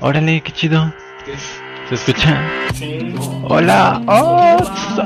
Órale, 0.00 0.40
qué 0.42 0.52
chido. 0.52 0.92
¿Se 1.88 1.94
escucha? 1.94 2.40
Hola. 3.44 4.02
Oh, 4.06 4.56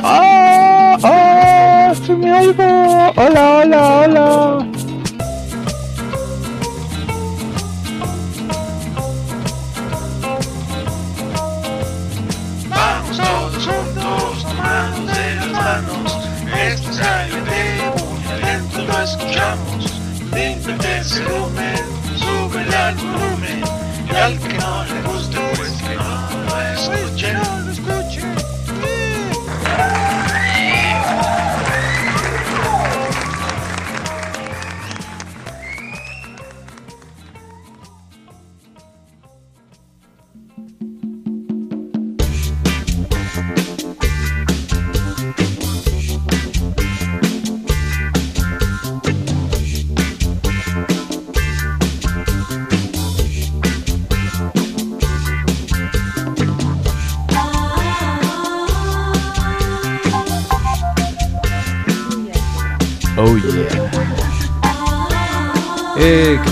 oh, 0.03 0.97
oh, 1.03 1.95
sí 1.95 2.13
me 2.13 2.33
oigo. 2.33 3.13
Hola, 3.17 3.59
hola, 3.59 3.89
hola. 4.01 4.67
Vamos 12.69 13.17
todos 13.17 13.67
juntos, 13.67 14.47
tomados 14.47 15.07
de 15.07 15.35
las 15.37 15.49
manos. 15.53 16.29
Esto 16.67 16.91
es 16.91 17.01
ALT, 17.01 17.51
muy 18.01 18.25
adentro 18.33 18.83
lo 18.85 19.03
escuchamos. 19.03 20.01
Límpiate 20.35 20.99
ese 20.99 21.23
lumen, 21.25 21.85
sube 22.17 22.77
al 22.77 22.95
volumen. 22.95 23.68
Al 24.21 24.37
que 24.39 24.49
no 24.55 24.85
le 24.85 25.03
guste, 25.03 25.39
pues 25.57 25.73
que 25.83 25.95
no 25.95 26.29
lo 26.47 26.61
escuche. 26.73 27.58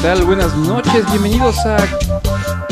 Tal? 0.07 0.25
Buenas 0.25 0.57
noches, 0.57 1.05
bienvenidos 1.11 1.67
a 1.67 1.79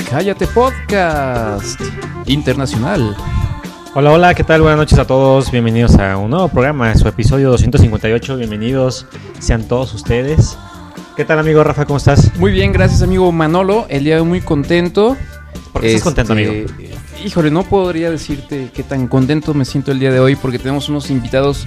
Cállate 0.08 0.46
Podcast 0.46 1.80
Internacional. 2.26 3.16
Hola, 3.96 4.12
hola, 4.12 4.34
¿qué 4.34 4.44
tal? 4.44 4.62
Buenas 4.62 4.78
noches 4.78 4.96
a 5.00 5.04
todos. 5.04 5.50
Bienvenidos 5.50 5.96
a 5.96 6.16
un 6.16 6.30
nuevo 6.30 6.46
programa, 6.46 6.94
su 6.94 7.08
episodio 7.08 7.50
258. 7.50 8.36
Bienvenidos 8.36 9.08
sean 9.40 9.66
todos 9.66 9.94
ustedes. 9.94 10.56
¿Qué 11.16 11.24
tal, 11.24 11.40
amigo 11.40 11.64
Rafa? 11.64 11.86
¿Cómo 11.86 11.96
estás? 11.96 12.38
Muy 12.38 12.52
bien, 12.52 12.70
gracias, 12.70 13.02
amigo 13.02 13.32
Manolo. 13.32 13.86
El 13.88 14.04
día 14.04 14.14
de 14.14 14.20
hoy 14.20 14.28
muy 14.28 14.40
contento. 14.40 15.16
¿Por 15.72 15.82
qué 15.82 15.88
estás 15.88 16.04
contento, 16.04 16.34
Este, 16.34 16.72
amigo? 16.72 16.94
Híjole, 17.24 17.50
no 17.50 17.64
podría 17.64 18.12
decirte 18.12 18.70
qué 18.72 18.84
tan 18.84 19.08
contento 19.08 19.54
me 19.54 19.64
siento 19.64 19.90
el 19.90 19.98
día 19.98 20.12
de 20.12 20.20
hoy 20.20 20.36
porque 20.36 20.60
tenemos 20.60 20.88
unos 20.88 21.10
invitados 21.10 21.66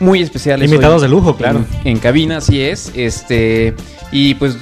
muy 0.00 0.22
especiales. 0.22 0.70
Invitados 0.70 1.02
de 1.02 1.08
lujo, 1.08 1.36
claro. 1.36 1.64
En, 1.84 1.88
en 1.92 1.98
cabina, 1.98 2.38
así 2.38 2.60
es. 2.60 2.92
Este, 2.94 3.74
y 4.12 4.34
pues 4.34 4.56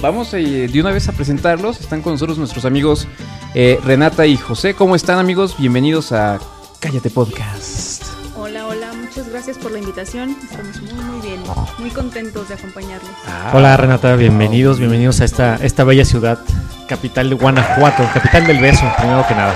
vamos 0.00 0.32
eh, 0.34 0.68
de 0.68 0.80
una 0.80 0.90
vez 0.90 1.08
a 1.08 1.12
presentarlos. 1.12 1.80
Están 1.80 2.02
con 2.02 2.12
nosotros 2.12 2.38
nuestros 2.38 2.64
amigos 2.64 3.06
eh, 3.54 3.78
Renata 3.84 4.26
y 4.26 4.36
José. 4.36 4.74
¿Cómo 4.74 4.96
están, 4.96 5.18
amigos? 5.18 5.56
Bienvenidos 5.58 6.12
a 6.12 6.38
Cállate 6.80 7.10
Podcast. 7.10 8.04
Hola, 8.36 8.66
hola, 8.66 8.92
muchas 8.92 9.28
gracias 9.28 9.56
por 9.56 9.70
la 9.70 9.78
invitación. 9.78 10.36
Estamos 10.42 10.82
muy, 10.82 11.04
muy 11.04 11.20
bien, 11.26 11.40
muy 11.78 11.90
contentos 11.90 12.48
de 12.48 12.54
acompañarles. 12.54 13.10
Ah, 13.26 13.52
Hola, 13.54 13.76
Renata. 13.76 14.16
Bienvenidos, 14.16 14.78
bienvenidos 14.78 15.20
a 15.20 15.24
esta, 15.24 15.56
esta 15.56 15.84
bella 15.84 16.04
ciudad, 16.04 16.40
capital 16.88 17.30
de 17.30 17.36
Guanajuato, 17.36 18.02
capital 18.12 18.46
del 18.46 18.58
beso, 18.58 18.84
primero 18.98 19.24
que 19.28 19.34
nada. 19.34 19.54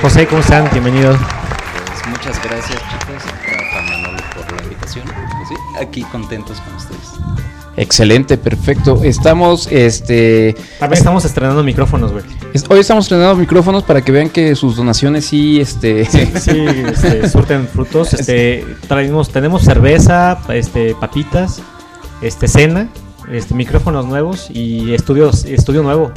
José, 0.00 0.26
¿cómo 0.26 0.40
están? 0.40 0.68
Bienvenidos. 0.72 1.18
Pues 1.18 2.08
muchas 2.08 2.42
gracias 2.42 2.80
chicos, 2.90 3.22
aquí 5.80 6.02
contentos 6.02 6.60
con 6.60 6.74
ustedes. 6.74 7.00
Excelente, 7.76 8.36
perfecto. 8.36 9.00
Estamos, 9.02 9.66
este, 9.70 10.54
También 10.78 10.98
estamos 10.98 11.24
estrenando 11.24 11.62
micrófonos, 11.64 12.12
güey. 12.12 12.22
es- 12.52 12.64
hoy 12.68 12.80
estamos 12.80 13.06
estrenando 13.06 13.34
micrófonos 13.34 13.82
para 13.82 14.02
que 14.02 14.12
vean 14.12 14.28
que 14.28 14.54
sus 14.54 14.76
donaciones 14.76 15.24
sí, 15.24 15.58
este, 15.58 16.04
Sí, 16.04 16.20
este, 16.86 17.28
surten 17.30 17.66
frutos. 17.68 18.12
Este, 18.12 18.66
traemos, 18.88 19.30
tenemos 19.30 19.62
cerveza, 19.62 20.38
este, 20.50 20.94
papitas, 20.94 21.62
este, 22.20 22.46
cena, 22.46 22.88
este, 23.30 23.54
micrófonos 23.54 24.04
nuevos 24.04 24.48
y 24.50 24.92
estudios, 24.92 25.46
estudio 25.46 25.82
nuevo. 25.82 26.12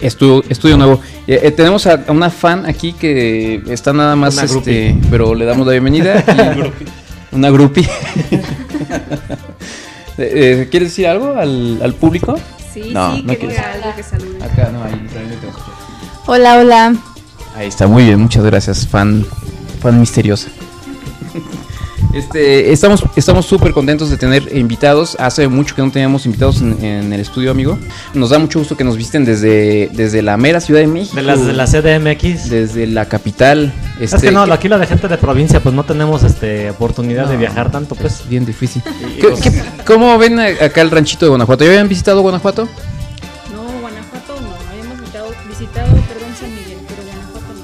Estudio, 0.00 0.44
estudio 0.48 0.76
nuevo. 0.78 1.00
Eh, 1.26 1.40
eh, 1.42 1.50
tenemos 1.50 1.86
a, 1.86 2.04
a 2.06 2.12
una 2.12 2.30
fan 2.30 2.64
aquí 2.66 2.92
que 2.92 3.60
está 3.68 3.92
nada 3.92 4.14
más, 4.16 4.34
Una 4.34 4.44
este, 4.44 4.96
pero 5.10 5.34
le 5.34 5.44
damos 5.44 5.66
la 5.66 5.72
bienvenida. 5.72 6.24
una 7.32 7.50
groupie. 7.50 7.88
Eh, 10.18 10.62
eh, 10.62 10.68
¿Quieres 10.70 10.90
decir 10.90 11.06
algo 11.06 11.34
al, 11.34 11.80
al 11.82 11.94
público? 11.94 12.38
Sí, 12.74 12.90
No, 12.92 13.16
sí, 13.16 13.22
no 13.22 13.32
que 13.32 13.38
quieres. 13.38 13.56
diga 13.56 13.72
algo 13.72 13.96
que 13.96 14.02
salude. 14.02 14.44
Acá, 14.44 14.68
no, 14.70 14.82
ahí 14.84 14.92
también 15.10 15.40
te 15.40 15.48
escucho. 15.48 15.72
Hola, 16.26 16.58
hola. 16.58 16.94
Ahí 17.56 17.68
está, 17.68 17.86
muy 17.86 18.04
bien, 18.04 18.20
muchas 18.20 18.44
gracias, 18.44 18.86
fan, 18.86 19.24
fan 19.80 19.98
misteriosa. 19.98 20.48
Este, 22.12 22.72
estamos 22.72 23.04
estamos 23.16 23.46
súper 23.46 23.72
contentos 23.72 24.10
de 24.10 24.16
tener 24.16 24.56
invitados. 24.56 25.16
Hace 25.20 25.46
mucho 25.48 25.74
que 25.74 25.82
no 25.82 25.90
teníamos 25.90 26.26
invitados 26.26 26.60
en, 26.60 26.84
en 26.84 27.12
el 27.12 27.20
estudio, 27.20 27.50
amigo. 27.50 27.78
Nos 28.14 28.30
da 28.30 28.38
mucho 28.38 28.58
gusto 28.58 28.76
que 28.76 28.84
nos 28.84 28.96
visiten 28.96 29.24
desde, 29.24 29.88
desde 29.92 30.20
la 30.22 30.36
mera 30.36 30.60
Ciudad 30.60 30.80
de 30.80 30.86
México. 30.88 31.14
De 31.16 31.22
las 31.22 31.46
de 31.46 31.52
la 31.52 31.66
CDMX. 31.66 32.50
Desde 32.50 32.86
la 32.86 33.06
capital. 33.06 33.72
es 34.00 34.12
este, 34.12 34.26
que 34.28 34.32
no, 34.32 34.42
aquí 34.42 34.68
la 34.68 34.78
de 34.78 34.86
gente 34.86 35.06
de 35.08 35.18
provincia, 35.18 35.60
pues 35.60 35.74
no 35.74 35.84
tenemos 35.84 36.22
este 36.24 36.70
oportunidad 36.70 37.26
de 37.28 37.36
viajar 37.36 37.70
tanto, 37.70 37.94
pues. 37.94 38.20
Es 38.20 38.28
bien 38.28 38.44
difícil. 38.44 38.82
Y, 39.16 39.20
¿Qué- 39.20 39.28
pues, 39.28 39.40
qué- 39.40 39.62
cómo 39.86 40.18
ven 40.18 40.38
acá 40.40 40.82
el 40.82 40.90
ranchito 40.90 41.24
de 41.26 41.30
Guanajuato? 41.30 41.64
¿Ya 41.64 41.70
habían 41.70 41.88
visitado 41.88 42.22
Guanajuato? 42.22 42.68
No, 43.54 43.62
Guanajuato 43.80 44.34
no, 44.40 44.48
habíamos 44.70 44.98
visitado, 45.00 45.28
visitado, 45.48 45.86
perdón, 46.08 46.30
San 46.38 46.50
Miguel, 46.50 46.78
pero 46.88 47.02
Guanajuato 47.04 47.54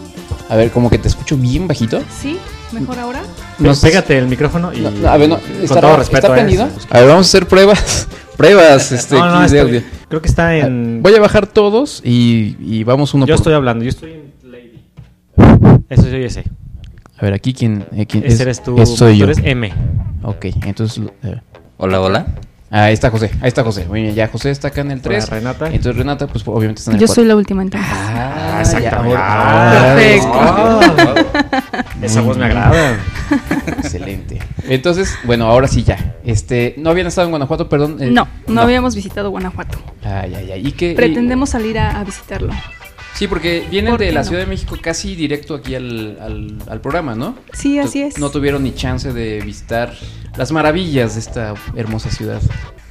no. 0.48 0.54
A 0.54 0.56
ver, 0.56 0.70
como 0.70 0.88
que 0.91 0.98
te 0.98 1.08
escucho 1.08 1.36
bien 1.36 1.66
bajito. 1.66 2.00
¿Sí? 2.22 2.38
¿Mejor 2.72 2.99
ahora? 2.99 3.22
No 3.59 3.72
pégate 3.75 4.19
el 4.19 4.27
micrófono 4.27 4.72
y 4.72 4.81
No, 4.81 5.09
a 5.09 5.16
ver, 5.16 5.28
no, 5.28 5.38
con 5.38 5.62
¿está, 5.62 5.81
todo 5.81 5.97
respeto. 5.97 6.19
¿está 6.27 6.28
¿eh? 6.28 6.32
prendido? 6.32 6.69
A 6.91 6.99
ver, 7.00 7.09
vamos 7.09 7.27
a 7.27 7.28
hacer 7.28 7.47
pruebas. 7.47 8.09
pruebas, 8.37 8.93
este, 8.93 9.15
No, 9.15 9.27
no, 9.31 9.38
aquí 9.38 9.53
de 9.53 9.60
audio. 9.60 9.82
creo 10.09 10.21
que 10.21 10.28
está 10.28 10.54
en. 10.56 11.00
Voy 11.03 11.15
a 11.15 11.21
bajar 11.21 11.47
todos 11.47 12.03
y, 12.04 12.56
y 12.60 12.84
vamos 12.84 13.15
uno 13.15 13.25
yo 13.25 13.34
por 13.34 13.41
estoy 13.41 13.54
hablando, 13.54 13.84
yo 13.84 13.91
estoy 13.91 14.12
en 14.12 14.50
Lady. 14.50 14.82
Eso 15.88 16.03
soy 16.03 16.25
ese. 16.25 16.44
A 17.19 17.22
ver, 17.25 17.32
aquí 17.34 17.54
quién, 17.54 17.87
eh, 17.93 18.04
quién 18.06 18.25
Ese 18.25 18.34
es- 18.34 18.41
eres 18.41 18.62
tú. 18.62 18.77
soy 18.84 19.15
tú 19.15 19.19
yo. 19.21 19.25
eres 19.25 19.38
M. 19.43 19.72
Ok, 20.22 20.47
entonces. 20.66 21.03
Hola, 21.78 22.00
hola. 22.00 22.27
Ahí 22.69 22.93
está 22.94 23.10
José, 23.10 23.31
ahí 23.41 23.49
está 23.49 23.62
José. 23.62 23.87
Muy 23.87 24.03
bien, 24.03 24.15
ya 24.15 24.27
José 24.27 24.50
está 24.50 24.69
acá 24.69 24.81
en 24.81 24.91
el 24.91 25.00
3. 25.00 25.25
Hola, 25.25 25.37
Renata. 25.38 25.66
Entonces 25.69 25.97
Renata, 25.97 26.27
pues 26.27 26.43
obviamente 26.49 26.81
está 26.81 26.91
en 26.91 26.97
el 26.97 27.00
Yo 27.00 27.06
4. 27.06 27.15
soy 27.15 27.25
la 27.28 27.37
última 27.37 27.62
entonces. 27.62 27.88
Ah, 27.93 28.59
exactamente. 28.60 29.15
ya, 29.15 29.21
Ah, 29.21 29.94
perfecto. 29.94 31.77
Esa 32.03 32.19
Muy 32.21 32.28
voz 32.28 32.38
me 32.38 32.44
agrada. 32.47 32.97
Excelente. 33.78 34.41
Entonces, 34.69 35.16
bueno, 35.25 35.47
ahora 35.47 35.69
sí 35.69 35.84
ya. 35.84 36.16
Este, 36.25 36.75
no 36.78 36.91
habían 36.91 37.06
estado 37.06 37.27
en 37.27 37.31
Guanajuato, 37.31 37.69
perdón. 37.69 37.99
eh, 38.00 38.10
No, 38.10 38.27
no, 38.49 38.60
habíamos 38.62 38.97
visitado 38.97 39.31
Guanajuato. 39.31 39.78
Ay, 40.04 40.34
ay, 40.34 40.50
ay. 40.53 40.66
¿Y 40.66 40.72
qué? 40.72 40.91
y- 40.93 40.94
Pretendemos 40.97 41.50
salir 41.50 41.78
a, 41.78 42.00
a 42.00 42.04
visitarlo. 42.04 42.53
Sí, 43.16 43.27
porque 43.28 43.66
vienen 43.71 43.93
¿Por 43.93 44.00
de 44.00 44.12
la 44.12 44.21
no? 44.21 44.27
Ciudad 44.27 44.43
de 44.43 44.47
México 44.47 44.77
casi 44.81 45.15
directo 45.16 45.54
aquí 45.54 45.75
al, 45.75 46.19
al, 46.21 46.54
al 46.69 46.81
programa, 46.82 47.15
¿no? 47.15 47.34
Sí, 47.53 47.78
así 47.78 48.03
Tu- 48.03 48.09
es. 48.09 48.19
No 48.19 48.31
tuvieron 48.31 48.62
ni 48.62 48.75
chance 48.75 49.12
de 49.12 49.41
visitar 49.41 49.94
las 50.37 50.53
maravillas 50.53 51.15
de 51.15 51.21
esta 51.21 51.54
hermosa 51.77 52.10
ciudad. 52.10 52.43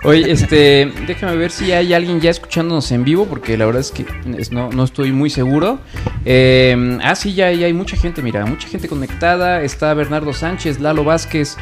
Oye, 0.03 0.31
este, 0.31 0.91
déjame 1.07 1.35
ver 1.35 1.51
si 1.51 1.71
hay 1.71 1.93
alguien 1.93 2.19
ya 2.21 2.31
escuchándonos 2.31 2.91
en 2.91 3.03
vivo, 3.03 3.25
porque 3.27 3.55
la 3.55 3.65
verdad 3.67 3.81
es 3.81 3.91
que 3.91 4.05
no, 4.51 4.71
no 4.71 4.83
estoy 4.83 5.11
muy 5.11 5.29
seguro. 5.29 5.79
Eh, 6.25 6.97
ah, 7.03 7.15
sí, 7.15 7.33
ya, 7.35 7.51
ya 7.51 7.67
hay 7.67 7.73
mucha 7.73 7.95
gente, 7.95 8.21
mira, 8.23 8.45
mucha 8.47 8.67
gente 8.67 8.87
conectada. 8.87 9.61
Está 9.61 9.93
Bernardo 9.93 10.33
Sánchez, 10.33 10.79
Lalo 10.79 11.03
Vázquez, 11.03 11.55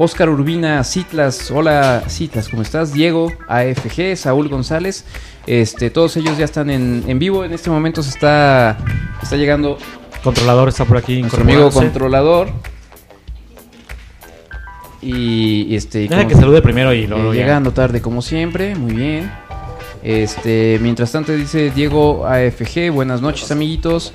Oscar 0.00 0.28
Urbina, 0.30 0.84
Citlas, 0.84 1.50
hola 1.50 2.04
Citlas, 2.08 2.48
¿cómo 2.48 2.62
estás? 2.62 2.92
Diego, 2.92 3.32
AFG, 3.48 4.16
Saúl 4.16 4.48
González, 4.48 5.04
este, 5.46 5.90
todos 5.90 6.16
ellos 6.16 6.38
ya 6.38 6.44
están 6.44 6.70
en, 6.70 7.02
en 7.08 7.18
vivo. 7.18 7.44
En 7.44 7.52
este 7.52 7.68
momento 7.68 8.00
se 8.04 8.10
está, 8.10 8.78
está 9.20 9.36
llegando 9.36 9.76
Controlador 10.22 10.68
está 10.68 10.84
por 10.84 10.98
aquí. 10.98 11.20
nuestro 11.20 11.42
amigo 11.42 11.70
controlador. 11.70 12.48
Y, 15.02 15.62
y 15.68 15.76
este. 15.76 16.02
y 16.02 16.08
Deja 16.08 16.22
como- 16.22 16.28
que 16.28 16.34
salude 16.36 16.62
primero 16.62 16.92
y 16.94 17.02
eh, 17.04 17.08
luego 17.08 17.32
llegando 17.34 17.72
tarde 17.72 18.00
como 18.00 18.22
siempre, 18.22 18.74
muy 18.76 18.92
bien. 18.94 19.32
Este, 20.04 20.78
mientras 20.80 21.10
tanto 21.10 21.32
dice 21.32 21.70
Diego 21.72 22.24
AFG, 22.24 22.90
buenas 22.92 23.20
noches 23.20 23.50
amiguitos. 23.50 24.12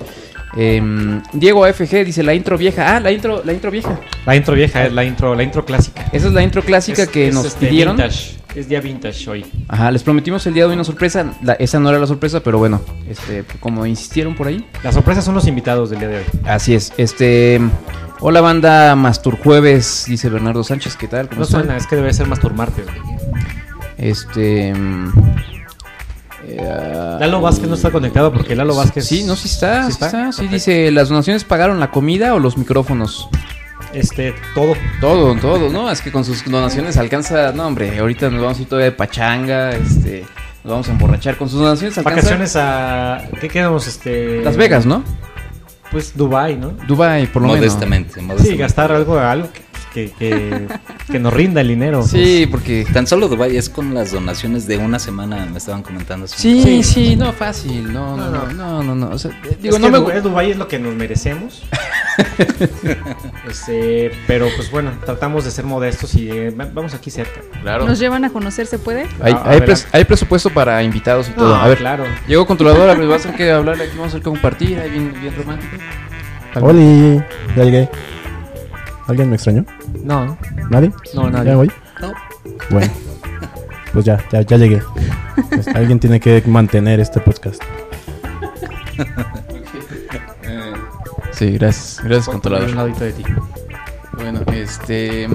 Em, 0.56 1.22
Diego 1.34 1.66
AFG 1.66 2.06
dice 2.06 2.22
la 2.24 2.34
intro 2.34 2.58
vieja. 2.58 2.96
Ah, 2.96 3.00
la 3.00 3.12
intro, 3.12 3.42
la 3.44 3.54
intro 3.54 3.72
vieja. 3.72 4.00
La 4.26 4.36
intro 4.36 4.54
vieja 4.56 4.86
es 4.86 4.94
la 4.94 5.04
intro, 5.04 5.34
la 5.36 5.44
intro 5.44 5.66
clásica. 5.66 6.06
Esa 6.12 6.28
es 6.28 6.34
la 6.34 6.44
intro 6.44 6.62
clásica 6.62 7.04
Es- 7.04 7.10
que 7.10 7.28
es, 7.30 7.34
nos 7.34 7.46
este, 7.46 7.68
pidieron. 7.68 7.98
vintage. 7.98 8.38
Es 8.56 8.70
día 8.70 8.80
vintage 8.82 9.28
hoy. 9.32 9.46
Ajá, 9.68 9.90
les 9.90 10.04
prometimos 10.04 10.46
el 10.46 10.54
día 10.54 10.64
de 10.64 10.70
hoy 10.70 10.76
una 10.76 10.84
sorpresa. 10.84 11.26
La- 11.42 11.54
esa 11.54 11.80
no 11.80 11.90
era 11.90 11.98
la 11.98 12.06
sorpresa, 12.06 12.40
pero 12.42 12.60
bueno, 12.60 12.82
este, 13.10 13.44
como 13.60 13.84
insistieron 13.88 14.36
por 14.36 14.46
ahí. 14.46 14.64
Las 14.84 14.94
sorpresas 14.94 15.26
son 15.26 15.34
los 15.34 15.48
invitados 15.48 15.90
del 15.90 15.98
día 16.00 16.08
de 16.10 16.18
hoy. 16.18 16.24
Así 16.46 16.76
es. 16.76 16.94
Este. 16.98 17.60
Hola 18.20 18.40
banda 18.42 18.96
Masturjueves, 18.96 20.06
dice 20.08 20.30
Bernardo 20.30 20.64
Sánchez, 20.64 20.96
¿qué 20.96 21.08
tal? 21.08 21.28
¿Cómo 21.30 21.42
No 21.42 21.46
suena, 21.48 21.76
es 21.76 21.88
que 21.88 21.96
debe 21.96 22.14
ser 22.14 22.28
Masturmartes. 22.28 22.86
güey. 22.86 22.98
Este. 23.98 24.74
Eh, 26.60 27.18
Lalo 27.20 27.42
Vázquez 27.42 27.68
no 27.70 27.76
está 27.76 27.92
conectado 27.92 28.32
porque 28.34 28.56
Lalo 28.56 28.76
Vázquez. 28.76 29.06
Sí, 29.06 29.24
no, 29.24 29.36
sí 29.36 29.48
está, 29.48 29.84
¿Sí 29.84 29.88
sí 29.88 29.92
está? 29.94 30.06
está. 30.08 30.32
Sí, 30.32 30.42
Perfecto. 30.42 30.54
dice, 30.54 30.92
¿las 30.92 31.10
donaciones 31.10 31.44
pagaron 31.44 31.80
la 31.80 31.92
comida 31.92 32.34
o 32.34 32.40
los 32.40 32.58
micrófonos? 32.58 33.28
Este, 33.94 34.34
todo. 34.56 34.74
Todo, 35.02 35.36
todo, 35.36 35.70
¿no? 35.70 35.92
Es 35.92 36.02
que 36.02 36.12
con 36.12 36.26
sus 36.26 36.44
donaciones 36.50 36.98
alcanza, 36.98 37.52
no 37.52 37.68
hombre, 37.68 38.00
ahorita 38.00 38.30
nos 38.30 38.42
vamos 38.42 38.58
a 38.58 38.62
ir 38.62 38.68
todavía 38.68 38.86
de 38.90 38.96
pachanga, 38.96 39.72
este, 39.72 40.26
nos 40.64 40.72
vamos 40.72 40.88
a 40.90 40.92
emborrachar. 40.94 41.38
Con 41.38 41.48
sus 41.50 41.60
donaciones 41.60 41.98
alcanza 41.98 42.16
Vacaciones 42.22 42.56
a. 42.56 43.22
¿Qué 43.40 43.50
quedamos? 43.50 43.86
Este. 43.88 44.42
Las 44.44 44.58
Vegas, 44.58 44.86
¿no? 44.86 45.04
Pues 45.92 46.18
Dubai, 46.18 46.58
¿no? 46.58 46.72
Dubai, 46.88 47.28
por 47.28 47.44
lo 47.44 47.50
menos. 47.50 47.60
modestamente, 47.62 48.16
Sí, 48.16 48.22
modestamente. 48.22 48.62
gastar 48.64 48.92
algo, 48.92 49.20
algo 49.20 49.50
que, 49.54 49.62
que, 49.94 50.68
que 51.12 51.20
nos 51.20 51.32
rinda 51.34 51.62
el 51.62 51.68
dinero. 51.68 52.04
Sí, 52.04 52.48
porque... 52.50 52.86
Tan 52.92 53.06
solo 53.08 53.28
Dubai 53.28 53.56
es 53.56 53.70
con 53.70 53.94
las 53.94 54.12
donaciones 54.12 54.66
de 54.68 54.78
una 54.78 54.98
semana, 55.00 55.46
me 55.46 55.58
estaban 55.58 55.84
comentando. 55.84 56.28
Sí, 56.28 56.82
sí, 56.84 57.16
no, 57.16 57.32
fácil, 57.34 57.92
no, 57.94 58.18
no, 58.18 58.30
No, 58.30 58.46
no, 58.48 58.54
no, 58.54 58.84
no, 58.84 58.96
no, 58.96 59.10
o 59.16 59.18
sea, 59.20 59.32
digo, 59.62 59.76
es 59.76 59.82
no 59.82 59.88
que 59.88 59.92
me... 59.92 60.00
Dubái- 60.00 60.22
Dubái 60.22 60.52
es 60.52 60.58
lo 60.58 60.68
que 60.68 60.80
nos 60.80 60.96
merecemos. 60.96 61.64
este, 63.50 64.12
pero 64.28 64.48
pues 64.56 64.70
bueno, 64.72 64.92
tratamos 65.06 65.46
de 65.46 65.52
ser 65.52 65.66
modestos 65.66 66.14
y 66.16 66.30
eh, 66.30 66.50
va- 66.52 66.70
vamos 66.74 66.94
aquí 66.94 67.10
cerca. 67.12 67.42
Claro. 67.62 67.86
¿Nos 67.86 68.00
llevan 68.00 68.26
a 68.26 68.30
conocer, 68.32 68.66
se 68.68 68.80
puede? 68.80 69.08
Hay, 69.22 69.34
A- 69.34 69.38
a 69.38 69.50
hay, 69.52 69.60
pres- 69.62 69.88
hay 69.92 70.04
presupuesto 70.06 70.50
para 70.50 70.82
invitados 70.84 71.30
y 71.30 71.32
todo. 71.32 71.50
No, 71.50 71.56
a 71.56 71.68
ver, 71.68 71.78
claro. 71.78 72.04
llegó 72.28 72.46
controladora, 72.46 72.96
pues 72.96 73.08
vas 73.08 73.22
a 73.22 73.24
tener 73.24 73.38
que 73.38 73.52
hablar, 73.52 73.76
aquí 73.76 73.92
vamos 73.92 74.06
a 74.14 74.18
hacer 74.18 74.22
compartir, 74.22 74.80
ahí 74.80 74.90
bien, 74.90 75.14
bien 75.22 75.36
romántico. 75.36 75.76
Oli, 76.62 77.20
ya 77.56 77.64
llegué. 77.64 77.90
¿Alguien 79.08 79.30
me 79.30 79.36
extrañó? 79.36 79.66
No, 80.04 80.38
¿Nadie? 80.70 80.92
no, 81.14 81.30
nadie. 81.30 81.50
¿Ya 81.52 81.56
voy? 81.58 81.72
No. 82.02 82.14
Bueno, 82.70 82.92
pues 83.94 84.06
ya, 84.06 84.24
ya, 84.32 84.42
ya 84.42 84.58
llegué. 84.58 84.82
Pues 85.50 85.68
alguien 85.70 86.00
tiene 86.00 86.20
que 86.20 86.42
mantener 86.46 87.00
este 87.00 87.20
podcast. 87.20 87.62
Sí, 91.32 91.52
gracias, 91.52 92.00
gracias 92.04 92.28
Un 92.28 92.34
controlador. 92.34 92.70
ladito 92.76 93.04
de 93.04 93.12
ti. 93.14 93.24
Bueno, 94.14 94.42
este. 94.54 95.28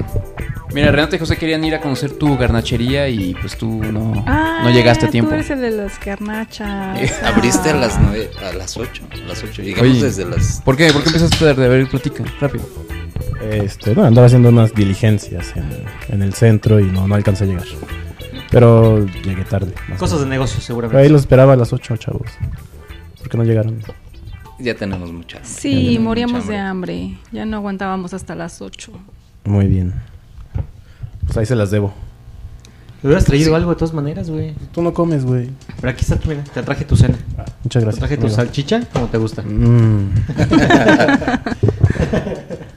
Mira, 0.73 0.91
Renata 0.93 1.17
y 1.17 1.19
José 1.19 1.37
querían 1.37 1.65
ir 1.65 1.75
a 1.75 1.81
conocer 1.81 2.12
tu 2.12 2.37
garnachería 2.37 3.09
y 3.09 3.35
pues 3.35 3.56
tú 3.56 3.82
no, 3.82 4.12
Ah, 4.26 4.61
no 4.62 4.70
llegaste 4.70 5.06
a 5.06 5.11
tiempo. 5.11 5.31
Tú 5.31 5.35
eres 5.35 5.50
el 5.50 5.61
de 5.61 5.70
las 5.70 5.99
garnachas. 6.05 7.00
Eh, 7.00 7.11
Abriste 7.25 7.70
a 7.70 7.75
las 7.76 7.99
nueve, 8.00 8.31
a 8.49 8.53
las 8.55 8.76
ocho, 8.76 9.03
a 9.12 9.17
las 9.29 9.43
ocho. 9.43 9.62
Llegamos 9.62 9.91
Oye. 9.91 10.03
desde 10.03 10.25
las. 10.26 10.61
¿Por 10.65 10.76
qué? 10.76 10.93
¿Por 10.93 11.03
qué 11.03 11.09
empezaste 11.09 11.37
tarde? 11.44 11.65
A 11.65 11.69
ver, 11.69 11.88
platica, 11.88 12.23
rápido. 12.41 12.65
Este, 13.50 13.94
bueno, 13.94 14.09
andaba 14.09 14.26
haciendo 14.26 14.49
unas 14.49 14.75
diligencias 14.75 15.55
en, 15.56 15.69
en 16.15 16.23
el 16.23 16.35
centro 16.35 16.81
y 16.81 16.85
no, 16.85 17.06
no 17.09 17.15
alcancé 17.15 17.44
a 17.44 17.47
llegar. 17.47 17.65
Pero 18.50 19.05
llegué 19.06 19.44
tarde. 19.44 19.73
más 19.88 19.99
Cosas 19.99 20.19
o 20.19 20.23
de 20.25 20.26
negocio, 20.31 20.61
seguramente. 20.61 21.03
Ahí 21.03 21.09
los 21.09 21.23
esperaba 21.23 21.53
a 21.53 21.56
las 21.56 21.73
8, 21.73 21.97
chavos. 21.97 22.29
¿Por 23.19 23.29
qué 23.29 23.37
no 23.37 23.44
llegaron? 23.44 23.81
Ya 24.59 24.75
tenemos 24.75 25.12
mucha. 25.12 25.37
hambre, 25.38 25.50
ya 25.55 25.61
Sí, 25.61 25.70
tenemos 25.85 26.03
moríamos 26.05 26.44
mucha 26.44 26.53
de 26.53 26.59
hambre. 26.59 27.19
Ya 27.31 27.44
no 27.47 27.59
aguantábamos 27.59 28.15
hasta 28.15 28.35
las 28.35 28.61
8. 28.62 28.93
Muy 29.44 29.67
bien. 29.67 29.93
Pues 31.26 31.37
ahí 31.37 31.47
se 31.47 31.55
las 31.55 31.70
debo. 31.70 31.93
Me 33.03 33.09
hubieras 33.11 33.26
traído 33.26 33.55
algo 33.55 33.70
de 33.70 33.76
todas 33.76 33.94
maneras, 33.94 34.29
güey. 34.29 34.55
Tú 34.73 34.82
no 34.82 34.93
comes, 34.93 35.25
güey. 35.25 35.50
Pero 35.81 35.91
aquí 35.91 36.00
está, 36.03 36.17
tu- 36.19 36.29
mira, 36.31 36.43
te 36.43 36.62
traje 36.62 36.85
tu 36.85 36.97
cena. 36.97 37.17
Muchas 37.62 37.81
Te 37.81 37.85
gracias. 37.85 37.99
traje 37.99 38.17
tu 38.17 38.23
amigo. 38.23 38.35
salchicha, 38.37 38.81
como 38.93 39.06
te 39.06 39.19
gusta. 39.19 39.43
Mm. 39.43 40.11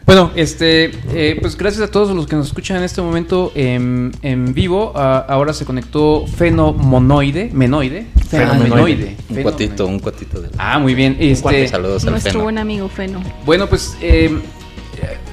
Bueno, 0.06 0.32
este, 0.36 0.92
eh, 1.14 1.38
pues 1.40 1.56
gracias 1.56 1.84
a 1.88 1.92
todos 1.92 2.14
los 2.16 2.26
que 2.28 2.36
nos 2.36 2.48
escuchan 2.48 2.78
en 2.78 2.84
este 2.84 3.02
momento 3.02 3.52
en, 3.56 4.12
en 4.24 4.54
vivo. 4.54 4.92
Ah, 4.96 5.26
ahora 5.30 5.54
se 5.54 5.64
conectó 5.64 6.26
Fenomonoide, 6.28 7.50
Menoide, 7.54 8.08
Fenomenoide. 8.28 9.16
Un 9.20 9.26
Fenomonoide. 9.28 9.44
cuatito, 9.44 9.88
un 9.88 10.00
cuatito 10.00 10.42
de. 10.42 10.50
Ah, 10.58 10.80
muy 10.80 10.96
bien. 10.96 11.16
Este, 11.20 11.68
Saludos 11.68 12.04
al 12.06 12.12
Nuestro 12.12 12.32
Feno. 12.34 12.44
buen 12.44 12.58
amigo 12.58 12.90
Feno. 12.90 13.22
Bueno, 13.46 13.68
pues 13.68 13.96
eh, 14.02 14.38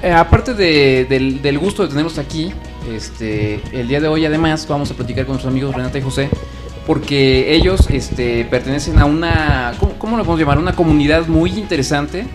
eh, 0.03 0.11
aparte 0.11 0.53
de- 0.53 1.05
del, 1.09 1.41
del 1.41 1.57
gusto 1.59 1.83
de 1.83 1.89
tenerlos 1.89 2.17
aquí, 2.17 2.53
este, 2.93 3.59
el 3.73 3.87
día 3.87 3.99
de 3.99 4.07
hoy 4.07 4.25
además 4.25 4.65
vamos 4.69 4.91
a 4.91 4.93
platicar 4.93 5.25
con 5.25 5.33
nuestros 5.33 5.51
amigos 5.51 5.75
Renata 5.75 5.97
y 5.97 6.01
José, 6.01 6.29
porque 6.87 7.53
ellos 7.53 7.89
este, 7.89 8.45
pertenecen 8.45 8.99
a 8.99 9.05
una, 9.05 9.73
¿cómo, 9.79 9.93
cómo 9.97 10.15
lo 10.15 10.23
podemos 10.23 10.39
llamar? 10.39 10.57
Una 10.59 10.75
comunidad 10.75 11.27
muy 11.27 11.49
interesante. 11.51 12.21
Sí, 12.23 12.27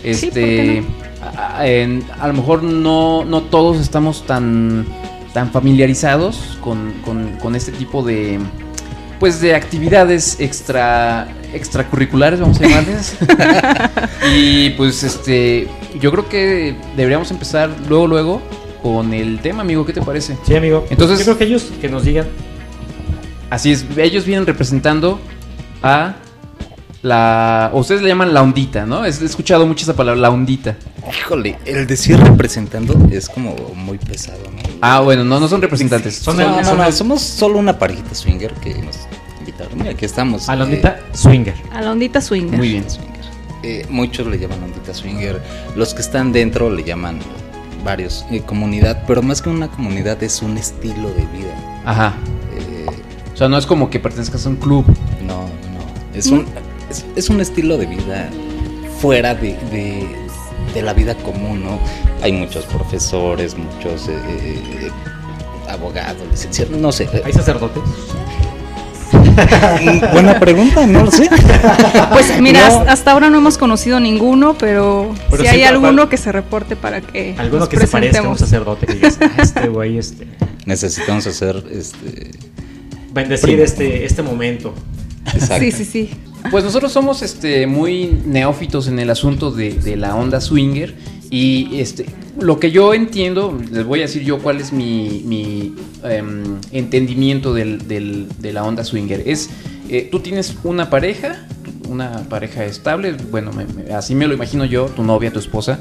¿por 0.00 0.10
Este, 0.10 0.30
qué 0.40 0.82
a, 1.22 1.58
a- 1.60 1.66
en- 1.68 2.04
a 2.18 2.26
lo 2.28 2.34
mejor 2.34 2.62
no, 2.62 3.24
no 3.24 3.42
todos 3.42 3.78
estamos 3.78 4.26
tan, 4.26 4.84
tan 5.32 5.50
familiarizados 5.50 6.58
con, 6.60 6.92
con- 7.04 7.36
con 7.38 7.54
este 7.56 7.72
tipo 7.72 8.02
de 8.02 8.38
pues 9.20 9.40
de 9.40 9.54
actividades 9.54 10.40
extra 10.40 11.28
extracurriculares 11.52 12.40
vamos 12.40 12.58
a 12.60 12.64
llamarles 12.64 13.16
y 14.34 14.70
pues 14.70 15.02
este 15.04 15.68
yo 16.00 16.10
creo 16.10 16.28
que 16.28 16.74
deberíamos 16.96 17.30
empezar 17.30 17.70
luego 17.88 18.06
luego 18.08 18.42
con 18.82 19.12
el 19.14 19.38
tema 19.40 19.60
amigo 19.62 19.86
qué 19.86 19.92
te 19.92 20.02
parece 20.02 20.36
Sí, 20.44 20.56
amigo. 20.56 20.84
Entonces- 20.90 21.18
yo 21.20 21.24
creo 21.24 21.38
que 21.38 21.44
ellos 21.44 21.70
que 21.80 21.88
nos 21.88 22.04
digan. 22.04 22.26
así 23.50 23.70
es 23.70 23.84
ellos 23.96 24.24
vienen 24.24 24.44
representando 24.44 25.20
a 25.84 26.16
la 27.02 27.70
o 27.72 27.80
ustedes 27.80 28.00
le 28.02 28.08
llaman 28.08 28.32
la 28.32 28.42
ondita 28.42 28.86
no 28.86 29.04
he 29.04 29.08
escuchado 29.08 29.66
mucho 29.66 29.82
esa 29.84 29.94
palabra 29.94 30.20
la 30.20 30.30
ondita 30.30 30.76
Híjole, 31.18 31.58
el 31.66 31.86
decir 31.88 32.16
representando 32.18 32.94
es 33.10 33.28
como 33.28 33.56
muy 33.74 33.98
pesado, 33.98 34.38
¿no? 34.54 34.62
ah 34.82 35.00
bueno 35.00 35.24
no 35.24 35.40
no 35.40 35.48
son 35.48 35.60
representantes 35.60 36.16
Son 36.16 36.36
no, 36.36 36.42
el- 36.44 36.50
no, 36.50 36.64
son 36.64 36.76
no, 36.78 36.84
el- 36.84 36.92
somos 36.92 37.20
solo 37.22 37.58
una 37.58 37.76
parejita 37.78 38.14
swinger 38.14 38.52
que 38.54 38.74
nos 38.74 38.96
invitaron. 39.40 39.76
Mira, 39.78 39.90
aquí 39.90 40.04
estamos. 40.04 40.48
A 40.48 40.54
la 40.54 40.62
eh, 40.62 40.66
ondita 40.68 41.00
swinger. 41.12 41.54
A 41.72 41.80
la 41.82 41.90
ondita 41.90 42.20
swinger. 42.20 42.56
muy 42.56 42.68
bien 42.68 42.88
swinger. 42.88 43.20
Eh, 43.64 43.84
muchos 43.90 44.26
le 44.28 44.38
llaman 44.38 44.62
ondita 44.62 44.94
swinger. 44.94 45.42
Los 45.74 45.94
que 45.94 46.00
están 46.02 46.30
dentro 46.32 46.70
le 46.70 46.84
llaman 46.84 47.18
varios 47.84 48.24
eh, 48.30 48.40
comunidad, 48.46 49.02
pero 49.08 49.22
más 49.22 49.42
que 49.42 49.48
una 49.50 49.66
comunidad 49.68 50.22
es 50.22 50.40
un 50.42 50.56
estilo 50.56 51.08
de 51.08 51.26
vida. 51.36 51.80
ajá 51.84 52.14
Eh, 52.56 52.86
o 53.34 53.36
sea 53.36 53.48
no 53.48 53.58
es 53.58 53.66
como 53.66 53.90
que 53.90 53.98
pertenezcas 53.98 54.46
a 54.46 54.50
un 54.50 54.56
club 54.56 54.84
no, 55.26 55.42
no. 55.42 56.16
Es 56.16 56.26
un, 56.28 56.46
es, 56.92 57.04
es 57.16 57.28
un 57.30 57.40
estilo 57.40 57.76
de 57.78 57.86
vida 57.86 58.30
fuera 59.00 59.34
de, 59.34 59.56
de, 59.72 60.06
de 60.74 60.82
la 60.82 60.92
vida 60.94 61.14
común, 61.16 61.64
¿no? 61.64 61.78
Hay 62.22 62.32
muchos 62.32 62.64
profesores, 62.66 63.56
muchos 63.56 64.08
eh, 64.08 64.12
eh, 64.36 64.90
abogados, 65.68 66.22
licenciados, 66.30 66.76
no 66.78 66.92
sé. 66.92 67.08
¿Hay 67.24 67.32
sacerdotes? 67.32 67.82
Buena 70.12 70.38
pregunta, 70.40 70.86
no 70.86 71.04
lo 71.04 71.10
sé. 71.10 71.28
Pues 72.12 72.40
mira, 72.40 72.68
No. 72.68 72.84
hasta- 72.88 73.12
ahora 73.12 73.30
no 73.30 73.38
hemos 73.38 73.58
conocido 73.58 74.00
ninguno, 74.00 74.56
pero, 74.58 75.14
Pero 75.30 75.42
si 75.42 75.48
sí, 75.48 75.54
hay 75.56 75.62
alguno 75.64 76.08
que 76.08 76.16
se 76.16 76.32
reporte 76.32 76.76
para 76.76 77.00
que 77.00 77.34
Alguno 77.38 77.60
nos 77.60 77.68
que 77.68 77.78
se 77.78 77.86
parezca 77.88 78.18
a 78.20 78.22
un 78.22 78.36
presentemos. 78.36 78.38
sacerdote 78.38 78.86
que 78.86 78.94
digas, 78.94 79.18
"Ah, 79.20 79.42
este 79.42 79.68
güey, 79.68 79.98
este. 79.98 80.26
Necesitamos 80.66 81.26
hacer 81.26 81.62
este. 81.70 82.30
Bendecir 83.12 83.60
este, 83.60 84.04
este 84.06 84.22
momento. 84.22 84.74
Exacto. 85.34 85.64
Sí, 85.64 85.72
sí, 85.72 85.84
sí. 85.84 86.10
Pues 86.50 86.64
nosotros 86.64 86.92
somos 86.92 87.22
este 87.22 87.66
muy 87.66 88.18
neófitos 88.26 88.88
en 88.88 88.98
el 88.98 89.10
asunto 89.10 89.50
de, 89.50 89.96
la 89.96 90.14
onda 90.16 90.40
swinger 90.40 90.94
y 91.30 91.80
este 91.80 92.06
lo 92.40 92.58
que 92.58 92.70
yo 92.70 92.94
entiendo, 92.94 93.58
les 93.70 93.84
voy 93.84 94.00
a 94.00 94.02
decir 94.02 94.22
yo 94.22 94.38
cuál 94.38 94.58
es 94.60 94.72
mi, 94.72 95.22
mi, 95.26 95.74
em, 96.02 96.56
entendimiento 96.72 97.52
del- 97.54 97.86
de 98.38 98.52
la 98.52 98.64
onda 98.64 98.84
swinger. 98.84 99.22
Es, 99.26 99.50
eh, 99.90 100.08
tú 100.10 100.20
tienes 100.20 100.56
una 100.64 100.88
pareja, 100.90 101.46
una 101.88 102.26
pareja 102.30 102.64
estable, 102.64 103.12
bueno, 103.30 103.50
me- 103.52 103.92
así 103.94 104.14
me 104.14 104.26
lo 104.26 104.34
imagino 104.34 104.64
yo, 104.64 104.86
tu 104.86 105.02
novia, 105.02 105.30
tu 105.32 105.38
esposa, 105.38 105.80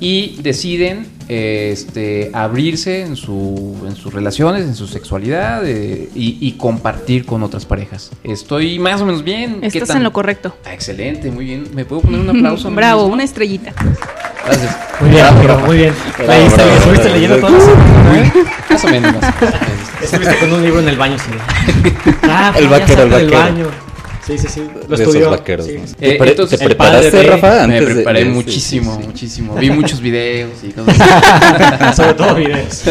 y 0.00 0.36
deciden 0.42 1.06
eh, 1.28 1.70
este, 1.72 2.30
abrirse 2.32 3.02
en, 3.02 3.16
su, 3.16 3.76
en 3.86 3.96
sus 3.96 4.12
relaciones, 4.12 4.62
en 4.64 4.74
su 4.74 4.86
sexualidad 4.86 5.66
eh, 5.66 6.08
y, 6.14 6.38
y 6.40 6.52
compartir 6.52 7.24
con 7.26 7.42
otras 7.42 7.64
parejas. 7.64 8.10
Estoy 8.22 8.78
más 8.78 9.00
o 9.00 9.06
menos 9.06 9.24
bien. 9.24 9.60
¿Qué 9.60 9.66
Estás 9.68 9.88
tan- 9.88 9.96
en 9.98 10.02
lo 10.04 10.12
correcto. 10.12 10.54
Ah, 10.64 10.72
excelente, 10.74 11.30
muy 11.30 11.44
bien. 11.46 11.68
¿Me 11.74 11.84
puedo 11.84 12.02
poner 12.02 12.20
un 12.20 12.30
aplauso? 12.30 12.70
Bravo, 12.74 13.02
mismo? 13.02 13.14
una 13.14 13.24
estrellita. 13.24 13.72
Gracias. 14.46 14.76
Muy 15.00 15.10
bien, 15.10 15.24
Bravo, 15.26 15.42
Rafa. 15.48 15.66
muy 15.66 15.76
bien. 15.76 15.94
Bravo, 16.16 16.32
Ahí 16.32 16.42
está, 16.46 16.56
bravo, 16.56 16.70
bien, 16.70 16.78
estuviste 16.78 17.02
bravo. 17.08 17.14
leyendo 17.16 17.60
semana, 17.60 18.18
¿eh? 18.18 18.32
Más 18.70 18.84
o 18.84 18.88
menos. 18.88 19.12
más 19.14 19.34
o 19.34 19.40
menos. 19.42 20.02
Estuviste 20.02 20.36
con 20.38 20.52
un 20.52 20.62
libro 20.62 20.80
en 20.80 20.88
el 20.88 20.96
baño, 20.96 21.16
sí. 21.18 21.92
Ah, 22.22 22.52
El 22.56 22.68
vaquero, 22.68 23.02
el 23.02 23.10
vaquero. 23.30 23.70
Sí, 24.26 24.36
sí, 24.38 24.48
sí. 24.48 24.60
Lo 24.88 24.96
de 24.96 25.02
estudió. 25.04 25.20
esos 25.26 25.30
vaqueros. 25.38 25.66
sí. 25.66 25.74
¿no? 25.78 25.84
Eh, 25.84 26.10
¿Te, 26.12 26.14
pre- 26.16 26.30
entonces- 26.30 26.58
te 26.58 26.64
preparaste, 26.64 27.10
padre, 27.12 27.28
Rafa? 27.30 27.66
Me 27.68 27.74
Antes 27.74 27.88
de- 27.88 27.94
preparé 27.94 28.24
de- 28.24 28.30
muchísimo, 28.30 28.94
sí, 28.96 29.00
sí. 29.02 29.06
muchísimo. 29.06 29.54
Vi 29.54 29.70
muchos 29.70 30.00
videos 30.00 30.50
y 30.64 30.68
cosas 30.72 31.00
así. 31.00 31.96
Sobre 32.02 32.14
todo 32.14 32.34
videos. 32.34 32.82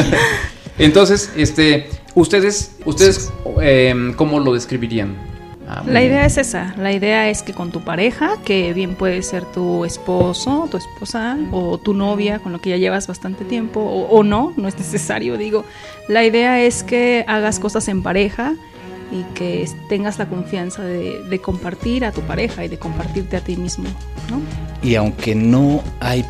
Entonces, 0.78 1.32
este, 1.36 1.90
¿Ustedes, 2.16 2.72
ustedes 2.86 3.30
eh, 3.62 4.14
cómo 4.16 4.40
lo 4.40 4.54
describirían? 4.54 5.18
Ah, 5.68 5.84
La 5.86 6.00
bien. 6.00 6.12
idea 6.14 6.26
es 6.26 6.38
esa, 6.38 6.74
la 6.78 6.94
idea 6.94 7.30
es 7.30 7.44
que 7.44 7.52
con 7.54 7.72
tu 7.72 7.82
pareja, 7.84 8.38
que 8.46 8.72
bien 8.74 8.96
puede 8.96 9.22
ser 9.24 9.44
tu 9.44 9.84
esposo, 9.84 10.70
tu 10.72 10.78
esposa 10.78 11.38
o 11.52 11.78
tu 11.78 11.94
novia 11.94 12.40
con 12.40 12.54
lo 12.54 12.62
que 12.62 12.70
ya 12.70 12.78
llevas 12.78 13.08
bastante 13.08 13.44
tiempo, 13.44 13.82
o, 13.82 14.08
o 14.18 14.24
no, 14.24 14.54
no 14.56 14.68
es 14.70 14.78
necesario, 14.78 15.38
digo, 15.38 15.66
la 16.08 16.24
idea 16.24 16.62
es 16.64 16.84
que 16.84 17.26
hagas 17.28 17.60
cosas 17.60 17.88
en 17.90 18.02
pareja 18.02 18.54
y 19.12 19.24
que 19.34 19.70
tengas 19.90 20.18
la 20.20 20.28
confianza 20.28 20.84
de, 20.84 21.22
de 21.24 21.40
compartir 21.40 22.06
a 22.06 22.12
tu 22.12 22.22
pareja 22.22 22.66
y 22.66 22.68
de 22.68 22.78
compartirte 22.80 23.38
a 23.38 23.42
ti 23.42 23.56
mismo, 23.56 23.86
¿no? 24.30 24.42
Y 24.88 24.96
aunque 24.96 25.36
no 25.36 25.84
hay 26.00 26.26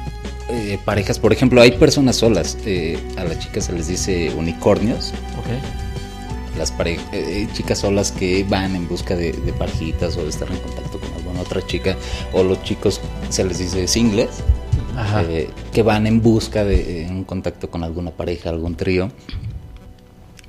eh, 0.50 0.77
parejas, 0.86 1.20
por 1.20 1.34
ejemplo, 1.34 1.62
hay 1.62 1.72
personas 1.72 2.17
solas, 2.17 2.58
eh, 2.65 3.00
a 3.17 3.24
las 3.24 3.39
chicas 3.39 3.65
se 3.65 3.74
les 3.74 3.88
dice 3.88 4.32
unicornios, 4.38 5.13
Ok. 5.39 6.58
las 6.58 6.74
eh, 6.86 7.48
chicas 7.53 7.79
solas 7.79 8.12
que 8.12 8.46
van 8.48 8.75
en 8.75 8.88
busca 8.88 9.15
de, 9.15 9.32
de 9.32 9.53
parejitas 9.53 10.17
o 10.17 10.24
de 10.24 10.29
estar 10.29 10.50
en 10.51 10.58
contacto 10.58 11.00
con 11.00 11.13
alguna 11.13 11.41
otra 11.41 11.65
chica, 11.65 11.96
o 12.34 12.44
los 12.44 12.62
chicos 12.63 13.01
se 13.29 13.44
les 13.44 13.60
dice 13.60 13.88
singles, 13.88 14.29
Ajá. 14.96 15.24
eh, 15.24 15.50
que 15.74 15.82
van 15.82 16.08
en 16.08 16.22
busca 16.22 16.63
de 16.63 17.03
eh, 17.03 17.08
un 17.10 17.24
contacto 17.24 17.70
con 17.70 17.84
alguna 17.84 18.12
pareja, 18.12 18.50
algún 18.50 18.75
trío. 18.75 19.10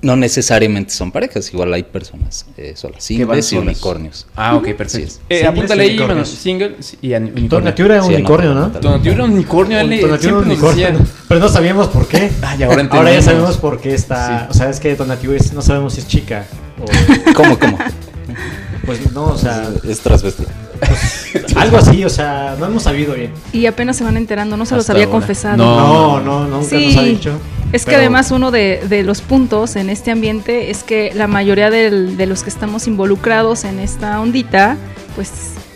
No 0.06 0.14
necesariamente 0.14 0.92
son 0.92 1.10
parejas, 1.10 1.52
igual 1.52 1.74
hay 1.74 1.82
personas 1.82 2.46
eh, 2.56 2.74
solas, 2.76 3.02
singles 3.02 3.52
y 3.52 3.56
unicornios. 3.56 4.26
Ah, 4.36 4.54
ok, 4.54 4.68
perfecto. 4.74 5.08
es. 5.08 5.20
Eh, 5.28 5.38
Singles 5.38 5.48
apúntale 5.48 5.86
y 5.86 5.88
ahí, 5.90 5.94
mano. 5.98 6.04
unicornios. 6.14 6.28
Single 6.28 6.76
y 7.02 7.14
unicornio. 7.14 7.48
Donatiu 7.48 7.86
era 7.86 8.02
Sí, 8.02 8.14
unicornio, 8.14 8.54
no, 8.54 8.68
Donatiu 8.68 9.12
era 9.12 9.24
un 9.24 9.30
unicornio, 9.32 9.80
él 9.80 9.90
nos 9.90 10.24
unicornio, 10.24 10.86
decía- 10.90 11.06
pero 11.26 11.40
no 11.40 11.48
sabíamos 11.48 11.88
por 11.88 12.06
qué. 12.06 12.30
Ay, 12.42 12.62
ahora 12.62 12.86
Ahora 12.88 13.12
ya 13.12 13.20
sabemos 13.22 13.56
por 13.56 13.80
qué 13.80 13.94
está. 13.94 14.42
Sí. 14.42 14.46
O 14.50 14.54
sea, 14.54 14.70
es 14.70 14.78
que 14.78 14.94
Donatiu 14.94 15.32
es, 15.32 15.52
no 15.52 15.60
sabemos 15.60 15.94
si 15.94 16.00
es 16.02 16.06
chica. 16.06 16.46
O, 16.80 16.84
¿Cómo, 17.34 17.58
cómo? 17.58 17.76
pues 18.84 19.12
no, 19.12 19.24
o 19.26 19.36
sea, 19.38 19.70
es 19.88 19.98
transvesti. 19.98 20.44
algo 21.56 21.76
así, 21.78 22.04
o 22.04 22.10
sea, 22.10 22.56
no 22.58 22.66
hemos 22.66 22.82
sabido 22.82 23.14
bien. 23.14 23.30
Y 23.52 23.66
apenas 23.66 23.96
se 23.96 24.04
van 24.04 24.16
enterando, 24.16 24.56
no 24.56 24.66
se 24.66 24.74
los 24.76 24.88
había 24.90 25.04
ahora. 25.04 25.12
confesado. 25.18 25.56
No. 25.58 26.20
No, 26.20 26.20
no, 26.20 26.46
nunca 26.58 26.68
Sí. 26.68 26.86
nos 26.88 26.96
ha 26.96 27.02
dicho. 27.02 27.38
Es 27.72 27.84
que 27.84 27.90
Pero- 27.92 28.02
además 28.02 28.30
uno 28.30 28.50
de, 28.50 28.82
de 28.88 29.02
los 29.02 29.20
puntos 29.22 29.76
en 29.76 29.90
este 29.90 30.10
ambiente 30.10 30.70
es 30.70 30.82
que 30.84 31.12
la 31.14 31.26
mayoría 31.26 31.70
del- 31.70 32.16
de 32.16 32.26
los 32.26 32.42
que 32.42 32.50
estamos 32.50 32.86
involucrados 32.86 33.64
en 33.64 33.80
esta 33.80 34.20
ondita, 34.20 34.76
pues 35.16 35.30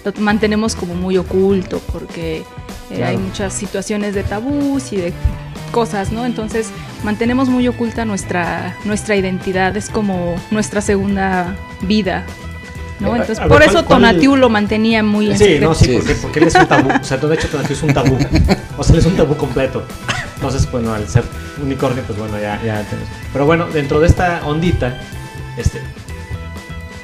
lo 0.05 0.13
mantenemos 0.19 0.75
como 0.77 0.95
muy 0.95 1.17
oculto 1.19 1.81
porque 1.93 2.39
eh, 2.39 2.45
Claro. 2.97 3.07
hay 3.11 3.17
muchas 3.19 3.53
situaciones 3.55 4.15
de 4.15 4.23
tabús 4.23 4.93
y 4.93 4.97
de 4.97 5.13
cosas, 5.73 6.11
¿no? 6.11 6.25
Entonces 6.27 6.69
mantenemos 7.05 7.49
muy 7.49 7.69
oculta 7.69 8.05
nuestra, 8.05 8.77
nuestra 8.85 9.15
identidad, 9.17 9.77
es 9.77 9.89
como 9.91 10.35
nuestra 10.51 10.81
segunda 10.81 11.55
vida, 11.83 12.25
¿no? 13.01 13.11
Entonces 13.17 13.39
a 13.39 13.43
por 13.49 13.59
¿cuál- 13.59 13.63
eso 13.63 13.85
cuál- 13.85 14.01
Tonatiu 14.03 14.37
lo 14.37 14.49
mantenía 14.51 15.03
muy 15.03 15.31
en 15.31 15.39
Sí, 15.39 15.45
secreto. 15.45 15.67
no, 15.69 15.75
sí, 15.75 15.85
Sí. 15.87 15.93
porque, 15.97 16.15
porque 16.17 16.39
él 16.41 16.49
es 16.49 16.55
un 16.55 16.67
tabú. 16.67 16.89
O 17.01 17.05
sea, 17.05 17.17
de 17.17 17.35
hecho, 17.35 17.49
Donatiu 17.49 17.77
es 17.77 17.83
un 17.83 17.93
tabú. 17.95 18.19
O 18.79 18.85
sea, 18.85 18.93
él 18.95 18.99
es 19.01 19.07
un 19.07 19.17
tabú 19.17 19.37
completo. 19.37 19.83
Entonces, 20.37 20.71
bueno, 20.71 20.93
al 20.95 21.07
ser 21.09 21.23
unicornio, 21.63 22.03
pues 22.07 22.19
bueno, 22.19 22.39
ya, 22.41 22.61
ya 22.65 22.83
tenemos. 22.85 23.09
Pero 23.33 23.47
bueno, 23.47 23.67
dentro 23.73 24.01
de 24.01 24.07
esta 24.07 24.41
ondita, 24.47 24.99
este, 25.57 25.81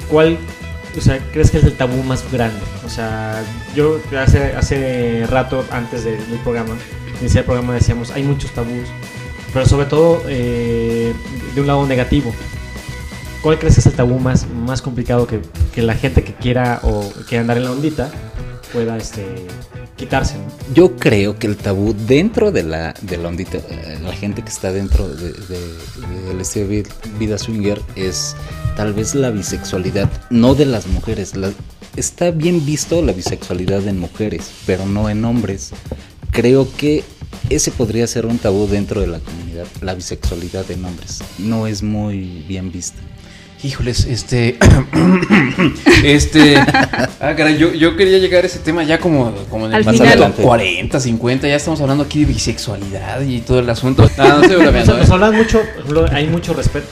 ¿cuál, 0.09 0.37
o 0.97 1.01
sea, 1.01 1.19
crees 1.31 1.51
que 1.51 1.57
es 1.59 1.63
el 1.63 1.73
tabú 1.73 2.01
más 2.03 2.23
grande? 2.31 2.59
O 2.85 2.89
sea, 2.89 3.43
yo 3.75 3.99
hace, 4.19 4.53
hace 4.55 5.25
rato, 5.29 5.65
antes 5.71 6.03
del, 6.03 6.17
del 6.29 6.39
programa, 6.39 6.75
iniciar 7.19 7.41
el 7.41 7.45
programa, 7.45 7.73
decíamos, 7.73 8.11
hay 8.11 8.23
muchos 8.23 8.51
tabús, 8.51 8.87
pero 9.53 9.65
sobre 9.65 9.85
todo 9.85 10.23
eh, 10.27 11.13
de 11.53 11.61
un 11.61 11.67
lado 11.67 11.85
negativo. 11.85 12.33
¿Cuál 13.47 13.59
crees 13.59 13.75
que 13.75 13.79
es 13.79 13.85
el 13.85 13.93
tabú 13.93 14.19
más, 14.19 14.45
más 14.49 14.81
complicado 14.81 15.25
que, 15.25 15.39
que 15.73 15.81
la 15.81 15.93
gente 15.95 16.21
que 16.21 16.33
quiera 16.33 16.81
o 16.83 17.09
quiera 17.29 17.43
andar 17.43 17.55
en 17.55 17.63
la 17.63 17.71
ondita 17.71 18.11
pueda 18.73 18.97
este, 18.97 19.23
quitarse? 19.95 20.35
¿no? 20.37 20.73
Yo 20.73 20.97
creo 20.97 21.39
que 21.39 21.47
el 21.47 21.55
tabú 21.55 21.95
dentro 21.97 22.51
de 22.51 22.63
la, 22.63 22.93
de 23.03 23.15
la 23.15 23.29
ondita, 23.29 23.59
eh, 23.59 23.99
la 24.03 24.11
gente 24.11 24.41
que 24.41 24.49
está 24.49 24.73
dentro 24.73 25.07
de- 25.07 25.31
de- 25.31 26.27
del 26.27 26.41
estilo 26.41 26.67
de 26.67 26.81
vi- 26.83 26.89
vida 27.19 27.37
swinger 27.37 27.81
es 27.95 28.35
tal 28.75 28.91
vez 28.91 29.15
la 29.15 29.29
bisexualidad, 29.29 30.09
no 30.29 30.53
de 30.53 30.65
las 30.65 30.87
mujeres. 30.87 31.37
La- 31.37 31.53
está 31.95 32.31
bien 32.31 32.65
visto 32.65 33.01
la 33.01 33.13
bisexualidad 33.13 33.87
en 33.87 33.97
mujeres, 33.97 34.51
pero 34.65 34.85
no 34.85 35.09
en 35.09 35.23
hombres. 35.23 35.71
Creo 36.31 36.67
que 36.75 37.05
ese 37.49 37.71
podría 37.71 38.07
ser 38.07 38.25
un 38.25 38.39
tabú 38.39 38.67
dentro 38.67 38.99
de 38.99 39.07
la 39.07 39.19
comunidad, 39.19 39.67
la 39.79 39.93
bisexualidad 39.95 40.69
en 40.69 40.83
hombres. 40.83 41.19
No 41.37 41.65
es 41.65 41.81
muy 41.81 42.43
bien 42.45 42.73
vista. 42.73 42.99
Híjoles, 43.63 44.05
este. 44.05 44.57
este. 46.03 46.57
Ah, 47.19 47.33
caray, 47.35 47.57
yo, 47.57 47.73
yo 47.73 47.95
quería 47.95 48.19
llegar 48.19 48.43
a 48.43 48.47
ese 48.47 48.59
tema 48.59 48.83
ya 48.83 48.99
como, 48.99 49.33
como 49.49 49.65
en 49.65 49.71
el 49.71 49.77
Al 49.77 49.85
más 49.85 49.93
final. 49.95 50.09
adelante, 50.09 50.43
40, 50.43 50.99
50. 50.99 51.47
Ya 51.47 51.55
estamos 51.55 51.81
hablando 51.81 52.03
aquí 52.03 52.19
de 52.19 52.25
bisexualidad 52.33 53.21
y 53.21 53.39
todo 53.39 53.59
el 53.59 53.69
asunto. 53.69 54.09
No, 54.17 54.27
no 54.27 54.41
estoy 54.43 54.57
bromeando. 54.57 54.97
nos 54.97 55.09
¿eh? 55.09 55.13
hablan 55.13 55.35
mucho, 55.35 55.61
hay 56.11 56.27
mucho 56.27 56.53
respeto. 56.53 56.87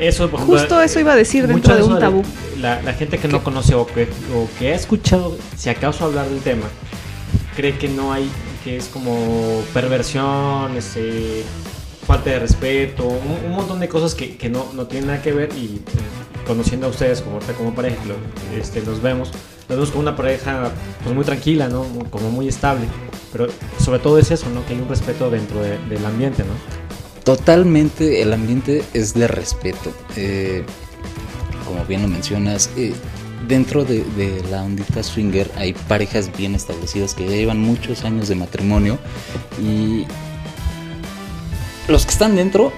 Eso, 0.00 0.28
Justo 0.28 0.82
eso 0.82 1.00
iba 1.00 1.12
a 1.12 1.16
decir 1.16 1.46
mucho 1.48 1.74
dentro 1.74 1.76
de 1.76 1.94
un 1.94 2.00
tabú. 2.00 2.22
La, 2.60 2.82
la 2.82 2.92
gente 2.94 3.18
que 3.18 3.28
no 3.28 3.42
conoce 3.44 3.74
o 3.74 3.86
que, 3.86 4.08
o 4.34 4.48
que 4.58 4.72
ha 4.72 4.74
escuchado, 4.74 5.38
si 5.56 5.70
acaso 5.70 6.04
hablar 6.04 6.28
del 6.28 6.40
tema, 6.40 6.66
cree 7.56 7.78
que 7.78 7.88
no 7.88 8.12
hay, 8.12 8.28
que 8.64 8.76
es 8.76 8.86
como 8.86 9.62
perversión, 9.72 10.76
este, 10.76 11.44
falta 12.06 12.30
de 12.30 12.38
respeto, 12.40 13.04
un, 13.06 13.46
un 13.50 13.52
montón 13.56 13.80
de 13.80 13.88
cosas 13.88 14.14
que, 14.14 14.36
que 14.36 14.48
no, 14.48 14.72
no 14.74 14.86
tienen 14.86 15.08
nada 15.08 15.22
que 15.22 15.32
ver 15.32 15.50
y 15.56 15.76
eh, 15.76 15.80
conociendo 16.46 16.86
a 16.86 16.90
ustedes 16.90 17.20
como, 17.22 17.38
como 17.56 17.74
pareja, 17.74 17.96
lo- 18.04 18.58
este, 18.58 18.82
los 18.82 19.00
vemos, 19.00 19.30
los 19.68 19.76
vemos 19.78 19.90
como 19.90 20.02
una 20.02 20.16
pareja 20.16 20.70
pues, 21.02 21.14
muy 21.14 21.24
tranquila, 21.24 21.68
¿no? 21.68 21.84
Como 22.10 22.30
muy 22.30 22.48
estable, 22.48 22.86
pero 23.32 23.46
sobre 23.78 24.00
todo 24.00 24.18
es 24.18 24.30
eso, 24.30 24.46
¿no? 24.50 24.66
Que 24.66 24.74
hay 24.74 24.80
un 24.80 24.88
respeto 24.88 25.30
dentro 25.30 25.60
de- 25.62 25.78
del 25.88 26.04
ambiente, 26.04 26.42
¿no? 26.42 26.52
Totalmente 27.24 28.20
el 28.20 28.32
ambiente 28.32 28.82
es 28.94 29.14
de 29.14 29.28
respeto. 29.28 29.92
Eh, 30.16 30.64
como 31.64 31.84
bien 31.84 32.02
lo 32.02 32.08
mencionas, 32.08 32.68
eh, 32.76 32.92
dentro 33.46 33.84
de, 33.84 34.02
de 34.16 34.42
la 34.50 34.62
ondita 34.64 35.02
swinger 35.04 35.48
hay 35.56 35.72
parejas 35.72 36.36
bien 36.36 36.54
establecidas 36.56 37.14
que 37.14 37.24
ya 37.24 37.36
llevan 37.36 37.58
muchos 37.60 38.04
años 38.04 38.28
de 38.28 38.34
matrimonio 38.34 38.98
y 39.60 40.04
los 41.88 42.04
que 42.06 42.12
están 42.12 42.36
dentro 42.36 42.72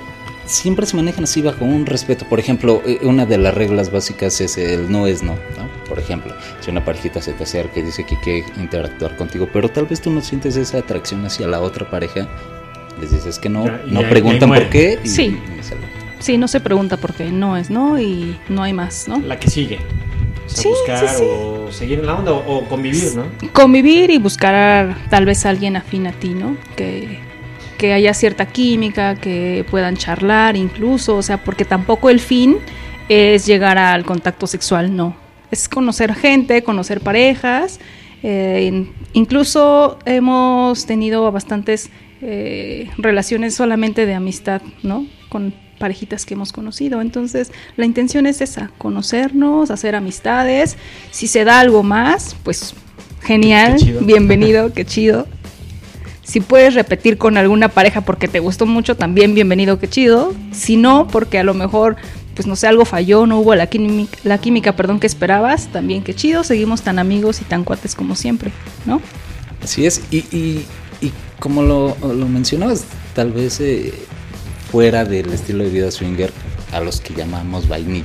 siempre 0.47 0.85
se 0.87 0.97
manejan 0.97 1.25
así 1.25 1.41
bajo 1.43 1.65
un 1.65 1.87
respeto. 1.87 2.27
Por 2.29 2.39
ejemplo, 2.39 2.83
eh, 2.85 2.99
una 3.03 3.25
de 3.27 3.39
las 3.39 3.55
reglas 3.55 3.91
básicas 3.91 4.41
es 4.41 4.59
el 4.59 4.91
no 4.91 5.07
es 5.07 5.23
no, 5.23 5.33
¿no? 5.57 5.69
Por 5.89 5.99
ejemplo, 5.99 6.35
si 6.61 6.71
una 6.71 6.85
parejita 6.85 7.21
se 7.23 7.33
te 7.33 7.45
acerca 7.45 7.81
y 7.81 7.83
dice 7.83 8.05
que 8.05 8.17
quiere 8.21 8.45
interactuar 8.59 9.17
contigo, 9.17 9.49
pero 9.53 9.69
tal 9.71 9.87
vez 9.87 10.01
tú 10.03 10.11
no 10.11 10.21
sientes 10.21 10.57
esa 10.57 10.79
atracción 10.79 11.25
hacia 11.25 11.47
la 11.47 11.61
otra 11.61 11.89
pareja, 11.91 12.29
les 13.01 13.11
dices 13.11 13.39
que 13.39 13.49
no, 13.49 13.65
no 13.87 14.01
ahí- 14.01 14.07
preguntan 14.11 14.51
por 14.51 14.69
qué 14.69 14.99
y, 15.03 15.09
Sí. 15.09 15.23
y 15.59 15.65
Sí, 16.23 16.39
no 16.39 16.49
se 16.49 16.61
pregunta 16.61 16.97
por 16.97 17.13
qué, 17.13 17.31
no 17.31 17.57
es 17.59 17.69
no 17.69 18.01
y 18.01 18.39
no 18.49 18.63
hay 18.63 18.73
más, 18.73 19.09
¿no? 19.09 19.19
La 19.19 19.39
que 19.39 19.51
sigue. 19.51 19.79
O 20.47 20.49
sea, 20.49 20.63
Sí, 20.63 20.69
buscar 20.69 21.09
sí, 21.09 21.15
sí. 21.19 21.25
o 21.27 21.69
seguir 21.71 21.99
en 22.01 22.07
la 22.07 22.15
onda 22.17 22.33
o, 22.33 22.59
o 22.59 22.65
convivir, 22.69 23.15
¿no? 23.15 23.27
Convivir 23.53 24.11
y 24.11 24.17
buscar 24.19 24.97
tal 25.11 25.27
vez 25.27 25.45
a 25.45 25.51
alguien 25.51 25.77
afín 25.77 26.07
a 26.07 26.13
ti, 26.13 26.31
¿no? 26.31 26.57
Que, 26.77 27.19
que 27.85 27.93
haya 27.93 28.15
cierta 28.15 28.47
química, 28.47 29.15
que 29.17 29.65
puedan 29.71 29.97
charlar 29.99 30.57
incluso, 30.57 31.17
o 31.17 31.23
sea, 31.23 31.37
porque 31.45 31.67
tampoco 31.67 32.09
el 32.09 32.19
fin 32.19 32.57
es 33.11 33.45
llegar 33.45 33.77
al 33.77 34.05
contacto 34.07 34.47
sexual, 34.47 34.97
no. 34.97 35.15
Es 35.51 35.69
conocer 35.69 36.15
gente, 36.15 36.63
conocer 36.63 37.01
parejas. 37.01 37.79
eh, 38.23 38.69
in- 38.73 38.91
incluso 39.13 39.99
hemos 40.07 40.87
tenido 40.87 41.31
bastantes 41.31 41.91
eh, 42.23 42.89
relaciones 42.97 43.55
solamente 43.55 44.07
de 44.07 44.15
amistad, 44.15 44.63
¿no? 44.83 45.07
Con 45.29 45.53
parejitas 45.79 46.25
que 46.25 46.33
hemos 46.33 46.51
conocido. 46.51 47.03
Entonces, 47.03 47.53
la 47.77 47.85
intención 47.85 48.25
es 48.25 48.41
esa, 48.41 48.71
conocernos, 48.79 49.71
hacer 49.71 49.95
amistades. 49.95 50.79
Si 51.11 51.27
se 51.27 51.45
da 51.45 51.61
algo 51.61 51.83
más, 51.83 52.35
pues 52.45 52.75
genial, 53.21 53.77
Qué 53.79 53.93
bienvenido, 54.01 54.73
qué 54.73 54.85
chido. 54.93 55.27
Si 56.25 56.41
puedes 56.41 56.75
repetir 56.75 57.19
con 57.19 57.37
alguna 57.37 57.69
pareja 57.69 58.01
porque 58.01 58.29
te 58.29 58.41
gustó 58.41 58.65
mucho, 58.67 58.97
también 58.97 59.35
bienvenido, 59.35 59.79
qué 59.79 59.89
chido. 59.89 60.35
Si 60.53 60.77
no, 60.77 61.07
porque 61.07 61.39
a 61.39 61.45
lo 61.45 61.53
mejor, 61.53 61.97
pues 62.35 62.47
no 62.47 62.57
sé, 62.57 62.67
algo 62.67 62.87
falló, 62.87 63.27
no 63.27 63.39
hubo 63.39 63.55
la 63.55 63.67
química, 63.67 64.19
la 64.25 64.39
química 64.39 64.75
perdón, 64.75 65.01
que 65.01 65.07
esperabas, 65.07 65.69
también 65.69 66.03
qué 66.03 66.15
chido. 66.15 66.43
Seguimos 66.43 66.83
tan 66.83 66.99
amigos 66.99 67.43
y 67.43 67.45
tan 67.45 67.63
cuates 67.63 67.95
como 67.95 68.17
siempre, 68.17 68.53
¿no? 68.87 69.03
Así 69.63 69.85
es, 69.87 70.03
y, 70.11 70.19
y, 70.35 70.65
y 71.01 71.13
como 71.39 71.63
lo, 71.63 71.97
lo 72.01 72.29
mencionabas, 72.29 72.85
tal 73.15 73.33
vez 73.33 73.61
eh, 73.61 73.93
fuera 74.71 75.05
del 75.05 75.33
estilo 75.33 75.65
de 75.65 75.71
vida 75.71 75.91
swinger, 75.91 76.33
a 76.73 76.81
los 76.81 77.01
que 77.01 77.15
llamamos 77.15 77.69
vainilla, 77.69 78.05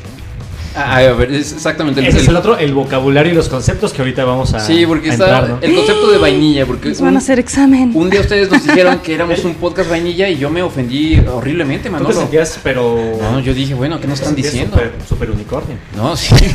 Ah, 0.75 0.97
a 0.97 1.13
ver, 1.13 1.31
es 1.33 1.51
exactamente 1.53 2.07
Ese 2.07 2.19
es 2.19 2.27
el 2.27 2.35
otro, 2.35 2.57
el 2.57 2.73
vocabulario 2.73 3.31
y 3.33 3.35
los 3.35 3.49
conceptos 3.49 3.91
que 3.91 4.01
ahorita 4.01 4.23
vamos 4.23 4.53
a. 4.53 4.59
Sí, 4.59 4.85
porque 4.85 5.09
a 5.09 5.13
está 5.13 5.25
entrar, 5.25 5.49
¿no? 5.49 5.57
el 5.61 5.75
concepto 5.75 6.11
de 6.11 6.17
vainilla, 6.19 6.65
porque 6.65 6.89
Nos 6.89 7.01
van 7.01 7.15
a 7.15 7.17
hacer 7.19 7.39
examen. 7.39 7.91
un 7.95 8.09
día 8.09 8.21
ustedes 8.21 8.51
nos 8.51 8.63
dijeron 8.63 8.99
que 9.03 9.13
éramos 9.15 9.43
un 9.45 9.55
podcast 9.55 9.89
vainilla 9.89 10.29
y 10.29 10.37
yo 10.37 10.49
me 10.49 10.61
ofendí 10.61 11.17
horriblemente, 11.19 11.89
Tú 11.89 11.95
te 11.95 12.01
Manolo. 12.03 12.19
sentías, 12.19 12.59
pero. 12.63 12.97
No, 13.21 13.39
yo 13.39 13.53
dije, 13.53 13.73
bueno, 13.73 13.99
¿qué 13.99 14.07
nos 14.07 14.19
están 14.19 14.35
diciendo? 14.35 14.75
Super, 14.75 14.91
super 15.07 15.31
unicornio. 15.31 15.77
No, 15.95 16.15
sí. 16.15 16.35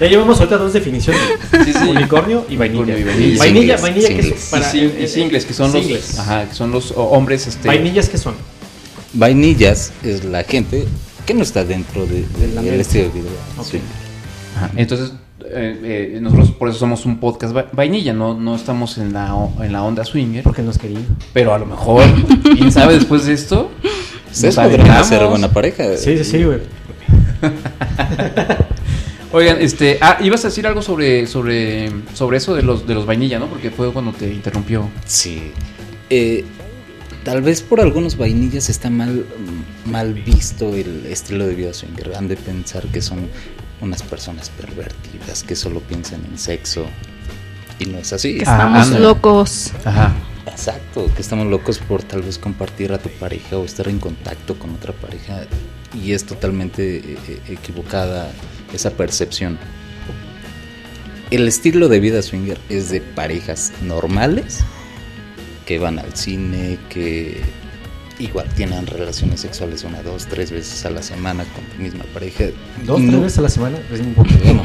Ya 0.00 0.06
llevamos 0.06 0.38
ahorita 0.38 0.56
dos 0.56 0.72
definiciones: 0.72 1.20
Sí, 1.64 1.72
sí. 1.72 1.88
unicornio 1.88 2.46
y 2.48 2.56
vainilla. 2.56 2.82
Unicornio 2.82 2.98
y 2.98 3.04
vainilla. 3.04 3.38
Vainilla, 3.38 3.76
vainilla, 3.76 4.08
¿qué 4.08 4.22
singles. 4.22 4.42
es? 4.44 4.48
Para, 4.50 4.76
y 4.76 4.92
eh, 5.04 5.08
singles, 5.08 5.44
que 5.44 5.52
son 5.54 5.72
singles. 5.72 6.08
los, 6.10 6.18
ajá, 6.18 6.46
que 6.48 6.54
son 6.54 6.70
los 6.72 6.92
hombres, 6.96 7.46
este, 7.46 7.68
Vainillas, 7.68 8.08
¿qué 8.08 8.16
son? 8.18 8.34
Vainillas 9.12 9.92
es 10.02 10.24
la 10.24 10.42
gente 10.44 10.86
que 11.30 11.34
no 11.38 11.42
está 11.42 11.64
dentro 11.64 12.06
de- 12.06 12.24
de- 12.26 12.62
Del 12.70 12.80
estilo 12.80 13.04
de 13.04 13.10
vida. 13.10 13.30
Ok. 13.58 13.66
Sí. 13.66 13.80
Ajá, 14.56 14.70
Entonces, 14.76 15.12
eh, 15.52 16.12
eh, 16.14 16.18
nosotros 16.20 16.50
por 16.52 16.68
eso 16.68 16.78
somos 16.78 17.06
un 17.06 17.18
podcast 17.18 17.56
va- 17.56 17.66
vainilla, 17.72 18.12
no, 18.12 18.34
no 18.34 18.54
estamos 18.56 18.98
en 18.98 19.12
la, 19.12 19.34
en 19.60 19.72
la 19.72 19.82
onda 19.84 20.04
swinger, 20.04 20.42
Porque 20.42 20.62
no 20.62 20.70
es 20.72 20.78
querido. 20.78 21.00
pero 21.32 21.54
a 21.54 21.58
lo 21.58 21.66
mejor, 21.66 22.02
quién 22.56 22.70
sabe 22.72 22.94
después 22.94 23.26
de 23.26 23.32
esto, 23.34 23.70
Ustedes 24.32 24.56
nos 24.56 24.66
podrían 24.68 25.04
ser 25.04 25.26
buena 25.26 25.48
pareja. 25.52 25.96
Sí, 25.96 26.16
sí, 26.18 26.24
sí, 26.24 26.42
güey. 26.44 26.58
Oigan, 29.32 29.58
este, 29.60 29.98
ah, 30.00 30.18
ibas 30.22 30.44
a 30.44 30.48
decir 30.48 30.66
algo 30.66 30.82
sobre, 30.82 31.26
sobre, 31.28 31.90
sobre 32.14 32.38
eso 32.38 32.54
de 32.54 32.62
los, 32.62 32.84
de 32.86 32.94
los 32.94 33.06
vainilla, 33.06 33.38
¿no? 33.38 33.46
Porque 33.46 33.70
fue 33.70 33.92
cuando 33.92 34.10
te 34.12 34.26
interrumpió. 34.32 34.88
Sí. 35.06 35.52
Eh, 36.10 36.44
tal 37.24 37.42
vez 37.42 37.62
por 37.62 37.80
algunos 37.80 38.16
vainillas 38.16 38.68
está 38.68 38.90
mal, 38.90 39.24
mal 39.86 40.14
visto 40.14 40.74
el 40.74 41.06
estilo 41.06 41.46
de 41.46 41.54
vida 41.54 41.72
swinger. 41.74 42.12
Han 42.16 42.28
de 42.28 42.36
pensar 42.36 42.86
que 42.88 43.02
son 43.02 43.28
unas 43.80 44.02
personas 44.02 44.50
pervertidas, 44.50 45.42
que 45.42 45.56
solo 45.56 45.80
piensan 45.80 46.24
en 46.24 46.38
sexo. 46.38 46.86
Y 47.78 47.86
no 47.86 47.98
es 47.98 48.12
así. 48.12 48.38
Que 48.38 48.44
Ah, 48.46 48.74
estamos 48.80 49.00
locos. 49.00 49.72
Ajá. 49.84 50.14
Exacto, 50.46 51.10
que 51.14 51.22
estamos 51.22 51.46
locos 51.46 51.78
por 51.78 52.02
tal 52.02 52.22
vez 52.22 52.38
compartir 52.38 52.92
a 52.92 52.98
tu 52.98 53.08
pareja 53.08 53.56
o 53.56 53.64
estar 53.64 53.88
en 53.88 53.98
contacto 53.98 54.58
con 54.58 54.74
otra 54.74 54.92
pareja 54.92 55.42
y 55.94 56.12
es 56.12 56.24
totalmente 56.24 56.96
eh, 56.96 57.18
eh, 57.28 57.40
equivocada 57.48 58.30
esa 58.72 58.90
percepción. 58.90 59.58
El 61.30 61.46
estilo 61.46 61.88
de 61.88 62.00
vida 62.00 62.22
swinger 62.22 62.58
es 62.68 62.90
de 62.90 63.00
parejas 63.00 63.72
normales 63.82 64.60
que 65.70 65.78
van 65.78 66.00
al 66.00 66.16
cine, 66.16 66.78
que 66.88 67.40
igual 68.18 68.48
tienen 68.56 68.88
relaciones 68.88 69.38
sexuales 69.38 69.84
una, 69.84 70.02
dos, 70.02 70.26
tres 70.26 70.50
veces 70.50 70.84
a 70.84 70.90
la 70.90 71.00
semana 71.00 71.44
con 71.44 71.62
tu 71.62 71.80
misma 71.80 72.02
pareja. 72.12 72.46
Dos, 72.84 73.00
tres 73.00 73.20
veces 73.20 73.38
a 73.38 73.42
la 73.42 73.48
semana. 73.50 73.78
Es 73.92 74.00
un 74.00 74.14
poco. 74.14 74.30
Bueno, 74.42 74.62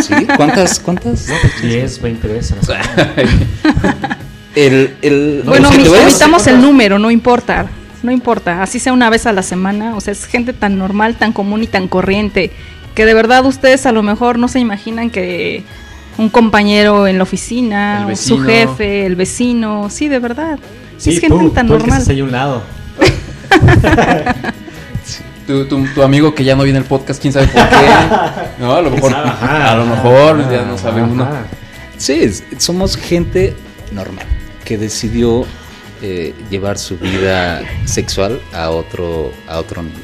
¿sí? 0.00 0.14
¿Cuántas? 0.34 0.80
¿Cuántas? 0.80 1.28
10, 1.60 2.00
20 2.00 2.28
veces 2.28 2.52
a 2.52 2.56
la 2.56 2.62
semana. 2.62 3.12
El, 4.54 4.96
el, 5.02 5.42
bueno, 5.44 5.68
omitamos 5.68 6.46
el 6.46 6.62
número, 6.62 6.98
no 6.98 7.10
importa. 7.10 7.66
No 8.02 8.10
importa, 8.10 8.62
así 8.62 8.78
sea 8.78 8.94
una 8.94 9.10
vez 9.10 9.26
a 9.26 9.34
la 9.34 9.42
semana, 9.42 9.94
o 9.94 10.00
sea, 10.00 10.12
es 10.12 10.24
gente 10.24 10.54
tan 10.54 10.78
normal, 10.78 11.16
tan 11.16 11.34
común 11.34 11.62
y 11.64 11.66
tan 11.66 11.88
corriente, 11.88 12.50
que 12.94 13.04
de 13.04 13.12
verdad 13.12 13.44
ustedes 13.44 13.84
a 13.84 13.92
lo 13.92 14.02
mejor 14.02 14.38
no 14.38 14.48
se 14.48 14.58
imaginan 14.58 15.10
que 15.10 15.64
un 16.18 16.28
compañero 16.30 17.06
en 17.06 17.18
la 17.18 17.22
oficina, 17.24 18.06
El 18.08 18.16
su 18.16 18.38
jefe, 18.38 19.06
el 19.06 19.16
vecino, 19.16 19.88
sí, 19.90 20.08
de 20.08 20.18
verdad. 20.18 20.58
Sí, 20.98 21.10
es 21.10 21.20
gente 21.20 21.36
tú, 21.38 21.50
tan 21.50 21.66
tú 21.66 21.74
el 21.74 21.82
que 21.82 21.88
normal. 21.90 22.20
a 22.20 22.24
un 22.24 22.32
lado. 22.32 22.62
Tu, 25.46 25.64
tu- 25.66 25.86
tu 25.94 26.02
amigo 26.02 26.34
que 26.34 26.42
ya 26.42 26.56
no 26.56 26.64
viene 26.64 26.80
al 26.80 26.84
podcast, 26.86 27.20
quién 27.20 27.32
sabe 27.32 27.46
por 27.46 27.62
qué. 27.68 27.76
No, 28.58 28.74
a 28.74 28.80
lo 28.82 28.90
mejor, 28.90 29.14
Ajá, 29.14 29.72
a 29.72 29.76
lo 29.76 29.84
mejor, 29.86 30.40
ajá, 30.40 30.50
ya 30.52 30.62
no 30.64 30.76
sabemos. 30.78 31.14
¿no? 31.16 31.28
Sí, 31.98 32.14
es- 32.14 32.42
somos 32.58 32.96
gente 32.96 33.54
normal 33.92 34.24
que 34.64 34.76
decidió 34.76 35.44
eh, 36.02 36.34
llevar 36.50 36.78
su 36.78 36.98
vida 36.98 37.62
sexual 37.84 38.40
a 38.52 38.70
otro, 38.70 39.30
a 39.46 39.58
otro 39.58 39.82
nivel. 39.82 40.00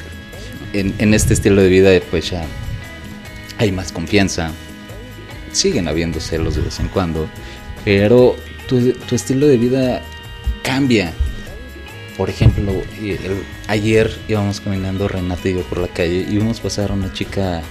En, 0.71 0.93
en 0.97 1.13
este 1.13 1.33
estilo 1.33 1.61
de 1.61 1.67
vida, 1.67 1.89
pues 2.09 2.29
ya 2.31 2.43
hay 3.57 3.71
más 3.73 3.91
confianza, 3.91 4.51
siguen 5.53 5.87
habiendo 5.87 6.19
celos 6.19 6.55
de 6.55 6.61
vez 6.61 6.79
en 6.79 6.87
cuando, 6.89 7.27
pero 7.85 8.35
tu, 8.67 8.91
tu 8.93 9.15
estilo 9.15 9.47
de 9.47 9.57
vida 9.57 10.01
cambia. 10.63 11.13
Por 12.17 12.29
ejemplo, 12.29 12.71
el- 13.01 13.43
ayer 13.67 14.15
íbamos 14.27 14.59
caminando 14.61 15.07
Renata 15.07 15.49
y 15.49 15.55
yo 15.55 15.61
por 15.63 15.79
la 15.79 15.87
calle 15.87 16.25
y 16.29 16.35
vimos 16.37 16.59
pasar 16.59 16.91
a 16.91 16.93
una 16.93 17.11
chica 17.11 17.61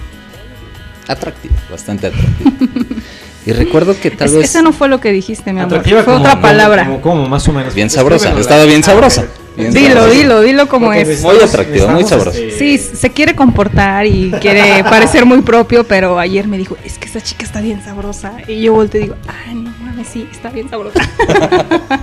atractiva, 1.09 1.55
bastante 1.71 2.09
atractiva. 2.09 2.51
y 3.47 3.53
recuerdo 3.53 3.99
que 4.01 4.11
tal 4.11 4.29
Es- 4.29 4.35
vez... 4.35 4.45
Ese 4.47 4.63
no 4.63 4.73
fue 4.73 4.89
lo 4.89 5.01
que 5.01 5.13
dijiste, 5.13 5.53
mi 5.53 5.61
amor. 5.61 5.75
Atractiva 5.75 6.03
Fue 6.03 6.13
como- 6.15 6.21
otra 6.25 6.31
como- 6.33 6.43
palabra. 6.43 6.85
Como, 6.87 7.01
como 7.01 7.29
más 7.29 7.47
o 7.49 7.53
menos. 7.53 7.75
Bien 7.75 7.91
sabrosa, 7.91 8.39
estaba 8.39 8.65
bien 8.65 8.81
Ah, 8.83 8.87
sabrosa. 8.87 9.27
Dilo, 9.71 10.07
dilo, 10.11 10.41
dilo 10.41 10.69
como 10.69 10.87
Porque 10.87 11.03
es. 11.03 11.23
Muy 11.23 11.37
atractiva, 11.37 11.87
muy 11.89 12.05
sabrosa. 12.05 12.39
Sí, 12.59 12.79
se 12.79 13.11
quiere 13.11 13.35
comportar 13.35 14.07
y 14.07 14.31
quiere 14.41 14.83
parecer 14.89 15.25
muy 15.27 15.43
propio, 15.43 15.85
pero 15.85 16.19
ayer 16.19 16.47
me 16.49 16.59
dijo, 16.59 16.77
es 16.85 16.99
que 16.99 17.07
esa 17.09 17.21
chica 17.21 17.45
está 17.45 17.61
bien 17.61 17.83
sabrosa. 17.85 18.33
Y 18.49 18.61
yo 18.63 18.73
volteo 18.73 19.01
y 19.01 19.05
digo, 19.05 19.17
ay, 19.47 19.55
no 19.55 19.73
mames, 19.81 20.09
sí, 20.09 20.27
está 20.33 20.51
bien 20.51 20.69
sabrosa. 20.71 21.01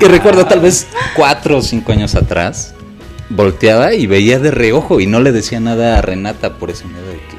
Y 0.00 0.04
recuerdo 0.06 0.46
tal 0.46 0.60
vez 0.60 0.86
cuatro 1.14 1.58
o 1.58 1.62
cinco 1.62 1.92
años 1.92 2.14
atrás, 2.14 2.72
volteaba 3.28 3.92
y 3.92 4.06
veía 4.06 4.38
de 4.38 4.50
reojo 4.50 4.98
y 4.98 5.06
no 5.06 5.20
le 5.20 5.30
decía 5.30 5.60
nada 5.60 5.98
a 5.98 6.00
Renata 6.00 6.54
por 6.54 6.70
ese 6.70 6.86
miedo 6.86 7.06
de 7.06 7.16
que 7.16 7.36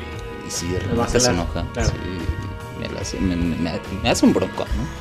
y 0.48 0.52
si 0.52 0.68
Renata 0.78 1.20
se 1.20 1.32
enoja, 1.32 1.66
claro. 1.74 1.90
sí, 1.90 1.96
me, 2.80 2.88
la 2.94 3.02
hace- 3.02 3.20
me- 3.20 3.36
me- 3.36 3.80
me 4.04 4.10
hace 4.12 4.26
un 4.28 4.34
bronco, 4.34 4.66
¿no? 4.78 5.01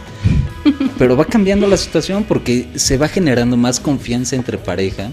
Pero 0.99 1.17
va 1.17 1.25
cambiando 1.25 1.67
la 1.67 1.77
situación 1.77 2.25
porque 2.25 2.69
se 2.75 2.99
va 2.99 3.09
generando 3.09 3.57
más 3.57 3.81
confianza 3.81 4.37
entre 4.37 4.59
pareja 4.59 5.11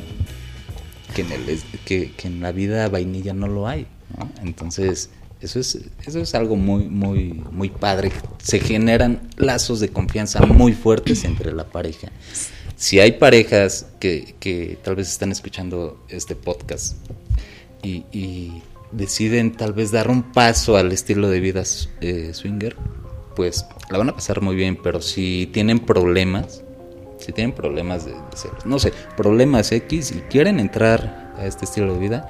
que 1.86 2.12
en, 2.24 2.42
la 2.42 2.52
vida 2.52 2.90
vainilla 2.90 3.34
no 3.34 3.48
lo 3.48 3.68
hay, 3.68 3.88
¿no? 4.18 4.30
Entonces, 4.44 5.10
eso 5.42 5.60
es, 5.60 5.80
eso 6.06 6.20
es 6.20 6.36
algo 6.36 6.56
muy, 6.56 6.86
muy, 6.86 7.44
muy 7.52 7.70
padre. 7.70 8.12
Se 8.38 8.60
generan 8.60 9.22
lazos 9.38 9.80
de 9.80 9.90
confianza 9.90 10.46
muy 10.46 10.74
fuertes 10.74 11.24
entre 11.24 11.54
la 11.54 11.66
pareja. 11.66 12.12
Si 12.76 13.00
hay 13.00 13.14
parejas 13.14 13.88
que, 14.00 14.36
que 14.40 14.78
tal 14.84 14.96
vez 14.96 15.10
están 15.10 15.32
escuchando 15.32 16.04
este 16.10 16.36
podcast 16.36 16.98
y, 17.82 18.04
y 18.12 18.62
deciden 18.92 19.52
tal 19.52 19.74
vez 19.74 19.92
dar 19.92 20.10
un 20.10 20.24
paso 20.24 20.78
al 20.78 20.92
estilo 20.92 21.30
de 21.30 21.40
vida 21.40 21.64
eh, 22.02 22.34
swinger, 22.34 22.76
pues 23.38 23.66
la 23.90 24.00
van 24.00 24.10
a 24.10 24.14
pasar 24.16 24.42
muy 24.42 24.56
bien, 24.56 24.78
pero 24.84 25.00
si 25.02 25.48
tienen 25.54 25.80
problemas, 25.80 26.64
si 27.20 27.32
tienen 27.32 27.54
problemas 27.56 28.04
de, 28.06 28.12
de 28.14 28.36
celos, 28.36 28.66
no 28.66 28.80
sé, 28.80 28.92
problemas 29.16 29.72
X 29.72 30.12
y 30.12 30.22
quieren 30.22 30.60
entrar 30.60 31.34
a 31.38 31.46
este 31.46 31.66
estilo 31.66 31.94
de 31.94 32.00
vida, 32.00 32.28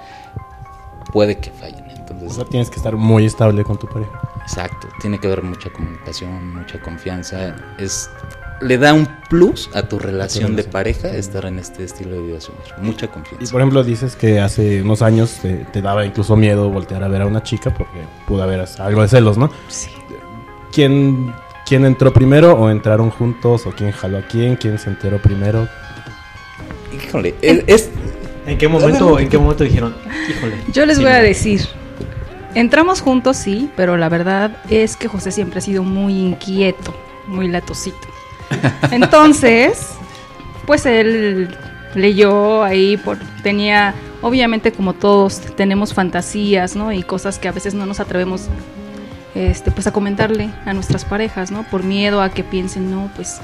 puede 1.13 1.37
que 1.39 1.49
fallen. 1.51 1.85
O 1.85 1.91
Entonces, 2.11 2.33
sea, 2.35 2.45
tienes 2.45 2.69
que 2.69 2.75
estar 2.77 2.95
muy 2.95 3.25
estable 3.25 3.63
con 3.63 3.79
tu 3.79 3.87
pareja. 3.87 4.21
exacto, 4.43 4.87
tiene 5.01 5.19
que 5.19 5.27
haber 5.27 5.43
mucha 5.43 5.69
comunicación, 5.71 6.55
mucha 6.55 6.81
confianza. 6.81 7.55
Es 7.77 8.09
le 8.59 8.77
da 8.77 8.93
un 8.93 9.07
plus 9.29 9.69
a 9.75 9.83
tu 9.87 9.99
relación 9.99 10.55
de 10.55 10.63
relación. 10.63 10.71
pareja 10.71 11.09
estar 11.09 11.45
en 11.45 11.59
este 11.59 11.83
estilo 11.83 12.15
de 12.15 12.21
vida. 12.21 12.39
Mucha 12.81 13.07
Y 13.07 13.09
confianza. 13.09 13.51
por 13.51 13.61
ejemplo, 13.61 13.83
dices 13.83 14.15
que 14.15 14.39
hace 14.41 14.81
unos 14.81 15.01
años 15.01 15.39
te, 15.41 15.65
te 15.65 15.81
daba 15.81 16.05
incluso 16.05 16.35
miedo 16.35 16.69
voltear 16.69 17.03
a 17.03 17.07
ver 17.07 17.21
a 17.21 17.27
una 17.27 17.43
chica 17.43 17.73
porque 17.73 17.99
pudo 18.27 18.43
haber 18.43 18.65
algo 18.79 19.01
de 19.03 19.07
celos, 19.07 19.37
¿no? 19.37 19.51
Sí. 19.67 19.89
¿Quién, 20.77 21.33
¿Quién 21.65 21.85
entró 21.85 22.13
primero 22.13 22.53
o 22.53 22.69
entraron 22.69 23.09
juntos 23.09 23.65
o 23.65 23.71
quién 23.71 23.91
jaló 23.91 24.19
a 24.19 24.21
quién? 24.21 24.55
¿Quién 24.57 24.77
se 24.77 24.91
enteró 24.91 25.19
primero? 25.19 25.67
Híjole, 26.93 27.33
es, 27.41 27.63
es- 27.65 27.89
¿En 28.45 28.59
qué 28.59 28.67
momento, 28.67 29.17
en 29.17 29.27
qué 29.27 29.39
momento 29.39 29.63
dijeron, 29.63 29.95
híjole? 30.29 30.53
Yo 30.71 30.85
les 30.85 30.97
sí, 30.97 31.03
voy 31.03 31.11
a 31.11 31.17
no"? 31.17 31.23
decir, 31.23 31.61
entramos 32.53 33.01
juntos, 33.01 33.37
sí, 33.37 33.71
pero 33.75 33.97
la 33.97 34.07
verdad 34.07 34.57
es 34.69 34.95
que 34.95 35.07
José 35.07 35.31
siempre 35.31 35.57
ha 35.57 35.61
sido 35.63 35.81
muy 35.81 36.13
inquieto, 36.13 36.93
muy 37.25 37.47
latosito. 37.47 38.07
Entonces, 38.91 39.87
pues 40.67 40.85
él 40.85 41.49
leyó 41.95 42.61
ahí, 42.63 42.97
por, 42.97 43.17
tenía, 43.41 43.95
obviamente 44.21 44.71
como 44.71 44.93
todos 44.93 45.39
tenemos 45.55 45.95
fantasías, 45.95 46.75
¿no? 46.75 46.93
Y 46.93 47.01
cosas 47.01 47.39
que 47.39 47.47
a 47.47 47.51
veces 47.51 47.73
no 47.73 47.87
nos 47.87 47.99
atrevemos, 47.99 48.47
este, 49.37 49.69
pues 49.69 49.85
a 49.85 49.91
comentarle 49.91 50.49
a 50.65 50.73
nuestras 50.73 51.05
parejas, 51.05 51.51
¿no? 51.51 51.63
Por 51.63 51.83
miedo 51.83 52.21
a 52.21 52.29
que 52.29 52.43
piensen, 52.43 52.89
no, 52.89 53.11
pues 53.15 53.39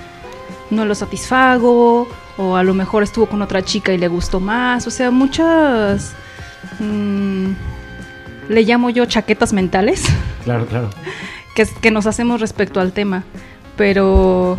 no 0.72 0.86
lo 0.86 0.96
satisfago, 0.96 2.08
o 2.38 2.56
a 2.56 2.64
lo 2.64 2.74
mejor 2.74 3.04
estuvo 3.04 3.28
con 3.28 3.44
otra 3.44 3.64
chica 3.64 3.94
y 3.94 4.00
le 4.00 4.08
gustó 4.08 4.40
más, 4.40 4.88
o 4.88 4.92
sea, 4.92 5.12
muchas, 5.12 6.14
mm, 6.80 7.52
le 8.50 8.64
llamo 8.64 8.90
yo 8.90 9.06
chaquetas 9.06 9.54
mentales 9.54 10.04
Claro, 10.44 10.66
claro. 10.66 10.90
que, 11.56 11.68
que 11.80 11.92
nos 11.92 12.08
hacemos 12.08 12.42
respecto 12.42 12.80
al 12.82 12.92
tema. 12.92 13.24
Pero 13.78 14.58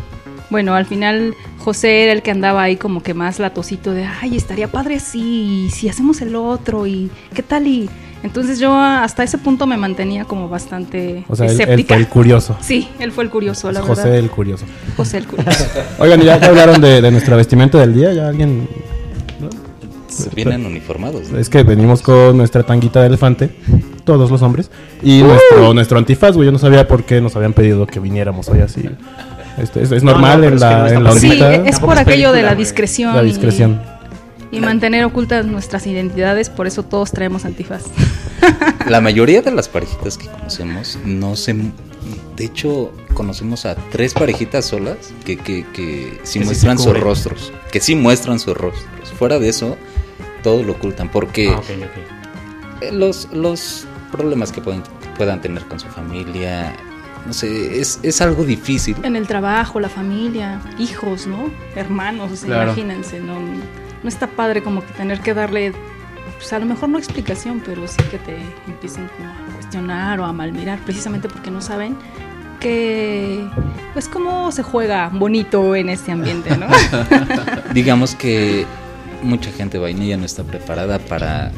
bueno, 0.50 0.74
al 0.74 0.86
final 0.86 1.34
José 1.58 2.04
era 2.04 2.12
el 2.12 2.22
que 2.22 2.30
andaba 2.30 2.62
ahí 2.62 2.76
como 2.76 3.02
que 3.02 3.14
más 3.14 3.38
latosito 3.38 3.92
de, 3.92 4.04
ay, 4.06 4.36
estaría 4.36 4.68
padre 4.68 4.98
y 5.14 5.70
si 5.70 5.88
hacemos 5.88 6.20
el 6.20 6.36
otro, 6.36 6.86
y 6.86 7.10
qué 7.34 7.42
tal 7.42 7.66
y 7.66 7.90
Entonces 8.24 8.58
yo 8.58 8.74
hasta 8.76 9.22
ese 9.22 9.38
punto 9.38 9.66
me 9.66 9.76
mantenía 9.76 10.24
como 10.24 10.48
bastante 10.48 11.24
O 11.28 11.36
sea, 11.36 11.46
él, 11.46 11.52
él 11.52 11.60
escéptica. 11.60 11.94
fue 11.94 12.02
el 12.02 12.08
curioso. 12.08 12.56
Sí, 12.60 12.88
él 12.98 13.12
fue 13.12 13.22
el 13.24 13.30
curioso, 13.30 13.70
la 13.70 13.82
José 13.82 14.02
verdad. 14.04 14.18
el 14.18 14.30
curioso. 14.30 14.64
José 14.96 15.18
el 15.18 15.26
curioso. 15.26 15.64
Oigan, 16.00 16.20
¿ya, 16.22 16.40
ya 16.40 16.46
hablaron 16.48 16.80
de, 16.80 17.00
de 17.02 17.10
nuestra 17.12 17.36
vestimenta 17.36 17.78
del 17.78 17.94
día? 17.94 18.12
¿Ya 18.12 18.26
alguien...? 18.26 18.66
Vienen 20.34 20.64
uniformados. 20.64 21.30
¿no? 21.30 21.38
Es 21.38 21.48
que 21.48 21.64
venimos 21.64 22.00
con 22.00 22.36
nuestra 22.36 22.62
tanguita 22.62 23.00
de 23.00 23.08
elefante, 23.08 23.50
todos 24.04 24.30
los 24.30 24.42
hombres, 24.42 24.70
y 25.02 25.22
nuestro, 25.22 25.74
nuestro 25.74 25.98
antifaz, 25.98 26.36
güey. 26.36 26.46
Yo 26.46 26.52
no 26.52 26.58
sabía 26.58 26.86
por 26.86 27.02
qué 27.04 27.20
nos 27.20 27.34
habían 27.34 27.52
pedido 27.52 27.84
que 27.86 27.98
viniéramos 27.98 28.48
hoy 28.48 28.60
así. 28.60 28.88
Este, 29.58 29.82
es, 29.82 29.90
es 29.90 30.02
No, 30.04 30.12
normal 30.12 30.40
no, 30.42 30.46
en 30.46 30.54
es 30.54 30.60
que 30.60 30.66
la, 30.66 30.78
no 30.78 30.86
está 30.86 30.96
en 30.98 31.04
la. 31.04 31.12
Sí, 31.14 31.40
es 31.68 31.80
por 31.80 31.94
es 31.94 32.00
aquello 32.00 32.32
de 32.32 32.42
la 32.42 32.54
discreción. 32.54 33.14
la 33.16 33.22
y- 33.24 33.26
discreción. 33.26 33.80
Y, 34.54 34.60
mantener 34.60 35.04
ocultas 35.04 35.46
nuestras 35.46 35.86
identidades, 35.86 36.50
por 36.50 36.66
eso 36.66 36.82
todos 36.82 37.10
traemos 37.12 37.44
antifaz. 37.44 37.84
La 38.88 39.00
mayoría 39.00 39.42
de 39.42 39.50
las 39.50 39.68
parejitas 39.68 40.18
que 40.18 40.26
conocemos 40.28 40.98
no 41.04 41.36
se... 41.36 41.54
De 42.36 42.44
hecho, 42.44 42.92
conocemos 43.14 43.64
a 43.64 43.74
tres 43.76 44.12
parejitas 44.12 44.64
solas 44.66 44.96
que, 45.24 45.36
que, 45.36 45.64
que 45.72 46.20
sí 46.24 46.40
Que 46.40 46.44
muestran 46.44 46.78
sus 46.78 46.98
rostros. 46.98 47.52
Que 47.72 47.80
sí 47.80 47.94
muestran 47.94 48.38
sus 48.38 48.56
rostros. 48.56 49.12
Fuera 49.18 49.38
de 49.38 49.48
eso, 49.48 49.76
todo 50.42 50.62
lo 50.62 50.72
ocultan. 50.72 51.08
Porque 51.10 51.48
Ah, 51.50 51.60
eh, 52.80 52.90
los, 52.92 53.28
los 53.32 53.86
problemas 54.12 54.52
que 54.52 54.60
pueden, 54.60 54.82
puedan 55.16 55.40
tener 55.40 55.62
con 55.64 55.78
su 55.80 55.86
familia, 55.88 56.74
no 57.26 57.32
sé, 57.32 57.80
es, 57.80 58.00
es 58.02 58.20
algo 58.20 58.44
difícil. 58.44 58.96
En 59.04 59.16
el 59.16 59.26
trabajo, 59.26 59.80
la 59.80 59.88
familia, 59.88 60.60
hijos, 60.78 61.26
¿no? 61.26 61.50
Hermanos, 61.76 62.40
Claro. 62.44 62.64
imagínense, 62.72 63.20
no, 63.20 63.38
no 64.04 64.08
está 64.08 64.28
padre 64.28 64.62
como 64.62 64.84
que 64.86 64.92
tener 64.92 65.18
que 65.20 65.34
darle, 65.34 65.72
pues 66.38 66.52
a 66.52 66.60
lo 66.60 66.66
mejor 66.66 66.88
no 66.90 66.98
explicación, 66.98 67.60
pero 67.66 67.88
sí 67.88 68.00
que 68.10 68.18
te 68.18 68.36
empiecen 68.68 69.08
como 69.16 69.28
a 69.30 69.54
cuestionar 69.56 70.20
o 70.20 70.24
a 70.24 70.32
malmirar, 70.32 70.78
precisamente 70.80 71.28
porque 71.28 71.50
no 71.50 71.60
saben 71.60 71.96
que, 72.60 73.44
pues 73.92 74.08
cómo 74.08 74.52
se 74.52 74.62
juega 74.62 75.10
bonito 75.12 75.74
en 75.74 75.88
este 75.88 76.12
ambiente, 76.12 76.56
¿no? 76.56 76.66
Digamos 77.74 78.14
que 78.14 78.66
mucha 79.22 79.50
gente 79.50 79.78
vainilla 79.78 80.16
no 80.16 80.24
está 80.24 80.42
preparada 80.44 80.98
para 80.98 81.50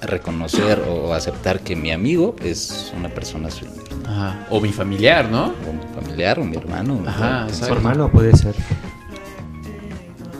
reconocer 0.00 0.80
o 0.88 1.12
aceptar 1.12 1.60
que 1.60 1.74
mi 1.76 1.90
amigo 1.90 2.36
es 2.44 2.92
una 2.96 3.08
persona 3.08 3.50
su- 3.50 3.66
Ajá. 4.08 4.46
O 4.50 4.60
mi 4.60 4.72
familiar, 4.72 5.28
¿no? 5.28 5.46
o 5.46 5.72
mi 5.72 6.00
familiar 6.00 6.38
o 6.38 6.44
mi 6.44 6.56
hermano. 6.56 7.02
Ajá, 7.06 7.46
o- 7.62 7.66
hermano 7.66 8.08
puede 8.10 8.36
ser. 8.36 8.54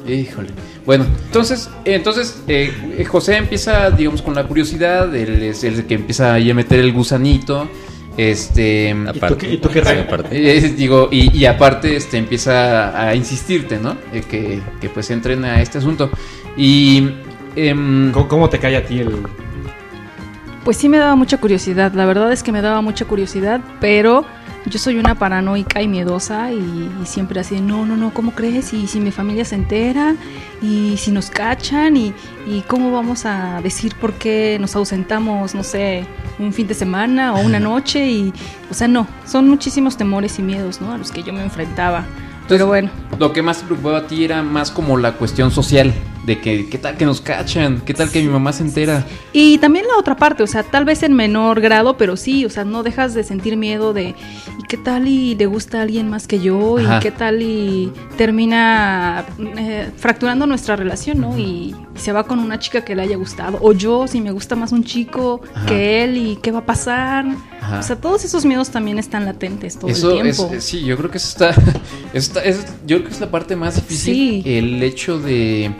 Híjole. 0.09 0.49
Bueno, 0.87 1.07
entonces, 1.27 1.69
entonces 1.85 2.43
eh, 2.49 3.05
José 3.07 3.37
empieza, 3.37 3.91
digamos, 3.91 4.23
con 4.23 4.35
la 4.35 4.47
curiosidad, 4.47 5.15
él 5.15 5.43
es 5.43 5.63
el 5.65 5.85
que 5.85 5.95
empieza 5.95 6.35
ahí 6.35 6.51
a 6.51 6.55
meter 6.55 6.81
el 6.81 6.93
gusanito, 6.93 7.69
este, 8.17 8.97
Aparte, 9.07 9.53
y 9.53 9.59
tú 9.59 9.69
qué 9.69 9.81
eh, 10.33 10.75
digo, 10.77 11.09
y, 11.13 11.39
y 11.39 11.45
aparte, 11.47 11.95
este, 11.95 12.19
empieza 12.19 13.09
a 13.09 13.15
insistirte, 13.15 13.79
¿no? 13.79 13.97
Eh, 14.13 14.23
que, 14.29 14.61
que 14.81 14.89
pues 14.89 15.09
entren 15.11 15.45
a 15.45 15.63
este 15.63 15.79
asunto. 15.79 16.11
Y, 16.57 17.11
em, 17.55 18.11
¿Cómo, 18.11 18.27
cómo 18.27 18.49
te 18.51 18.59
cae 18.59 18.77
a 18.77 18.85
ti 18.85 18.99
el...? 18.99 19.23
Pues 20.65 20.77
sí 20.77 20.89
me 20.89 20.99
daba 20.99 21.15
mucha 21.15 21.39
curiosidad, 21.39 21.93
la 21.93 22.05
verdad 22.05 22.33
es 22.33 22.43
que 22.43 22.53
me 22.53 22.61
daba 22.61 22.83
mucha 22.83 23.05
curiosidad, 23.07 23.61
pero 23.81 24.25
yo 24.67 24.79
soy 24.79 24.99
una 24.99 25.15
paranoica 25.15 25.81
y 25.83 25.89
miedosa 25.89 26.53
y, 26.53 26.91
y 27.03 27.07
siempre 27.07 27.41
así, 27.41 27.61
no, 27.61 27.87
no, 27.87 27.97
no, 27.97 28.13
¿cómo 28.13 28.33
crees? 28.33 28.73
Y 28.73 28.87
si 28.87 29.01
mi 29.01 29.11
familia 29.11 29.45
se 29.45 29.55
entera 29.55 30.15
y 30.61 30.97
si 30.99 31.11
nos 31.11 31.31
cachan 31.31 31.97
y, 31.97 32.13
y 32.47 32.63
cómo 32.63 32.93
vamos 32.93 33.25
a 33.25 33.61
decir 33.63 33.95
por 33.97 34.15
qué 34.15 34.59
nos 34.61 34.77
ausentamos, 34.77 35.55
no 35.55 35.63
sé, 35.63 36.05
un 36.39 36.53
fin 36.53 36.67
de 36.67 36.75
semana 36.75 37.35
o 37.35 37.41
una 37.41 37.61
noche 37.61 38.07
y, 38.07 38.33
o 38.71 38.75
sea, 38.75 38.89
no, 38.89 39.07
son 39.27 39.49
muchísimos 39.49 39.97
temores 39.97 40.39
y 40.39 40.43
miedos, 40.43 40.81
¿no? 40.81 40.93
A 40.93 40.99
los 40.99 41.13
que 41.13 41.23
yo 41.23 41.33
me 41.33 41.43
enfrentaba. 41.43 42.05
Pero 42.49 42.67
bueno, 42.67 42.91
lo 43.19 43.33
que 43.33 43.43
más 43.43 43.61
te 43.61 43.67
preocupaba 43.67 43.99
a 43.99 44.07
ti 44.07 44.25
era 44.25 44.43
más 44.43 44.71
como 44.71 44.97
la 44.97 45.13
cuestión 45.13 45.51
social, 45.51 45.93
de 46.27 46.41
que, 46.41 46.69
¿qué 46.69 46.77
tal 46.79 46.97
que 46.97 47.07
nos 47.07 47.21
cachan? 47.21 47.81
¿Qué 47.87 47.95
tal 47.95 48.11
que 48.11 48.21
mi 48.23 48.29
mamá 48.29 48.53
se 48.53 48.63
entera? 48.63 49.07
Y 49.33 49.59
también 49.59 49.87
la 49.87 49.97
otra 49.99 50.17
parte, 50.17 50.43
o 50.43 50.47
sea, 50.47 50.63
tal 50.63 50.85
vez 50.85 51.03
en 51.03 51.15
menor 51.15 51.61
grado, 51.61 51.97
pero 51.97 52.17
sí, 52.17 52.45
o 52.45 52.51
sea, 52.51 52.65
no 52.65 52.83
dejas 52.83 53.15
de 53.15 53.25
sentir 53.25 53.57
miedo 53.57 53.93
de, 53.95 54.09
¿y 54.11 54.63
qué 54.69 54.77
tal 54.77 55.09
y 55.09 55.35
le 55.37 55.47
gusta 55.47 55.79
a 55.79 55.83
alguien 55.83 56.09
más 56.11 56.27
que 56.27 56.39
yo? 56.41 56.79
Ajá. 56.79 56.99
¿Y 56.99 57.01
qué 57.01 57.11
tal 57.13 57.41
y 57.43 57.93
termina 58.17 59.25
eh, 59.57 59.91
fracturando 59.97 60.47
nuestra 60.47 60.77
relación, 60.77 61.21
¿no? 61.21 61.39
Y, 61.39 61.43
y 61.43 61.99
se 61.99 62.13
va 62.13 62.25
con 62.25 62.39
una 62.41 62.59
chica 62.59 62.85
que 62.85 62.95
le 62.95 63.03
haya 63.03 63.17
gustado. 63.17 63.59
O 63.63 63.73
yo, 63.73 64.07
si 64.07 64.21
me 64.21 64.31
gusta 64.33 64.55
más 64.55 64.73
un 64.73 64.85
chico 64.85 65.41
Ajá. 65.55 65.67
que 65.67 66.05
él, 66.05 66.17
¿y 66.19 66.37
qué 66.37 66.51
va 66.53 66.59
a 66.61 66.67
pasar? 66.67 67.25
Ajá. 67.61 67.81
O 67.81 67.83
sea, 67.83 67.97
todos 67.97 68.25
esos 68.25 68.45
miedos 68.45 68.71
también 68.71 68.99
están 68.99 69.25
latentes 69.25 69.79
todo 69.79 69.91
Eso 69.91 70.13
el 70.21 70.23
tiempo. 70.35 70.51
eh, 70.53 70.61
sí, 70.61 70.85
yo 70.85 70.97
creo 70.97 71.11
que 71.11 71.17
eso 71.19 71.29
está, 71.29 71.51
eso 72.13 72.33
está- 72.33 72.45
es- 72.45 72.67
yo 72.87 72.99
creo 72.99 73.09
que 73.09 73.15
es 73.15 73.21
la 73.21 73.31
parte 73.31 73.57
más 73.57 73.77
difícil, 73.77 74.43
Sí. 74.43 74.43
el 74.45 74.83
hecho 74.83 75.19
de 75.19 75.73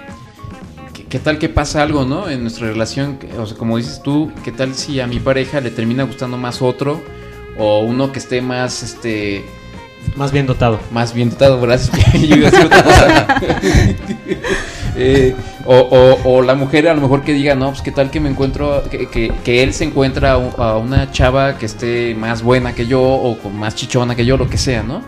qué 1.09 1.19
tal 1.19 1.39
que 1.39 1.49
pasa 1.49 1.83
algo, 1.83 2.05
¿no? 2.05 2.29
En 2.29 2.43
nuestra 2.43 2.69
relación, 2.69 3.19
o 3.39 3.47
sea, 3.47 3.57
como 3.57 3.77
dices 3.77 4.01
tú, 4.03 4.31
qué 4.45 4.53
tal 4.53 4.75
si 4.75 5.01
a 5.01 5.07
mi 5.07 5.21
pareja 5.21 5.61
le 5.61 5.71
termina 5.71 6.03
gustando 6.05 6.37
más 6.37 6.61
otro 6.63 7.01
o 7.59 7.81
uno 7.81 8.13
que 8.13 8.19
esté 8.19 8.41
más, 8.43 8.83
este, 8.83 9.45
Más 10.17 10.33
bien 10.33 10.47
dotado. 10.47 10.79
más 10.93 11.13
bien 11.15 11.31
dotado, 11.31 11.61
gracias. 11.61 11.97
Yo 12.15 12.37
iba 12.37 12.49
a 12.49 12.51
decir 12.51 12.67
otra 12.67 12.83
cosa. 12.83 13.41
Eh, 15.01 15.33
o, 15.65 15.77
o- 15.77 16.21
o 16.39 16.43
la 16.43 16.57
mujer 16.57 16.89
a 16.89 16.95
lo 16.95 17.01
mejor 17.01 17.23
que 17.23 17.33
diga, 17.33 17.55
no, 17.55 17.69
pues 17.71 17.83
qué 17.83 17.93
tal 17.93 18.11
que 18.11 18.19
me 18.19 18.29
encuentro, 18.29 18.83
que, 18.91 19.07
que- 19.07 19.33
que 19.45 19.63
él 19.63 19.73
se 19.73 19.85
encuentra 19.85 20.33
a, 20.33 20.77
una 20.77 21.13
chava 21.13 21.57
que 21.57 21.67
esté 21.67 22.17
más 22.17 22.43
buena 22.43 22.75
que 22.75 22.85
yo 22.87 23.01
o 23.01 23.39
con 23.39 23.57
más 23.57 23.77
chichona 23.77 24.17
que 24.17 24.25
yo, 24.27 24.37
lo 24.37 24.51
que 24.51 24.59
sea, 24.59 24.83
¿no? 24.83 25.03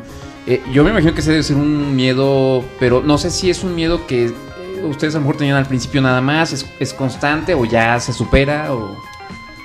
Eh, 0.46 0.60
yo 0.72 0.84
me 0.84 0.90
imagino 0.90 1.12
que 1.12 1.22
ese 1.22 1.30
debe 1.32 1.42
ser 1.42 1.56
un 1.56 1.96
miedo, 1.96 2.62
pero 2.78 3.02
no 3.04 3.18
sé 3.18 3.30
si 3.30 3.50
es 3.50 3.64
un 3.64 3.74
miedo 3.74 4.06
que 4.06 4.30
ustedes 4.84 5.14
a 5.14 5.18
lo 5.18 5.22
mejor 5.22 5.36
tenían 5.36 5.56
al 5.56 5.66
principio 5.66 6.00
nada 6.00 6.20
más, 6.20 6.52
es, 6.52 6.66
es 6.80 6.92
constante 6.94 7.54
o 7.54 7.64
ya 7.64 7.98
se 8.00 8.12
supera 8.12 8.72
o... 8.74 8.96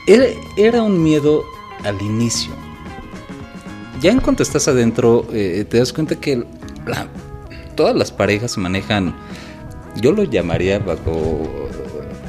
Era, 0.08 0.26
era 0.56 0.84
un 0.84 1.02
miedo 1.02 1.44
al 1.84 2.00
inicio. 2.02 2.52
Ya 4.02 4.12
en 4.12 4.20
cuanto 4.20 4.44
estás 4.44 4.68
adentro, 4.68 5.26
eh, 5.34 5.66
te 5.68 5.80
das 5.80 5.92
cuenta 5.94 6.16
que 6.16 6.46
la- 6.86 7.08
todas 7.76 7.96
las 7.96 8.12
parejas 8.12 8.52
se 8.52 8.60
manejan. 8.60 9.16
Yo 10.02 10.12
lo 10.12 10.24
llamaría 10.24 10.78
bajo. 10.80 11.42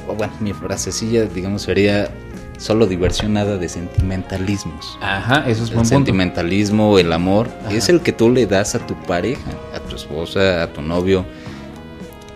o 0.09 0.14
bueno, 0.16 0.33
mi 0.40 0.53
frasecilla, 0.53 1.25
digamos, 1.25 1.62
sería 1.62 2.11
solo 2.59 2.87
diversión, 2.87 3.35
nada 3.35 3.59
de 3.59 3.68
sentimentalismos. 3.68 4.96
Ajá, 5.03 5.40
eso 5.49 5.64
es 5.64 5.68
El 5.70 5.75
buen 5.75 5.85
punto. 5.85 5.88
sentimentalismo, 5.88 6.99
el 6.99 7.12
amor, 7.12 7.49
Ajá. 7.66 7.75
es 7.75 7.88
el 7.90 8.01
que 8.01 8.12
tú 8.12 8.31
le 8.31 8.46
das 8.46 8.75
a 8.75 8.79
tu 8.87 8.94
pareja, 9.03 9.51
a 9.75 9.81
tu 9.81 9.96
esposa, 9.96 10.62
a 10.62 10.72
tu 10.72 10.81
novio. 10.81 11.27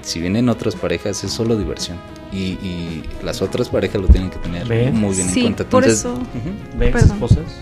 Si 0.03 0.21
vienen 0.21 0.49
otras 0.49 0.75
parejas, 0.77 1.23
es 1.25 1.33
solo 1.33 1.57
diversión. 1.57 1.99
Y, 2.33 2.53
y 2.63 3.03
las 3.23 3.43
otras 3.43 3.69
parejas 3.69 4.01
lo 4.01 4.09
tienen 4.09 4.31
que 4.31 4.39
tener 4.39 4.67
muy 4.93 5.15
bien 5.17 5.29
Sí, 5.29 5.41
en 5.41 5.45
cuenta. 5.47 5.65
por 5.65 5.83
Entonces, 5.85 6.01
eso- 6.01 6.15
ujú. 6.15 6.79
¿Ves, 6.79 6.95
esposas? 7.05 7.61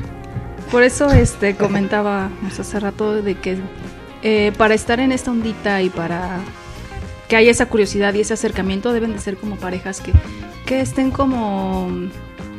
Por 0.71 0.83
eso 0.83 1.11
este 1.11 1.57
comentábamos 1.57 2.59
hace 2.61 2.79
rato 2.79 3.23
de 3.23 3.35
que 3.37 3.57
eh, 4.23 4.53
para 4.59 4.75
estar 4.75 5.01
en 5.01 5.13
esta 5.13 5.31
ondita 5.31 5.81
y 5.83 5.89
para 5.89 6.41
que 7.29 7.37
haya 7.37 7.51
esa 7.51 7.67
curiosidad 7.67 8.13
y 8.15 8.21
ese 8.21 8.35
acercamiento 8.35 8.93
deben 8.93 9.13
de 9.15 9.19
ser 9.21 9.37
como 9.39 9.57
parejas 9.57 10.01
que, 10.01 10.13
que 10.67 10.81
estén 10.81 11.11
como 11.11 11.89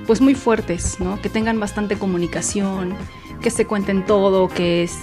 pues 0.08 0.22
muy 0.22 0.34
fuertes, 0.34 1.00
¿no? 1.00 1.22
Que 1.22 1.30
tengan 1.30 1.60
bastante 1.60 1.98
comunicación, 1.98 2.96
que 3.42 3.52
se 3.52 3.66
cuenten 3.68 4.04
todo, 4.06 4.48
que 4.48 4.84
es- 4.84 4.98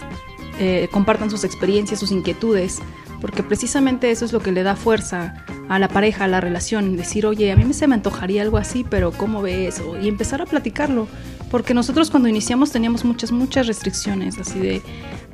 eh, 0.58 0.88
compartan 0.90 1.30
sus 1.30 1.44
experiencias, 1.44 2.00
sus 2.00 2.10
inquietudes, 2.10 2.80
porque 3.26 3.42
precisamente 3.42 4.12
eso 4.12 4.24
es 4.24 4.32
lo 4.32 4.38
que 4.38 4.52
le 4.52 4.62
da 4.62 4.76
fuerza 4.76 5.34
a 5.68 5.80
la 5.80 5.88
pareja, 5.88 6.24
a 6.24 6.28
la 6.28 6.40
relación, 6.40 6.96
decir, 6.96 7.26
oye, 7.26 7.50
a 7.50 7.56
mí 7.56 7.74
se 7.74 7.88
me 7.88 7.96
antojaría 7.96 8.42
algo 8.42 8.56
así, 8.56 8.86
pero 8.88 9.10
¿cómo 9.10 9.42
ves? 9.42 9.82
Y 10.00 10.06
empezar 10.06 10.40
a 10.42 10.46
platicarlo, 10.46 11.08
porque 11.50 11.74
nosotros 11.74 12.08
cuando 12.08 12.28
iniciamos 12.28 12.70
teníamos 12.70 13.04
muchas, 13.04 13.32
muchas 13.32 13.66
restricciones, 13.66 14.38
así 14.38 14.60
de, 14.60 14.80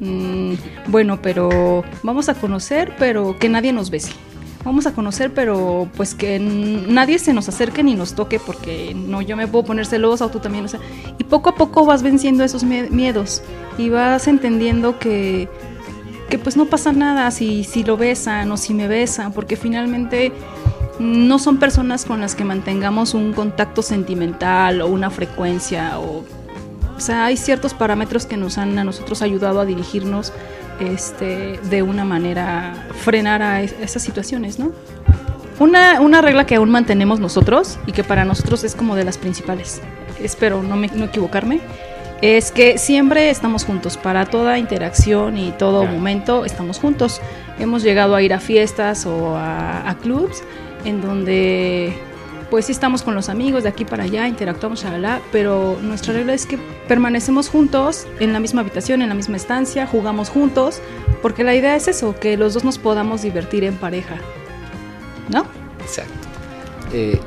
mm, 0.01 0.55
bueno, 0.91 1.21
pero 1.21 1.85
vamos 2.03 2.31
a 2.31 2.35
conocer, 2.35 2.95
pero 2.99 3.39
que 3.39 3.51
nadie 3.51 3.75
nos 3.75 3.91
bese. 3.91 4.13
Vamos 4.65 4.87
a 4.87 4.93
conocer, 4.95 5.35
pero 5.35 5.87
pues 5.95 6.15
que 6.15 6.39
nadie 6.39 7.19
se 7.19 7.35
nos 7.35 7.47
acerque 7.51 7.83
ni 7.83 7.95
nos 7.95 8.15
toque, 8.15 8.39
porque 8.41 8.95
no, 8.95 9.21
yo 9.21 9.37
me 9.37 9.47
puedo 9.49 9.67
poner 9.67 9.85
celosa 9.85 10.25
o 10.25 10.31
tú 10.31 10.39
también, 10.39 10.65
o 10.65 10.69
sea, 10.69 10.81
y 11.19 11.25
poco 11.25 11.51
a 11.51 11.57
poco 11.57 11.85
vas 11.85 12.03
venciendo 12.03 12.43
esos 12.43 12.65
mie- 12.65 12.89
miedos 12.89 13.43
y 13.77 13.91
vas 13.91 14.29
entendiendo 14.29 14.99
que, 14.99 15.47
que 16.33 16.39
pues 16.39 16.57
no 16.57 16.65
pasa 16.65 16.93
nada 16.93 17.31
si, 17.31 17.63
si 17.63 17.85
lo 17.85 17.99
besan 17.99 18.51
o 18.51 18.57
si 18.57 18.73
me 18.73 18.89
besan, 18.89 19.35
porque 19.35 19.55
finalmente 19.57 20.33
no 20.99 21.39
son 21.39 21.59
personas 21.59 22.07
con 22.07 22.21
las 22.23 22.35
que 22.35 22.43
mantengamos 22.43 23.13
un 23.13 23.35
contacto 23.35 23.83
sentimental 23.83 24.81
o 24.81 24.87
una 24.87 25.11
frecuencia 25.11 25.99
o 25.99 26.25
o 26.97 27.01
sea, 27.05 27.27
hay 27.27 27.37
ciertos 27.37 27.75
parámetros 27.75 28.25
que 28.27 28.37
nos 28.39 28.57
han 28.59 28.79
a 28.79 28.85
nosotros 28.85 29.21
ayudado 29.23 29.61
a 29.61 29.65
dirigirnos 29.67 30.33
este, 30.81 31.59
de 31.69 31.83
una 31.83 32.05
manera, 32.05 32.87
frenar 33.01 33.43
a 33.43 33.61
es- 33.61 33.75
esas 33.81 34.03
situaciones, 34.03 34.59
¿no? 34.59 34.71
Una, 35.59 36.01
una 36.01 36.23
regla 36.23 36.47
que 36.47 36.55
aún 36.55 36.71
mantenemos 36.71 37.19
nosotros 37.21 37.79
y 37.87 37.93
que 37.93 38.05
para 38.05 38.25
nosotros 38.25 38.63
es 38.65 38.75
como 38.75 38.95
de 38.97 39.05
las 39.05 39.19
principales. 39.19 39.81
espero 40.23 40.63
no, 40.63 40.77
me, 40.77 40.89
no 40.89 41.05
equivocarme, 41.07 41.61
es 42.23 42.53
que 42.53 42.79
siempre 42.79 43.31
estamos 43.31 43.65
juntos, 43.65 43.97
para 43.97 44.27
toda 44.27 44.59
interacción 44.59 45.37
y 45.37 45.51
todo 45.51 45.85
momento 45.85 46.45
estamos 46.45 46.79
juntos. 46.79 47.21
Hemos 47.59 47.83
llegado 47.83 48.15
a 48.15 48.23
ir 48.23 48.33
a 48.33 48.41
fiestas 48.41 49.05
o 49.07 49.37
a, 49.37 49.91
a 49.91 49.99
clubs 49.99 50.43
en 50.85 51.03
donde 51.03 51.93
pues 52.49 52.67
sí 52.67 52.73
estamos 52.73 53.03
con 53.03 53.15
los 53.15 53.29
amigos 53.29 53.63
de 53.63 53.71
aquí 53.71 53.85
para 53.85 54.05
allá, 54.05 54.29
interactuamos, 54.29 54.83
shalala, 54.83 55.21
pero 55.33 55.79
nuestra 55.81 56.13
regla 56.13 56.35
es 56.35 56.47
que 56.47 56.59
permanecemos 56.87 57.49
juntos 57.49 58.07
en 58.21 58.33
la 58.33 58.41
misma 58.41 58.61
habitación, 58.61 59.01
en 59.01 59.09
la 59.09 59.15
misma 59.15 59.37
estancia, 59.39 59.87
jugamos 59.87 60.29
juntos, 60.29 60.81
porque 61.23 61.45
la 61.45 61.55
idea 61.55 61.75
es 61.75 61.89
eso, 61.89 62.15
que 62.21 62.37
los 62.37 62.53
dos 62.53 62.63
nos 62.63 62.77
podamos 62.77 63.23
divertir 63.23 63.65
en 63.65 63.77
pareja. 63.77 64.17
¿No? 65.31 65.47
Exacto. 65.81 66.13
Eh, 66.93 67.19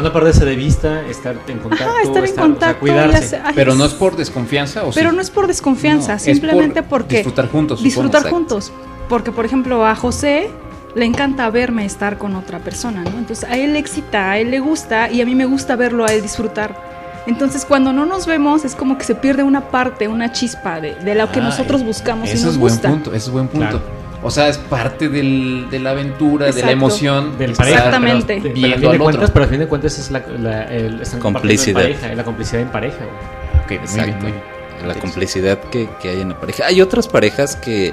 sea, 0.00 0.08
no 0.08 0.12
perderse 0.12 0.44
de 0.44 0.56
vista, 0.56 1.02
estar 1.06 1.36
en 1.48 1.58
contacto, 1.58 1.84
Ajá, 1.84 2.02
estar 2.02 2.24
en 2.24 2.30
o 2.30 2.34
sea, 2.34 2.42
contacto, 2.42 2.80
cuidarse. 2.80 3.20
ya 3.20 3.26
sé- 3.26 3.40
ay, 3.44 3.52
Pero 3.54 3.74
no 3.74 3.84
es 3.84 3.92
por 3.94 4.16
desconfianza 4.16 4.84
o 4.84 4.90
Pero 4.92 5.10
sí? 5.10 5.16
no 5.16 5.22
es 5.22 5.30
por 5.30 5.46
desconfianza, 5.46 6.14
No, 6.14 6.18
simplemente 6.18 6.82
por 6.82 7.02
porque 7.02 7.16
disfrutar 7.16 7.48
juntos, 7.50 7.78
supongo. 7.78 7.84
disfrutar 7.84 8.20
exacto. 8.20 8.36
juntos. 8.36 8.72
Porque, 9.08 9.32
por 9.32 9.44
ejemplo, 9.46 9.86
a 9.86 9.94
José 9.94 10.50
le 10.94 11.04
encanta 11.04 11.48
verme 11.50 11.84
estar 11.84 12.18
con 12.18 12.34
otra 12.34 12.58
persona, 12.58 13.02
¿no? 13.04 13.18
Entonces 13.18 13.44
a 13.48 13.56
él 13.56 13.72
le 13.74 13.78
excita, 13.78 14.30
a 14.32 14.38
él 14.38 14.50
le 14.50 14.60
gusta 14.60 15.10
y 15.10 15.20
a 15.20 15.26
mí 15.26 15.34
me 15.34 15.44
gusta 15.46 15.76
verlo 15.76 16.04
a 16.04 16.08
él 16.12 16.22
disfrutar. 16.22 16.88
Entonces 17.26 17.64
cuando 17.66 17.92
no 17.92 18.06
nos 18.06 18.26
vemos 18.26 18.64
es 18.64 18.74
como 18.74 18.96
que 18.98 19.04
se 19.04 19.14
pierde 19.14 19.42
una 19.42 19.68
parte, 19.70 20.08
una 20.08 20.32
chispa 20.32 20.80
de, 20.80 20.94
de 20.94 21.14
lo 21.14 21.30
que 21.30 21.40
Ah, 21.40 21.44
nosotros 21.44 21.84
buscamos 21.84 22.28
y 22.28 22.32
Eso 22.32 22.46
nos 22.46 22.54
es 22.54 22.60
buen 22.60 22.72
gusta. 22.74 22.88
punto, 22.90 23.10
eso 23.14 23.26
es 23.26 23.30
buen 23.32 23.48
punto. 23.48 23.68
Claro. 23.68 23.97
O 24.22 24.30
sea, 24.30 24.48
es 24.48 24.58
parte 24.58 25.08
del- 25.08 25.68
de 25.70 25.78
la 25.78 25.90
aventura, 25.90 26.46
de 26.50 26.62
la 26.62 26.70
emoción. 26.72 27.38
Del 27.38 27.52
pareja, 27.52 27.76
Exactamente. 27.76 28.40
Pero, 28.40 28.42
pero 28.42 28.54
Viendo 28.54 28.66
al 28.74 28.80
fin 28.80 28.80
de 28.82 28.88
al 28.96 28.98
cuentas, 29.02 29.22
otro. 29.24 29.32
pero 29.34 29.44
al 29.44 29.50
fin 29.50 29.58
de 29.60 29.66
cuentas 29.68 29.98
es 29.98 30.10
la, 30.10 30.18
la 30.40 30.62
el, 30.64 31.00
están 31.02 31.20
compartiendo 31.20 31.30
Complicidad. 31.30 31.82
En 31.86 31.92
pareja, 31.98 32.14
la 32.16 32.24
complicidad 32.24 32.62
en 32.62 32.68
pareja. 32.68 32.96
güey. 32.98 33.62
Ok, 33.62 33.68
muy 33.70 33.76
Exacto. 33.76 34.04
bien, 34.06 34.18
muy 34.22 34.32
bien. 34.32 34.88
la 34.88 34.94
complicidad 34.94 35.58
que, 35.70 35.88
que 36.00 36.08
hay 36.10 36.20
en 36.20 36.28
la 36.30 36.40
pareja. 36.40 36.66
Hay 36.66 36.80
otras 36.80 37.06
parejas 37.08 37.54
que 37.56 37.92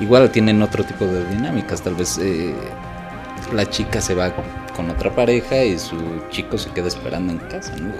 igual 0.00 0.30
tienen 0.30 0.62
otro 0.62 0.84
tipo 0.84 1.04
de 1.06 1.24
dinámicas. 1.26 1.82
Tal 1.82 1.94
vez 1.94 2.18
eh, 2.22 2.54
la 3.52 3.68
chica 3.68 4.00
se 4.00 4.14
va 4.14 4.32
con 4.74 4.90
otra 4.90 5.10
pareja 5.14 5.62
y 5.64 5.78
su 5.78 5.96
chico 6.30 6.56
se 6.58 6.70
queda 6.70 6.88
esperando 6.88 7.32
en 7.32 7.38
casa. 7.38 7.72
¿no? 7.80 7.92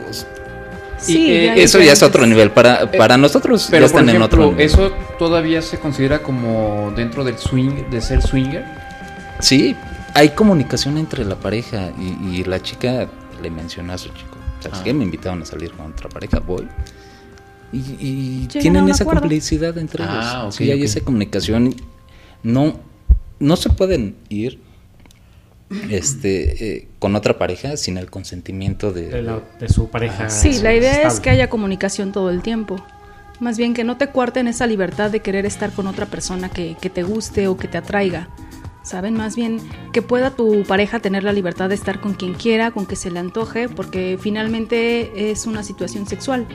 Sí, 0.99 1.27
Y, 1.27 1.31
eh, 1.33 1.47
ya 1.47 1.55
Eso 1.63 1.81
ya 1.81 1.93
es 1.93 2.03
otro 2.03 2.27
nivel. 2.27 2.51
Para, 2.51 2.91
para 2.93 3.17
nosotros 3.17 3.69
Pero 3.71 3.87
ya 3.87 3.93
por 3.93 4.01
están 4.01 4.09
en 4.15 4.17
ejemplo, 4.23 4.45
otro 4.47 4.51
nivel. 4.53 4.67
¿eso 4.67 4.93
todavía 5.19 5.61
se 5.63 5.79
considera 5.79 6.23
como 6.23 6.93
dentro 6.97 7.23
del 7.25 7.37
swing, 7.39 7.91
de 7.91 8.01
ser 8.01 8.23
swinger? 8.23 8.65
Sí, 9.41 9.77
hay 10.15 10.31
comunicación 10.31 10.97
entre 10.99 11.25
la 11.25 11.37
pareja 11.37 11.91
y, 11.99 12.39
y 12.39 12.45
la 12.45 12.63
chica 12.63 13.09
le 13.43 13.51
menciona 13.51 13.95
a 13.95 13.99
su 13.99 14.09
chico. 14.09 14.37
¿Sabes 14.61 14.79
Ah. 14.81 14.85
qué? 14.85 14.95
Me 14.95 15.05
invitaron 15.05 15.43
a 15.43 15.45
salir 15.45 15.71
con 15.73 15.93
otra 15.93 16.09
pareja, 16.09 16.39
voy. 16.41 16.67
Y, 17.73 17.79
y 18.01 18.47
tienen 18.47 18.89
esa 18.89 19.03
acuerdo. 19.05 19.21
complicidad 19.21 19.77
entre 19.77 20.03
ellos. 20.05 20.17
Ah, 20.19 20.45
ok, 20.47 20.53
sí, 20.53 20.71
hay 20.71 20.83
esa 20.83 21.01
comunicación. 21.03 21.75
No, 22.43 22.75
no 23.39 23.57
se 23.57 23.69
pueden 23.71 24.17
ir 24.31 24.59
este, 25.91 26.77
eh, 26.77 26.89
con 26.99 27.17
otra 27.17 27.39
pareja 27.39 27.77
sin 27.77 27.97
el 27.99 28.11
consentimiento 28.11 28.93
de... 28.93 29.09
De, 29.09 29.23
la- 29.23 29.41
de 29.59 29.69
su 29.69 29.89
pareja. 29.89 30.31
Sí, 30.31 30.61
la 30.61 30.75
idea 30.75 31.07
es 31.07 31.21
que 31.21 31.31
haya 31.31 31.49
comunicación 31.49 32.13
todo 32.13 32.31
el 32.31 32.43
tiempo. 32.43 32.77
Más 33.41 33.59
bien 33.59 33.75
que 33.75 33.85
no 33.85 33.97
te 33.97 34.09
cuarten 34.09 34.49
esa 34.49 34.67
libertad 34.67 35.11
de 35.11 35.21
querer 35.21 35.45
estar 35.45 35.73
con 35.73 35.87
otra 35.87 36.07
persona 36.07 36.49
que, 36.49 36.77
que 36.81 36.89
te 36.89 37.03
guste 37.03 37.49
o 37.49 37.57
que 37.57 37.69
te 37.69 37.79
atraiga. 37.79 38.29
¿Saben? 38.83 39.15
Más 39.15 39.35
bien 39.35 39.59
que 39.93 40.01
pueda 40.01 40.31
tu 40.31 40.63
pareja 40.63 41.01
tener 41.01 41.25
la 41.25 41.33
libertad 41.33 41.69
de 41.69 41.75
estar 41.75 42.01
con 42.01 42.15
quien 42.15 42.35
quiera, 42.35 42.71
con 42.71 42.87
que 42.87 42.95
se 42.95 43.11
le 43.11 43.19
antoje, 43.19 43.69
porque 43.69 44.17
finalmente 44.21 45.31
es 45.33 45.47
una 45.47 45.65
situación 45.65 46.07
sexual. 46.07 46.47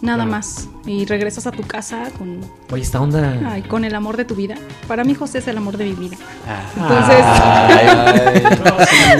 Nada 0.00 0.18
Claro. 0.18 0.30
más. 0.30 0.68
Y 0.86 1.04
regresas 1.06 1.46
a 1.48 1.50
tu 1.50 1.62
casa 1.64 2.04
con, 2.16 2.38
Oye, 2.70 2.82
esta 2.82 3.00
onda. 3.00 3.36
ay, 3.50 3.62
con 3.62 3.84
el 3.84 3.92
amor 3.94 4.16
de 4.16 4.24
tu 4.24 4.34
vida. 4.36 4.54
Para 4.86 5.02
mí 5.04 5.14
José 5.14 5.38
es 5.38 5.48
el 5.48 5.58
amor 5.58 5.76
de 5.76 5.84
mi 5.86 5.92
vida. 5.94 6.16
Ah. 6.46 6.62
Entonces, 6.76 7.16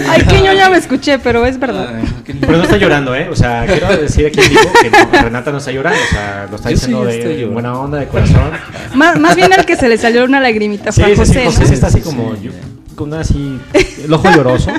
ay, 0.09 0.23
que 0.23 0.37
yo 0.45 0.53
ya 0.53 0.69
me 0.69 0.77
escuché, 0.77 1.19
pero 1.19 1.45
es 1.45 1.59
verdad. 1.59 1.99
Pero 2.25 2.57
no 2.57 2.63
está 2.63 2.77
llorando, 2.77 3.13
¿eh? 3.13 3.27
O 3.29 3.35
sea, 3.35 3.65
quiero 3.67 3.89
decir 3.97 4.27
aquí 4.27 4.39
vivo 4.49 4.61
que 4.81 4.89
no, 4.89 5.21
Renata 5.21 5.51
no 5.51 5.57
está 5.57 5.71
llorando. 5.71 5.99
O 6.01 6.07
sea, 6.13 6.47
lo 6.49 6.55
está 6.55 6.71
Yo 6.71 6.77
sí 6.77 6.85
diciendo 6.85 7.05
de, 7.05 7.17
estoy 7.17 7.33
de 7.33 7.37
llorando. 7.41 7.53
buena 7.53 7.77
onda, 7.79 7.97
de 7.99 8.07
corazón. 8.07 8.51
Más, 8.95 9.19
más 9.19 9.35
bien 9.35 9.51
el 9.51 9.65
que 9.65 9.75
se 9.75 9.89
le 9.89 9.97
salió 9.97 10.23
una 10.23 10.39
lagrimita 10.39 10.91
Sí, 10.93 11.01
fue 11.01 11.13
a 11.13 11.17
José, 11.17 11.45
José 11.45 11.73
está 11.73 11.87
así 11.87 11.99
como. 12.01 12.35
yo- 12.35 12.51
con 12.95 13.09
una 13.09 13.19
así. 13.21 13.59
El 14.03 14.13
ojo 14.13 14.29
lloroso. 14.31 14.71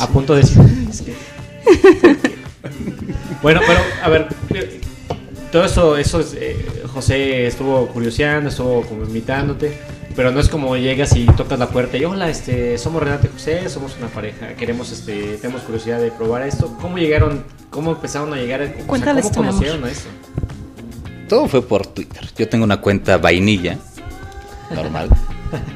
A 0.00 0.06
punto 0.08 0.34
de 0.34 0.40
decir. 0.42 0.60
"Es 0.90 1.02
que- 1.02 1.14
Bueno, 3.42 3.60
pero, 3.66 3.80
a 4.04 4.08
ver. 4.08 4.28
Todo 5.52 5.64
eso, 5.64 5.96
eso 5.96 6.20
es, 6.20 6.34
eh, 6.34 6.64
José 6.92 7.46
estuvo 7.46 7.88
curioseando, 7.88 8.50
estuvo 8.50 8.82
como 8.82 9.04
invitándote. 9.04 9.76
Pero 10.16 10.32
no 10.32 10.40
es 10.40 10.48
como 10.48 10.76
llegas 10.76 11.14
y 11.16 11.24
tocas 11.24 11.58
la 11.58 11.68
puerta 11.68 11.96
y 11.96 12.04
hola, 12.04 12.28
este, 12.28 12.76
somos 12.78 13.02
Renata 13.02 13.28
y 13.28 13.30
José, 13.30 13.68
somos 13.68 13.96
una 13.96 14.08
pareja, 14.08 14.54
queremos, 14.54 14.90
este, 14.90 15.36
tenemos 15.36 15.62
curiosidad 15.62 16.00
de 16.00 16.10
probar 16.10 16.42
esto. 16.42 16.76
¿Cómo 16.80 16.98
llegaron, 16.98 17.44
cómo 17.70 17.92
empezaron 17.92 18.34
a 18.34 18.36
llegar? 18.36 18.60
o 18.60 18.66
sea, 18.66 18.86
Cuéntales 18.86 19.26
¿Cómo 19.26 19.46
conocieron 19.46 19.84
a 19.84 19.90
esto? 19.90 20.08
Todo 21.28 21.46
fue 21.46 21.62
por 21.62 21.86
Twitter. 21.86 22.28
Yo 22.36 22.48
tengo 22.48 22.64
una 22.64 22.80
cuenta 22.80 23.18
vainilla, 23.18 23.78
normal. 24.74 25.10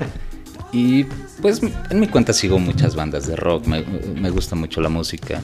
y 0.73 1.05
pues 1.41 1.61
en 1.63 2.01
mi 2.01 2.09
cuenta 2.09 2.33
sigo 2.33 2.59
muchas 2.59 2.97
bandas 2.97 3.29
de 3.29 3.37
rock, 3.37 3.67
me, 3.67 3.83
me 3.83 4.31
gusta 4.31 4.57
mucho 4.57 4.81
la 4.81 4.89
música. 4.89 5.43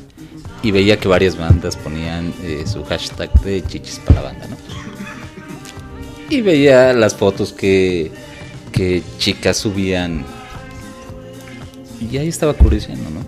Y 0.63 0.71
veía 0.71 0.99
que 0.99 1.09
varias 1.09 1.37
bandas 1.37 1.77
ponían 1.77 2.35
eh, 2.43 2.65
su 2.67 2.85
hashtag 2.85 3.33
de 3.43 3.63
chichis 3.65 3.99
para 4.01 4.21
la 4.21 4.31
banda, 4.31 4.47
¿no? 4.49 4.57
Y 6.29 6.43
veía 6.43 6.93
las 6.93 7.15
fotos 7.15 7.53
que, 7.53 8.13
que 8.73 9.03
chicas 9.19 9.57
subían. 9.57 10.25
Y 12.01 12.17
ahí 12.19 12.29
estaba 12.29 12.55
curioseando, 12.55 13.09
¿no? 13.11 13.21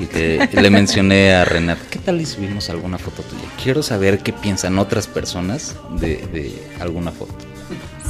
Y 0.00 0.06
le, 0.14 0.46
le 0.46 0.70
mencioné 0.70 1.34
a 1.34 1.44
Renata, 1.44 1.82
¿qué 1.90 1.98
tal 1.98 2.20
y 2.20 2.26
subimos 2.26 2.70
alguna 2.70 2.96
foto 2.98 3.22
tuya? 3.22 3.42
Quiero 3.62 3.82
saber 3.82 4.20
qué 4.20 4.32
piensan 4.32 4.78
otras 4.78 5.06
personas 5.08 5.74
de, 5.98 6.18
de 6.28 6.62
alguna 6.80 7.10
foto. 7.10 7.34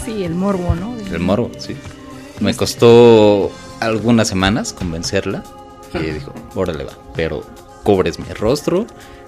Sí, 0.04 0.24
el 0.24 0.34
morbo, 0.34 0.74
¿no? 0.74 0.96
El 0.98 1.20
moro, 1.20 1.50
sí. 1.58 1.74
Me 2.40 2.54
costó 2.54 3.50
algunas 3.80 4.28
semanas 4.28 4.72
convencerla. 4.72 5.42
Y 5.94 5.98
dijo, 6.10 6.32
órale 6.54 6.84
va, 6.84 6.92
pero 7.16 7.44
cubres 7.82 8.18
mi 8.18 8.32
rostro, 8.34 8.86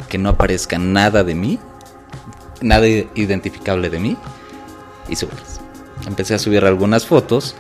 que 0.09 0.19
no 0.19 0.29
aparezca 0.29 0.79
nada 0.79 1.25
de 1.25 1.35
mí, 1.35 1.59
nada 2.61 2.87
identificable 2.89 3.91
de 3.91 3.99
mí, 3.99 4.17
y 5.09 5.17
subirlas. 5.17 5.61
Empecé 6.07 6.35
a 6.35 6.39
subir 6.39 6.65
algunas 6.65 7.07
fotos 7.07 7.55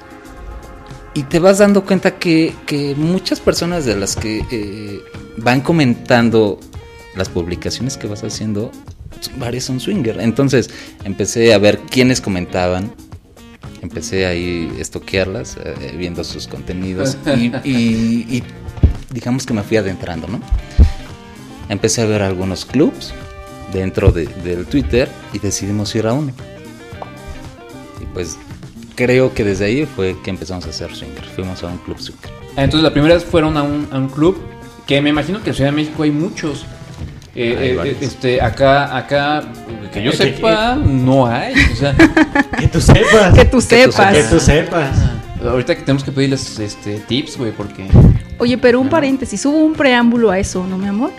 y 1.14 1.24
te 1.24 1.38
vas 1.38 1.58
dando 1.58 1.84
cuenta 1.84 2.18
que, 2.18 2.54
que 2.66 2.94
muchas 2.96 3.40
personas 3.40 3.84
de 3.84 3.96
las 3.96 4.16
que 4.16 4.44
eh, 4.50 5.00
van 5.36 5.60
comentando 5.60 6.58
las 7.14 7.28
publicaciones 7.28 7.96
que 7.96 8.06
vas 8.06 8.24
haciendo, 8.24 8.72
varias 9.36 9.64
son 9.64 9.80
swinger. 9.80 10.20
Entonces 10.20 10.70
empecé 11.04 11.52
a 11.52 11.58
ver 11.58 11.78
quiénes 11.78 12.20
comentaban, 12.20 12.92
empecé 13.82 14.26
ahí 14.26 14.72
estoquearlas, 14.78 15.56
eh, 15.62 15.94
viendo 15.96 16.24
sus 16.24 16.48
contenidos 16.48 17.16
y 17.64 18.42
digamos 19.12 19.46
que 19.46 19.54
me 19.54 19.62
fui 19.62 19.76
adentrando, 19.76 20.26
¿no? 20.26 20.40
Empecé 21.68 22.02
a 22.02 22.06
ver 22.06 22.22
algunos 22.22 22.64
clubs 22.64 23.12
dentro 23.72 24.12
de- 24.12 24.26
del 24.26 24.66
Twitter 24.66 25.08
y 25.32 25.38
decidimos 25.38 25.94
ir 25.94 26.06
a 26.06 26.12
uno. 26.12 26.32
Y 28.00 28.04
pues 28.06 28.36
creo 28.94 29.32
que 29.34 29.44
desde 29.44 29.64
ahí 29.66 29.86
fue 29.86 30.16
que 30.22 30.30
empezamos 30.30 30.66
a 30.66 30.70
hacer 30.70 30.94
swinger. 30.94 31.24
Fuimos 31.34 31.62
a 31.62 31.68
un 31.68 31.78
club 31.78 31.98
swinger. 31.98 32.30
Entonces 32.56 32.82
la 32.82 32.92
primera 32.92 33.14
vez 33.14 33.24
fueron 33.24 33.56
a 33.56 33.62
un, 33.62 33.88
a 33.90 33.96
un 33.98 34.08
club 34.08 34.36
que 34.86 35.00
me 35.00 35.10
imagino 35.10 35.42
que 35.42 35.50
en 35.50 35.56
Ciudad 35.56 35.70
de 35.70 35.76
México 35.76 36.02
hay 36.02 36.10
muchos. 36.10 36.66
Eh, 37.34 37.56
Hay 37.58 37.68
eh, 37.70 37.76
varios. 37.76 38.02
este, 38.02 38.42
acá, 38.42 38.94
acá, 38.94 39.42
que 39.90 40.02
yo 40.02 40.10
Que- 40.10 40.16
sepa, 40.18 40.74
no 40.76 41.26
hay. 41.26 41.54
O 41.72 41.76
sea, 41.76 41.94
Que 42.58 42.68
tú 42.68 42.78
sepas. 42.80 43.32
Que 43.34 43.44
tú 43.46 43.60
sepas. 43.62 44.14
Que 44.14 44.22
tú 44.24 44.38
sepas. 44.38 44.90
ahorita 45.42 45.74
que 45.74 45.80
tenemos 45.80 46.04
que 46.04 46.12
pedirles 46.12 46.58
este, 46.58 46.98
tips, 47.00 47.38
güey, 47.38 47.52
porque... 47.52 47.88
Oye, 48.38 48.58
pero 48.58 48.80
un 48.80 48.90
paréntesis, 48.90 49.46
hubo 49.46 49.56
un 49.56 49.72
preámbulo 49.72 50.30
a 50.30 50.38
eso, 50.38 50.66
¿no, 50.66 50.76
mi 50.76 50.88
amor? 50.88 51.10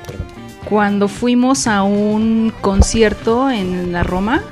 Recuerdo. 0.00 0.24
Cuando 0.68 1.08
fuimos 1.08 1.66
a 1.66 1.82
un 1.82 2.52
concierto 2.60 3.50
en 3.50 3.92
la 3.92 4.02
Roma 4.02 4.42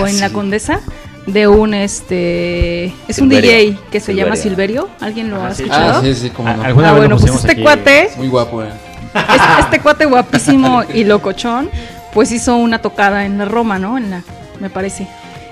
o 0.00 0.06
en 0.06 0.20
la. 0.20 0.30
Condesa 0.30 0.80
de 1.26 1.46
un 1.46 1.72
este 1.74 2.86
es 3.08 3.18
un. 3.18 3.28
DJ 3.28 3.78
que 3.90 4.00
se 4.00 4.14
llama 4.14 4.36
Silverio. 4.36 4.88
¿alguien 5.00 5.30
lo 5.30 5.42
ha 5.42 5.54
sí. 5.54 5.62
escuchado? 5.62 5.98
Ah, 5.98 6.02
sí, 6.02 6.14
sí, 6.14 6.30
cómo 6.30 6.52
no. 6.52 6.62
Alguna 6.62 6.88
Ah, 6.90 6.92
vez 6.92 7.02
lo 7.02 7.08
bueno, 7.08 7.16
pues 7.18 7.34
este 7.36 7.52
aquí. 7.52 7.62
cuate 7.62 8.10
Muy 8.16 8.28
guapo, 8.28 8.62
eh. 8.62 8.68
Este, 9.14 9.38
este 9.60 9.80
cuate 9.80 10.04
guapísimo 10.06 10.82
y 10.92 11.04
locochón, 11.04 11.70
pues 12.12 12.32
hizo 12.32 12.56
una 12.56 12.80
tocada 12.80 13.24
en 13.24 13.38
la 13.38 13.44
Roma, 13.44 13.78
¿no? 13.78 13.96
En 13.98 14.10
la, 14.10 14.22
me 14.60 14.68
parece. 14.70 15.06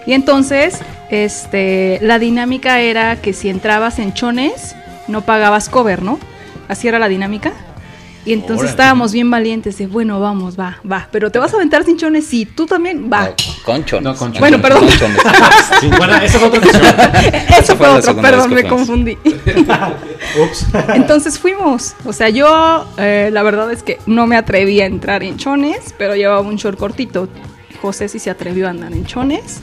Y 0.06 0.12
entonces, 0.14 0.78
este, 1.10 1.98
la 2.02 2.18
dinámica 2.18 2.80
era 2.80 3.16
que 3.16 3.32
si 3.32 3.48
entrabas 3.48 3.98
en 3.98 4.12
chones, 4.14 4.74
no 5.08 5.20
pagabas 5.22 5.68
cover, 5.68 6.02
¿no? 6.02 6.18
Así 6.68 6.88
era 6.88 6.98
la 6.98 7.08
dinámica. 7.08 7.52
Y 8.24 8.34
entonces 8.34 8.58
Órale. 8.58 8.70
estábamos 8.70 9.12
bien 9.12 9.30
valientes 9.30 9.78
de, 9.78 9.86
bueno, 9.86 10.20
vamos, 10.20 10.58
va, 10.58 10.78
va. 10.90 11.08
Pero 11.10 11.30
te 11.30 11.38
vas 11.38 11.52
a 11.54 11.56
aventar 11.56 11.84
sin 11.84 11.96
chones, 11.96 12.26
sí, 12.26 12.44
tú 12.44 12.66
también, 12.66 13.10
va. 13.10 13.28
No, 13.28 13.34
con 13.64 13.84
chones. 13.84 14.04
No, 14.04 14.14
con 14.14 14.28
chones. 14.28 14.40
Bueno, 14.40 14.60
perdón. 14.60 14.86
Con 14.86 14.98
chones. 14.98 15.20
Sí, 15.80 15.88
bueno, 15.96 16.16
esa 16.16 16.38
fue 16.38 16.48
otra 16.48 16.60
opción. 16.60 16.82
Eso 17.58 17.76
fue 17.76 17.88
otro, 17.88 18.16
perdón, 18.16 18.52
me 18.52 18.64
confundí. 18.64 19.16
Ups. 19.24 20.66
Entonces 20.94 21.38
fuimos. 21.38 21.94
O 22.04 22.12
sea, 22.12 22.28
yo 22.28 22.86
eh, 22.98 23.30
la 23.32 23.42
verdad 23.42 23.72
es 23.72 23.82
que 23.82 23.98
no 24.06 24.26
me 24.26 24.36
atreví 24.36 24.80
a 24.80 24.86
entrar 24.86 25.22
en 25.22 25.38
chones, 25.38 25.94
pero 25.96 26.14
llevaba 26.14 26.40
un 26.40 26.56
short 26.56 26.78
cortito. 26.78 27.28
José 27.80 28.08
sí 28.08 28.18
se 28.18 28.28
atrevió 28.28 28.66
a 28.66 28.70
andar 28.70 28.92
en 28.92 29.06
chones. 29.06 29.62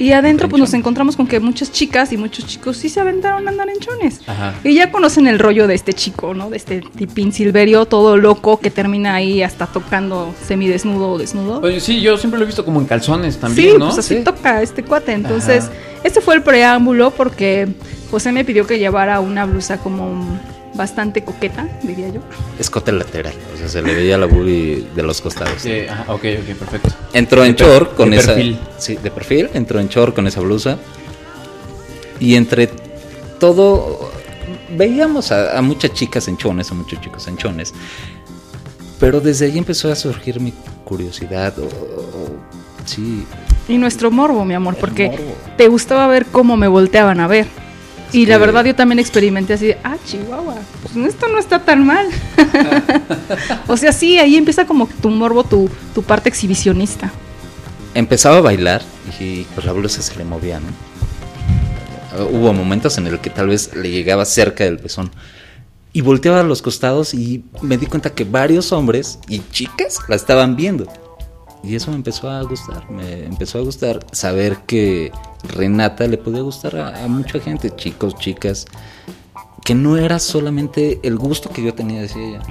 Y 0.00 0.12
adentro 0.12 0.48
pues 0.48 0.60
nos 0.60 0.72
encontramos 0.74 1.16
con 1.16 1.26
que 1.26 1.40
muchas 1.40 1.72
chicas 1.72 2.12
y 2.12 2.16
muchos 2.16 2.46
chicos 2.46 2.76
sí 2.76 2.88
se 2.88 3.00
aventaron 3.00 3.46
a 3.48 3.50
andar 3.50 3.68
en 3.68 3.78
chones. 3.80 4.20
Ajá. 4.28 4.54
Y 4.62 4.74
ya 4.74 4.92
conocen 4.92 5.26
el 5.26 5.40
rollo 5.40 5.66
de 5.66 5.74
este 5.74 5.92
chico, 5.92 6.34
¿no? 6.34 6.50
De 6.50 6.56
este 6.56 6.82
tipín 6.82 7.32
silverio 7.32 7.84
todo 7.86 8.16
loco 8.16 8.60
que 8.60 8.70
termina 8.70 9.14
ahí 9.16 9.42
hasta 9.42 9.66
tocando 9.66 10.32
semidesnudo 10.46 11.10
o 11.12 11.18
desnudo. 11.18 11.60
Oye, 11.62 11.80
sí, 11.80 12.00
yo 12.00 12.16
siempre 12.16 12.38
lo 12.38 12.44
he 12.44 12.46
visto 12.46 12.64
como 12.64 12.80
en 12.80 12.86
calzones 12.86 13.38
también, 13.38 13.72
sí, 13.72 13.78
¿no? 13.78 13.86
pues 13.86 13.98
así 13.98 14.18
Sí. 14.18 14.22
toca 14.24 14.62
este 14.62 14.84
cuate. 14.84 15.12
Entonces, 15.12 15.64
Ajá. 15.64 15.72
este 16.04 16.20
fue 16.20 16.36
el 16.36 16.42
preámbulo 16.42 17.10
porque 17.10 17.66
José 18.12 18.30
me 18.30 18.44
pidió 18.44 18.66
que 18.68 18.78
llevara 18.78 19.18
una 19.18 19.46
blusa 19.46 19.78
como 19.78 20.38
bastante 20.78 21.22
coqueta, 21.22 21.68
diría 21.82 22.08
yo. 22.08 22.20
Escote 22.58 22.90
lateral. 22.92 23.34
O 23.54 23.58
sea, 23.58 23.68
se 23.68 23.82
le 23.82 23.94
veía 23.94 24.16
la 24.16 24.24
boobie 24.24 24.86
de 24.96 25.02
los 25.02 25.20
costados. 25.20 25.60
Sí, 25.60 25.80
ajá, 25.86 26.04
ok, 26.10 26.24
ok, 26.40 26.56
perfecto. 26.58 26.88
Entró 27.12 27.44
en 27.44 27.54
short 27.54 27.94
con 27.94 28.10
de 28.10 28.16
esa. 28.16 28.28
perfil. 28.34 28.58
Sí, 28.78 28.96
de 28.96 29.10
perfil. 29.10 29.50
Entró 29.52 29.78
en 29.80 29.88
short 29.88 30.14
con 30.14 30.26
esa 30.26 30.40
blusa. 30.40 30.78
Y 32.20 32.34
entre 32.36 32.70
todo. 33.38 34.10
Veíamos 34.76 35.30
a, 35.32 35.58
a 35.58 35.62
muchas 35.62 35.92
chicas 35.92 36.26
en 36.28 36.36
chones, 36.38 36.70
a 36.70 36.74
muchos 36.74 37.00
chicos 37.02 37.26
en 37.28 37.36
chones. 37.36 37.74
Pero 39.00 39.20
desde 39.20 39.46
ahí 39.46 39.58
empezó 39.58 39.92
a 39.92 39.94
surgir 39.96 40.40
mi 40.40 40.52
curiosidad. 40.84 41.58
O, 41.58 41.64
o- 41.64 42.36
sí. 42.86 43.26
Y 43.68 43.76
nuestro 43.78 44.10
morbo, 44.10 44.44
mi 44.44 44.54
amor, 44.54 44.74
El 44.74 44.80
porque 44.80 45.08
morbo. 45.10 45.36
te 45.56 45.68
gustaba 45.68 46.06
ver 46.06 46.24
cómo 46.26 46.56
me 46.56 46.68
volteaban 46.68 47.20
a 47.20 47.26
ver. 47.26 47.46
Y 48.12 48.26
la 48.26 48.38
verdad 48.38 48.64
yo 48.64 48.74
también 48.74 48.98
experimenté 48.98 49.52
así, 49.52 49.66
de, 49.66 49.78
ah, 49.84 49.96
Chihuahua, 50.06 50.56
pues 50.82 50.96
esto 51.06 51.28
no 51.28 51.38
está 51.38 51.64
tan 51.64 51.84
mal. 51.84 52.06
o 53.68 53.76
sea, 53.76 53.92
sí, 53.92 54.18
ahí 54.18 54.36
empieza 54.36 54.66
como 54.66 54.88
tu 55.02 55.10
morbo, 55.10 55.44
tu, 55.44 55.68
tu 55.94 56.02
parte 56.02 56.28
exhibicionista. 56.28 57.12
Empezaba 57.94 58.38
a 58.38 58.40
bailar 58.40 58.82
y 59.20 59.42
pues 59.54 59.66
la 59.66 59.72
blusa 59.72 60.00
se 60.00 60.16
le 60.16 60.24
movía, 60.24 60.60
¿no? 60.60 60.68
Hubo 62.30 62.52
momentos 62.52 62.96
en 62.98 63.06
el 63.06 63.18
que 63.20 63.30
tal 63.30 63.48
vez 63.48 63.74
le 63.76 63.90
llegaba 63.90 64.24
cerca 64.24 64.64
del 64.64 64.78
pezón. 64.78 65.10
Y 65.92 66.00
volteaba 66.00 66.40
a 66.40 66.44
los 66.44 66.62
costados 66.62 67.12
y 67.14 67.44
me 67.60 67.76
di 67.76 67.86
cuenta 67.86 68.10
que 68.10 68.24
varios 68.24 68.72
hombres 68.72 69.18
y 69.28 69.40
chicas 69.50 69.98
la 70.08 70.16
estaban 70.16 70.56
viendo. 70.56 70.86
Y 71.62 71.74
eso 71.74 71.90
me 71.90 71.96
empezó 71.96 72.30
a 72.30 72.42
gustar, 72.42 72.88
me 72.90 73.24
empezó 73.24 73.58
a 73.58 73.62
gustar 73.62 74.06
saber 74.12 74.58
que 74.66 75.10
Renata 75.54 76.06
le 76.06 76.16
podía 76.18 76.42
gustar 76.42 76.76
a, 76.76 77.04
a 77.04 77.08
mucha 77.08 77.40
gente, 77.40 77.70
chicos, 77.74 78.14
chicas, 78.16 78.66
que 79.64 79.74
no 79.74 79.96
era 79.96 80.18
solamente 80.18 81.00
el 81.02 81.16
gusto 81.18 81.50
que 81.50 81.62
yo 81.62 81.74
tenía 81.74 82.04
hacia 82.04 82.22
ella. 82.22 82.42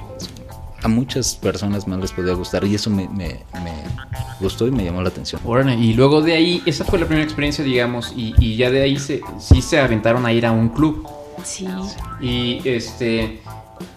A 0.82 0.88
muchas 0.88 1.34
personas 1.34 1.88
más 1.88 1.98
les 1.98 2.12
podía 2.12 2.34
gustar 2.34 2.64
y 2.64 2.74
eso 2.76 2.88
me, 2.90 3.08
me- 3.08 3.40
me 3.64 3.72
gustó 4.40 4.66
y 4.66 4.70
me 4.70 4.84
llamó 4.84 5.02
la 5.02 5.08
atención. 5.08 5.40
Órale, 5.44 5.74
y 5.74 5.94
luego 5.94 6.20
de 6.20 6.34
ahí, 6.34 6.62
esa 6.66 6.84
fue 6.84 7.00
la 7.00 7.06
primera 7.06 7.24
experiencia, 7.24 7.64
digamos, 7.64 8.12
y, 8.14 8.34
y 8.38 8.56
ya 8.56 8.70
de 8.70 8.82
ahí 8.82 8.96
se, 8.98 9.20
sí 9.40 9.60
se 9.62 9.80
aventaron 9.80 10.24
a 10.26 10.32
ir 10.32 10.46
a 10.46 10.52
un 10.52 10.68
club. 10.68 11.08
Sí. 11.42 11.66
Y 12.20 12.60
este. 12.68 13.40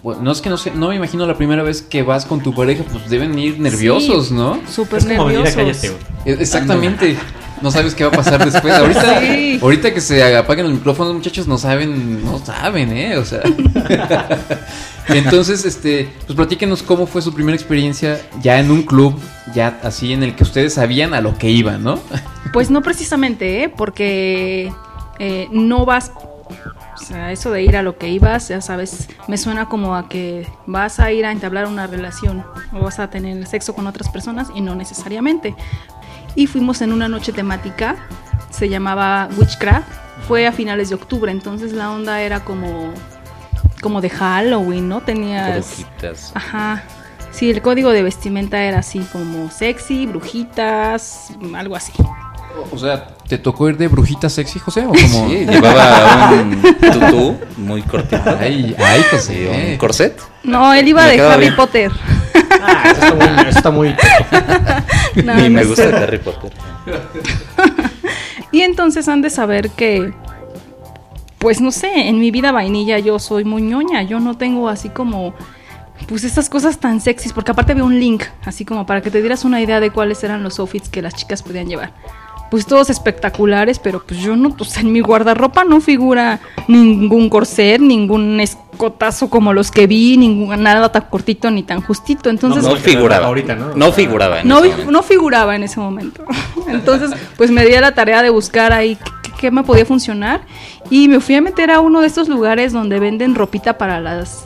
Bueno, 0.03 0.21
no 0.23 0.31
es 0.31 0.41
que 0.41 0.49
no 0.49 0.57
sé, 0.57 0.71
no 0.71 0.89
me 0.89 0.95
imagino 0.95 1.25
la 1.25 1.35
primera 1.37 1.63
vez 1.63 1.81
que 1.81 2.01
vas 2.03 2.25
con 2.25 2.41
tu 2.41 2.53
pareja, 2.53 2.83
pues 2.91 3.09
deben 3.09 3.37
ir 3.37 3.59
nerviosos, 3.59 4.27
Sí. 4.29 4.33
¿no? 4.33 4.59
Súper 4.69 4.99
Es 4.99 5.05
como 5.05 5.25
venir 5.25 5.41
a 5.41 5.43
nerviosos. 5.55 5.91
E- 6.25 6.33
Exactamente. 6.33 7.17
No 7.61 7.69
sabes 7.69 7.93
qué 7.93 8.03
va 8.03 8.09
a 8.09 8.13
pasar 8.13 8.43
después. 8.43 8.73
Ahorita, 8.73 9.19
Sí. 9.21 9.59
ahorita 9.61 9.93
que 9.93 10.01
se 10.01 10.35
apaguen 10.35 10.65
los 10.65 10.73
micrófonos, 10.73 11.13
muchachos, 11.13 11.47
no 11.47 11.59
saben, 11.59 12.25
no 12.25 12.39
saben, 12.43 12.91
¿eh? 12.91 13.17
O 13.17 13.25
sea. 13.25 13.41
Entonces, 15.07 15.65
este, 15.65 16.09
pues 16.25 16.35
platíquenos 16.35 16.83
cómo 16.83 17.05
fue 17.05 17.21
su 17.21 17.33
primera 17.33 17.55
experiencia 17.55 18.19
ya 18.41 18.59
en 18.59 18.71
un 18.71 18.83
club, 18.83 19.19
ya 19.53 19.79
así 19.83 20.13
en 20.13 20.23
el 20.23 20.35
que 20.35 20.43
ustedes 20.43 20.73
sabían 20.75 21.13
a 21.13 21.21
lo 21.21 21.37
que 21.37 21.49
iban, 21.49 21.83
¿no? 21.83 21.99
Pues 22.53 22.69
no 22.71 22.81
precisamente, 22.81 23.63
¿eh? 23.63 23.69
porque 23.69 24.71
eh, 25.19 25.47
no 25.51 25.85
vas, 25.85 26.11
o 27.01 27.05
sea, 27.05 27.31
eso 27.31 27.51
de 27.51 27.63
ir 27.63 27.75
a 27.75 27.81
lo 27.81 27.97
que 27.97 28.09
ibas, 28.09 28.49
ya 28.49 28.61
sabes, 28.61 29.09
me 29.27 29.37
suena 29.37 29.67
como 29.67 29.95
a 29.95 30.07
que 30.07 30.47
vas 30.67 30.99
a 30.99 31.11
ir 31.11 31.25
a 31.25 31.31
entablar 31.31 31.65
una 31.65 31.87
relación 31.87 32.45
o 32.71 32.79
vas 32.79 32.99
a 32.99 33.09
tener 33.09 33.45
sexo 33.47 33.73
con 33.73 33.87
otras 33.87 34.09
personas 34.09 34.49
y 34.53 34.61
no 34.61 34.75
necesariamente. 34.75 35.55
Y 36.35 36.47
fuimos 36.47 36.81
en 36.81 36.93
una 36.93 37.07
noche 37.07 37.33
temática, 37.33 37.95
se 38.51 38.69
llamaba 38.69 39.29
Witchcraft, 39.37 39.87
fue 40.27 40.45
a 40.45 40.51
finales 40.51 40.89
de 40.89 40.95
octubre, 40.95 41.31
entonces 41.31 41.73
la 41.73 41.91
onda 41.91 42.21
era 42.21 42.41
como, 42.41 42.93
como 43.81 43.99
de 43.99 44.09
Halloween, 44.09 44.87
¿no? 44.87 45.01
Tenías... 45.01 45.77
Brujitas. 45.77 46.31
Ajá. 46.35 46.83
Sí, 47.31 47.49
el 47.49 47.61
código 47.61 47.91
de 47.91 48.03
vestimenta 48.03 48.61
era 48.61 48.79
así 48.79 48.99
como 49.11 49.49
sexy, 49.49 50.05
brujitas, 50.05 51.29
algo 51.55 51.75
así. 51.75 51.93
O 52.71 52.77
sea, 52.77 53.07
¿te 53.31 53.37
tocó 53.37 53.69
ir 53.69 53.77
de 53.77 53.87
brujita 53.87 54.29
sexy, 54.29 54.59
José? 54.59 54.81
¿O 54.81 54.89
como... 54.89 54.97
Sí, 55.29 55.45
llevaba 55.45 56.31
un 56.33 56.61
tutú 56.61 57.37
muy 57.55 57.81
cortito. 57.81 58.35
Ay, 58.37 58.75
ay, 58.77 59.01
Sí, 59.03 59.15
José. 59.15 59.69
un 59.71 59.77
corset. 59.77 60.21
No, 60.43 60.73
él 60.73 60.85
iba 60.89 61.05
de 61.05 61.21
Harry 61.21 61.43
bien. 61.43 61.55
Potter. 61.55 61.91
Ah, 62.61 62.83
eso 62.91 63.05
está 63.05 63.15
muy. 63.15 63.27
Eso 63.47 63.57
está 63.57 63.71
muy 63.71 63.95
No, 65.23 65.35
Ni 65.35 65.43
no 65.43 65.49
me 65.49 65.63
gusta. 65.63 65.83
Harry 65.97 66.17
Potter. 66.17 66.51
Y 68.51 68.63
entonces 68.63 69.07
han 69.07 69.21
de 69.21 69.29
saber 69.29 69.69
que, 69.69 70.11
pues 71.37 71.61
no 71.61 71.71
sé, 71.71 72.09
en 72.09 72.19
mi 72.19 72.31
vida 72.31 72.51
vainilla 72.51 72.99
yo 72.99 73.17
soy 73.17 73.45
muy 73.45 73.61
ñoña. 73.61 74.01
Yo 74.03 74.19
no 74.19 74.35
tengo 74.35 74.67
así 74.67 74.89
como, 74.89 75.33
pues 76.09 76.25
estas 76.25 76.49
cosas 76.49 76.77
tan 76.79 76.99
sexys. 76.99 77.31
Porque 77.31 77.51
aparte 77.51 77.71
había 77.71 77.85
un 77.85 77.97
link, 77.97 78.23
así 78.43 78.65
como 78.65 78.85
para 78.85 78.99
que 79.01 79.09
te 79.09 79.21
dieras 79.21 79.45
una 79.45 79.61
idea 79.61 79.79
de 79.79 79.91
cuáles 79.91 80.21
eran 80.25 80.43
los 80.43 80.59
outfits 80.59 80.89
que 80.89 81.01
las 81.01 81.15
chicas 81.15 81.41
podían 81.43 81.67
llevar. 81.69 81.93
Pues 82.51 82.65
todos 82.65 82.89
espectaculares, 82.89 83.79
pero 83.79 84.03
pues 84.05 84.19
yo 84.19 84.35
no, 84.35 84.49
pues 84.49 84.75
en 84.77 84.91
mi 84.91 84.99
guardarropa 84.99 85.63
no 85.63 85.79
figura 85.79 86.41
ningún 86.67 87.29
corset, 87.29 87.79
ningún 87.79 88.41
escotazo 88.41 89.29
como 89.29 89.53
los 89.53 89.71
que 89.71 89.87
vi, 89.87 90.17
ningún, 90.17 90.61
nada 90.61 90.91
tan 90.91 91.03
cortito 91.03 91.49
ni 91.49 91.63
tan 91.63 91.81
justito. 91.81 92.29
Entonces, 92.29 92.63
No 92.63 92.75
figuraba. 92.75 93.27
Ahorita, 93.27 93.55
¿no? 93.55 93.73
No 93.73 93.93
figuraba. 93.93 94.41
en 94.41 94.47
no, 94.49 94.57
ese 94.59 94.65
vi- 94.65 94.71
momento. 94.71 94.91
no 94.91 95.01
figuraba 95.01 95.55
en 95.55 95.63
ese 95.63 95.79
momento. 95.79 96.25
Entonces, 96.67 97.11
pues 97.37 97.49
me 97.51 97.65
di 97.65 97.73
a 97.73 97.79
la 97.81 97.93
tarea 97.95 98.21
de 98.21 98.29
buscar 98.29 98.73
ahí 98.73 98.97
qué, 99.23 99.31
qué 99.39 99.49
me 99.51 99.63
podía 99.63 99.85
funcionar 99.85 100.41
y 100.89 101.07
me 101.07 101.21
fui 101.21 101.35
a 101.35 101.41
meter 101.41 101.71
a 101.71 101.79
uno 101.79 102.01
de 102.01 102.07
estos 102.07 102.27
lugares 102.27 102.73
donde 102.73 102.99
venden 102.99 103.33
ropita 103.33 103.77
para 103.77 104.01
las 104.01 104.45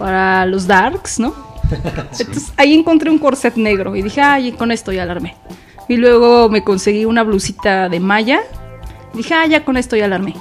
para 0.00 0.46
los 0.46 0.66
darks, 0.66 1.20
¿no? 1.20 1.32
Entonces 2.18 2.52
ahí 2.56 2.74
encontré 2.74 3.08
un 3.08 3.18
corset 3.18 3.54
negro 3.56 3.94
y 3.94 4.02
dije, 4.02 4.20
ay, 4.20 4.50
con 4.50 4.72
esto 4.72 4.90
ya 4.90 5.04
alarmé. 5.04 5.36
Y 5.88 5.96
luego 5.96 6.48
me 6.48 6.64
conseguí 6.64 7.04
una 7.04 7.22
blusita 7.22 7.88
de 7.88 8.00
malla. 8.00 8.40
Dije, 9.14 9.34
ah, 9.34 9.46
ya 9.46 9.64
con 9.64 9.76
esto 9.76 9.96
ya 9.96 10.06
alarmé. 10.06 10.34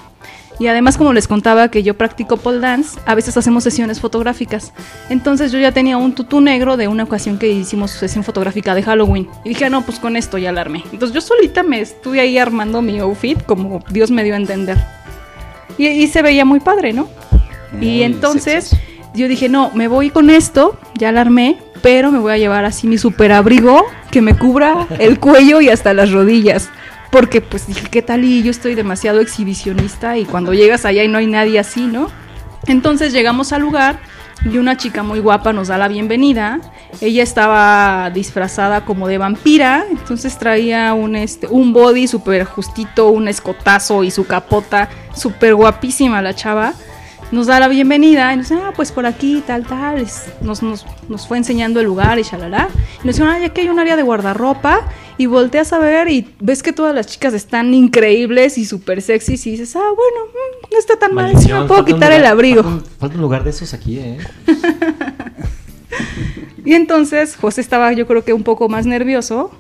Y 0.58 0.68
además, 0.68 0.98
como 0.98 1.12
les 1.12 1.28
contaba 1.28 1.70
que 1.70 1.84
yo 1.84 1.96
practico 1.96 2.38
pole 2.38 2.60
dance, 2.60 2.98
a 3.06 3.14
veces 3.14 3.36
hacemos 3.36 3.64
sesiones 3.64 4.00
fotográficas. 4.00 4.74
Entonces 5.10 5.52
yo 5.52 5.60
ya 5.60 5.72
tenía 5.72 5.98
un 5.98 6.14
tutú 6.14 6.40
negro 6.40 6.78
de 6.78 6.88
una 6.88 7.04
ocasión 7.04 7.38
que 7.38 7.50
hicimos 7.50 7.92
sesión 7.92 8.24
fotográfica 8.24 8.74
de 8.74 8.84
Halloween. 8.84 9.28
Y 9.44 9.50
dije, 9.50 9.66
ah, 9.66 9.70
no, 9.70 9.82
pues 9.82 10.00
con 10.00 10.16
esto 10.16 10.38
ya 10.38 10.50
alarmé. 10.50 10.84
Entonces 10.92 11.14
yo 11.14 11.22
solita 11.22 11.62
me 11.64 11.82
estuve 11.82 12.22
ahí 12.22 12.38
armando 12.38 12.82
mi 12.82 13.00
outfit 13.00 13.44
como 13.44 13.84
Dios 13.90 14.12
me 14.12 14.24
dio 14.24 14.34
a 14.34 14.38
entender. 14.38 14.78
Y, 15.78 15.88
y 15.88 16.08
se 16.08 16.22
veía 16.22 16.46
muy 16.46 16.62
padre, 16.62 16.94
¿no? 16.94 17.10
y 17.82 18.04
entonces 18.04 18.76
yo 19.14 19.28
dije, 19.28 19.50
no, 19.50 19.72
me 19.74 19.88
voy 19.88 20.10
con 20.10 20.30
esto, 20.30 20.78
ya 20.98 21.10
alarmé, 21.10 21.58
pero 21.82 22.12
me 22.12 22.20
voy 22.20 22.34
a 22.34 22.38
llevar 22.38 22.66
así 22.66 22.88
mi 22.88 22.98
super 22.98 23.32
abrigo 23.32 23.86
que 24.12 24.22
me 24.22 24.36
cubra 24.36 24.88
el 25.00 25.20
cuello 25.20 25.62
y 25.62 25.70
hasta 25.70 25.94
las 25.94 26.12
rodillas. 26.12 26.70
Porque 27.12 27.42
pues 27.42 27.68
dije, 27.68 27.88
¿qué 27.90 28.02
tal? 28.02 28.24
Y 28.24 28.44
yo 28.44 28.52
estoy 28.52 28.76
demasiado 28.76 29.20
exhibicionista 29.22 30.18
y 30.18 30.26
cuando 30.26 30.54
llegas 30.54 30.86
allá 30.86 31.04
y 31.04 31.08
no 31.08 31.18
hay 31.18 31.28
nadie 31.28 31.60
así, 31.60 31.88
¿no? 31.88 32.08
Entonces 32.68 33.14
llegamos 33.14 33.54
al 33.54 33.62
lugar 33.62 34.00
y 34.44 34.58
una 34.58 34.78
chica 34.78 35.04
muy 35.04 35.20
guapa 35.20 35.54
nos 35.54 35.70
da 35.70 35.78
la 35.78 35.88
bienvenida. 35.88 36.60
Ella 37.02 37.24
estaba 37.24 38.10
disfrazada 38.12 38.86
como 38.86 39.08
de 39.08 39.18
vampira, 39.18 39.86
entonces 39.90 40.38
traía 40.38 40.94
un, 40.94 41.16
este, 41.16 41.48
un 41.48 41.74
body 41.74 42.08
súper 42.08 42.46
justito, 42.46 43.10
un 43.10 43.28
escotazo 43.28 44.04
y 44.04 44.12
su 44.12 44.26
capota, 44.26 44.90
súper 45.16 45.56
guapísima 45.56 46.22
la 46.22 46.34
chava. 46.34 46.74
Nos 47.32 47.48
da 47.48 47.60
la 47.60 47.68
bienvenida 47.68 48.32
y 48.34 48.38
nos 48.38 48.50
dice, 48.50 48.62
ah, 48.64 48.72
pues 48.76 48.92
por 48.92 49.06
aquí, 49.06 49.44
tal, 49.46 49.66
tal. 49.66 50.06
Nos, 50.42 50.62
nos, 50.64 50.86
nos 51.10 51.28
fue 51.28 51.38
enseñando 51.38 51.80
el 51.80 51.86
lugar 51.88 52.20
y 52.20 52.24
shalala. 52.24 52.70
Y 53.04 53.08
nos 53.08 53.16
dijeron, 53.16 53.36
ah, 53.42 53.46
aquí 53.46 53.62
hay 53.62 53.70
un 53.70 53.80
área 53.80 53.96
de 53.96 54.04
guardarropa. 54.04 54.82
Y 55.18 55.28
volteas 55.28 55.72
a 55.74 55.80
ver 55.80 56.10
y 56.10 56.34
ves 56.40 56.62
que 56.62 56.74
todas 56.74 56.94
las 56.94 57.08
chicas 57.08 57.34
están 57.34 57.74
increíbles 57.74 58.58
y 58.58 58.66
súper 58.66 59.02
sexys. 59.02 59.48
Y 59.48 59.52
dices, 59.52 59.76
ah, 59.76 59.80
bueno, 59.80 60.26
mm, 60.28 60.74
no 60.74 60.80
está 60.80 60.98
tan 60.98 61.14
mal. 61.14 61.38
Sí 61.40 61.52
me 61.52 61.66
puedo 61.66 61.84
quitar 61.84 62.12
el 62.12 62.26
abrigo. 62.26 62.64
Falta 62.64 62.78
un, 62.78 62.86
falta 63.00 63.16
un 63.16 63.22
lugar 63.22 63.44
de 63.44 63.50
esos 63.50 63.74
aquí, 63.74 64.00
¿eh? 64.00 64.18
Y 66.66 66.74
entonces 66.74 67.36
José 67.36 67.62
estaba 67.62 67.94
yo 67.94 68.08
creo 68.08 68.26
que 68.26 68.34
un 68.34 68.44
poco 68.44 68.68
más 68.68 68.88
nervioso. 68.88 69.52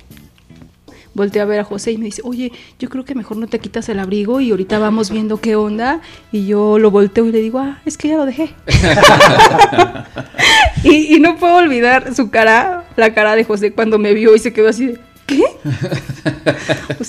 Volteé 1.15 1.41
a 1.41 1.45
ver 1.45 1.61
a 1.61 1.63
José 1.63 1.93
y 1.93 1.97
me 1.97 2.05
dice, 2.05 2.21
oye, 2.23 2.51
yo 2.77 2.89
creo 2.89 3.05
que 3.05 3.15
mejor 3.15 3.37
no 3.37 3.47
te 3.47 3.59
quitas 3.59 3.87
el 3.89 3.99
abrigo 3.99 4.41
y 4.41 4.51
ahorita 4.51 4.79
vamos 4.79 5.09
viendo 5.09 5.37
qué 5.37 5.55
onda. 5.55 6.01
Y 6.31 6.45
yo 6.45 6.77
lo 6.77 6.91
volteo 6.91 7.25
y 7.25 7.31
le 7.31 7.39
digo, 7.39 7.59
ah, 7.59 7.81
es 7.85 7.97
que 7.97 8.09
ya 8.09 8.17
lo 8.17 8.25
dejé. 8.25 8.53
y, 10.83 11.19
no 11.19 11.37
puedo 11.37 11.55
olvidar 11.55 12.13
su 12.13 12.29
cara, 12.29 12.85
la 12.97 13.13
cara 13.13 13.35
de 13.35 13.45
José 13.45 13.71
cuando 13.71 13.97
me 13.97 14.13
vio 14.13 14.35
y 14.35 14.39
se 14.39 14.53
quedó 14.53 14.67
así 14.67 14.87
de, 14.87 14.99
¿qué? 15.25 15.43
O 16.99 17.03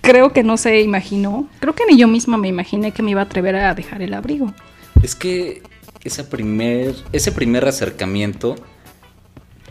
creo 0.00 0.32
que 0.32 0.42
no 0.42 0.56
se 0.56 0.80
imaginó, 0.82 1.48
creo 1.58 1.74
que 1.74 1.84
ni 1.86 1.96
yo 1.96 2.06
misma 2.06 2.36
me 2.36 2.48
imaginé 2.48 2.92
que 2.92 3.02
me 3.02 3.10
iba 3.10 3.22
a 3.22 3.24
atrever 3.24 3.56
a 3.56 3.74
dejar 3.74 4.02
el 4.02 4.14
abrigo. 4.14 4.54
Es 5.02 5.14
que 5.14 5.62
esa 6.04 6.28
primer, 6.28 6.94
ese 7.12 7.32
primer 7.32 7.66
acercamiento, 7.66 8.56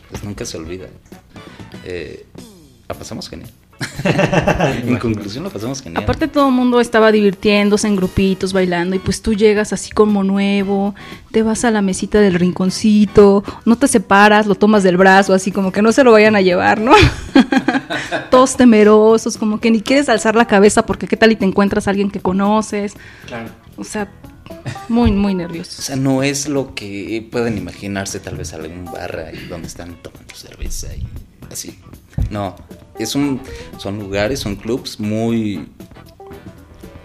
pues 0.10 0.24
nunca 0.24 0.46
se 0.46 0.58
olvida. 0.58 0.88
Eh, 1.86 2.26
la 2.88 2.96
pasamos 2.96 3.30
genial. 3.30 3.50
en 4.04 4.98
conclusión, 4.98 5.44
la 5.44 5.50
pasamos 5.50 5.82
genial. 5.82 6.04
Aparte 6.04 6.28
todo 6.28 6.48
el 6.48 6.54
mundo 6.54 6.80
estaba 6.80 7.12
divirtiéndose 7.12 7.88
en 7.88 7.96
grupitos, 7.96 8.54
bailando, 8.54 8.96
y 8.96 9.00
pues 9.00 9.22
tú 9.22 9.34
llegas 9.34 9.74
así 9.74 9.92
como 9.92 10.24
nuevo, 10.24 10.96
te 11.32 11.44
vas 11.44 11.66
a 11.66 11.72
la 11.72 11.82
mesita 11.82 12.20
del 12.20 12.36
rinconcito, 12.36 13.44
no 13.66 13.78
te 13.78 13.88
separas, 13.88 14.48
lo 14.48 14.56
tomas 14.56 14.84
del 14.84 14.98
brazo, 14.98 15.34
así 15.34 15.52
como 15.52 15.72
que 15.72 15.82
no 15.82 15.92
se 15.92 16.04
lo 16.04 16.12
vayan 16.12 16.36
a 16.36 16.42
llevar, 16.42 16.80
¿no? 16.80 16.94
Todos 18.32 18.56
temerosos, 18.58 19.38
como 19.38 19.60
que 19.60 19.72
ni 19.72 19.82
quieres 19.82 20.10
alzar 20.10 20.36
la 20.36 20.46
cabeza 20.48 20.86
porque 20.86 21.08
qué 21.08 21.18
tal 21.18 21.32
y 21.32 21.36
te 21.36 21.46
encuentras 21.46 21.88
a 21.88 21.92
alguien 21.92 22.12
que 22.12 22.20
conoces. 22.20 22.94
Claro. 23.28 23.50
O 23.78 23.84
sea, 23.84 24.10
muy, 24.88 25.12
muy 25.12 25.34
O 25.34 25.38
nerviosos. 25.38 25.86
sea, 25.86 25.96
no 25.96 26.24
es 26.24 26.48
lo 26.48 26.76
que 26.76 27.28
pueden 27.32 27.58
imaginarse 27.58 28.20
tal 28.20 28.38
vez 28.38 28.54
algún 28.54 28.86
bar 28.86 29.26
ahí 29.28 29.48
donde 29.50 29.68
están 29.68 29.96
tomando 30.02 30.34
cerveza 30.34 30.88
y 30.96 31.06
así. 31.52 31.80
No, 32.30 32.56
es 33.00 33.16
un, 33.16 33.42
son 33.78 34.00
lugares, 34.00 34.40
son 34.40 34.56
clubs 34.56 35.00
muy... 35.00 35.68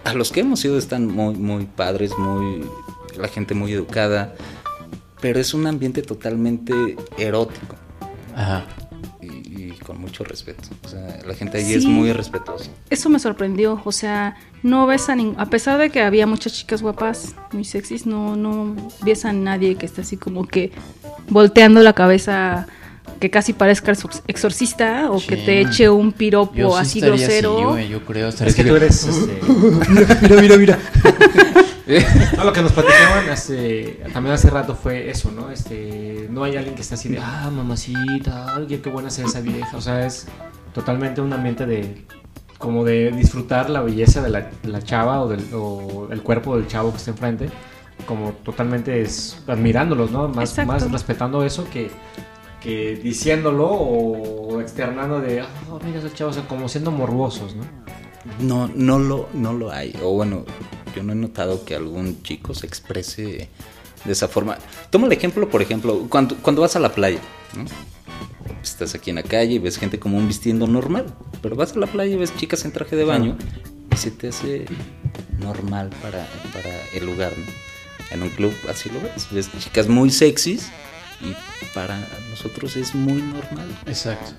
A 0.03 0.13
los 0.13 0.31
que 0.31 0.39
hemos 0.39 0.63
ido 0.65 0.77
están 0.77 1.07
muy, 1.07 1.35
muy 1.35 1.65
padres, 1.65 2.17
muy... 2.17 2.65
La 3.17 3.27
gente 3.27 3.53
muy 3.53 3.73
educada, 3.73 4.33
pero 5.19 5.39
es 5.39 5.53
un 5.53 5.67
ambiente 5.67 6.01
totalmente 6.01 6.73
erótico 7.17 7.75
Ajá. 8.35 8.65
y, 9.21 9.27
y 9.27 9.77
con 9.85 9.99
mucho 9.99 10.23
respeto. 10.23 10.69
O 10.85 10.87
sea, 10.87 11.19
la 11.25 11.33
gente 11.35 11.57
allí 11.57 11.73
es 11.73 11.85
muy 11.85 12.13
respetuosa. 12.13 12.71
Eso 12.89 13.09
me 13.09 13.19
sorprendió, 13.19 13.81
o 13.83 13.91
sea, 13.91 14.37
no 14.63 14.87
ves 14.87 15.09
a 15.09 15.15
ningún... 15.15 15.39
A 15.39 15.47
pesar 15.47 15.77
de 15.77 15.89
que 15.89 16.01
había 16.01 16.25
muchas 16.25 16.53
chicas 16.53 16.81
guapas, 16.81 17.35
muy 17.51 17.65
sexys, 17.65 18.05
no, 18.05 18.35
no 18.35 18.75
ves 19.03 19.25
a 19.25 19.33
nadie 19.33 19.75
que 19.75 19.85
esté 19.85 20.01
así 20.01 20.17
como 20.17 20.47
que 20.47 20.71
volteando 21.29 21.81
la 21.81 21.93
cabeza 21.93 22.67
que 23.19 23.29
casi 23.29 23.53
parezca 23.53 23.91
exor- 23.91 24.21
exorcista 24.27 25.11
o 25.11 25.19
que 25.19 25.37
te 25.37 25.61
eche 25.61 25.89
un 25.89 26.11
piropo 26.11 26.53
Yo 26.55 26.71
sí 26.73 26.77
así 26.79 27.01
grosero. 27.01 27.55
así, 27.57 27.63
güey, 27.65 27.89
yo 27.89 28.03
creo. 28.05 28.29
estaría 28.29 28.49
Es 28.49 28.55
que 28.55 28.63
tú 28.63 28.75
eres. 28.75 29.03
Este, 29.05 29.39
Mira, 29.89 30.17
mira, 30.21 30.57
mira, 30.57 30.57
mira. 30.57 30.79
no, 32.37 32.43
lo 32.43 32.53
que 32.53 32.61
nos 32.61 32.71
platicaban 32.71 33.29
hace, 33.29 33.99
también 34.13 34.33
hace 34.35 34.49
rato 34.49 34.75
fue 34.75 35.09
eso, 35.09 35.31
¿no? 35.31 35.51
Este, 35.51 36.27
no 36.29 36.43
hay 36.43 36.55
alguien 36.55 36.75
que 36.75 36.81
esté 36.81 36.95
así 36.95 37.09
de, 37.09 37.19
ah, 37.19 37.49
mamacita, 37.53 38.55
alguien 38.55 38.81
qué 38.81 38.89
buena 38.89 39.09
es 39.09 39.19
esa 39.19 39.41
vieja. 39.41 39.75
O 39.75 39.81
sea, 39.81 40.05
es 40.05 40.27
totalmente 40.73 41.21
un 41.21 41.33
ambiente 41.33 41.65
de, 41.65 42.05
como 42.57 42.83
de 42.85 43.11
disfrutar 43.11 43.69
la 43.69 43.81
belleza 43.81 44.21
de 44.21 44.29
la, 44.29 44.41
de 44.63 44.69
la 44.69 44.81
chava 44.81 45.21
o, 45.21 45.27
del, 45.27 45.45
o 45.53 46.07
el 46.11 46.21
cuerpo 46.21 46.55
del 46.55 46.67
chavo 46.67 46.91
que 46.91 46.97
está 46.97 47.11
enfrente. 47.11 47.49
Como 48.05 48.31
totalmente 48.43 49.01
es, 49.01 49.37
admirándolos, 49.47 50.09
¿no? 50.11 50.27
Más, 50.27 50.51
Exacto. 50.51 50.71
más 50.71 50.91
respetando 50.91 51.43
eso 51.43 51.67
que, 51.71 51.91
que 52.61 52.95
diciéndolo 52.95 53.67
o 53.67 54.61
externando 54.61 55.19
de, 55.19 55.41
ah, 55.41 55.49
mira 55.83 55.99
ese 55.99 56.13
chavo, 56.13 56.29
o 56.29 56.33
sea, 56.33 56.47
como 56.47 56.69
siendo 56.69 56.91
morbosos, 56.91 57.55
¿no? 57.55 57.63
No, 58.39 58.71
no 58.73 58.99
lo, 58.99 59.27
no 59.33 59.51
lo 59.51 59.71
hay. 59.71 59.95
O 60.03 60.13
bueno, 60.13 60.45
yo 60.95 61.03
no 61.03 61.13
he 61.13 61.15
notado 61.15 61.65
que 61.65 61.75
algún 61.75 62.21
chico 62.21 62.53
se 62.53 62.67
exprese 62.67 63.49
de 64.05 64.11
esa 64.11 64.27
forma. 64.27 64.57
Toma 64.89 65.07
el 65.07 65.13
ejemplo, 65.13 65.49
por 65.49 65.61
ejemplo, 65.61 66.05
cuando, 66.07 66.37
cuando 66.37 66.61
vas 66.61 66.75
a 66.75 66.79
la 66.79 66.93
playa, 66.93 67.19
¿no? 67.55 67.65
Estás 68.61 68.93
aquí 68.93 69.09
en 69.09 69.15
la 69.15 69.23
calle 69.23 69.53
y 69.53 69.59
ves 69.59 69.77
gente 69.77 69.99
común 69.99 70.27
vistiendo 70.27 70.67
normal, 70.67 71.07
pero 71.41 71.55
vas 71.55 71.75
a 71.75 71.79
la 71.79 71.87
playa 71.87 72.13
y 72.13 72.17
ves 72.17 72.35
chicas 72.37 72.63
en 72.63 72.71
traje 72.71 72.95
de 72.95 73.05
baño 73.05 73.37
y 73.91 73.97
se 73.97 74.11
te 74.11 74.27
hace 74.27 74.65
normal 75.39 75.89
para, 76.01 76.27
para 76.53 76.69
el 76.93 77.07
lugar, 77.07 77.33
¿no? 77.35 77.45
En 78.11 78.21
un 78.21 78.29
club 78.29 78.53
así 78.69 78.89
lo 78.89 79.01
ves, 79.01 79.27
ves 79.31 79.49
chicas 79.57 79.87
muy 79.87 80.11
sexys 80.11 80.69
y 81.23 81.35
para 81.73 81.97
nosotros 82.29 82.75
es 82.75 82.93
muy 82.95 83.21
normal. 83.21 83.67
Exacto. 83.85 84.31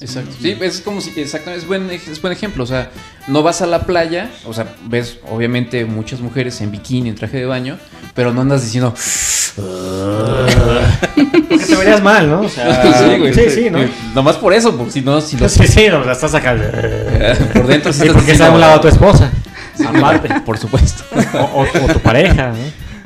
Exacto. 0.00 0.30
Sí, 0.40 0.56
es 0.60 0.80
como 0.80 1.00
si, 1.00 1.10
exacto, 1.20 1.50
es 1.50 1.66
buen, 1.66 1.90
es 1.90 2.20
buen 2.22 2.32
ejemplo. 2.32 2.64
O 2.64 2.66
sea, 2.66 2.90
no 3.28 3.42
vas 3.42 3.60
a 3.62 3.66
la 3.66 3.84
playa, 3.86 4.30
o 4.46 4.52
sea, 4.54 4.74
ves 4.86 5.18
obviamente 5.30 5.84
muchas 5.84 6.20
mujeres 6.20 6.60
en 6.60 6.70
bikini, 6.70 7.08
en 7.10 7.14
traje 7.14 7.36
de 7.38 7.44
baño, 7.46 7.78
pero 8.14 8.32
no 8.32 8.40
andas 8.42 8.62
diciendo. 8.62 8.94
Porque 11.48 11.66
te 11.66 11.76
verías 11.76 12.02
mal, 12.02 12.28
¿no? 12.30 12.40
O 12.42 12.48
sea, 12.48 13.16
güey. 13.18 13.34
sí, 13.34 13.50
sí, 13.50 13.70
¿no? 13.70 13.78
Nomás 14.14 14.36
por 14.36 14.52
eso, 14.54 14.76
porque 14.76 14.92
si 14.92 15.00
no, 15.02 15.20
si 15.20 15.36
no 15.36 15.48
Sí, 15.48 15.66
sí, 15.66 15.88
o 15.88 16.02
sea, 16.04 16.12
estás 16.12 16.34
acá. 16.34 16.56
por 17.52 17.66
dentro 17.66 17.92
sí 17.92 18.08
porque 18.12 18.32
está 18.32 18.46
a 18.48 18.50
un 18.52 18.60
lado 18.60 18.80
tu 18.80 18.88
esposa. 18.88 19.30
Aparte. 19.86 20.40
Por 20.44 20.58
supuesto. 20.58 21.04
O, 21.34 21.62
o- 21.62 21.84
o 21.84 21.92
tu 21.92 22.00
pareja, 22.00 22.48
¿no? 22.50 22.56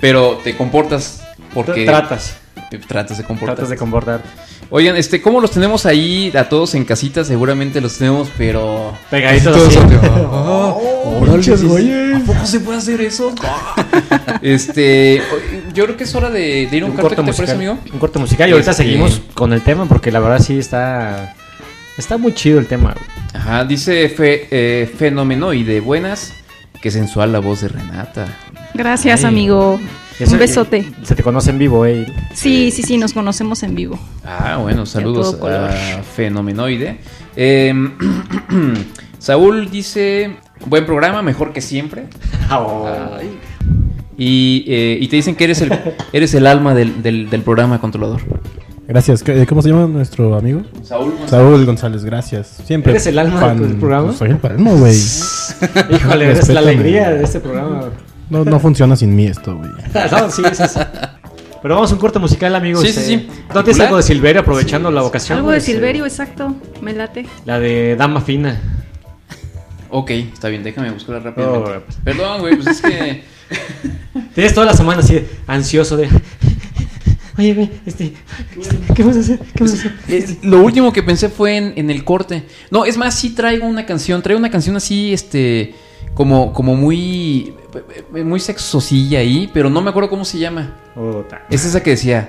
Pero 0.01 0.41
te 0.43 0.57
comportas 0.57 1.23
porque 1.53 1.85
Tratas. 1.85 2.37
Tratas 2.79 3.19
de 3.19 3.25
comportar. 3.25 3.57
Tratas 3.57 3.71
de 3.71 3.77
comportar. 3.77 4.23
Oigan, 4.71 4.97
este, 4.97 5.21
¿cómo 5.21 5.41
los 5.41 5.51
tenemos 5.51 5.87
ahí 5.87 6.33
a 6.37 6.49
todos 6.49 6.75
en 6.75 6.85
casita? 6.85 7.25
Seguramente 7.25 7.81
los 7.81 7.97
tenemos, 7.99 8.29
pero. 8.37 8.97
Pegaditos 9.11 9.57
así. 9.57 9.71
sí, 9.71 9.79
sí. 9.81 9.97
¿A 12.15 12.21
poco 12.27 12.47
se 12.47 12.61
puede 12.61 12.79
hacer 12.79 13.01
eso? 13.01 13.35
este, 14.43 15.21
yo 15.75 15.85
creo 15.85 15.97
que 15.97 16.05
es 16.05 16.15
hora 16.15 16.31
de, 16.31 16.67
de 16.71 16.77
ir 16.77 16.83
a 16.83 16.87
un, 16.87 16.93
Un 16.93 16.97
corte, 16.99 17.17
corte 17.17 17.31
¿qué 17.31 17.33
te 17.33 17.37
parece, 17.37 17.55
amigo? 17.55 17.79
Un 17.93 17.99
corte 17.99 18.19
musical. 18.19 18.49
Y 18.49 18.53
ahorita 18.53 18.71
Este- 18.71 18.85
seguimos 18.85 19.21
con 19.35 19.53
el 19.53 19.63
tema 19.63 19.87
porque 19.87 20.11
la 20.11 20.21
verdad 20.21 20.41
sí 20.41 20.59
está. 20.59 21.35
Está 21.97 22.17
muy 22.17 22.35
chido 22.35 22.59
el 22.59 22.67
tema. 22.67 22.95
Ajá, 23.35 23.65
dice 23.65 24.09
fe, 24.09 24.49
eh, 24.51 24.93
Fenomenoide, 24.97 25.81
buenas. 25.81 26.33
Qué 26.81 26.91
sensual 26.91 27.33
la 27.33 27.39
voz 27.39 27.61
de 27.61 27.69
Renata. 27.69 28.27
Gracias, 28.75 29.21
Ay. 29.21 29.27
amigo. 29.29 29.81
Eso- 30.21 30.33
Un 30.35 30.39
besote. 30.39 30.87
Se 31.03 31.15
te 31.15 31.23
conoce 31.23 31.51
en 31.51 31.59
vivo, 31.59 31.85
eh. 31.87 32.07
Sí, 32.35 32.71
sí, 32.71 32.83
sí, 32.83 32.97
nos 32.99 33.13
conocemos 33.13 33.63
en 33.63 33.75
vivo. 33.75 33.99
Ah, 34.25 34.59
bueno, 34.63 34.87
saludos 34.87 35.35
color. 35.37 35.71
a 35.71 36.03
Fenomenoide. 36.03 36.99
Eh, 37.37 37.75
Saúl 39.19 39.71
dice, 39.71 40.37
buen 40.67 40.85
programa, 40.87 41.23
mejor 41.23 41.53
que 41.53 41.61
siempre. 41.61 42.05
Ay. 42.51 43.39
Y, 44.17 44.65
eh, 44.69 44.99
y 45.01 45.09
te 45.09 45.17
dicen 45.17 45.35
que 45.35 45.45
eres 45.45 45.61
el, 45.63 45.73
eres 46.13 46.35
el 46.35 46.47
alma 46.47 46.75
del, 46.75 47.03
del- 47.03 47.29
del 47.31 47.43
programa 47.43 47.81
controlador. 47.81 48.21
Gracias. 48.87 49.23
¿Qué- 49.23 49.47
¿Cómo 49.47 49.63
se 49.63 49.71
llama 49.71 49.87
nuestro 49.87 50.37
amigo? 50.37 50.63
Saúl. 50.83 51.15
Saúl 51.27 51.65
González, 51.65 52.05
gracias. 52.05 52.61
Siempre. 52.65 52.93
¿Eres 52.93 53.07
el 53.07 53.19
alma 53.19 53.55
del 53.55 53.75
programa? 53.77 54.07
Pues 54.09 54.19
soy 54.19 54.31
el 54.31 54.37
palmo, 54.37 54.77
güey. 54.77 54.95
Híjole, 55.91 56.27
eres 56.31 56.49
la 56.51 56.61
alegría 56.61 57.11
de 57.11 57.25
este 57.25 57.41
programa. 57.41 57.89
No, 58.31 58.45
no 58.45 58.59
funciona 58.61 58.97
sin 58.97 59.15
mí 59.15 59.27
esto, 59.27 59.57
güey. 59.57 59.71
no, 60.11 60.31
sí, 60.31 60.43
sí, 60.53 60.63
sí. 60.69 60.81
Pero 61.63 61.77
vamos 61.77 61.91
a 61.91 61.95
un 61.95 62.01
corte 62.01 62.19
musical, 62.19 62.55
amigos. 62.55 62.83
Sí, 62.83 62.93
sí, 62.93 63.01
Este, 63.15 63.33
sí. 63.33 63.43
¿No 63.55 63.65
tienes 63.65 63.81
algo 63.81 63.97
de 63.97 64.03
Silverio 64.03 64.43
aprovechando 64.43 64.91
la 64.91 65.03
vocación? 65.03 65.39
Algo 65.39 65.51
de 65.51 65.61
Silverio, 65.61 66.05
exacto. 66.05 66.55
Me 66.83 66.93
late. 66.93 67.27
La 67.47 67.59
de 67.59 67.97
Dama 67.97 68.21
Fina. 68.21 68.61
Ok, 69.91 70.11
está 70.11 70.49
bien, 70.49 70.63
déjame 70.63 70.91
buscarla 70.91 71.21
rápidamente. 71.21 71.71
Oh, 71.71 71.83
pues. 71.87 71.97
Perdón, 72.05 72.41
güey, 72.41 72.57
pues 72.57 72.67
es 72.67 72.81
que... 72.83 73.25
Tienes 74.35 74.55
toda 74.55 74.67
la 74.67 74.75
semana 74.75 75.01
así, 75.01 75.25
ansioso 75.47 75.97
de. 75.97 76.09
Oye, 77.39 77.53
ve, 77.55 77.71
este, 77.85 78.13
este, 78.61 78.79
¿qué 78.95 79.03
vas 79.03 79.17
a 79.17 79.21
hacer? 79.21 79.39
¿Qué 79.55 79.65
vas 79.65 79.73
a 79.73 79.75
hacer? 79.77 79.93
Eh, 80.09 80.37
Lo 80.43 80.63
último 80.63 80.93
que 80.93 81.03
pensé 81.03 81.29
fue 81.29 81.57
en, 81.57 81.73
en 81.77 81.91
el 81.91 82.05
corte. 82.05 82.45
No, 82.71 82.85
es 82.85 82.97
más, 82.97 83.15
sí 83.15 83.31
traigo 83.31 83.67
una 83.67 83.87
canción. 83.87 84.23
Traigo 84.23 84.39
una 84.39 84.51
canción 84.51 84.77
así, 84.77 85.13
este. 85.13 85.75
Como, 86.15 86.53
como 86.53 86.77
muy. 86.77 87.53
Muy 88.25 88.41
sexosilla 88.41 89.19
ahí, 89.21 89.51
pero 89.53 89.69
no 89.71 89.81
me 89.81 89.91
acuerdo 89.91 90.09
cómo 90.11 90.25
se 90.25 90.39
llama. 90.39 90.73
Puta. 90.95 91.43
Es 91.51 91.65
esa 91.65 91.83
que 91.83 91.91
decía. 91.91 92.29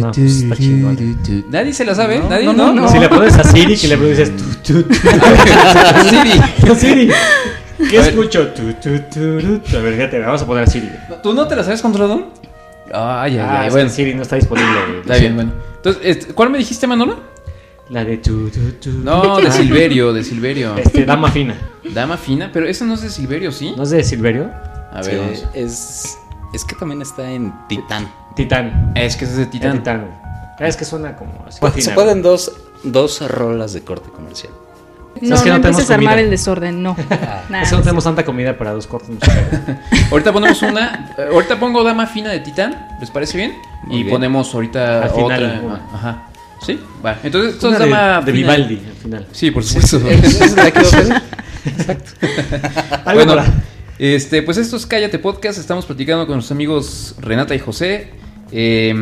No, 0.00 0.12
pues 0.12 0.42
está. 0.42 1.44
Nadie 1.50 1.72
se 1.72 1.84
la 1.84 1.94
sabe, 1.94 2.18
No, 2.20 2.28
nadie, 2.28 2.52
no. 2.72 2.88
Si 2.88 2.98
le 2.98 3.08
pones 3.08 3.36
a 3.36 3.44
Siri, 3.44 3.76
que 3.76 3.88
le 3.88 3.96
tú. 4.62 4.84
Siri. 6.08 6.74
Siri, 6.76 7.10
¿qué 7.90 7.98
A 7.98 8.06
escucho? 8.06 8.42
A 8.42 9.80
ver, 9.80 9.94
fíjate, 9.94 10.18
vamos 10.20 10.42
a 10.42 10.46
poner 10.46 10.64
a 10.64 10.66
Siri. 10.66 10.88
¿Tú 11.22 11.32
no 11.34 11.46
te 11.48 11.56
la 11.56 11.64
sabes, 11.64 11.82
controlador? 11.82 12.26
Ay, 12.92 13.32
ay, 13.32 13.38
Ah, 13.40 13.60
ay. 13.62 13.70
Bueno, 13.70 13.90
Siri 13.90 14.14
no 14.14 14.22
está 14.22 14.36
disponible. 14.36 15.00
está 15.00 15.16
bien, 15.16 15.34
bueno. 15.34 15.52
Entonces, 15.76 16.02
este, 16.04 16.32
¿cuál 16.32 16.50
me 16.50 16.58
dijiste, 16.58 16.86
Manolo? 16.86 17.18
La 17.90 18.04
de 18.04 18.16
tú, 18.18 18.50
tú, 18.50 18.60
tú. 18.82 18.90
No, 19.04 19.38
de 19.38 19.50
Silverio, 19.52 20.12
de 20.12 20.24
Silverio. 20.24 20.76
Este, 20.76 21.04
Dama 21.04 21.30
Fina. 21.30 21.54
Dama 21.94 22.16
fina, 22.16 22.50
pero 22.52 22.66
esa 22.66 22.84
no 22.84 22.94
es 22.94 23.02
de 23.02 23.10
Silverio, 23.10 23.52
¿sí? 23.52 23.72
¿No 23.76 23.84
es 23.84 23.90
de 23.90 24.02
Silverio? 24.02 24.50
A 24.92 25.02
Sí, 25.04 25.10
ver, 25.10 25.20
vamos. 25.20 25.44
es, 25.54 26.18
Es 26.52 26.64
que 26.64 26.74
también 26.74 27.00
está 27.02 27.30
en 27.30 27.52
Titán. 27.68 28.10
Titán. 28.34 28.92
Es 28.96 29.16
que 29.16 29.24
es 29.24 29.36
de 29.36 29.46
Titán. 29.46 29.78
Titán. 29.78 30.10
Es 30.58 30.76
que 30.76 30.84
suena 30.84 31.14
como 31.16 31.44
así. 31.46 31.58
Pues, 31.60 31.84
se 31.84 31.90
pueden 31.92 32.22
dos, 32.22 32.50
dos 32.82 33.20
rolas 33.30 33.72
de 33.72 33.82
corte 33.82 34.10
comercial. 34.10 34.52
No, 35.20 35.30
no, 35.30 35.36
no 35.36 35.42
tenemos 35.42 35.56
empieces 35.66 35.90
a 35.90 35.94
armar 35.94 36.18
el 36.18 36.28
desorden, 36.28 36.82
no. 36.82 36.94
Nah, 37.48 37.62
Es 37.62 37.70
que 37.70 37.76
no 37.76 37.82
tenemos 37.82 38.04
tanta 38.04 38.24
comida 38.24 38.58
para 38.58 38.72
dos 38.72 38.86
cortes. 38.86 39.16
Ahorita 40.10 40.32
ponemos 40.32 40.60
una. 40.62 41.14
eh, 41.16 41.28
ahorita 41.32 41.58
pongo 41.60 41.82
Dama 41.84 42.06
Fina 42.06 42.30
de 42.30 42.40
Titán. 42.40 42.88
¿Les 43.00 43.10
parece 43.10 43.38
bien? 43.38 43.54
Muy 43.84 43.98
y 43.98 44.02
bien. 44.02 44.14
ponemos 44.14 44.52
ahorita 44.54 45.04
Al 45.04 45.10
final, 45.10 45.44
otra. 45.44 45.60
una. 45.62 45.80
Ajá. 45.94 46.22
¿Sí? 46.64 46.78
Va. 47.04 47.18
Entonces, 47.22 47.54
esto 47.54 47.72
es 47.72 47.78
Dama 47.78 48.20
de, 48.20 48.26
de. 48.26 48.32
Vivaldi 48.32 48.80
al 48.86 48.96
final. 49.02 49.26
Sí, 49.32 49.50
por 49.50 49.64
supuesto. 49.64 50.00
Algo 53.04 53.24
bueno, 53.24 53.42
este, 53.98 54.42
pues 54.42 54.56
esto 54.58 54.76
es 54.76 54.86
Cállate 54.86 55.18
Podcast. 55.18 55.58
Estamos 55.58 55.86
platicando 55.86 56.26
con 56.26 56.36
nuestros 56.36 56.54
amigos 56.54 57.14
Renata 57.18 57.54
y 57.54 57.58
José. 57.58 58.10
Eh, 58.52 58.94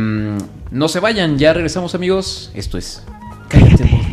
no 0.71 0.89
se 0.89 1.01
vayan, 1.01 1.39
ya 1.39 1.53
regresamos, 1.53 1.95
amigos. 1.95 2.51
Esto 2.55 2.79
es 2.79 3.03
Cállate 3.49 3.85
Podcast. 3.85 4.04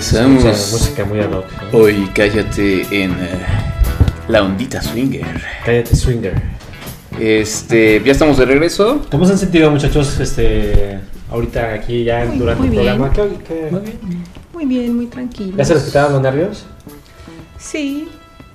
Regresamos. 0.00 0.44
Mucha 0.44 0.56
música 0.72 1.04
muy 1.04 1.20
ad 1.20 1.32
hoc. 1.32 1.44
¿no? 1.72 1.78
Hoy 1.78 2.10
cállate 2.14 2.82
en 3.04 3.12
eh, 3.12 3.16
la 4.28 4.42
ondita 4.42 4.80
swinger. 4.82 5.26
Cállate, 5.64 5.94
Swinger. 5.96 6.34
Este, 7.18 8.02
ya 8.04 8.12
estamos 8.12 8.38
de 8.38 8.46
regreso. 8.46 9.02
¿Cómo 9.10 9.26
se 9.26 9.32
han 9.32 9.38
sentido, 9.38 9.70
muchachos, 9.70 10.18
este, 10.20 11.00
ahorita 11.30 11.74
aquí 11.74 12.04
ya 12.04 12.24
Muy- 12.24 12.38
durante 12.38 12.66
muy 12.66 12.76
el 12.78 12.82
bien. 12.82 12.96
programa? 12.98 13.12
¿Qué, 13.12 13.44
qué- 13.46 13.70
Muy 14.54 14.66
bien, 14.66 14.96
muy 14.96 15.06
tranquilo. 15.06 15.56
¿Ya 15.56 15.64
se 15.64 15.74
les 15.74 15.84
quitaron 15.84 16.12
los 16.14 16.22
nervios? 16.22 16.64
Sí. 17.58 18.08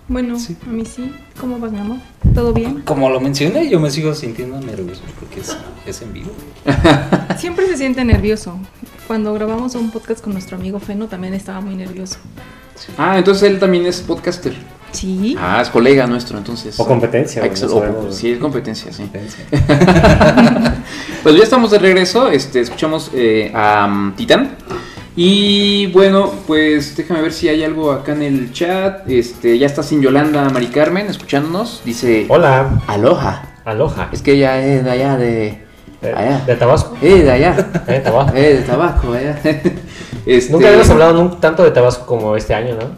Bueno, 0.07 0.37
a 0.67 0.69
mí 0.71 0.85
sí. 0.85 1.11
¿Cómo 1.39 1.59
vas, 1.59 1.71
mi 1.71 1.79
amor? 1.79 1.97
¿Todo 2.35 2.53
bien? 2.53 2.81
Como 2.81 3.09
lo 3.09 3.19
mencioné, 3.21 3.69
yo 3.69 3.79
me 3.79 3.89
sigo 3.89 4.13
sintiendo 4.13 4.59
nervioso 4.59 5.01
porque 5.19 5.39
es, 5.39 5.57
es 5.85 6.01
en 6.01 6.13
vivo. 6.13 6.31
Siempre 7.37 7.65
se 7.67 7.77
siente 7.77 8.03
nervioso. 8.03 8.59
Cuando 9.07 9.33
grabamos 9.33 9.73
un 9.75 9.89
podcast 9.91 10.21
con 10.21 10.33
nuestro 10.33 10.57
amigo 10.57 10.79
Feno 10.79 11.07
también 11.07 11.33
estaba 11.33 11.61
muy 11.61 11.75
nervioso. 11.75 12.17
Ah, 12.97 13.17
entonces 13.17 13.49
él 13.49 13.57
también 13.59 13.85
es 13.85 14.01
podcaster. 14.01 14.53
Sí. 14.91 15.35
Ah, 15.39 15.59
es 15.61 15.69
colega 15.69 16.07
nuestro, 16.07 16.37
entonces. 16.37 16.79
O 16.79 16.85
competencia, 16.85 17.41
Ah, 17.41 17.45
no 17.45 17.51
ex- 17.51 17.63
o- 17.63 18.11
sí, 18.11 18.31
es 18.31 18.39
competencia, 18.39 18.91
sí. 18.93 19.09
Pues 21.23 21.35
ya 21.35 21.43
estamos 21.43 21.71
de 21.71 21.79
regreso, 21.79 22.29
este, 22.29 22.59
escuchamos 22.61 23.09
eh, 23.13 23.51
a 23.55 23.87
um, 23.89 24.13
Titán. 24.15 24.55
Y 25.17 25.87
bueno, 25.87 26.29
pues 26.45 26.97
déjame 26.97 27.21
ver 27.21 27.31
si 27.31 27.47
hay 27.47 27.63
algo 27.63 27.91
acá 27.91 28.11
en 28.11 28.21
el 28.21 28.51
chat. 28.51 29.09
Este, 29.09 29.57
ya 29.57 29.65
está 29.65 29.81
sin 29.81 30.01
Yolanda 30.01 30.49
Mari 30.49 30.67
Carmen 30.67 31.07
escuchándonos. 31.07 31.81
Dice 31.85 32.25
Hola, 32.27 32.81
Aloha. 32.87 33.55
Aloha. 33.63 34.09
Es 34.11 34.21
que 34.21 34.33
ella 34.33 34.63
es 34.65 34.83
de 34.83 34.91
allá 34.91 35.17
de. 35.17 35.63
¿De, 36.01 36.13
allá. 36.13 36.43
de 36.45 36.55
Tabasco? 36.55 36.97
Eh, 37.01 37.23
de 37.23 37.31
allá. 37.31 37.55
Eh, 37.87 37.93
de 37.93 37.99
Tabasco. 38.01 38.33
Eh, 38.37 38.53
de 38.55 38.61
Tabasco, 38.63 39.13
allá. 39.13 39.39
Este- 40.25 40.51
Nunca 40.51 40.67
habíamos 40.67 40.89
hablado 40.89 41.37
tanto 41.39 41.63
de 41.63 41.71
Tabasco 41.71 42.05
como 42.05 42.35
este 42.35 42.53
año, 42.53 42.75
¿no? 42.75 42.89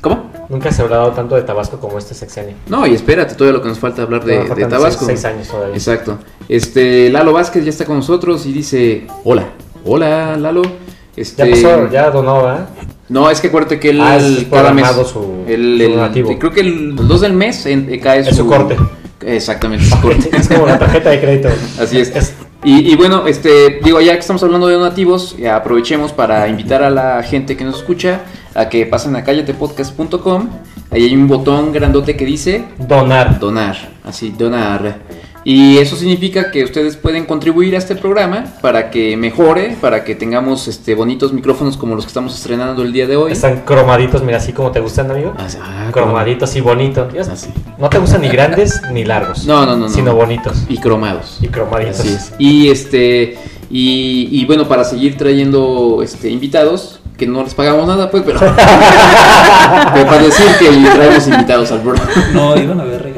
¿Cómo? 0.00 0.30
Nunca 0.48 0.70
se 0.70 0.82
ha 0.82 0.84
hablado 0.84 1.10
tanto 1.12 1.34
de 1.34 1.42
Tabasco 1.42 1.80
como 1.80 1.98
este 1.98 2.14
sexenio. 2.14 2.54
No, 2.68 2.86
y 2.86 2.94
espérate, 2.94 3.34
todo 3.34 3.50
lo 3.50 3.60
que 3.62 3.68
nos 3.68 3.78
falta 3.78 4.02
hablar 4.02 4.24
de, 4.24 4.44
Tabasco. 4.66 5.04
Seis, 5.04 5.20
seis 5.20 5.24
años 5.24 5.48
todavía. 5.48 5.74
Exacto. 5.74 6.18
Este, 6.48 7.10
Lalo 7.10 7.32
Vázquez 7.32 7.64
ya 7.64 7.70
está 7.70 7.84
con 7.84 7.96
nosotros 7.96 8.46
y 8.46 8.52
dice, 8.52 9.06
hola, 9.24 9.48
hola 9.84 10.36
Lalo. 10.36 10.89
Este, 11.20 11.44
Ya 11.46 11.50
pasó, 11.68 11.90
ya 11.90 12.10
donó, 12.10 12.42
¿verdad? 12.42 12.68
No, 13.08 13.28
es 13.30 13.40
que 13.40 13.48
acuérdate 13.48 13.78
que 13.80 13.90
él 13.90 14.00
Ah, 14.00 14.18
cada 14.50 14.72
mes, 14.72 14.86
su- 14.86 15.44
el, 15.46 15.78
su 15.78 15.84
el- 15.84 15.92
donativo. 15.94 16.38
creo 16.38 16.52
que 16.52 16.60
el 16.60 16.94
2 16.96 17.20
del 17.20 17.32
mes 17.34 17.66
en- 17.66 17.92
eh, 17.92 17.98
cae 18.00 18.20
Es 18.20 18.36
su 18.36 18.46
corte. 18.46 18.76
Exactamente, 19.24 19.84
su 19.84 20.00
corte. 20.00 20.30
Es 20.34 20.48
como 20.48 20.66
la 20.66 20.78
tarjeta 20.78 21.10
de 21.10 21.20
crédito. 21.20 21.48
Así 21.80 21.98
es. 22.00 22.14
Es- 22.14 22.34
Y, 22.62 22.92
y 22.92 22.94
bueno, 22.94 23.26
este, 23.26 23.80
digo, 23.82 24.00
ya 24.02 24.12
que 24.12 24.18
estamos 24.20 24.42
hablando 24.42 24.66
de 24.68 24.74
donativos, 24.74 25.34
eh, 25.38 25.48
aprovechemos 25.48 26.12
para 26.12 26.46
invitar 26.46 26.82
a 26.82 26.90
la 26.90 27.22
gente 27.22 27.56
que 27.56 27.64
nos 27.64 27.76
escucha 27.78 28.20
a 28.54 28.68
que 28.68 28.84
pasen 28.86 29.16
a 29.16 29.24
callatepodcast.com. 29.24 30.48
Ahí 30.90 31.04
hay 31.04 31.14
un 31.14 31.26
botón 31.26 31.72
grandote 31.72 32.16
que 32.16 32.24
dice 32.26 32.64
Donar. 32.78 33.38
donar, 33.38 33.76
así, 34.04 34.30
donar. 34.36 34.98
Y 35.42 35.78
eso 35.78 35.96
significa 35.96 36.50
que 36.50 36.64
ustedes 36.64 36.96
pueden 36.96 37.24
contribuir 37.24 37.74
a 37.74 37.78
este 37.78 37.96
programa 37.96 38.44
para 38.60 38.90
que 38.90 39.16
mejore, 39.16 39.76
para 39.80 40.04
que 40.04 40.14
tengamos 40.14 40.68
este 40.68 40.94
bonitos 40.94 41.32
micrófonos 41.32 41.78
como 41.78 41.94
los 41.94 42.04
que 42.04 42.08
estamos 42.08 42.34
estrenando 42.34 42.82
el 42.82 42.92
día 42.92 43.06
de 43.06 43.16
hoy. 43.16 43.32
Están 43.32 43.62
cromaditos, 43.64 44.22
mira, 44.22 44.36
así 44.36 44.52
como 44.52 44.70
te 44.70 44.80
gustan, 44.80 45.10
amigo. 45.10 45.32
Ah, 45.38 45.46
ah, 45.62 45.88
cromaditos 45.92 46.54
y 46.56 46.60
bonitos. 46.60 47.12
Ya- 47.14 47.22
Así. 47.22 47.48
No 47.78 47.88
te 47.88 47.98
gustan 47.98 48.20
ni 48.20 48.28
grandes 48.28 48.82
ni 48.92 49.04
largos. 49.04 49.46
No, 49.46 49.64
no, 49.64 49.72
no, 49.76 49.86
no. 49.86 49.88
Sino 49.88 50.14
bonitos. 50.14 50.64
Y 50.68 50.76
cromados. 50.78 51.38
Y 51.40 51.48
cromaditos. 51.48 52.00
Así 52.00 52.08
es. 52.12 52.32
Y 52.38 52.68
este 52.68 53.38
y, 53.70 54.28
y 54.32 54.44
bueno, 54.44 54.68
para 54.68 54.84
seguir 54.84 55.16
trayendo 55.16 56.00
este 56.02 56.28
invitados, 56.28 57.00
que 57.16 57.26
no 57.26 57.42
les 57.44 57.54
pagamos 57.54 57.86
nada, 57.86 58.10
pues, 58.10 58.24
pero, 58.26 58.40
pero 59.94 60.06
para 60.06 60.22
decir 60.22 60.46
que 60.58 60.68
traemos 60.94 61.26
invitados 61.28 61.70
al 61.72 61.80
programa. 61.80 62.10
No, 62.34 62.56
iban 62.56 62.80
a 62.80 62.84
ver. 62.84 63.09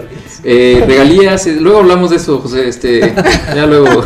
Eh, 0.45 0.83
regalías, 0.87 1.47
eh, 1.47 1.57
luego 1.61 1.79
hablamos 1.81 2.11
de 2.11 2.17
eso, 2.17 2.39
José, 2.41 2.69
este, 2.69 3.15
ya 3.55 3.67
luego. 3.67 4.03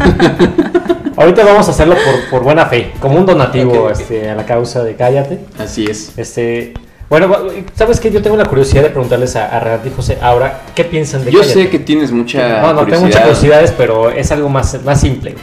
Ahorita 1.16 1.44
vamos 1.44 1.66
a 1.68 1.70
hacerlo 1.70 1.94
por, 1.94 2.30
por 2.30 2.42
buena 2.42 2.66
fe, 2.66 2.92
como 3.00 3.18
un 3.18 3.24
donativo. 3.26 3.88
Este, 3.90 4.28
a 4.28 4.34
la 4.34 4.44
causa 4.44 4.84
de 4.84 4.94
Cállate. 4.96 5.38
Así 5.58 5.86
es. 5.86 6.12
Este, 6.18 6.74
bueno, 7.08 7.34
¿sabes 7.74 8.00
qué? 8.00 8.10
Yo 8.10 8.20
tengo 8.20 8.36
la 8.36 8.44
curiosidad 8.44 8.82
de 8.82 8.90
preguntarles 8.90 9.34
a, 9.36 9.46
a 9.46 9.60
Renata 9.60 9.88
y 9.88 9.92
José 9.96 10.18
ahora, 10.20 10.60
¿qué 10.74 10.84
piensan 10.84 11.24
de 11.24 11.30
Yo 11.32 11.40
Cállate? 11.40 11.62
sé 11.62 11.70
que 11.70 11.78
tienes 11.78 12.12
mucha 12.12 12.60
No, 12.60 12.72
no, 12.74 12.84
tengo 12.84 13.00
muchas 13.02 13.22
curiosidad. 13.22 13.22
curiosidades, 13.22 13.72
pero 13.72 14.10
es 14.10 14.30
algo 14.30 14.48
más, 14.50 14.82
más 14.84 15.00
simple. 15.00 15.34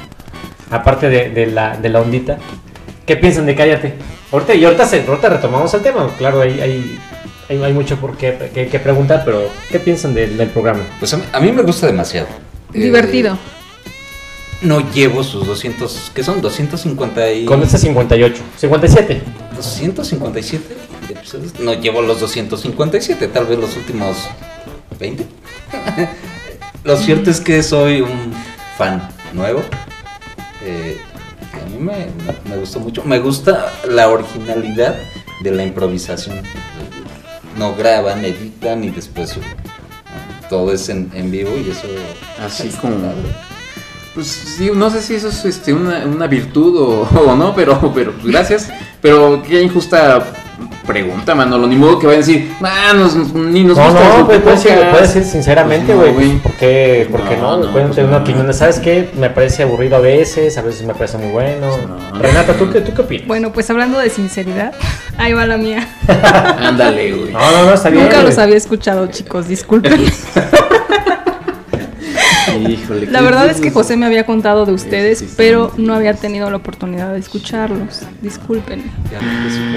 Aparte 0.69 1.09
de, 1.09 1.29
de 1.29 1.47
la, 1.47 1.75
de 1.77 1.89
la 1.89 2.01
ondita. 2.01 2.37
¿Qué 3.07 3.15
piensan 3.17 3.45
de 3.47 3.55
Cállate? 3.55 3.95
Ahorita, 4.31 4.53
y 4.53 4.63
ahorita, 4.63 4.85
se, 4.85 5.03
ahorita 5.07 5.29
retomamos 5.29 5.73
el 5.73 5.81
tema. 5.81 6.07
Claro, 6.17 6.41
hay, 6.41 6.59
hay, 6.61 6.99
hay, 7.49 7.61
hay 7.63 7.73
mucho 7.73 7.97
por 7.97 8.17
qué, 8.17 8.51
que, 8.53 8.67
que 8.67 8.79
preguntar, 8.79 9.23
pero 9.25 9.49
¿qué 9.69 9.79
piensan 9.79 10.13
del, 10.13 10.37
del 10.37 10.49
programa? 10.49 10.81
Pues 10.99 11.13
a 11.13 11.17
mí, 11.17 11.23
a 11.31 11.39
mí 11.39 11.51
me 11.51 11.61
gusta 11.63 11.87
demasiado. 11.87 12.27
Eh, 12.73 12.79
Divertido. 12.79 13.37
no 14.61 14.91
llevo 14.91 15.23
sus 15.23 15.45
200, 15.45 16.11
¿qué 16.13 16.23
son? 16.23 16.41
250 16.41 17.31
y... 17.31 17.45
Con 17.45 17.61
este 17.63 17.77
58, 17.77 18.41
57. 18.57 19.21
257 19.55 20.75
episodios. 21.09 21.59
No 21.59 21.73
llevo 21.73 22.01
los 22.01 22.19
257, 22.19 23.27
tal 23.27 23.45
vez 23.45 23.59
los 23.59 23.75
últimos 23.77 24.17
20. 24.99 25.25
Lo 26.83 26.97
cierto 26.97 27.29
es 27.29 27.39
que 27.39 27.61
soy 27.63 28.01
un 28.01 28.33
fan 28.77 29.07
nuevo. 29.33 29.61
Eh, 30.63 30.97
que 31.53 31.59
a 31.61 31.65
mí 31.65 31.77
me, 31.77 32.07
me 32.49 32.57
gustó 32.57 32.79
mucho. 32.79 33.03
Me 33.03 33.19
gusta 33.19 33.71
la 33.89 34.09
originalidad 34.09 34.95
de 35.41 35.51
la 35.51 35.63
improvisación. 35.63 36.41
No 37.57 37.75
graban, 37.75 38.23
editan 38.25 38.83
y 38.83 38.89
después 38.89 39.37
uh, 39.37 39.41
todo 40.49 40.73
es 40.73 40.89
en, 40.89 41.11
en 41.13 41.31
vivo 41.31 41.51
y 41.57 41.69
eso... 41.69 41.87
Así 42.43 42.69
como-. 42.69 43.13
Pues 44.13 44.27
sí, 44.27 44.69
no 44.73 44.89
sé 44.91 45.01
si 45.01 45.15
eso 45.15 45.29
es 45.29 45.43
este, 45.45 45.73
una, 45.73 46.05
una 46.05 46.27
virtud 46.27 46.75
o, 46.77 47.01
o 47.31 47.35
no, 47.35 47.55
pero, 47.55 47.91
pero 47.93 48.11
pues, 48.13 48.27
gracias. 48.27 48.69
Pero 49.01 49.41
qué 49.43 49.61
injusta 49.61 50.23
pregunta, 50.83 51.33
Manolo. 51.35 51.67
Ni 51.67 51.75
modo 51.75 51.97
que 51.99 52.07
vayan 52.07 52.21
a 52.23 52.25
decir, 52.25 52.51
"Ah, 52.61 52.93
nos- 52.95 53.15
ni 53.33 53.63
nos 53.63 53.77
No, 53.77 53.85
gusta 53.85 54.17
no, 54.17 54.25
pues, 54.27 54.39
puedes 54.41 54.63
decir, 54.63 54.77
podcast". 54.77 54.91
puedes 54.93 55.13
decir 55.15 55.31
sinceramente, 55.31 55.93
Pues 55.93 56.07
no, 56.07 56.13
güey. 56.13 56.37
¿Por 56.39 56.51
qué, 56.53 57.07
por 57.11 57.21
qué 57.27 57.37
No, 57.37 57.59
Pueden 57.71 57.87
pues 57.87 57.95
tener 57.95 58.09
una 58.09 58.17
no. 58.19 58.23
opinión 58.23 58.53
¿sabes 58.53 58.79
qué? 58.79 59.09
Me 59.17 59.29
parece 59.29 59.63
aburrido 59.63 59.95
a 59.97 59.99
veces, 59.99 60.57
a 60.57 60.61
veces 60.61 60.85
me 60.85 60.93
parece 60.93 61.17
muy 61.17 61.31
bueno. 61.31 61.67
No. 61.87 62.19
Renata, 62.19 62.53
¿tú 62.53 62.69
qué, 62.71 62.81
¿tú 62.81 62.93
qué 62.93 63.01
opinas? 63.01 63.27
Bueno, 63.27 63.51
pues 63.51 63.69
hablando 63.69 63.99
de 63.99 64.09
sinceridad, 64.09 64.73
ahí 65.17 65.33
va 65.33 65.45
la 65.45 65.57
mía. 65.57 65.87
Ándale, 66.59 67.11
güey. 67.13 67.31
No, 67.31 67.39
no, 67.51 67.65
no, 67.65 67.73
está 67.73 67.89
bien. 67.89 68.03
Nunca 68.03 68.21
los 68.21 68.35
güey. 68.35 68.43
había 68.43 68.57
escuchado, 68.57 69.07
chicos, 69.07 69.47
disculpen. 69.47 70.05
Híjole, 72.71 73.07
La 73.07 73.21
verdad 73.21 73.47
es 73.49 73.59
que 73.61 73.71
José 73.71 73.97
me 73.97 74.05
había 74.05 74.25
contado 74.25 74.65
de 74.65 74.73
ustedes, 74.73 75.19
sí, 75.19 75.27
sí. 75.27 75.33
pero 75.37 75.71
no 75.77 75.93
había 75.93 76.13
tenido 76.13 76.49
la 76.49 76.57
oportunidad 76.57 77.13
de 77.13 77.19
escucharlos. 77.19 78.01
Disculpen. 78.21 78.83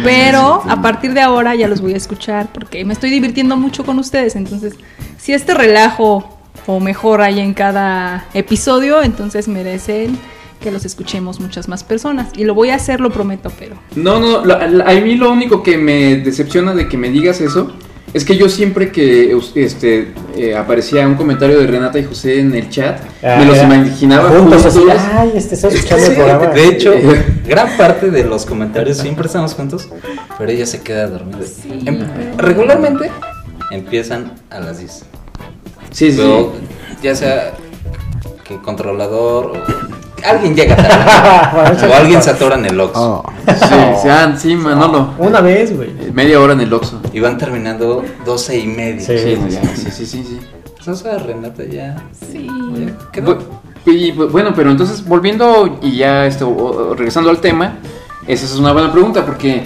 Pero 0.04 0.62
a 0.68 0.80
partir 0.82 1.12
de 1.14 1.20
ahora 1.20 1.54
ya 1.54 1.68
los 1.68 1.80
voy 1.80 1.94
a 1.94 1.96
escuchar 1.96 2.48
porque 2.52 2.84
me 2.84 2.92
estoy 2.92 3.10
divirtiendo 3.10 3.56
mucho 3.56 3.84
con 3.84 3.98
ustedes. 3.98 4.36
Entonces, 4.36 4.74
si 5.18 5.32
este 5.32 5.54
relajo 5.54 6.38
o 6.66 6.80
mejor 6.80 7.20
hay 7.22 7.40
en 7.40 7.54
cada 7.54 8.26
episodio, 8.34 9.02
entonces 9.02 9.48
merecen 9.48 10.18
que 10.60 10.70
los 10.70 10.84
escuchemos 10.84 11.38
muchas 11.38 11.68
más 11.68 11.84
personas. 11.84 12.28
Y 12.36 12.44
lo 12.44 12.54
voy 12.54 12.70
a 12.70 12.76
hacer, 12.76 13.00
lo 13.00 13.10
prometo, 13.10 13.52
pero... 13.58 13.76
No, 13.94 14.18
no, 14.18 14.44
la- 14.44 14.66
la- 14.66 14.84
a 14.90 14.94
mí 14.94 15.14
lo 15.14 15.30
único 15.30 15.62
que 15.62 15.76
me 15.76 16.16
decepciona 16.16 16.74
de 16.74 16.88
que 16.88 16.96
me 16.96 17.10
digas 17.10 17.40
eso 17.40 17.72
es 18.14 18.24
que 18.24 18.36
yo 18.36 18.48
siempre 18.48 18.90
que 18.92 19.36
este 19.56 20.12
eh, 20.36 20.54
aparecía 20.56 21.06
un 21.06 21.16
comentario 21.16 21.58
de 21.60 21.66
Renata 21.66 21.98
y 21.98 22.04
José 22.04 22.40
en 22.40 22.54
el 22.54 22.68
chat, 22.70 22.98
Ah, 23.22 23.36
me 23.38 23.46
los 23.46 23.58
imaginaba 23.62 24.30
Juntos, 24.30 24.64
así, 24.64 24.80
ay, 25.12 25.32
este 25.34 25.54
escuchando 25.54 25.96
el 26.06 26.10
Sí, 26.12 26.16
programa. 26.16 26.46
de 26.46 26.68
hecho, 26.68 26.94
gran 27.46 27.76
parte 27.76 28.10
de 28.10 28.24
los 28.24 28.46
comentarios 28.46 28.98
siempre 28.98 29.26
estamos 29.26 29.54
juntos, 29.54 29.88
pero 30.38 30.50
ella 30.50 30.66
se 30.66 30.80
queda 30.82 31.08
dormida. 31.08 31.38
Em- 31.84 32.06
regularmente 32.38 33.10
empiezan 33.70 34.32
a 34.50 34.60
las 34.60 34.78
10. 34.78 35.04
Sí, 35.90 36.12
sí. 36.12 36.16
Pero 36.18 36.52
ya 37.02 37.14
sea 37.14 37.52
que 38.44 38.56
controlador 38.62 39.46
o 39.46 39.62
alguien 40.24 40.54
llega 40.54 40.76
tarde 40.76 41.86
o 41.90 41.94
alguien 41.94 42.22
se 42.22 42.30
atora 42.30 42.56
en 42.56 42.66
el 42.66 42.80
Oxxo 42.80 43.24
Sí, 43.46 43.54
sí, 44.02 44.08
ah, 44.08 44.34
sí, 44.36 44.54
Manolo. 44.56 45.10
Una 45.18 45.40
vez, 45.40 45.74
güey. 45.76 45.90
Media 46.12 46.40
hora 46.40 46.52
en 46.54 46.60
el 46.62 46.72
Oxxo. 46.72 47.00
y 47.12 47.20
van 47.20 47.38
terminando 47.38 48.04
12 48.24 48.58
y 48.58 48.66
media. 48.66 49.00
Sí. 49.00 49.18
Sí, 49.18 49.36
sí, 49.76 49.90
sí, 49.90 50.06
sí, 50.06 50.24
sí. 50.24 50.40
Pues, 50.84 51.02
Renata 51.22 51.64
ya. 51.64 51.96
Sí. 52.30 52.46
ya 52.76 53.10
quedó. 53.12 53.38
Bu- 53.38 53.42
y, 53.86 54.12
bu- 54.12 54.30
bueno, 54.30 54.52
pero 54.54 54.70
entonces 54.70 55.04
volviendo 55.06 55.78
y 55.82 55.96
ya 55.98 56.26
esto, 56.26 56.94
regresando 56.96 57.30
al 57.30 57.38
tema, 57.38 57.76
esa 58.26 58.44
es 58.46 58.56
una 58.56 58.72
buena 58.72 58.90
pregunta 58.92 59.24
porque 59.24 59.64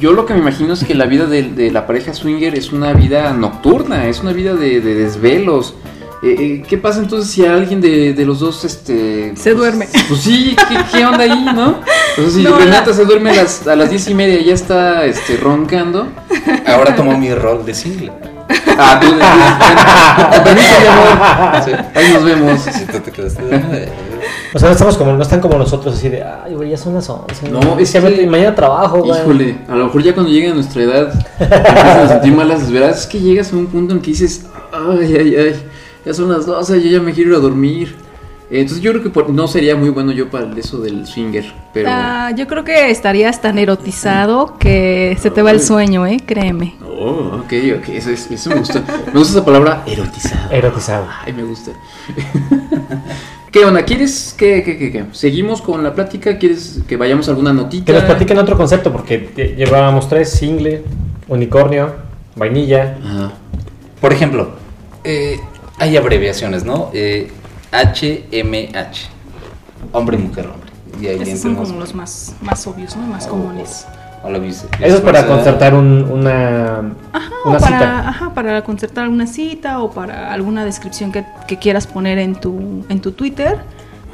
yo 0.00 0.12
lo 0.12 0.24
que 0.24 0.32
me 0.34 0.40
imagino 0.40 0.72
es 0.72 0.82
que 0.84 0.94
la 0.94 1.04
vida 1.06 1.26
de, 1.26 1.42
de 1.42 1.70
la 1.70 1.86
pareja 1.86 2.14
swinger 2.14 2.54
es 2.54 2.72
una 2.72 2.92
vida 2.94 3.32
nocturna, 3.34 4.06
es 4.06 4.20
una 4.20 4.32
vida 4.32 4.54
de, 4.54 4.80
de 4.80 4.94
desvelos. 4.94 5.74
Eh, 6.22 6.36
eh, 6.38 6.62
¿Qué 6.68 6.76
pasa 6.76 6.98
entonces 7.00 7.30
si 7.32 7.46
alguien 7.46 7.80
de, 7.80 8.12
de 8.12 8.26
los 8.26 8.40
dos 8.40 8.62
este, 8.66 9.32
Se 9.36 9.52
pues, 9.52 9.56
duerme. 9.56 9.88
Pues 10.08 10.20
sí, 10.20 10.54
¿qué, 10.68 10.76
qué 10.98 11.06
onda 11.06 11.24
ahí, 11.24 11.44
no? 11.54 11.76
Entonces 12.10 12.34
si 12.34 12.42
No, 12.42 12.58
Renata 12.58 12.90
la- 12.90 12.96
se 12.96 13.04
duerme 13.06 13.30
a 13.30 13.36
las, 13.42 13.66
a 13.66 13.74
las 13.74 13.88
diez 13.88 14.06
y 14.08 14.14
media 14.14 14.38
y 14.38 14.44
ya 14.44 14.52
está 14.54 15.06
este, 15.06 15.38
roncando. 15.38 16.08
Ahora 16.66 16.94
tomó 16.94 17.16
mi 17.16 17.32
rol 17.34 17.64
de 17.64 17.72
single. 17.74 18.12
Ah, 18.78 18.98
tú 19.00 19.06
mi 19.14 19.22
amor. 19.22 20.50
Sí. 21.64 21.70
Ahí 21.98 22.12
nos 22.12 22.24
vemos. 22.24 22.60
Si 22.60 22.84
tú 22.86 22.98
te 23.00 23.10
quedaste 23.10 23.42
de- 23.42 23.88
O 24.54 24.58
sea, 24.58 24.68
no 24.68 24.72
estamos 24.72 24.96
como, 24.98 25.12
no 25.12 25.22
están 25.22 25.40
como 25.40 25.56
nosotros 25.56 25.94
así 25.96 26.08
de, 26.08 26.22
ay, 26.22 26.54
güey, 26.54 26.70
ya 26.70 26.76
son 26.76 26.94
las 26.94 27.08
11. 27.08 27.48
No, 27.50 27.78
es 27.78 27.92
ya 27.92 28.00
que- 28.02 28.26
mañana 28.26 28.54
trabajo, 28.54 29.02
güey. 29.02 29.20
Híjole, 29.20 29.58
a 29.68 29.74
lo 29.76 29.84
mejor 29.86 30.02
ya 30.02 30.12
cuando 30.12 30.30
lleguen 30.30 30.52
a 30.52 30.54
nuestra 30.56 30.82
edad 30.82 31.12
empiezan 31.38 31.98
a 31.98 32.08
sentir 32.08 32.32
malas 32.34 32.60
desveladas. 32.60 33.00
Es 33.00 33.06
que 33.06 33.20
llegas 33.20 33.52
a 33.52 33.56
un 33.56 33.66
punto 33.68 33.94
en 33.94 34.00
que 34.00 34.10
dices, 34.10 34.44
ay, 34.72 35.16
ay, 35.18 35.36
ay, 35.36 35.62
ya 36.04 36.14
son 36.14 36.30
las 36.32 36.46
12, 36.46 36.82
yo 36.82 36.90
ya 36.90 37.00
me 37.00 37.12
quiero 37.12 37.30
ir 37.30 37.36
a 37.36 37.40
dormir. 37.40 37.94
Eh, 38.50 38.60
Entonces 38.60 38.82
yo 38.82 38.90
creo 38.90 39.02
que 39.02 39.10
por- 39.10 39.30
no 39.30 39.46
sería 39.46 39.76
muy 39.76 39.90
bueno 39.90 40.10
yo 40.12 40.28
para 40.28 40.50
eso 40.58 40.78
del 40.80 41.06
swinger, 41.06 41.44
pero... 41.72 41.88
Ah, 41.92 42.32
yo 42.36 42.46
creo 42.48 42.64
que 42.64 42.90
estarías 42.90 43.40
tan 43.40 43.58
erotizado 43.58 44.56
que 44.58 45.16
se 45.20 45.30
te 45.30 45.40
va 45.42 45.52
el 45.52 45.60
sueño, 45.60 46.04
¿eh? 46.06 46.18
Créeme. 46.26 46.74
Oh, 46.84 47.38
ok, 47.44 47.52
ok, 47.78 47.88
eso, 47.90 48.10
es- 48.10 48.28
eso 48.30 48.50
me 48.50 48.56
gusta. 48.56 48.82
Me 49.12 49.18
gusta 49.18 49.34
esa 49.38 49.44
palabra 49.44 49.84
erotizado. 49.86 50.50
Erotizado. 50.50 51.06
Ay, 51.24 51.32
me 51.32 51.44
gusta. 51.44 51.70
¿Qué 53.52 53.64
onda? 53.64 53.84
¿Quieres 53.84 54.34
que, 54.36 54.62
que, 54.62 54.78
que, 54.78 54.92
que? 54.92 55.04
seguimos 55.12 55.60
con 55.60 55.82
la 55.82 55.92
plática? 55.94 56.38
¿Quieres 56.38 56.80
que 56.86 56.96
vayamos 56.96 57.26
a 57.28 57.32
alguna 57.32 57.52
notita? 57.52 57.86
Que 57.86 57.92
nos 57.92 58.04
platiquen 58.04 58.38
otro 58.38 58.56
concepto, 58.56 58.92
porque 58.92 59.28
lle- 59.34 59.56
llevábamos 59.56 60.08
tres, 60.08 60.30
single, 60.30 60.84
unicornio, 61.28 61.92
vainilla. 62.36 62.96
Ajá. 63.04 63.32
Por 64.00 64.12
ejemplo, 64.12 64.50
eh, 65.02 65.40
hay 65.80 65.96
abreviaciones, 65.96 66.64
¿no? 66.64 66.90
Eh, 66.92 67.30
HMH. 67.72 69.08
Hombre, 69.92 70.16
mujer, 70.18 70.46
hombre. 70.46 70.70
Y 71.00 71.06
ahí 71.08 71.20
Esos 71.22 71.40
son 71.40 71.54
como 71.56 71.78
los 71.80 71.94
más, 71.94 72.34
más 72.42 72.66
obvios, 72.66 72.96
¿no? 72.96 73.06
Más 73.06 73.26
comunes. 73.26 73.86
o 74.22 74.28
la 74.28 74.38
vice- 74.38 74.66
Eso 74.80 74.96
es 74.96 75.00
para 75.00 75.20
viceversa. 75.22 75.26
concertar 75.28 75.74
un- 75.74 76.04
una, 76.04 76.92
Ajá, 77.12 77.30
una 77.46 77.56
o 77.56 77.58
para, 77.60 77.66
cita. 77.78 78.08
ajá, 78.10 78.34
para 78.34 78.62
concertar 78.64 79.04
alguna 79.04 79.26
cita 79.26 79.80
o 79.80 79.90
para 79.92 80.30
alguna 80.34 80.66
descripción 80.66 81.10
que, 81.10 81.24
que 81.48 81.58
quieras 81.58 81.86
poner 81.86 82.18
en 82.18 82.34
tu, 82.34 82.84
en 82.90 83.00
tu 83.00 83.12
Twitter, 83.12 83.60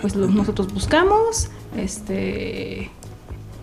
pues 0.01 0.14
lo- 0.14 0.29
nosotros 0.29 0.73
buscamos, 0.73 1.51
este, 1.77 2.89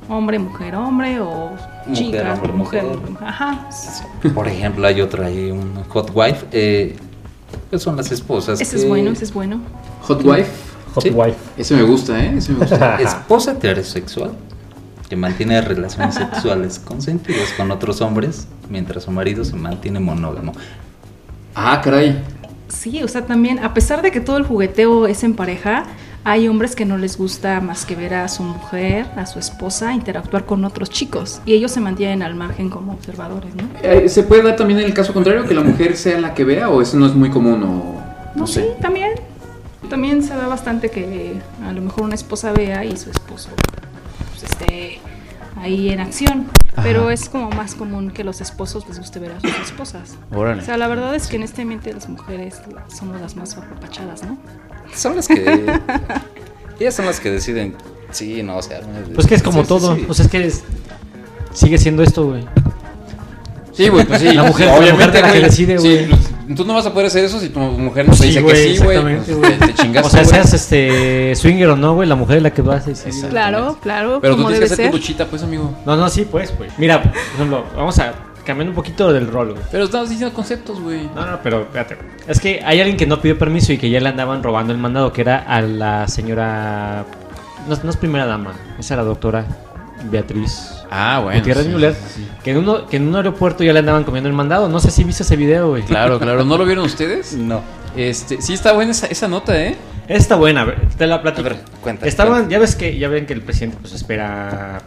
hombre, 0.10 0.38
mujer, 0.38 0.76
hombre 0.76 1.22
o 1.22 1.52
Mujer, 1.88 1.94
chica, 1.94 2.34
hombre, 2.34 2.52
mujer, 2.52 2.84
mujer. 2.84 3.26
ajá. 3.26 3.70
Por 4.36 4.48
ejemplo, 4.50 4.86
hay 4.86 5.00
otra 5.00 5.28
ahí, 5.28 5.50
un 5.50 5.82
hot 5.88 6.12
wife. 6.14 6.46
Eh, 6.52 6.94
son 7.78 7.96
las 7.98 8.12
esposas. 8.12 8.60
Ese 8.62 8.76
es 8.78 8.88
bueno, 8.88 9.12
ese 9.12 9.26
es 9.26 9.34
bueno. 9.34 9.62
Hot 10.02 10.24
wife. 10.24 10.50
Hot 10.94 11.04
Sí. 11.04 11.10
wife. 11.10 11.38
Ese 11.58 11.76
me 11.76 11.84
gusta, 11.84 12.24
¿eh? 12.24 12.34
Ese 12.38 12.52
me 12.52 12.60
gusta. 12.60 12.96
Esposa 13.02 13.52
heterosexual 13.54 14.32
que 15.10 15.16
mantiene 15.16 15.60
relaciones 15.62 16.16
sexuales 16.16 16.80
consentidas 16.80 17.52
con 17.58 17.70
otros 17.72 18.02
hombres 18.02 18.48
mientras 18.70 19.04
su 19.04 19.12
marido 19.12 19.44
se 19.44 19.56
mantiene 19.56 20.00
monógamo. 20.00 20.54
Ah, 21.56 21.82
caray. 21.84 22.24
Sí, 22.68 23.04
o 23.04 23.08
sea, 23.08 23.26
también, 23.26 23.60
a 23.60 23.74
pesar 23.74 24.02
de 24.02 24.12
que 24.12 24.20
todo 24.20 24.38
el 24.38 24.44
jugueteo 24.44 25.06
es 25.08 25.24
en 25.24 25.36
pareja, 25.36 25.86
hay 26.26 26.48
hombres 26.48 26.76
que 26.76 26.86
no 26.86 26.98
les 26.98 27.18
gusta 27.18 27.60
más 27.60 27.86
que 27.86 27.96
ver 27.96 28.14
a 28.14 28.28
su 28.28 28.44
mujer, 28.44 29.08
a 29.18 29.26
su 29.26 29.40
esposa, 29.40 29.94
interactuar 29.94 30.46
con 30.46 30.64
otros 30.64 30.90
chicos. 30.90 31.42
Y 31.46 31.54
ellos 31.54 31.72
se 31.72 31.82
mantienen 31.82 32.24
al 32.24 32.36
margen 32.36 32.70
como 32.70 32.94
observadores, 32.94 33.54
¿no? 33.56 33.64
Eh, 33.82 34.08
¿Se 34.08 34.24
puede 34.24 34.44
dar 34.44 34.56
también 34.56 34.80
el 34.80 34.94
caso 34.94 35.14
contrario, 35.14 35.46
que 35.46 35.54
la 35.54 35.64
mujer 35.64 35.98
sea 35.98 36.20
la 36.20 36.34
que 36.34 36.44
vea 36.46 36.70
o 36.70 36.82
eso 36.82 36.98
no 36.98 37.06
es 37.06 37.14
muy 37.14 37.30
común 37.30 37.64
o 37.64 38.02
no 38.36 38.48
sí, 38.48 38.54
sé? 38.54 38.76
también. 38.82 39.12
También 39.90 40.24
se 40.24 40.36
ve 40.36 40.46
bastante 40.46 40.90
que 40.90 41.40
a 41.64 41.72
lo 41.74 41.82
mejor 41.82 42.04
una 42.04 42.16
esposa 42.16 42.52
vea 42.54 42.86
y 42.86 42.96
su 42.98 43.12
esposo 43.12 43.50
pues, 44.30 44.44
esté 44.44 45.00
ahí 45.58 45.90
en 45.90 46.00
acción. 46.00 46.48
Pero 46.82 47.12
es 47.12 47.30
como 47.30 47.52
más 47.52 47.76
común 47.76 48.10
que 48.10 48.24
los 48.24 48.42
esposos 48.42 48.88
les 48.88 48.98
guste 48.98 49.20
ver 49.20 49.34
a 49.34 49.40
sus 49.40 49.56
esposas. 49.60 50.18
Órale. 50.34 50.62
O 50.64 50.66
sea, 50.66 50.78
la 50.78 50.88
verdad 50.88 51.14
es 51.14 51.28
que 51.28 51.36
en 51.36 51.44
este 51.44 51.62
ambiente 51.62 51.94
las 51.94 52.10
mujeres 52.10 52.62
somos 52.88 53.22
las 53.22 53.36
más 53.36 53.56
apapachadas, 53.56 54.24
¿no? 54.24 54.40
Son 54.96 55.16
las 55.16 55.28
que. 55.28 55.80
ellas 56.80 56.96
son 56.96 57.06
las 57.06 57.20
que 57.20 57.32
deciden. 57.32 57.76
Sí, 58.12 58.44
no, 58.44 58.58
o 58.58 58.62
sea. 58.62 58.82
Pues 59.16 59.28
que 59.28 59.36
es 59.36 59.44
como 59.44 59.60
sí, 59.60 59.64
sí, 59.64 59.68
todo. 59.70 59.96
sí. 59.96 60.04
Pues 60.06 60.20
es 60.20 60.28
que 60.28 60.46
es- 60.46 60.64
sigue 61.54 61.78
siendo 61.78 62.04
esto, 62.04 62.26
güey. 62.28 62.46
Sí, 63.74 63.88
güey, 63.90 64.06
pues 64.06 64.22
sí. 64.22 64.32
La 64.34 64.44
mujer- 64.44 64.68
la 64.68 64.94
mujer 64.94 65.10
es 65.10 65.14
la 65.16 65.22
que 65.24 65.30
güey. 65.30 65.42
decide, 65.42 65.80
Sí, 65.80 66.06
güey. 66.08 66.56
tú 66.56 66.64
no 66.64 66.76
vas 66.76 66.86
a 66.86 66.94
poder 66.94 67.08
hacer 67.08 67.26
eso 67.26 67.40
si 67.40 67.50
tu 67.50 67.60
mujer 67.60 68.08
no 68.08 68.16
te 68.16 68.26
dice 68.28 68.44
que 68.46 68.56
sí, 68.56 68.78
güey. 68.78 68.98
exactamente, 68.98 69.34
Pues, 69.34 69.38
güey. 69.40 69.58
Te, 69.60 69.68
te 69.68 69.74
chingaste, 69.74 70.08
O 70.08 70.12
sea, 70.12 70.22
güey. 70.24 70.34
seas 70.36 70.54
este 70.54 71.36
swinger 71.36 71.70
o 71.70 71.76
no, 71.76 71.96
güey, 71.96 72.08
la 72.08 72.16
mujer 72.16 72.38
es 72.38 72.44
la 72.44 72.54
que 72.54 72.62
va 72.62 72.76
a 72.76 72.80
decir. 72.80 73.12
Claro, 73.30 73.80
claro, 73.82 74.20
Pero 74.22 74.36
tú 74.36 74.42
tienes 74.44 74.60
que 74.60 74.66
hacer 74.66 74.78
ser. 74.78 74.92
tu 74.92 74.98
luchita, 74.98 75.26
pues, 75.26 75.42
amigo. 75.42 75.76
No, 75.88 75.96
no, 75.98 76.08
sí, 76.10 76.28
pues, 76.30 76.56
güey. 76.56 76.70
Mira, 76.78 77.02
por 77.02 77.12
ejemplo, 77.36 77.66
vamos 77.76 77.98
a 77.98 78.14
cambiar 78.46 78.70
un 78.70 78.76
poquito 78.76 79.12
del 79.14 79.28
rol, 79.28 79.52
güey. 79.54 79.64
Pero 79.72 79.86
estamos 79.86 80.10
diciendo 80.10 80.34
conceptos, 80.36 80.80
güey. 80.82 81.10
No, 81.16 81.26
no, 81.26 81.40
pero 81.42 81.62
espérate. 81.62 81.98
Es 82.28 82.40
que 82.40 82.62
hay 82.66 82.80
alguien 82.80 82.98
que 82.98 83.06
no 83.08 83.22
pidió 83.22 83.38
permiso 83.38 83.74
y 83.74 83.78
que 83.78 83.90
ya 83.90 84.00
le 84.00 84.10
andaban 84.10 84.44
robando 84.44 84.72
el 84.74 84.80
mandado, 84.80 85.12
que 85.14 85.22
era 85.22 85.38
a 85.40 85.62
la 85.62 86.08
señora. 86.08 87.06
No, 87.68 87.78
no 87.82 87.90
es 87.90 87.98
primera 87.98 88.26
dama, 88.26 88.54
esa 88.78 88.96
era 88.96 89.04
la 89.04 89.10
doctora 89.10 89.46
Beatriz 90.12 90.70
Ah, 90.92 91.22
bueno. 91.24 91.40
Gutiérrez 91.40 91.66
sí, 91.66 91.72
Müller. 91.72 91.94
sí, 91.96 92.02
sí. 92.16 92.28
Que, 92.44 92.52
en 92.52 92.58
uno, 92.58 92.86
que 92.88 92.98
en 92.98 93.08
un 93.08 93.16
aeropuerto 93.16 93.64
ya 93.64 93.74
le 93.74 93.80
andaban 93.80 94.04
comiendo 94.04 94.30
el 94.30 94.36
mandado. 94.36 94.70
No 94.70 94.80
sé 94.80 94.92
si 94.92 95.04
viste 95.04 95.24
ese 95.24 95.36
video, 95.36 95.70
güey. 95.70 95.82
Claro, 95.84 96.20
claro. 96.20 96.44
¿No 96.44 96.58
lo 96.58 96.66
vieron 96.66 96.86
ustedes? 96.86 97.34
No. 97.38 97.62
Este, 97.96 98.42
sí 98.42 98.54
está 98.54 98.74
buena 98.74 98.92
esa, 98.92 99.08
esa 99.08 99.28
nota, 99.28 99.60
¿eh? 99.60 99.76
Está 100.08 100.36
buena, 100.36 100.62
a 100.62 100.66
ver, 100.66 100.82
te 100.98 101.08
la 101.08 101.22
platico. 101.22 101.48
A 101.48 101.52
ver, 101.52 101.60
cuenta, 101.82 102.06
Estaban, 102.08 102.34
cuenta. 102.34 102.50
ya 102.52 102.60
ves 102.60 102.76
que, 102.76 102.98
ya 102.98 103.08
ven 103.08 103.26
que 103.26 103.34
el 103.34 103.42
presidente 103.42 103.78
pues 103.80 103.94
espera 103.94 104.82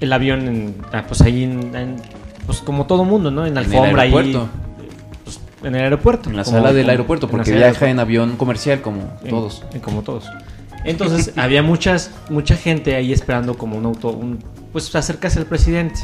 el 0.00 0.12
avión 0.12 0.46
en, 0.46 0.74
ah, 0.92 1.02
pues 1.08 1.20
ahí 1.22 1.44
en, 1.44 1.74
en- 1.74 1.96
pues 2.46 2.58
como 2.60 2.86
todo 2.86 3.04
mundo, 3.04 3.30
¿no? 3.30 3.46
En 3.46 3.54
la 3.54 3.60
En 3.62 3.66
el 3.66 3.74
alfombra 3.78 4.02
ahí. 4.02 4.12
aeropuerto. 4.14 4.48
pues, 5.24 5.40
en 5.62 5.74
el 5.74 5.82
aeropuerto. 5.82 6.30
En 6.30 6.36
la 6.36 6.44
como- 6.44 6.56
sala 6.56 6.72
del 6.72 6.88
aeropuerto, 6.90 7.26
en 7.26 7.30
porque 7.32 7.50
del 7.50 7.60
viaja 7.60 7.88
en 7.88 8.00
avión 8.00 8.36
comercial 8.36 8.80
como 8.80 9.02
En- 9.22 9.30
todos. 9.30 9.62
en 9.72 9.80
como 9.80 10.02
todos. 10.02 10.24
Entonces 10.84 11.32
había 11.36 11.62
muchas, 11.62 12.10
mucha 12.28 12.56
gente 12.56 12.96
ahí 12.96 13.12
esperando 13.12 13.54
como 13.56 13.76
un 13.78 13.86
auto, 13.86 14.08
un, 14.10 14.38
pues 14.72 14.94
acercarse 14.94 15.38
al 15.38 15.46
presidente. 15.46 16.00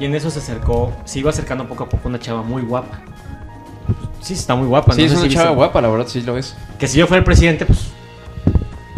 Y 0.00 0.06
en 0.06 0.14
eso 0.14 0.30
se 0.30 0.38
acercó, 0.38 0.92
se 1.04 1.18
iba 1.18 1.30
acercando 1.30 1.68
poco 1.68 1.84
a 1.84 1.88
poco 1.88 2.08
una 2.08 2.18
chava 2.18 2.42
muy 2.42 2.62
guapa. 2.62 3.00
Sí, 4.20 4.34
está 4.34 4.54
muy 4.54 4.66
guapa. 4.66 4.92
Sí, 4.94 5.02
no 5.02 5.06
es 5.06 5.12
una 5.12 5.20
si 5.22 5.28
chava 5.30 5.50
viste- 5.50 5.56
guapa, 5.56 5.80
la 5.82 5.88
verdad, 5.88 6.06
sí 6.08 6.22
lo 6.22 6.36
es. 6.38 6.56
Que 6.78 6.86
si 6.88 6.98
yo 6.98 7.06
fuera 7.06 7.18
el 7.18 7.24
presidente, 7.24 7.66
pues, 7.66 7.88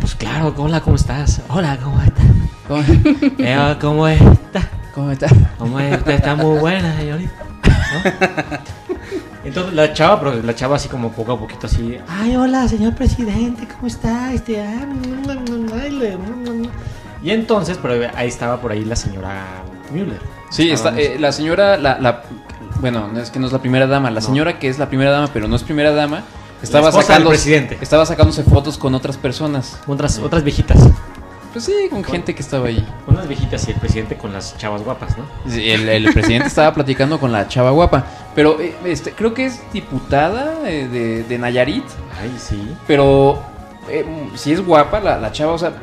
pues 0.00 0.14
claro, 0.14 0.54
hola, 0.56 0.80
¿cómo 0.80 0.96
estás? 0.96 1.42
Hola, 1.48 1.76
¿cómo 1.82 2.00
estás? 2.00 2.24
¿Cómo, 2.68 2.82
Eh, 3.38 3.76
¿Cómo 3.80 4.06
está? 4.08 4.68
Cómo 4.94 5.10
está? 5.10 5.26
¿Cómo 5.58 5.78
es? 5.80 5.96
Usted 5.98 6.12
está 6.12 6.34
muy 6.34 6.58
buena, 6.58 6.96
señorita. 6.96 7.32
¿No? 7.64 8.58
Entonces 9.44 9.74
la 9.74 9.92
chava, 9.92 10.20
pero 10.20 10.42
la 10.42 10.54
chava 10.54 10.76
así 10.76 10.88
como 10.88 11.10
poco 11.10 11.32
a 11.32 11.38
poquito 11.38 11.66
así, 11.66 11.98
ay, 12.08 12.36
hola, 12.36 12.68
señor 12.68 12.94
presidente, 12.94 13.66
¿cómo 13.66 13.88
está? 13.88 14.32
Este, 14.32 14.60
ah, 14.62 14.86
mm, 14.86 15.28
mm, 15.28 15.66
mm, 15.66 15.72
ay, 15.82 15.90
le- 15.90 16.16
mm, 16.16 16.62
mm". 16.62 16.70
Y 17.24 17.30
entonces, 17.30 17.78
pero 17.82 18.08
ahí 18.14 18.28
estaba 18.28 18.60
por 18.60 18.70
ahí 18.72 18.84
la 18.84 18.94
señora 18.96 19.42
Müller. 19.92 20.20
Sí, 20.50 20.70
está, 20.70 20.96
eh, 20.98 21.16
la 21.18 21.32
señora, 21.32 21.76
la, 21.76 21.98
la- 21.98 22.22
bueno, 22.80 23.08
no 23.12 23.20
es 23.20 23.30
que 23.30 23.38
no 23.40 23.46
es 23.46 23.52
la 23.52 23.58
primera 23.60 23.86
dama, 23.88 24.10
la 24.10 24.20
No. 24.20 24.26
señora 24.26 24.58
que 24.60 24.68
es 24.68 24.78
la 24.78 24.86
primera 24.88 25.10
dama, 25.10 25.28
pero 25.32 25.48
no 25.48 25.56
es 25.56 25.62
primera 25.64 25.92
dama, 25.92 26.22
estaba 26.62 26.92
sacando, 26.92 27.28
presidente. 27.30 27.78
estaba 27.80 28.06
sacándose 28.06 28.44
fotos 28.44 28.78
con 28.78 28.94
otras 28.94 29.16
personas. 29.16 29.78
otras, 29.88 30.18
otras 30.20 30.44
viejitas. 30.44 30.78
Pues 31.52 31.66
sí, 31.66 31.72
con 31.90 32.02
gente 32.02 32.34
que 32.34 32.40
estaba 32.40 32.68
ahí. 32.68 32.86
Unas 33.06 33.28
viejitas 33.28 33.68
y 33.68 33.72
el 33.72 33.76
presidente 33.78 34.16
con 34.16 34.32
las 34.32 34.56
chavas 34.56 34.82
guapas, 34.82 35.18
¿no? 35.18 35.24
Sí, 35.50 35.70
El, 35.70 35.88
el 35.88 36.12
presidente 36.12 36.48
estaba 36.48 36.72
platicando 36.74 37.20
con 37.20 37.30
la 37.30 37.46
chava 37.46 37.70
guapa, 37.70 38.06
pero 38.34 38.58
eh, 38.60 38.74
este, 38.86 39.12
creo 39.12 39.34
que 39.34 39.46
es 39.46 39.60
diputada 39.72 40.68
eh, 40.68 40.88
de, 40.88 41.24
de 41.24 41.38
Nayarit, 41.38 41.84
Ay, 42.20 42.34
sí. 42.38 42.74
pero 42.86 43.42
eh, 43.90 44.04
si 44.34 44.52
es 44.52 44.64
guapa 44.64 45.00
la, 45.00 45.18
la 45.18 45.30
chava, 45.30 45.52
o 45.52 45.58
sea, 45.58 45.74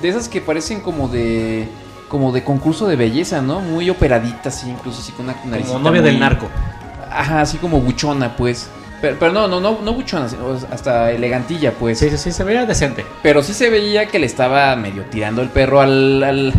de 0.00 0.08
esas 0.08 0.28
que 0.28 0.40
parecen 0.40 0.80
como 0.80 1.08
de 1.08 1.68
como 2.08 2.32
de 2.32 2.42
concurso 2.42 2.88
de 2.88 2.96
belleza, 2.96 3.40
¿no? 3.40 3.60
Muy 3.60 3.88
operaditas, 3.88 4.60
sí, 4.60 4.70
incluso 4.70 5.00
así 5.00 5.12
con 5.12 5.26
una 5.26 5.36
naricita 5.44 5.74
Como 5.74 5.88
novia 5.88 6.02
del 6.02 6.18
narco. 6.18 6.48
Ajá, 7.08 7.40
así 7.42 7.56
como 7.58 7.80
buchona, 7.80 8.36
pues. 8.36 8.68
Pero, 9.00 9.16
pero 9.18 9.32
no, 9.32 9.48
no, 9.48 9.60
no, 9.60 9.78
no 9.82 9.94
buchona, 9.94 10.28
sino 10.28 10.58
hasta 10.70 11.10
elegantilla, 11.10 11.72
pues. 11.72 11.98
Sí, 11.98 12.10
sí, 12.10 12.18
sí, 12.18 12.32
se 12.32 12.44
veía 12.44 12.66
decente. 12.66 13.04
Pero 13.22 13.42
sí 13.42 13.54
se 13.54 13.70
veía 13.70 14.06
que 14.06 14.18
le 14.18 14.26
estaba 14.26 14.74
medio 14.76 15.04
tirando 15.04 15.42
el 15.42 15.48
perro 15.48 15.80
al, 15.80 16.22
al, 16.22 16.52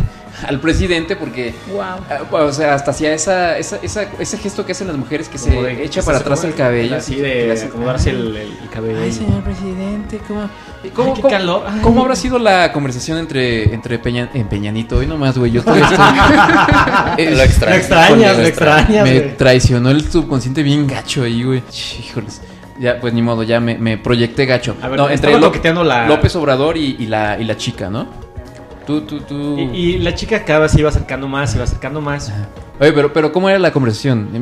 al 0.48 0.60
presidente 0.60 1.16
porque, 1.16 1.54
Wow. 1.72 1.82
ah, 1.82 2.22
o 2.32 2.52
sea, 2.54 2.74
hasta 2.74 2.92
hacía 2.92 3.14
esa, 3.14 3.58
esa, 3.58 3.78
esa- 3.82 4.08
ese 4.20 4.38
gesto 4.38 4.66
que 4.66 4.72
hacen 4.72 4.88
las 4.88 4.98
mujeres 4.98 5.30
que 5.30 5.38
se 5.38 5.50
de- 5.52 5.84
echa 5.84 6.02
para 6.02 6.20
atrás 6.20 6.44
el 6.44 6.54
cabello. 6.56 6.96
Así 6.98 7.16
de 7.16 7.52
acomodarse 7.68 8.10
el, 8.12 8.36
el- 8.36 8.58
el 8.64 8.70
cabello. 8.72 9.00
Ay, 9.04 9.12
señor 9.12 9.44
presidente, 9.44 10.20
¿cómo, 10.28 10.50
cómo, 10.96 11.10
Ay, 11.10 11.14
qué 11.16 11.22
cómo- 11.22 11.30
calor. 11.30 11.64
Ay. 11.68 11.80
cómo 11.82 12.02
habrá 12.02 12.16
sido 12.16 12.40
la 12.40 12.72
conversación 12.72 13.18
entre, 13.18 13.74
entre 13.74 14.00
Peña, 14.00 14.30
en 14.34 14.48
Peñanito? 14.48 14.98
Hoy 14.98 15.08
nomás, 15.08 15.38
güey, 15.38 15.52
yo 15.52 15.64
todavía 15.64 15.86
estoy... 17.18 17.36
Lo 17.36 17.44
extrañas, 17.44 18.38
lo 18.38 18.44
extrañas. 18.46 19.04
Me 19.04 19.20
güey. 19.20 19.38
traicionó 19.38 19.90
el 19.92 20.10
subconsciente 20.10 20.64
bien 20.64 20.88
gacho 20.88 21.24
ahí, 21.24 21.44
güey. 21.44 21.64
Híjoles. 22.00 22.42
Ya, 22.80 23.00
pues 23.00 23.14
ni 23.14 23.22
modo, 23.22 23.44
ya 23.44 23.60
me, 23.60 23.78
me 23.78 23.98
proyecté 24.00 24.46
gacho. 24.48 24.76
A 24.82 24.88
ver, 24.88 24.98
no, 25.00 25.08
entre 25.10 25.34
Ló- 25.38 25.84
la- 25.84 26.08
López 26.08 26.36
Obrador 26.36 26.78
y, 26.78 26.96
y 26.98 27.06
la, 27.06 27.38
y 27.40 27.44
la 27.44 27.56
chica, 27.56 27.90
¿no? 27.92 28.08
Tú, 28.86 29.02
tú, 29.02 29.20
tú. 29.22 29.58
Y, 29.60 29.62
y 29.94 29.98
la 30.00 30.16
chica 30.16 30.44
cada 30.44 30.60
vez 30.60 30.72
se 30.72 30.80
iba 30.80 30.90
acercando 30.90 31.28
más, 31.28 31.52
se 31.52 31.58
iba 31.58 31.64
acercando 31.66 32.02
más. 32.02 32.32
Oye, 32.80 32.92
pero, 32.94 33.14
pero 33.14 33.32
¿cómo 33.32 33.48
era 33.50 33.60
la 33.60 33.72
conversación? 33.72 34.30
Ay, 34.34 34.42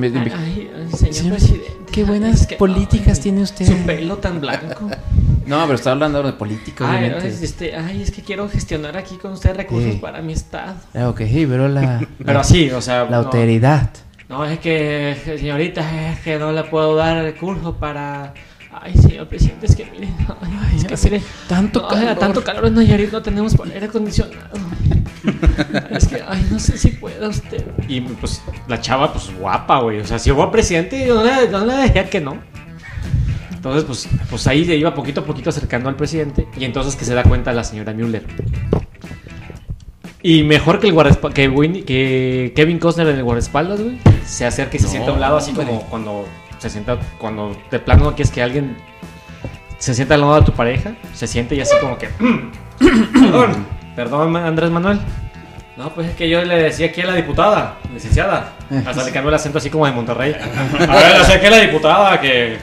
señor 0.94 1.14
Señor, 1.14 1.34
presidente. 1.38 1.72
qué 1.92 2.04
buenas 2.06 2.42
es 2.42 2.48
que, 2.48 2.56
políticas 2.56 3.18
ay, 3.18 3.24
tiene 3.24 3.42
usted. 3.42 3.66
Su 3.66 3.76
pelo 3.86 4.18
tan 4.18 4.40
blanco. 4.42 4.90
No, 5.46 5.60
pero 5.64 5.74
está 5.74 5.90
hablando 5.94 6.22
de 6.22 6.34
política, 6.34 6.86
Ay, 6.88 7.06
obviamente. 7.06 7.28
ay, 7.36 7.44
este, 7.44 7.76
ay, 7.76 8.04
es 8.04 8.12
que 8.12 8.22
quiero 8.22 8.48
gestionar 8.48 8.96
aquí 8.98 9.16
con 9.16 9.32
usted 9.32 9.56
recursos 9.56 9.94
Sí. 9.94 9.98
para 10.00 10.22
mi 10.22 10.34
estado. 10.34 10.76
Ah, 10.94 11.10
ok, 11.10 11.22
sí, 11.22 11.48
pero 11.50 11.68
la. 11.68 12.02
Pero 12.20 12.34
la- 12.34 12.40
así, 12.42 12.70
o 12.70 12.80
sea. 12.82 13.06
La 13.06 13.10
no- 13.10 13.18
autoridad. 13.18 13.90
No, 14.28 14.46
es 14.46 14.60
que, 14.60 15.18
señorita, 15.26 16.12
es 16.12 16.20
que 16.20 16.38
no 16.38 16.52
le 16.52 16.66
puedo 16.66 16.96
dar 16.96 17.24
recursos 17.24 17.74
para. 17.78 18.36
Ay, 18.82 18.94
señor 18.96 19.28
presidente, 19.28 19.66
es 19.66 19.76
que 19.76 19.86
mire. 19.86 20.08
Ay, 20.42 20.78
es 20.78 20.86
que 20.86 20.94
hace 20.94 21.10
mire. 21.12 21.24
tanto 21.48 21.82
no, 21.82 21.88
ay, 21.90 21.98
calor. 22.06 22.18
tanto 22.18 22.44
calor 22.44 22.66
en 22.68 22.76
Nayarit 22.76 23.12
no 23.12 23.22
tenemos 23.22 23.56
para 23.56 23.72
aire 23.72 23.86
acondicionado. 23.88 24.40
es 25.92 26.08
que, 26.08 26.24
ay, 26.28 26.48
no 26.50 26.60
sé 26.60 26.78
si 26.78 26.90
pueda 26.92 27.28
usted. 27.28 27.66
Y 27.88 28.00
pues 28.02 28.42
la 28.68 28.80
chava, 28.80 29.12
pues 29.12 29.30
guapa, 29.38 29.80
güey. 29.82 30.00
O 30.00 30.06
sea, 30.06 30.18
si 30.18 30.30
llegó 30.30 30.44
al 30.44 30.52
presidente, 30.52 31.06
no 31.08 31.24
le, 31.24 31.50
no 31.50 31.66
le 31.66 31.74
decía 31.76 32.10
que 32.10 32.22
no. 32.22 32.38
Entonces, 33.52 33.84
pues, 33.84 34.08
pues 34.30 34.48
ahí 34.48 34.64
se 34.64 34.76
iba 34.78 34.94
poquito 34.96 35.20
a 35.22 35.26
poquito 35.26 35.50
acercando 35.50 35.90
al 35.90 35.96
presidente. 35.98 36.48
Y 36.58 36.64
entonces 36.64 36.96
que 36.96 37.04
se 37.04 37.14
da 37.14 37.24
cuenta 37.24 37.52
la 37.52 37.66
señora 37.66 37.92
Müller. 37.94 38.26
Y 40.22 40.44
mejor 40.44 40.80
que 40.80 40.88
el 40.88 40.94
guardaespaldas, 40.94 41.36
que, 41.36 41.50
Winnie- 41.50 41.84
que 41.86 42.52
Kevin 42.56 42.78
Costner 42.80 43.08
en 43.08 43.18
el 43.18 43.24
guardaespaldas, 43.24 43.82
güey, 43.82 43.98
se 44.26 44.46
acerca 44.46 44.76
y 44.76 44.80
se 44.80 44.86
No, 44.86 44.92
sienta 44.92 45.12
a 45.12 45.14
un 45.14 45.20
lado 45.22 45.38
así 45.38 45.52
hombre. 45.52 45.66
como 45.66 45.82
cuando 45.90 46.26
se 46.60 46.70
sienta, 46.70 46.98
cuando 47.18 47.56
de 47.72 47.80
plano 47.80 48.06
no 48.06 48.16
quieres 48.16 48.32
que 48.32 48.44
alguien 48.44 48.78
se 49.78 49.94
sienta 49.94 50.16
al 50.16 50.22
lado 50.22 50.36
de 50.36 50.42
tu 50.44 50.52
pareja, 50.52 50.94
se 51.14 51.26
siente 51.26 51.56
y 51.56 51.62
así 51.62 51.76
como 51.82 51.98
que... 51.98 52.10
perdón, 52.78 53.66
perdón 53.96 54.36
Andrés 54.36 54.70
Manuel. 54.70 55.00
No, 55.78 55.90
pues 55.94 56.10
es 56.10 56.16
que 56.16 56.28
yo 56.30 56.44
le 56.44 56.62
decía 56.62 56.88
aquí 56.88 57.00
a 57.02 57.06
la 57.06 57.16
diputada, 57.16 57.78
licenciada. 57.94 58.52
Hasta 58.86 59.06
le 59.06 59.12
cambió 59.12 59.30
el 59.30 59.36
acento 59.36 59.60
así 59.60 59.70
como 59.70 59.86
de 59.86 59.94
Monterrey. 59.94 60.36
A 60.36 60.96
ver, 60.96 61.14
le 61.14 61.20
decía 61.20 61.36
aquí 61.36 61.46
a 61.46 61.52
la 61.52 61.60
diputada 61.60 62.20
que, 62.20 62.58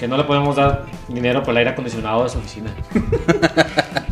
que 0.00 0.08
no 0.08 0.16
le 0.16 0.24
podemos 0.24 0.56
dar 0.56 0.86
dinero 1.06 1.42
por 1.42 1.50
el 1.52 1.58
aire 1.58 1.70
acondicionado 1.70 2.24
de 2.24 2.30
su 2.30 2.38
oficina. 2.38 2.70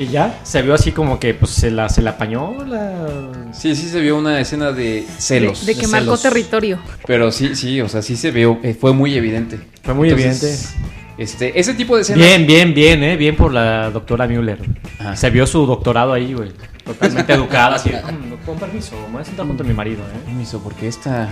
Y 0.00 0.06
ya, 0.06 0.40
se 0.44 0.62
vio 0.62 0.72
así 0.72 0.92
como 0.92 1.20
que 1.20 1.34
pues 1.34 1.50
se 1.52 1.70
la, 1.70 1.90
se 1.90 2.00
la 2.00 2.12
apañó 2.12 2.64
la... 2.64 3.52
Sí, 3.52 3.76
sí 3.76 3.86
se 3.86 4.00
vio 4.00 4.16
una 4.16 4.40
escena 4.40 4.72
de 4.72 5.06
celos. 5.18 5.66
De, 5.66 5.74
de 5.74 5.80
que 5.80 5.86
marcó 5.88 6.16
celos. 6.16 6.22
territorio. 6.22 6.78
Pero 7.06 7.30
sí, 7.30 7.54
sí, 7.54 7.82
o 7.82 7.88
sea, 7.88 8.00
sí 8.00 8.16
se 8.16 8.30
vio, 8.30 8.58
eh, 8.62 8.74
fue 8.80 8.94
muy 8.94 9.14
evidente. 9.14 9.60
Fue 9.82 9.92
muy 9.92 10.08
Entonces, 10.08 10.74
Este, 11.18 11.60
ese 11.60 11.74
tipo 11.74 11.96
de 11.96 12.02
escenas. 12.02 12.18
Bien, 12.26 12.46
bien, 12.46 12.72
bien, 12.72 13.04
eh, 13.04 13.16
bien 13.18 13.36
por 13.36 13.52
la 13.52 13.90
doctora 13.90 14.26
Müller. 14.26 14.58
Ajá. 14.98 15.16
Se 15.16 15.28
vio 15.28 15.46
su 15.46 15.66
doctorado 15.66 16.14
ahí, 16.14 16.32
güey. 16.32 16.50
Totalmente 16.82 17.32
educada, 17.34 17.76
así. 17.76 17.90
"Mm, 17.90 18.46
Con 18.46 18.58
permiso, 18.58 18.96
me 19.08 19.12
voy 19.12 19.20
a 19.22 19.24
sentar 19.26 19.46
junto 19.46 19.62
a 19.62 19.66
mi 19.66 19.74
marido, 19.74 20.00
eh. 20.00 20.18
Permiso, 20.24 20.60
porque 20.64 20.88
esta, 20.88 21.28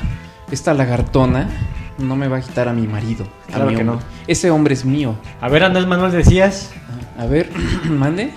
esta 0.53 0.75
lagartona 0.75 1.49
no 1.97 2.17
me 2.17 2.29
va 2.29 2.37
a 2.37 2.41
quitar 2.43 2.69
a 2.69 2.75
mi 2.75 2.87
marido. 2.87 3.27
a 3.49 3.53
Claro 3.53 3.71
mi 3.71 3.77
que 3.77 3.81
hombre. 3.81 3.97
no. 3.97 4.03
Ese 4.27 4.51
hombre 4.51 4.75
es 4.75 4.85
mío. 4.85 5.15
A 5.41 5.49
ver, 5.49 5.65
Andrés 5.65 5.87
Manuel, 5.87 6.13
decías. 6.13 6.71
A 7.19 7.27
ver, 7.27 7.51
mande. 7.91 8.33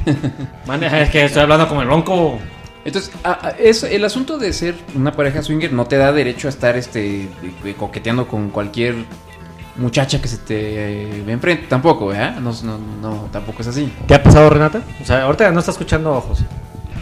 Mande, 0.65 0.87
es 1.03 1.09
que 1.09 1.23
estoy 1.25 1.43
hablando 1.43 1.67
como 1.67 1.81
el 1.81 1.87
ronco. 1.87 2.39
Entonces, 2.83 3.11
a- 3.23 3.47
a- 3.47 3.49
es, 3.51 3.83
el 3.83 4.03
asunto 4.03 4.37
de 4.39 4.51
ser 4.53 4.75
una 4.95 5.11
pareja 5.11 5.41
swinger 5.43 5.71
no 5.71 5.85
te 5.85 5.97
da 5.97 6.11
derecho 6.11 6.47
a 6.47 6.49
estar 6.49 6.75
este 6.75 7.29
coqueteando 7.77 8.27
con 8.27 8.49
cualquier 8.49 8.95
muchacha 9.77 10.19
que 10.21 10.27
se 10.27 10.37
te 10.37 10.57
eh, 11.19 11.23
ve 11.25 11.31
enfrente. 11.31 11.67
Tampoco, 11.67 12.07
¿verdad? 12.07 12.37
No, 12.39 12.51
no, 12.63 12.77
no, 13.01 13.29
tampoco 13.31 13.61
es 13.61 13.67
así. 13.67 13.91
¿Te 14.07 14.15
ha 14.15 14.23
pasado, 14.23 14.49
Renata? 14.49 14.81
O 15.01 15.05
sea, 15.05 15.23
ahorita 15.23 15.51
no 15.51 15.59
está 15.59 15.71
escuchando 15.71 16.11
ojos. 16.11 16.39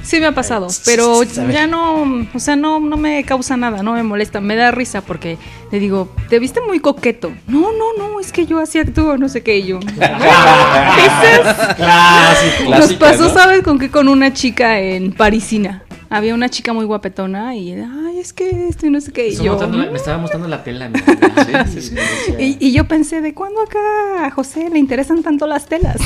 Sí 0.10 0.20
me 0.20 0.26
ha 0.26 0.32
pasado, 0.32 0.66
pero 0.86 1.22
ya 1.22 1.68
no, 1.68 2.26
o 2.34 2.40
sea, 2.40 2.56
no, 2.56 2.80
no 2.80 2.98
me 2.98 3.24
causa 3.26 3.58
nada, 3.58 3.84
no 3.84 3.94
me 3.94 4.02
molesta, 4.02 4.42
me 4.42 4.56
da 4.56 4.72
risa 4.72 5.02
porque 5.02 5.38
le 5.72 5.80
digo, 5.80 6.10
te 6.30 6.40
viste 6.40 6.62
muy 6.62 6.80
coqueto. 6.80 7.32
No, 7.46 7.72
no, 7.74 7.94
no, 7.96 8.20
es 8.20 8.32
que 8.32 8.48
yo 8.48 8.58
así 8.58 8.80
actúo, 8.80 9.18
no 9.18 9.30
sé 9.30 9.44
qué, 9.44 9.60
y 9.60 9.68
yo. 9.68 9.80
Clásico. 11.78 12.72
Nos 12.72 12.94
pasó, 12.94 13.28
¿no? 13.28 13.34
¿sabes 13.36 13.62
con 13.62 13.78
qué? 13.78 13.92
Con 13.92 14.08
una 14.08 14.34
chica 14.34 14.80
en 14.80 15.12
Parisina. 15.12 15.84
Había 16.12 16.34
una 16.34 16.50
chica 16.50 16.74
muy 16.74 16.86
guapetona 16.86 17.56
y, 17.56 17.72
ay, 17.74 18.18
es 18.20 18.34
que 18.34 18.68
esto 18.68 18.88
y 18.88 18.90
no 18.90 19.00
sé 19.00 19.12
qué. 19.12 19.28
Y 19.30 19.36
yo, 19.36 19.52
mostrando 19.52 19.78
la- 19.78 19.92
me 19.92 19.98
estaba 19.98 20.18
mostrando 20.18 20.48
la 20.48 20.64
tela. 20.64 20.90
mi- 20.90 21.00
Sí, 21.72 21.82
sí, 21.82 21.96
y, 22.40 22.58
y 22.68 22.72
yo 22.74 22.88
pensé, 22.88 23.22
¿de 23.22 23.36
cuándo 23.36 23.62
acá 23.62 24.26
a 24.26 24.32
José 24.32 24.70
le 24.72 24.80
interesan 24.80 25.22
tanto 25.22 25.46
las 25.46 25.68
telas? 25.68 25.98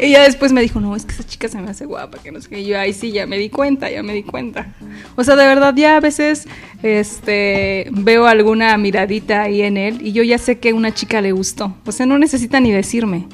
y 0.00 0.10
ya 0.10 0.22
después 0.24 0.52
me 0.52 0.60
dijo, 0.62 0.80
no, 0.80 0.96
es 0.96 1.04
que 1.04 1.12
esa 1.12 1.24
chica 1.24 1.48
se 1.48 1.58
me 1.60 1.70
hace 1.70 1.86
guapa, 1.86 2.18
que 2.18 2.32
no 2.32 2.40
sé 2.40 2.48
qué. 2.48 2.60
Y 2.60 2.66
yo, 2.66 2.78
ay, 2.78 2.92
sí, 2.92 3.12
ya 3.12 3.26
me 3.26 3.38
di 3.38 3.50
cuenta, 3.50 3.90
ya 3.90 4.02
me 4.02 4.12
di 4.14 4.22
cuenta. 4.22 4.72
O 5.16 5.24
sea, 5.24 5.36
de 5.36 5.46
verdad, 5.46 5.74
ya 5.76 5.96
a 5.96 6.00
veces 6.00 6.46
este, 6.82 7.88
veo 7.92 8.26
alguna 8.26 8.76
miradita 8.78 9.42
ahí 9.42 9.62
en 9.62 9.76
él 9.76 9.98
y 10.02 10.12
yo 10.12 10.22
ya 10.22 10.38
sé 10.38 10.58
que 10.58 10.72
una 10.72 10.92
chica 10.92 11.20
le 11.20 11.32
gustó. 11.32 11.76
O 11.86 11.92
sea, 11.92 12.06
no 12.06 12.18
necesita 12.18 12.60
ni 12.60 12.72
decirme. 12.72 13.26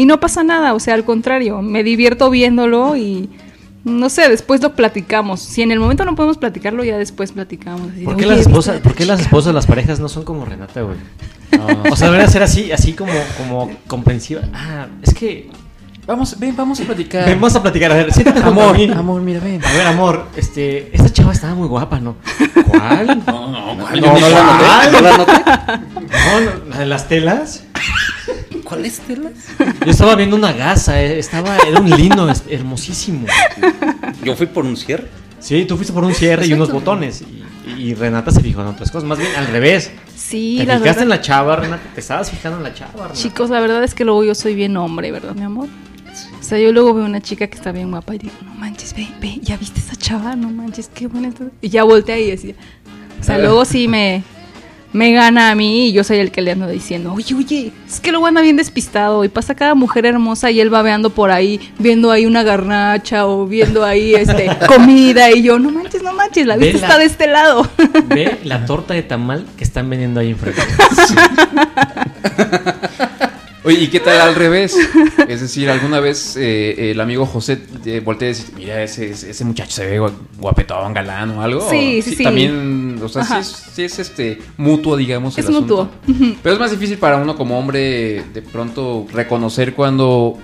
Y 0.00 0.06
no 0.06 0.18
pasa 0.18 0.42
nada, 0.42 0.72
o 0.72 0.80
sea, 0.80 0.94
al 0.94 1.04
contrario, 1.04 1.60
me 1.60 1.82
divierto 1.84 2.30
viéndolo 2.30 2.96
y 2.96 3.28
no 3.84 4.08
sé, 4.08 4.30
después 4.30 4.62
lo 4.62 4.74
platicamos. 4.74 5.40
Si 5.40 5.60
en 5.60 5.72
el 5.72 5.78
momento 5.78 6.06
no 6.06 6.14
podemos 6.14 6.38
platicarlo, 6.38 6.82
ya 6.84 6.96
después 6.96 7.32
platicamos. 7.32 7.90
Así 7.90 7.98
de, 8.00 8.04
¿Por 8.06 8.16
qué, 8.16 8.24
"Oye, 8.24 8.36
las 8.36 8.46
esposas, 8.46 8.74
¿viste 8.76 8.88
¿Por 8.88 8.96
qué 8.96 9.04
las 9.04 9.20
esposas 9.20 9.48
de 9.48 9.52
las 9.52 9.66
parejas 9.66 10.00
no 10.00 10.08
son 10.08 10.24
como 10.24 10.46
Renata, 10.46 10.80
güey? 10.80 10.96
O 11.90 11.96
sea, 11.96 12.06
deberían 12.06 12.30
ser 12.30 12.42
así, 12.42 12.72
así 12.72 12.94
como, 12.94 13.12
como 13.36 13.70
comprensiva. 13.86 14.40
Ah, 14.54 14.86
es 15.02 15.12
que. 15.12 15.50
Vamos, 16.06 16.34
ven, 16.38 16.56
vamos 16.56 16.80
a 16.80 16.84
platicar. 16.84 17.26
Ven, 17.26 17.38
vamos 17.38 17.54
a 17.56 17.60
platicar. 17.62 17.92
A 17.92 17.96
ver, 17.96 18.10
siéntate 18.10 18.40
amor, 18.42 18.74
mí. 18.78 18.90
amor, 18.90 19.20
mira, 19.20 19.40
ven. 19.40 19.62
A 19.62 19.70
ver, 19.70 19.86
amor, 19.86 20.28
este, 20.34 20.96
esta 20.96 21.12
chava 21.12 21.32
estaba 21.32 21.54
muy 21.54 21.68
guapa, 21.68 22.00
¿no? 22.00 22.16
¿Cuál? 22.68 23.22
No, 23.26 23.50
No, 23.50 23.74
no, 23.74 23.74
no 23.74 23.90
la 23.90 24.00
noté. 24.00 24.92
No 24.92 25.00
la 25.02 25.16
noté. 25.18 25.32
no, 26.78 26.84
las 26.86 27.06
telas. 27.06 27.64
¿Cuáles 28.70 29.00
telas? 29.00 29.32
Yo 29.84 29.90
estaba 29.90 30.14
viendo 30.16 30.36
una 30.36 30.52
gasa, 30.52 31.02
eh, 31.02 31.18
estaba, 31.18 31.58
era 31.58 31.78
un 31.80 31.90
lino 31.90 32.30
es- 32.30 32.44
hermosísimo. 32.48 33.26
Yo 34.24 34.34
fui 34.36 34.46
por 34.46 34.64
un 34.64 34.76
cierre. 34.76 35.08
Sí, 35.40 35.64
tú 35.66 35.76
fuiste 35.76 35.92
por 35.92 36.04
un 36.04 36.14
cierre 36.14 36.46
y 36.46 36.52
unos 36.54 36.70
botones. 36.72 37.22
Y, 37.22 37.82
y 37.82 37.94
Renata 37.94 38.30
se 38.30 38.40
fijó 38.40 38.60
en 38.62 38.68
otras 38.68 38.90
cosas. 38.90 39.06
Más 39.08 39.18
bien 39.18 39.30
al 39.36 39.46
revés. 39.48 39.90
Sí, 40.16 40.56
te 40.60 40.66
la 40.66 40.74
fijaste 40.78 40.86
verdad. 40.88 41.02
en 41.02 41.08
la 41.08 41.20
chava, 41.20 41.56
Renata. 41.56 41.82
Te 41.94 42.00
estabas 42.00 42.30
fijando 42.30 42.58
en 42.58 42.62
la 42.64 42.72
chava, 42.74 42.92
Renata. 42.94 43.14
Chicos, 43.14 43.50
la 43.50 43.60
verdad 43.60 43.82
es 43.84 43.94
que 43.94 44.04
luego 44.04 44.22
yo 44.24 44.34
soy 44.34 44.54
bien 44.54 44.76
hombre, 44.76 45.10
¿verdad, 45.12 45.34
mi 45.34 45.42
amor? 45.42 45.68
O 46.38 46.42
sea, 46.42 46.58
yo 46.58 46.72
luego 46.72 46.94
veo 46.94 47.04
una 47.04 47.20
chica 47.20 47.46
que 47.46 47.56
está 47.56 47.70
bien 47.72 47.90
guapa 47.90 48.14
y 48.14 48.18
digo, 48.18 48.32
no 48.44 48.52
manches, 48.54 48.94
ve, 48.94 49.08
ve, 49.20 49.38
¿ya 49.42 49.56
viste 49.56 49.78
esa 49.80 49.94
chava? 49.96 50.34
No 50.36 50.50
manches, 50.50 50.90
qué 50.92 51.06
buena 51.06 51.28
está. 51.28 51.44
Y 51.60 51.68
ya 51.68 51.84
voltea 51.84 52.18
y 52.18 52.30
decía. 52.30 52.54
O 53.20 53.24
sea, 53.24 53.38
luego 53.38 53.64
sí 53.64 53.86
me, 53.88 54.22
me 54.92 55.12
gana 55.12 55.50
a 55.50 55.54
mí 55.54 55.88
y 55.88 55.92
yo 55.92 56.04
soy 56.04 56.18
el 56.18 56.30
que 56.30 56.42
le 56.42 56.52
ando 56.52 56.66
diciendo, 56.66 57.12
oye, 57.12 57.34
oye, 57.34 57.72
es 57.86 58.00
que 58.00 58.10
luego 58.10 58.26
anda 58.26 58.40
bien 58.40 58.56
despistado 58.56 59.24
y 59.24 59.28
pasa 59.28 59.54
cada 59.54 59.74
mujer 59.74 60.06
hermosa 60.06 60.50
y 60.50 60.60
él 60.60 60.72
va 60.72 60.82
veando 60.82 61.10
por 61.10 61.30
ahí, 61.30 61.60
viendo 61.78 62.10
ahí 62.10 62.26
una 62.26 62.42
garnacha 62.42 63.26
o 63.26 63.46
viendo 63.46 63.84
ahí 63.84 64.14
este 64.14 64.50
comida 64.66 65.30
y 65.30 65.42
yo, 65.42 65.58
no 65.58 65.70
manches, 65.70 66.02
no 66.02 66.12
manches, 66.12 66.46
la 66.46 66.56
vista 66.56 66.78
está 66.78 66.98
de 66.98 67.04
este 67.04 67.26
lado. 67.26 67.68
Ve 68.08 68.38
la 68.44 68.66
torta 68.66 68.94
de 68.94 69.02
tamal 69.02 69.46
que 69.56 69.64
están 69.64 69.88
vendiendo 69.88 70.20
ahí 70.20 70.30
enfrente. 70.30 70.60
Oye, 73.62 73.78
¿y 73.80 73.88
qué 73.88 74.00
tal 74.00 74.20
al 74.20 74.34
revés? 74.34 74.74
Es 75.28 75.40
decir, 75.42 75.68
alguna 75.70 76.00
vez 76.00 76.34
eh, 76.36 76.90
el 76.90 77.00
amigo 77.00 77.26
José 77.26 77.58
eh, 77.84 78.00
voltea 78.04 78.30
y 78.30 78.32
dice, 78.32 78.46
mira, 78.56 78.82
ese, 78.82 79.10
ese 79.10 79.44
muchacho 79.44 79.70
se 79.70 79.86
ve 79.86 80.00
gua- 80.00 80.12
guapetón, 80.38 80.92
galán 80.94 81.30
o 81.32 81.42
algo. 81.42 81.68
Sí, 81.70 82.00
O 82.00 82.02
sí, 82.02 82.16
sí. 82.16 82.24
También, 82.24 82.98
o 83.02 83.08
sea, 83.08 83.22
sí 83.24 83.34
es, 83.38 83.46
sí 83.74 83.82
es, 83.84 83.98
este 83.98 84.38
mutuo, 84.56 84.96
digamos. 84.96 85.36
Es 85.38 85.44
el 85.46 85.54
asunto. 85.54 85.90
mutuo. 86.06 86.36
Pero 86.42 86.54
es 86.54 86.58
más 86.60 86.70
difícil 86.70 86.96
para 86.98 87.18
uno 87.18 87.36
como 87.36 87.58
hombre 87.58 88.24
de 88.32 88.42
pronto 88.42 89.06
reconocer 89.12 89.74
cuando 89.74 90.38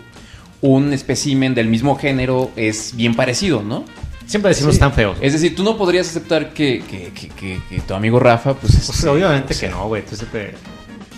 un 0.60 0.92
espécimen 0.92 1.54
del 1.54 1.68
mismo 1.68 1.96
género 1.96 2.50
es 2.54 2.94
bien 2.94 3.14
parecido, 3.16 3.62
¿no? 3.62 3.84
Siempre 4.26 4.50
decimos 4.50 4.74
Sí. 4.74 4.80
tan 4.80 4.92
feos. 4.92 5.16
Es 5.20 5.32
decir, 5.32 5.54
tú 5.56 5.62
no 5.64 5.76
podrías 5.78 6.08
aceptar 6.08 6.52
que, 6.52 6.82
que, 6.88 7.12
que- 7.12 7.28
que- 7.28 7.60
que 7.68 7.80
tu 7.80 7.94
amigo 7.94 8.20
Rafa, 8.20 8.54
pues, 8.54 8.74
es- 8.74 8.86
Pues, 8.86 9.04
obviamente 9.04 9.54
que 9.54 9.68
no, 9.68 9.88
güey. 9.88 10.04
Tú 10.04 10.14
siempre... 10.16 10.54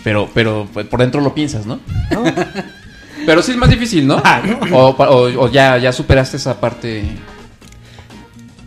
pero, 0.03 0.29
pero 0.33 0.67
pues, 0.73 0.85
por 0.87 0.99
dentro 0.99 1.21
lo 1.21 1.33
piensas, 1.33 1.65
¿no? 1.65 1.79
No. 2.11 2.23
Pero 3.25 3.41
sí 3.43 3.51
es 3.51 3.57
más 3.57 3.69
difícil, 3.69 4.07
¿no? 4.07 4.19
Ah, 4.23 4.41
no. 4.43 4.77
O, 4.87 4.95
pa- 4.95 5.09
o- 5.09 5.43
o 5.43 5.49
ya, 5.51 5.77
ya 5.77 5.91
superaste 5.91 6.37
esa 6.37 6.59
parte. 6.59 7.03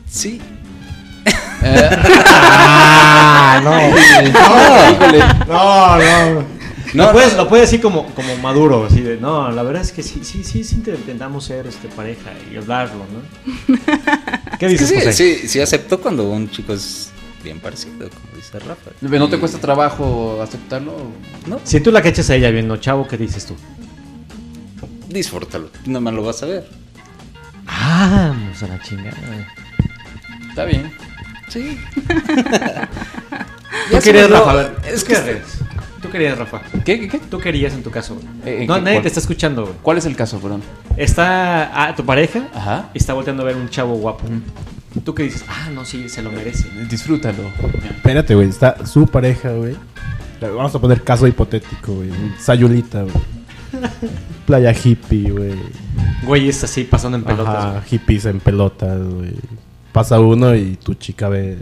Sí. 0.08 0.40
Eh, 1.62 1.90
Ah, 2.04 3.60
no. 3.64 3.70
No, 5.48 5.98
no. 5.98 6.44
No, 6.94 7.06
lo, 7.06 7.12
puedes, 7.12 7.32
no. 7.32 7.42
lo 7.44 7.48
puedes 7.48 7.70
decir 7.70 7.80
como, 7.80 8.06
como 8.14 8.36
maduro, 8.36 8.84
así 8.84 9.00
de, 9.00 9.16
no, 9.16 9.50
la 9.50 9.62
verdad 9.62 9.80
es 9.80 9.92
que 9.92 10.02
sí, 10.02 10.20
sí, 10.24 10.44
sí, 10.44 10.62
sí 10.62 10.74
intentamos 10.74 11.44
ser 11.44 11.66
este, 11.66 11.88
pareja 11.88 12.30
y 12.52 12.56
hablarlo, 12.58 13.06
¿no? 13.10 13.74
¿Qué 14.58 14.66
Es 14.66 14.78
que 14.78 14.84
dices, 14.84 14.88
sí, 14.90 14.94
José? 14.96 15.12
sí, 15.14 15.48
sí 15.48 15.60
acepto 15.60 15.98
cuando 16.00 16.28
un 16.28 16.50
chico 16.50 16.74
es 16.74 17.10
bien 17.43 17.61
parecido, 17.61 18.09
como 18.11 18.36
dice 18.36 18.59
Rafa. 18.59 18.90
¿No 19.01 19.28
te 19.28 19.36
Y- 19.36 19.38
cuesta 19.38 19.59
trabajo 19.59 20.40
aceptarlo? 20.43 20.95
No, 21.47 21.61
Si 21.64 21.80
tú 21.80 21.90
la 21.93 22.03
cachas 22.03 22.30
a 22.30 22.36
ella 22.36 22.51
viendo, 22.51 22.76
chavo, 22.76 23.07
¿qué 23.09 23.16
dices 23.16 23.47
tú? 23.47 23.57
disfrútalo. 25.09 25.68
No 25.84 26.01
me 26.01 26.11
lo 26.11 26.22
vas 26.24 26.43
a 26.43 26.47
ver. 26.47 26.66
Ah, 27.66 28.34
pues 28.49 28.62
a 28.62 28.68
la 28.68 28.80
chingada. 28.82 29.16
Está 30.49 30.64
bien. 30.64 30.90
Sí. 31.49 31.78
¿Tú 33.90 33.99
querías, 34.03 34.30
Rafa? 34.30 34.51
A 34.53 34.62
es 34.88 35.05
¿tú 35.05 35.11
que-? 35.12 35.43
¿Tú 36.01 36.11
querías, 36.11 36.38
Rafa? 36.38 36.62
¿Qué? 36.84 36.99
¿Qué? 36.99 37.09
qué? 37.09 37.18
¿Tú 37.18 37.38
querías 37.38 37.74
en 37.74 37.82
tu 37.82 37.90
caso? 37.90 38.18
Eh, 38.45 38.64
no, 38.66 38.74
¿qué- 38.76 38.80
nadie 38.80 38.95
cuál? 38.97 39.03
te 39.03 39.09
está 39.09 39.20
escuchando, 39.20 39.62
güey. 39.64 39.74
¿Cuál 39.82 39.99
es 39.99 40.07
el 40.07 40.16
caso, 40.16 40.40
perdón? 40.40 40.62
Está 40.97 41.70
ah, 41.88 41.95
tu 41.95 42.05
pareja 42.05 42.49
Ajá. 42.55 42.88
y 42.95 42.99
está 42.99 43.12
volteando 43.12 43.43
a 43.43 43.47
ver 43.47 43.57
un 43.57 43.68
chavo 43.68 43.95
guapo. 43.95 44.24
¿Tú 45.05 45.14
qué 45.14 45.24
dices? 45.24 45.45
Ah, 45.49 45.70
no, 45.74 45.84
sí, 45.84 46.09
se 46.09 46.22
lo 46.22 46.30
merece. 46.30 46.68
Disfrútalo. 46.88 47.45
Espérate, 47.90 48.34
güey. 48.34 48.49
Está 48.49 48.84
su 48.86 49.07
pareja, 49.07 49.53
güey. 49.53 49.76
Vamos 50.40 50.74
a 50.74 50.78
poner 50.80 51.03
caso 51.03 51.26
hipotético, 51.26 51.95
güey. 51.95 52.11
Sayulita, 52.38 53.03
güey. 53.03 53.14
Playa 54.47 54.72
hippie, 54.72 55.30
güey. 55.30 55.55
Güey, 56.24 56.49
es 56.49 56.62
así, 56.64 56.84
pasando 56.84 57.16
en 57.16 57.24
pelotas. 57.24 57.55
Ajá, 57.55 57.70
güey. 57.72 57.82
hippies 57.88 58.24
en 58.26 58.40
pelotas, 58.40 59.03
güey. 59.03 59.34
Pasa 59.93 60.20
uno 60.20 60.55
y 60.55 60.76
tu 60.76 60.95
chica 60.95 61.28
ve. 61.28 61.59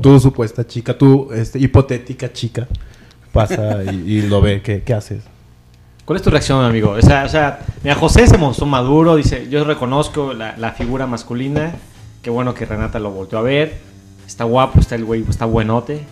Tu 0.00 0.20
supuesta 0.20 0.66
chica, 0.66 0.96
tu 0.96 1.32
este, 1.32 1.58
hipotética 1.58 2.32
chica, 2.32 2.68
pasa 3.32 3.82
y, 3.92 4.18
y 4.18 4.22
lo 4.22 4.40
ve. 4.40 4.62
¿Qué, 4.62 4.82
qué 4.82 4.94
haces? 4.94 5.24
¿Cuál 6.04 6.16
es 6.16 6.22
tu 6.22 6.30
reacción, 6.30 6.64
amigo? 6.64 6.90
O 6.90 7.02
sea, 7.02 7.24
o 7.24 7.28
sea, 7.28 7.60
mira, 7.82 7.94
José 7.94 8.26
se 8.26 8.38
mostró 8.38 8.66
maduro, 8.66 9.16
dice, 9.16 9.48
yo 9.48 9.62
reconozco 9.64 10.32
la, 10.32 10.56
la 10.56 10.72
figura 10.72 11.06
masculina, 11.06 11.74
qué 12.22 12.30
bueno 12.30 12.54
que 12.54 12.64
Renata 12.66 12.98
lo 12.98 13.10
volteó 13.10 13.38
a 13.38 13.42
ver, 13.42 13.78
está 14.26 14.44
guapo, 14.44 14.80
está 14.80 14.94
el 14.94 15.04
güey, 15.04 15.24
está 15.28 15.44
buenote. 15.46 16.04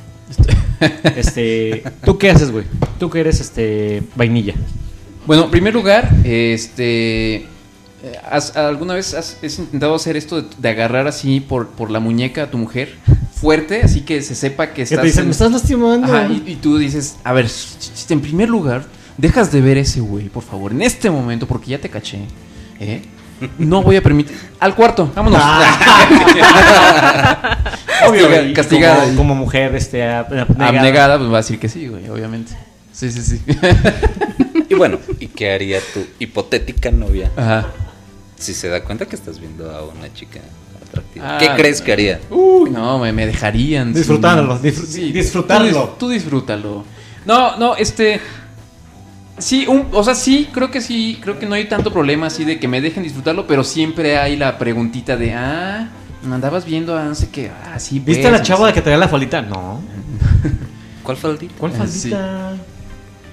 Este, 1.17 1.83
¿tú 2.05 2.19
qué 2.19 2.31
haces, 2.31 2.51
güey? 2.51 2.65
Tú 2.99 3.11
que 3.11 3.21
eres 3.21 3.41
este 3.41 4.03
vainilla. 4.15 4.55
Bueno, 5.27 5.45
en 5.45 5.51
primer 5.51 5.75
lugar, 5.75 6.11
este. 6.25 7.47
¿has- 8.31 8.57
¿Alguna 8.57 8.95
vez 8.95 9.15
has, 9.15 9.39
has 9.43 9.59
intentado 9.59 9.95
hacer 9.95 10.17
esto 10.17 10.43
de, 10.43 10.49
de 10.57 10.69
agarrar 10.69 11.07
así 11.07 11.41
por, 11.41 11.69
por 11.69 11.91
la 11.91 12.01
muñeca 12.01 12.45
a 12.45 12.51
tu 12.51 12.59
mujer 12.59 12.95
fuerte, 13.35 13.83
así 13.83 14.01
que 14.03 14.21
se 14.23 14.35
sepa 14.35 14.73
que 14.73 14.83
estás. 14.83 15.01
te 15.01 15.07
dicen, 15.07 15.21
en- 15.23 15.27
me 15.29 15.33
estás 15.33 15.53
lastimando. 15.53 16.07
Ajá, 16.13 16.29
y, 16.29 16.43
y 16.53 16.57
tú 16.57 16.79
dices, 16.79 17.17
a 17.25 17.33
ver, 17.33 17.47
en 18.09 18.21
primer 18.21 18.49
lugar, 18.49 18.85
dejas 19.17 19.53
de 19.53 19.61
ver 19.61 19.79
ese 19.79 20.01
güey, 20.01 20.29
por 20.29 20.43
favor, 20.43 20.73
en 20.73 20.83
este 20.83 21.11
momento, 21.11 21.47
porque 21.47 21.71
ya 21.71 21.81
te 21.81 21.89
caché. 21.89 22.21
¿eh? 22.81 23.03
No 23.59 23.83
voy 23.83 23.97
a 23.97 24.03
permitir. 24.03 24.37
Al 24.61 24.75
cuarto, 24.75 25.11
vámonos. 25.15 25.41
Obvio, 28.09 28.29
Castiga- 28.29 28.43
y 28.49 28.53
castigada. 28.55 29.05
Como, 29.05 29.17
como 29.17 29.35
mujer, 29.35 29.75
este, 29.75 30.05
abnegada. 30.05 30.69
Abnegada, 30.69 31.19
pues 31.19 31.31
va 31.31 31.35
a 31.35 31.41
decir 31.41 31.59
que 31.59 31.69
sí, 31.69 31.89
güey, 31.89 32.09
obviamente. 32.09 32.53
Sí, 32.93 33.11
sí, 33.11 33.23
sí. 33.23 33.41
Y 34.69 34.75
bueno, 34.75 34.99
¿y 35.21 35.27
qué 35.29 35.53
haría 35.53 35.79
tu 35.95 36.05
hipotética 36.19 36.91
novia 36.91 37.31
Ajá. 37.37 37.67
si 38.37 38.55
se 38.55 38.69
da 38.69 38.83
cuenta 38.85 39.07
que 39.07 39.17
estás 39.17 39.39
viendo 39.41 39.71
a 39.71 39.83
una 39.85 40.13
chica 40.13 40.41
atractiva? 40.89 41.37
Ah, 41.37 41.39
¿Qué 41.39 41.49
crees 41.57 41.81
que 41.81 41.93
haría? 41.93 42.21
Uy, 42.31 42.71
no, 42.71 42.99
me, 42.99 43.13
me 43.13 43.27
dejarían. 43.27 43.89
sin- 43.89 43.95
Disfrutarlo, 43.95 44.61
disfr- 44.61 44.87
Sí, 44.87 45.13
disfrutarlo. 45.13 45.71
Tú, 45.71 45.79
dis- 45.81 45.99
tú 45.99 46.09
disfrútalo. 46.11 46.85
No, 47.25 47.57
no, 47.57 47.77
este. 47.77 48.21
Sí, 49.39 49.67
un, 49.67 49.87
o 49.93 50.03
sea, 50.05 50.15
sí, 50.15 50.49
creo 50.53 50.71
que 50.71 50.81
sí, 50.81 51.19
creo 51.23 51.39
que 51.39 51.47
no 51.47 51.55
hay 51.55 51.67
tanto 51.69 51.93
problema 51.93 52.27
así 52.27 52.45
de 52.45 52.59
que 52.59 52.69
me 52.69 52.81
dejen 52.81 53.03
disfrutarlo, 53.03 53.47
pero 53.47 53.65
siempre 53.65 54.19
hay 54.19 54.37
la 54.37 54.59
preguntita 54.59 55.17
de, 55.17 55.35
ah, 55.35 55.89
me 56.23 56.35
andabas 56.35 56.65
viendo 56.65 56.97
a 56.97 57.05
no 57.05 57.15
sé 57.15 57.29
qué, 57.31 57.51
ah, 57.65 57.79
sí, 57.79 58.01
¿Viste 58.01 58.23
pues, 58.23 58.27
a 58.27 58.31
la 58.33 58.39
no 58.39 58.45
chava 58.45 58.69
sé". 58.69 58.75
que 58.75 58.83
traía 58.83 58.99
la 58.99 59.09
faldita? 59.09 59.41
No. 59.43 59.81
¿Cuál 61.03 61.39
día? 61.39 61.49
¿Cuál 61.57 61.73
Ah, 61.75 61.79
faldita? 61.79 62.53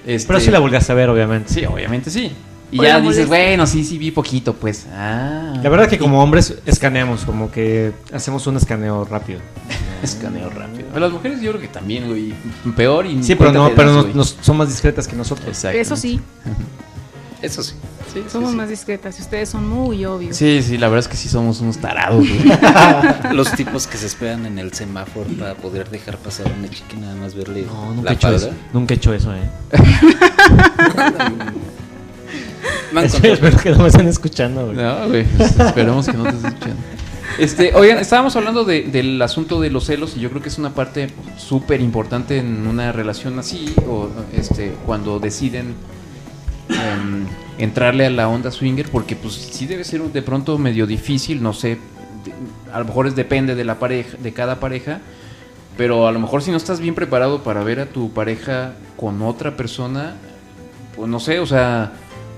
Este, 0.06 0.28
Pero 0.28 0.40
sí 0.40 0.50
la 0.50 0.60
volviste 0.60 0.92
a 0.92 0.94
ver, 0.94 1.08
obviamente. 1.10 1.52
Sí, 1.52 1.64
obviamente 1.64 2.10
sí. 2.10 2.30
Y 2.72 2.78
ya 2.82 3.00
dices, 3.00 3.28
bueno, 3.28 3.66
sí, 3.66 3.84
sí 3.84 3.96
vi 3.96 4.10
poquito, 4.10 4.54
pues. 4.54 4.86
Ah. 4.92 5.54
La 5.62 5.68
verdad 5.70 5.88
que 5.88 5.98
como 5.98 6.22
hombres 6.22 6.54
escaneamos, 6.66 7.24
como 7.24 7.50
que 7.50 7.92
hacemos 8.12 8.46
un 8.46 8.56
escaneo 8.56 9.04
rápido. 9.04 9.40
Escaneo 10.02 10.50
rápido. 10.50 10.84
Pero 10.88 11.00
las 11.00 11.12
mujeres 11.12 11.40
yo 11.40 11.50
creo 11.52 11.60
que 11.62 11.68
también, 11.68 12.06
güey. 12.08 12.34
Peor 12.76 13.06
y 13.06 13.22
Sí, 13.22 13.34
pero 13.34 13.52
no, 13.52 13.70
pero 13.74 13.86
das, 13.88 13.94
nos, 13.94 14.04
güey. 14.04 14.14
nos- 14.16 14.36
son 14.40 14.56
más 14.58 14.68
discretas 14.68 15.06
que 15.08 15.16
nosotros. 15.16 15.48
Exacto. 15.48 15.78
Eso 15.78 15.96
sí, 15.96 16.20
Eso 17.42 17.62
sí. 17.62 17.74
Sí, 18.12 18.22
sí, 18.22 18.30
somos 18.30 18.50
sí. 18.50 18.56
más 18.56 18.68
discretas 18.68 19.18
y 19.18 19.22
ustedes 19.22 19.48
son 19.50 19.68
muy 19.68 20.04
obvios. 20.06 20.36
Sí, 20.36 20.62
sí, 20.62 20.78
la 20.78 20.88
verdad 20.88 21.00
es 21.00 21.08
que 21.08 21.16
sí 21.16 21.28
somos 21.28 21.60
unos 21.60 21.78
tarados, 21.78 22.26
güey. 22.26 22.42
Los 23.34 23.52
tipos 23.52 23.86
que 23.86 23.96
se 23.98 24.06
esperan 24.06 24.46
en 24.46 24.58
el 24.58 24.72
semáforo 24.72 25.26
para 25.38 25.54
poder 25.54 25.90
dejar 25.90 26.16
pasar 26.18 26.48
a 26.50 26.54
una 26.58 26.68
chica 26.70 26.94
y 26.96 27.00
nada 27.00 27.14
más 27.14 27.34
verle 27.34 27.62
No, 27.66 27.92
nunca 27.92 28.02
la 28.04 28.10
he 28.10 28.14
hecho 28.14 28.32
eso. 28.34 28.50
Nunca 28.72 28.94
he 28.94 28.96
hecho 28.96 29.12
eso, 29.14 29.34
eh. 29.34 29.50
Han 32.94 33.04
Espero, 33.04 33.34
contado. 33.34 33.48
espero 33.48 33.58
que 33.62 33.70
no 33.70 33.78
me 33.82 33.88
estén 33.88 34.08
escuchando, 34.08 34.64
güey. 34.66 34.76
No, 34.76 35.08
güey, 35.08 35.24
pues, 35.24 35.58
esperemos 35.58 36.06
que 36.06 36.12
no 36.16 36.22
te 36.24 36.30
estés 36.30 36.44
escuchando. 36.52 36.82
Este, 37.38 37.74
oigan, 37.74 37.98
estábamos 37.98 38.34
hablando 38.36 38.64
de- 38.64 38.84
del 38.84 39.20
asunto 39.20 39.60
de 39.60 39.68
los 39.70 39.84
celos 39.84 40.14
y 40.16 40.20
yo 40.20 40.30
creo 40.30 40.40
que 40.40 40.48
es 40.48 40.58
una 40.58 40.70
parte 40.70 41.08
súper 41.36 41.80
importante 41.82 42.38
en 42.38 42.66
una 42.66 42.92
relación 42.92 43.38
así, 43.38 43.74
o 43.86 44.08
este, 44.32 44.72
cuando 44.86 45.18
deciden 45.18 45.74
em, 46.70 47.26
entrarle 47.58 48.06
a 48.06 48.10
la 48.10 48.28
onda 48.28 48.50
swinger, 48.50 48.88
porque 48.90 49.16
pues 49.16 49.34
sí 49.34 49.66
debe 49.66 49.84
ser 49.84 50.00
de 50.02 50.22
pronto 50.22 50.56
medio 50.58 50.86
difícil, 50.86 51.42
no 51.42 51.52
sé, 51.52 51.78
de- 52.24 52.32
a 52.72 52.78
lo 52.78 52.86
mejor 52.86 53.06
es 53.06 53.14
depende 53.16 53.54
de 53.54 53.64
la 53.64 53.78
pareja, 53.78 54.16
de 54.18 54.32
cada 54.32 54.58
pareja, 54.58 55.00
pero 55.76 56.06
a 56.08 56.12
lo 56.12 56.18
mejor 56.20 56.42
si 56.42 56.50
no 56.50 56.56
estás 56.56 56.80
bien 56.80 56.94
preparado 56.94 57.42
para 57.42 57.62
ver 57.62 57.80
a 57.80 57.86
tu 57.86 58.10
pareja 58.12 58.72
con 58.96 59.20
otra 59.20 59.56
persona, 59.56 60.14
pues 60.96 61.08
no 61.08 61.20
sé, 61.20 61.38
o 61.38 61.46
sea, 61.46 61.92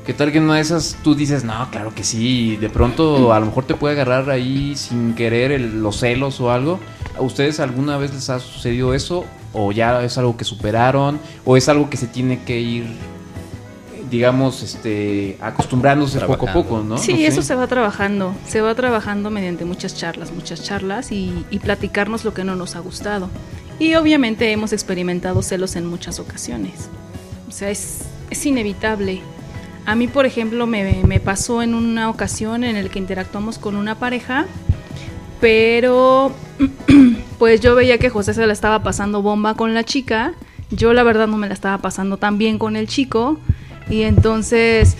¿qué 0.09 0.15
tal 0.15 0.33
que 0.33 0.39
en 0.39 0.45
una 0.45 0.55
de 0.55 0.63
esas 0.63 0.97
tú 1.05 1.15
dices, 1.15 1.45
no, 1.45 1.71
claro 1.71 1.95
que 1.95 2.03
sí, 2.03 2.53
y 2.53 2.57
de 2.57 2.71
pronto 2.71 3.33
a 3.35 3.39
lo 3.41 3.45
mejor 3.47 3.65
te 3.67 3.75
puede 3.75 3.93
agarrar 3.95 4.31
ahí 4.31 4.75
sin 4.75 5.15
querer 5.15 5.53
el- 5.53 5.83
los 5.83 5.99
celos 6.01 6.41
o 6.41 6.51
algo? 6.51 6.81
¿A 7.17 7.21
ustedes 7.21 7.61
alguna 7.61 7.99
vez 7.99 8.15
les 8.15 8.31
ha 8.31 8.41
sucedido 8.41 8.95
eso? 8.95 9.27
¿O 9.53 9.71
ya 9.71 10.03
es 10.03 10.17
algo 10.17 10.37
que 10.39 10.45
superaron? 10.45 11.21
¿O 11.45 11.59
es 11.59 11.69
algo 11.69 11.91
que 11.91 11.99
se 11.99 12.07
tiene 12.07 12.43
que 12.45 12.59
ir, 12.59 12.87
digamos, 14.11 14.63
este, 14.63 15.37
acostumbrándose 15.41 16.21
poco 16.21 16.49
a 16.49 16.53
poco, 16.55 16.83
¿no? 16.83 16.97
Sí, 16.97 17.13
No 17.13 17.19
sé. 17.19 17.27
eso 17.27 17.43
se 17.43 17.55
va 17.55 17.67
trabajando. 17.67 18.35
Se 18.47 18.61
va 18.63 18.75
trabajando 18.75 19.31
mediante 19.31 19.65
muchas 19.67 19.95
charlas, 19.95 20.33
muchas 20.33 20.63
charlas 20.63 21.13
y, 21.13 21.45
y 21.51 21.59
platicarnos 21.59 22.25
lo 22.25 22.33
que 22.33 22.45
no 22.45 22.57
nos 22.57 22.77
ha 22.77 22.81
gustado. 22.81 23.29
Y 23.79 23.95
obviamente 23.95 24.51
hemos 24.53 24.73
experimentado 24.73 25.43
celos 25.43 25.77
en 25.77 25.87
muchas 25.87 26.19
ocasiones. 26.19 26.89
O 27.49 27.53
sea, 27.53 27.71
es, 27.71 27.99
es 28.31 28.47
inevitable. 28.47 29.21
A 29.89 29.95
mí, 29.95 30.07
por 30.07 30.27
ejemplo, 30.27 30.67
me, 30.67 31.19
pasó 31.19 31.63
en 31.63 31.75
una 31.75 32.11
ocasión 32.11 32.63
en 32.63 32.77
el 32.77 32.91
que 32.91 32.99
interactuamos 32.99 33.59
con 33.59 33.75
una 33.75 33.95
pareja, 33.95 34.45
pero 35.41 36.31
pues 37.39 37.63
yo 37.63 37.75
veía 37.75 37.97
que 37.97 38.11
José 38.11 38.35
se 38.35 38.47
la 38.47 38.53
estaba 38.53 38.83
pasando 38.83 39.23
bomba 39.23 39.55
con 39.55 39.73
la 39.73 39.85
chica. 39.85 40.35
Yo 40.71 40.93
la 40.93 41.05
verdad 41.05 41.27
no 41.27 41.39
me 41.39 41.49
la 41.49 41.55
estaba 41.55 41.79
pasando 41.79 42.19
tan 42.19 42.37
bien 42.37 42.59
con 42.59 42.77
el 42.77 42.87
chico. 42.87 43.41
Y 43.89 44.03
entonces 44.03 44.95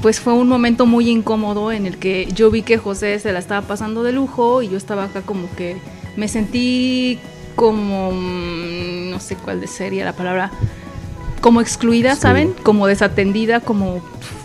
pues 0.00 0.20
fue 0.20 0.34
un 0.34 0.46
momento 0.46 0.86
muy 0.86 1.10
incómodo 1.10 1.72
en 1.72 1.86
el 1.86 1.98
que 1.98 2.28
yo 2.32 2.52
vi 2.52 2.62
que 2.62 2.78
José 2.78 3.18
se 3.18 3.32
la 3.32 3.40
estaba 3.40 3.66
pasando 3.66 4.04
de 4.04 4.12
lujo 4.12 4.62
y 4.62 4.68
yo 4.68 4.76
estaba 4.76 5.06
acá 5.06 5.22
como 5.22 5.52
que 5.56 5.76
me 6.16 6.28
sentí 6.28 7.18
como 7.56 8.12
mm, 8.12 9.10
no 9.10 9.18
sé 9.18 9.34
cuál 9.34 9.66
sería 9.66 10.04
la 10.04 10.12
palabra 10.12 10.52
como 11.40 11.60
excluida, 11.60 12.14
Sí. 12.14 12.22
¿saben? 12.22 12.54
Como 12.62 12.86
desatendida, 12.86 13.60
como 13.60 14.00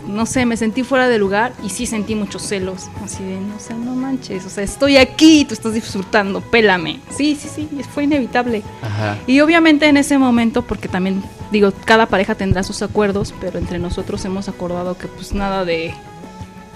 no 0.08 0.28
sé, 0.28 0.46
me 0.46 0.56
sentí 0.56 0.84
fuera 0.84 1.08
de 1.10 1.18
lugar 1.18 1.54
y 1.64 1.70
sí 1.70 1.88
sentí 1.88 2.14
muchos 2.14 2.44
celos, 2.44 2.90
así 3.04 3.24
de, 3.24 3.40
no 3.42 3.60
sé, 3.60 3.74
no 3.74 3.96
manches, 3.96 4.46
o 4.46 4.50
sea, 4.50 4.64
estoy 4.64 4.98
aquí, 4.98 5.40
y 5.42 5.46
tú 5.46 5.56
estás 5.56 5.74
disfrutando, 5.74 6.42
pélame. 6.42 7.00
Sí, 7.10 7.36
sí, 7.36 7.50
sí, 7.50 7.68
fue 7.92 8.04
inevitable. 8.04 8.62
Ajá. 8.84 9.18
Y 9.26 9.40
obviamente 9.40 9.88
en 9.88 9.98
ese 9.98 10.20
momento, 10.20 10.62
porque 10.62 10.88
también 10.88 11.24
digo, 11.52 11.74
cada 11.86 12.06
pareja 12.06 12.36
tendrá 12.36 12.62
sus 12.62 12.84
acuerdos, 12.84 13.34
pero 13.42 13.58
entre 13.58 13.80
nosotros 13.80 14.24
hemos 14.26 14.48
acordado 14.48 14.96
que 14.96 15.08
pues 15.08 15.34
nada 15.34 15.66
de 15.66 15.94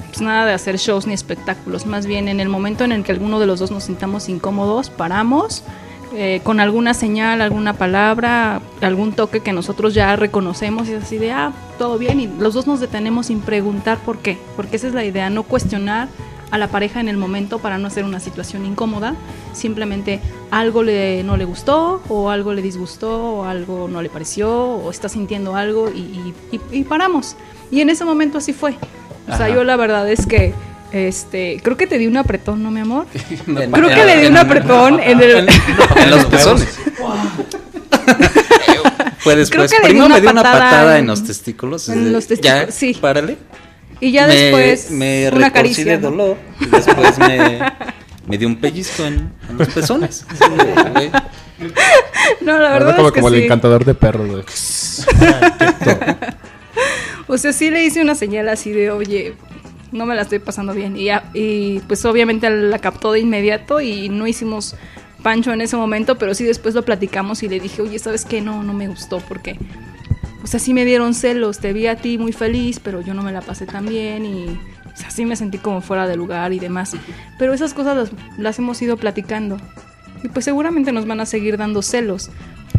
pues 0.08 0.22
nada 0.22 0.48
de 0.48 0.54
hacer 0.54 0.78
shows 0.78 1.06
ni 1.06 1.14
espectáculos, 1.14 1.86
más 1.86 2.08
bien 2.08 2.30
en 2.30 2.40
el 2.40 2.50
momento 2.50 2.84
en 2.84 2.92
el 2.92 3.04
que 3.04 3.12
alguno 3.12 3.40
de 3.40 3.46
los 3.46 3.60
dos 3.60 3.70
nos 3.70 3.84
sintamos 3.84 4.28
incómodos, 4.28 4.90
paramos, 4.90 5.62
eh, 6.14 6.42
con 6.44 6.60
alguna 6.60 6.94
señal, 6.94 7.42
alguna 7.42 7.74
palabra, 7.74 8.62
algún 8.82 9.14
toque 9.14 9.42
que 9.42 9.54
nosotros 9.54 9.94
ya 9.94 10.16
reconocemos 10.16 10.88
y 10.90 10.94
es 10.94 11.04
así 11.04 11.18
de, 11.18 11.32
ah, 11.32 11.52
todo 11.78 11.98
bien, 11.98 12.20
y 12.20 12.28
los 12.28 12.54
dos 12.54 12.68
nos 12.68 12.80
detenemos 12.80 13.28
sin 13.28 13.42
preguntar 13.42 13.98
por 14.00 14.18
qué, 14.20 14.38
porque 14.56 14.76
esa 14.78 14.88
es 14.88 14.94
la 14.94 15.04
idea, 15.06 15.30
no 15.30 15.44
cuestionar 15.44 16.08
a 16.52 16.58
la 16.58 16.68
pareja 16.68 17.00
en 17.00 17.10
el 17.10 17.18
momento 17.18 17.60
para 17.60 17.78
no 17.78 17.86
hacer 17.88 18.04
una 18.06 18.20
situación 18.20 18.66
incómoda, 18.66 19.14
simplemente 19.54 20.20
algo 20.52 20.82
le, 20.82 21.24
no 21.24 21.38
le 21.38 21.46
gustó 21.46 22.02
o 22.10 22.32
algo 22.32 22.54
le 22.54 22.64
disgustó 22.64 23.36
o 23.36 23.44
algo 23.46 23.88
no 23.88 24.02
le 24.02 24.10
pareció 24.10 24.52
o 24.52 24.90
está 24.90 25.10
sintiendo 25.10 25.56
algo 25.56 25.90
y, 25.90 26.00
y- 26.00 26.34
y- 26.52 26.80
y 26.80 26.84
paramos. 26.86 27.36
Y 27.70 27.82
en 27.82 27.90
ese 27.92 28.04
momento 28.04 28.40
así 28.40 28.52
fue. 28.54 28.72
O 29.28 29.36
sea, 29.38 29.46
Ajá. 29.46 29.50
yo 29.56 29.64
la 29.64 29.76
verdad 29.76 30.10
es 30.10 30.26
que, 30.26 30.56
este, 30.92 31.60
creo 31.64 31.78
que 31.78 31.88
te 31.88 31.98
di 31.98 32.08
un 32.08 32.18
apretón, 32.18 32.62
¿no, 32.64 32.72
mi 32.72 32.80
amor? 32.82 33.06
Creo 33.46 33.90
que 33.90 34.06
le 34.06 34.22
di 34.22 34.28
un 34.28 34.38
apretón 34.38 35.00
en 35.00 35.20
el... 35.22 35.48
En 35.98 36.10
los 36.12 36.26
pezones. 36.26 36.80
Fue 39.20 39.36
después. 39.36 39.72
Primero 39.84 40.06
una 40.06 40.16
me 40.16 40.22
dio 40.22 40.32
una 40.32 40.42
patada 40.44 40.96
en- 40.96 41.02
en 41.02 41.08
los 41.08 41.24
testículos. 41.24 41.90
en 41.90 42.12
los 42.14 42.26
testículos, 42.28 42.66
Ya, 42.68 42.72
sí. 42.72 42.94
párale. 43.00 43.38
Y 44.00 44.12
ya 44.12 44.28
Me- 44.28 44.36
después 44.36 44.92
me 44.92 45.30
una 45.34 45.52
caricia. 45.52 45.84
de 45.86 45.98
dolor. 45.98 46.38
Y 46.60 46.66
después 46.68 47.18
me, 47.20 47.60
me 48.28 48.38
dio 48.38 48.48
un 48.48 48.56
pellizco 48.56 49.04
en, 49.06 49.32
en 49.50 49.58
los 49.58 49.68
pezones. 49.68 50.26
Güey. 50.94 51.12
No, 52.42 52.58
la 52.58 52.70
verdad 52.72 52.96
como, 52.96 53.08
es 53.10 53.14
que 53.14 53.20
como 53.20 53.34
el 53.36 53.44
encantador 53.44 53.84
de 53.84 53.94
perros, 53.94 54.28
güey. 54.30 54.44
O 57.28 57.38
sea, 57.38 57.54
sí 57.54 57.70
le 57.70 57.84
hice 57.84 58.02
una 58.02 58.16
señal 58.16 58.50
así 58.50 58.72
de, 58.72 58.90
oye, 58.92 59.34
no 59.92 60.06
me 60.06 60.16
la 60.16 60.24
estoy 60.24 60.40
pasando 60.40 60.74
bien. 60.74 60.96
Y, 61.34 61.80
pues 61.88 62.06
obviamente 62.06 62.50
la 62.50 62.80
captó 62.80 63.12
de 63.12 63.20
inmediato 63.20 63.82
y 63.82 64.10
no 64.10 64.28
hicimos 64.28 64.76
pancho 65.24 65.52
en 65.52 65.62
ese 65.62 65.76
momento, 65.76 66.18
pero 66.18 66.34
sí 66.34 66.46
después 66.46 66.76
lo 66.76 66.84
platicamos 66.84 67.44
y 67.44 67.50
le 67.50 67.60
dije, 67.60 67.82
oye, 67.82 68.00
¿sabes 68.00 68.26
qué? 68.26 68.42
No, 68.42 68.64
no 68.64 68.74
me 68.74 68.88
gustó 68.88 69.20
porque, 69.20 69.58
o 70.44 70.48
sea, 70.48 70.60
sí 70.60 70.74
me 70.74 70.86
dieron 70.86 71.14
celos, 71.14 71.60
te 71.60 71.74
vi 71.74 71.88
a 71.88 71.98
ti 71.98 72.18
muy 72.18 72.32
feliz, 72.32 72.80
pero 72.80 73.02
yo 73.02 73.14
no 73.14 73.22
me 73.22 73.32
la 73.32 73.42
pasé 73.42 73.66
tan 73.66 73.86
bien 73.86 74.26
y, 74.26 74.46
o 74.86 74.96
sea, 74.96 75.10
sí 75.12 75.26
me 75.26 75.36
sentí 75.36 75.58
como 75.58 75.82
fuera 75.82 76.08
de 76.08 76.16
lugar 76.16 76.54
y 76.54 76.60
demás. 76.60 76.96
Pero 77.38 77.54
esas 77.54 77.74
cosas 77.74 77.98
las, 77.98 78.12
las 78.38 78.60
hemos 78.60 78.82
ido 78.82 78.98
platicando. 78.98 79.58
Y 80.24 80.30
pues 80.30 80.46
seguramente 80.46 80.92
nos 80.92 81.08
van 81.08 81.22
a 81.22 81.26
seguir 81.26 81.58
dando 81.58 81.82
celos, 81.82 82.30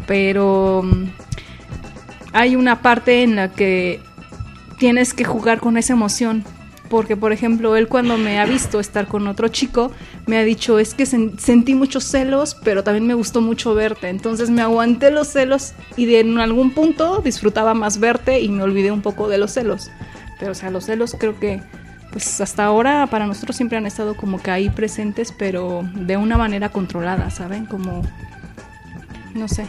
pero 0.06 0.82
mm, 0.84 1.04
hay 2.32 2.56
una 2.56 2.82
parte 2.82 3.22
en 3.22 3.36
la 3.36 3.48
que 3.48 4.00
tienes 4.78 5.14
que 5.14 5.24
jugar 5.24 5.60
con 5.60 5.76
esa 5.76 5.92
emoción. 5.92 6.44
Porque, 6.90 7.16
por 7.16 7.32
ejemplo, 7.32 7.76
él 7.76 7.86
cuando 7.86 8.18
me 8.18 8.40
ha 8.40 8.44
visto 8.44 8.80
estar 8.80 9.06
con 9.06 9.28
otro 9.28 9.46
chico, 9.48 9.92
me 10.26 10.36
ha 10.38 10.42
dicho, 10.44 10.78
es 10.80 10.92
que 10.92 11.04
sen- 11.04 11.38
sentí 11.38 11.74
muchos 11.76 12.02
celos, 12.04 12.56
pero 12.64 12.82
también 12.82 13.06
me 13.06 13.14
gustó 13.14 13.40
mucho 13.40 13.74
verte. 13.74 14.08
Entonces 14.08 14.50
me 14.50 14.60
aguanté 14.60 15.12
los 15.12 15.28
celos 15.28 15.72
y 15.96 16.06
de 16.06 16.18
en 16.18 16.38
algún 16.38 16.72
punto 16.72 17.22
disfrutaba 17.24 17.74
más 17.74 18.00
verte 18.00 18.40
y 18.40 18.48
me 18.48 18.64
olvidé 18.64 18.90
un 18.90 19.02
poco 19.02 19.28
de 19.28 19.38
los 19.38 19.52
celos. 19.52 19.88
Pero, 20.40 20.50
o 20.50 20.54
sea, 20.54 20.70
los 20.70 20.84
celos 20.86 21.16
creo 21.16 21.38
que, 21.38 21.62
pues 22.10 22.40
hasta 22.40 22.64
ahora 22.64 23.06
para 23.06 23.24
nosotros 23.26 23.56
siempre 23.56 23.78
han 23.78 23.86
estado 23.86 24.16
como 24.16 24.42
que 24.42 24.50
ahí 24.50 24.68
presentes, 24.68 25.32
pero 25.38 25.88
de 25.94 26.16
una 26.16 26.36
manera 26.36 26.70
controlada, 26.70 27.30
¿saben? 27.30 27.66
Como, 27.66 28.02
no 29.34 29.46
sé. 29.46 29.64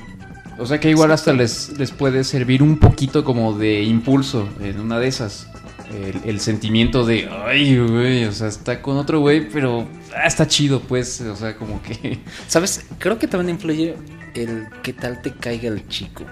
O 0.57 0.65
sea 0.65 0.79
que 0.79 0.89
igual 0.89 1.11
hasta 1.11 1.33
les, 1.33 1.77
les 1.77 1.91
puede 1.91 2.23
servir 2.23 2.63
un 2.63 2.77
poquito 2.77 3.23
como 3.23 3.53
de 3.53 3.83
impulso 3.83 4.49
en 4.59 4.79
una 4.79 4.97
de 4.97 5.07
esas. 5.07 5.47
El, 5.91 6.21
el 6.23 6.39
sentimiento 6.39 7.05
de, 7.05 7.29
ay, 7.45 7.77
güey, 7.77 8.25
o 8.25 8.31
sea, 8.31 8.47
está 8.47 8.81
con 8.81 8.97
otro 8.97 9.19
güey, 9.19 9.49
pero 9.49 9.87
ah, 10.15 10.25
está 10.25 10.47
chido, 10.47 10.79
pues, 10.79 11.19
o 11.21 11.35
sea, 11.35 11.55
como 11.57 11.81
que... 11.83 12.19
¿Sabes? 12.47 12.85
Creo 12.97 13.19
que 13.19 13.27
también 13.27 13.55
influye 13.55 13.95
el 14.35 14.67
qué 14.83 14.93
tal 14.93 15.21
te 15.21 15.33
caiga 15.33 15.67
el 15.67 15.87
chico. 15.89 16.23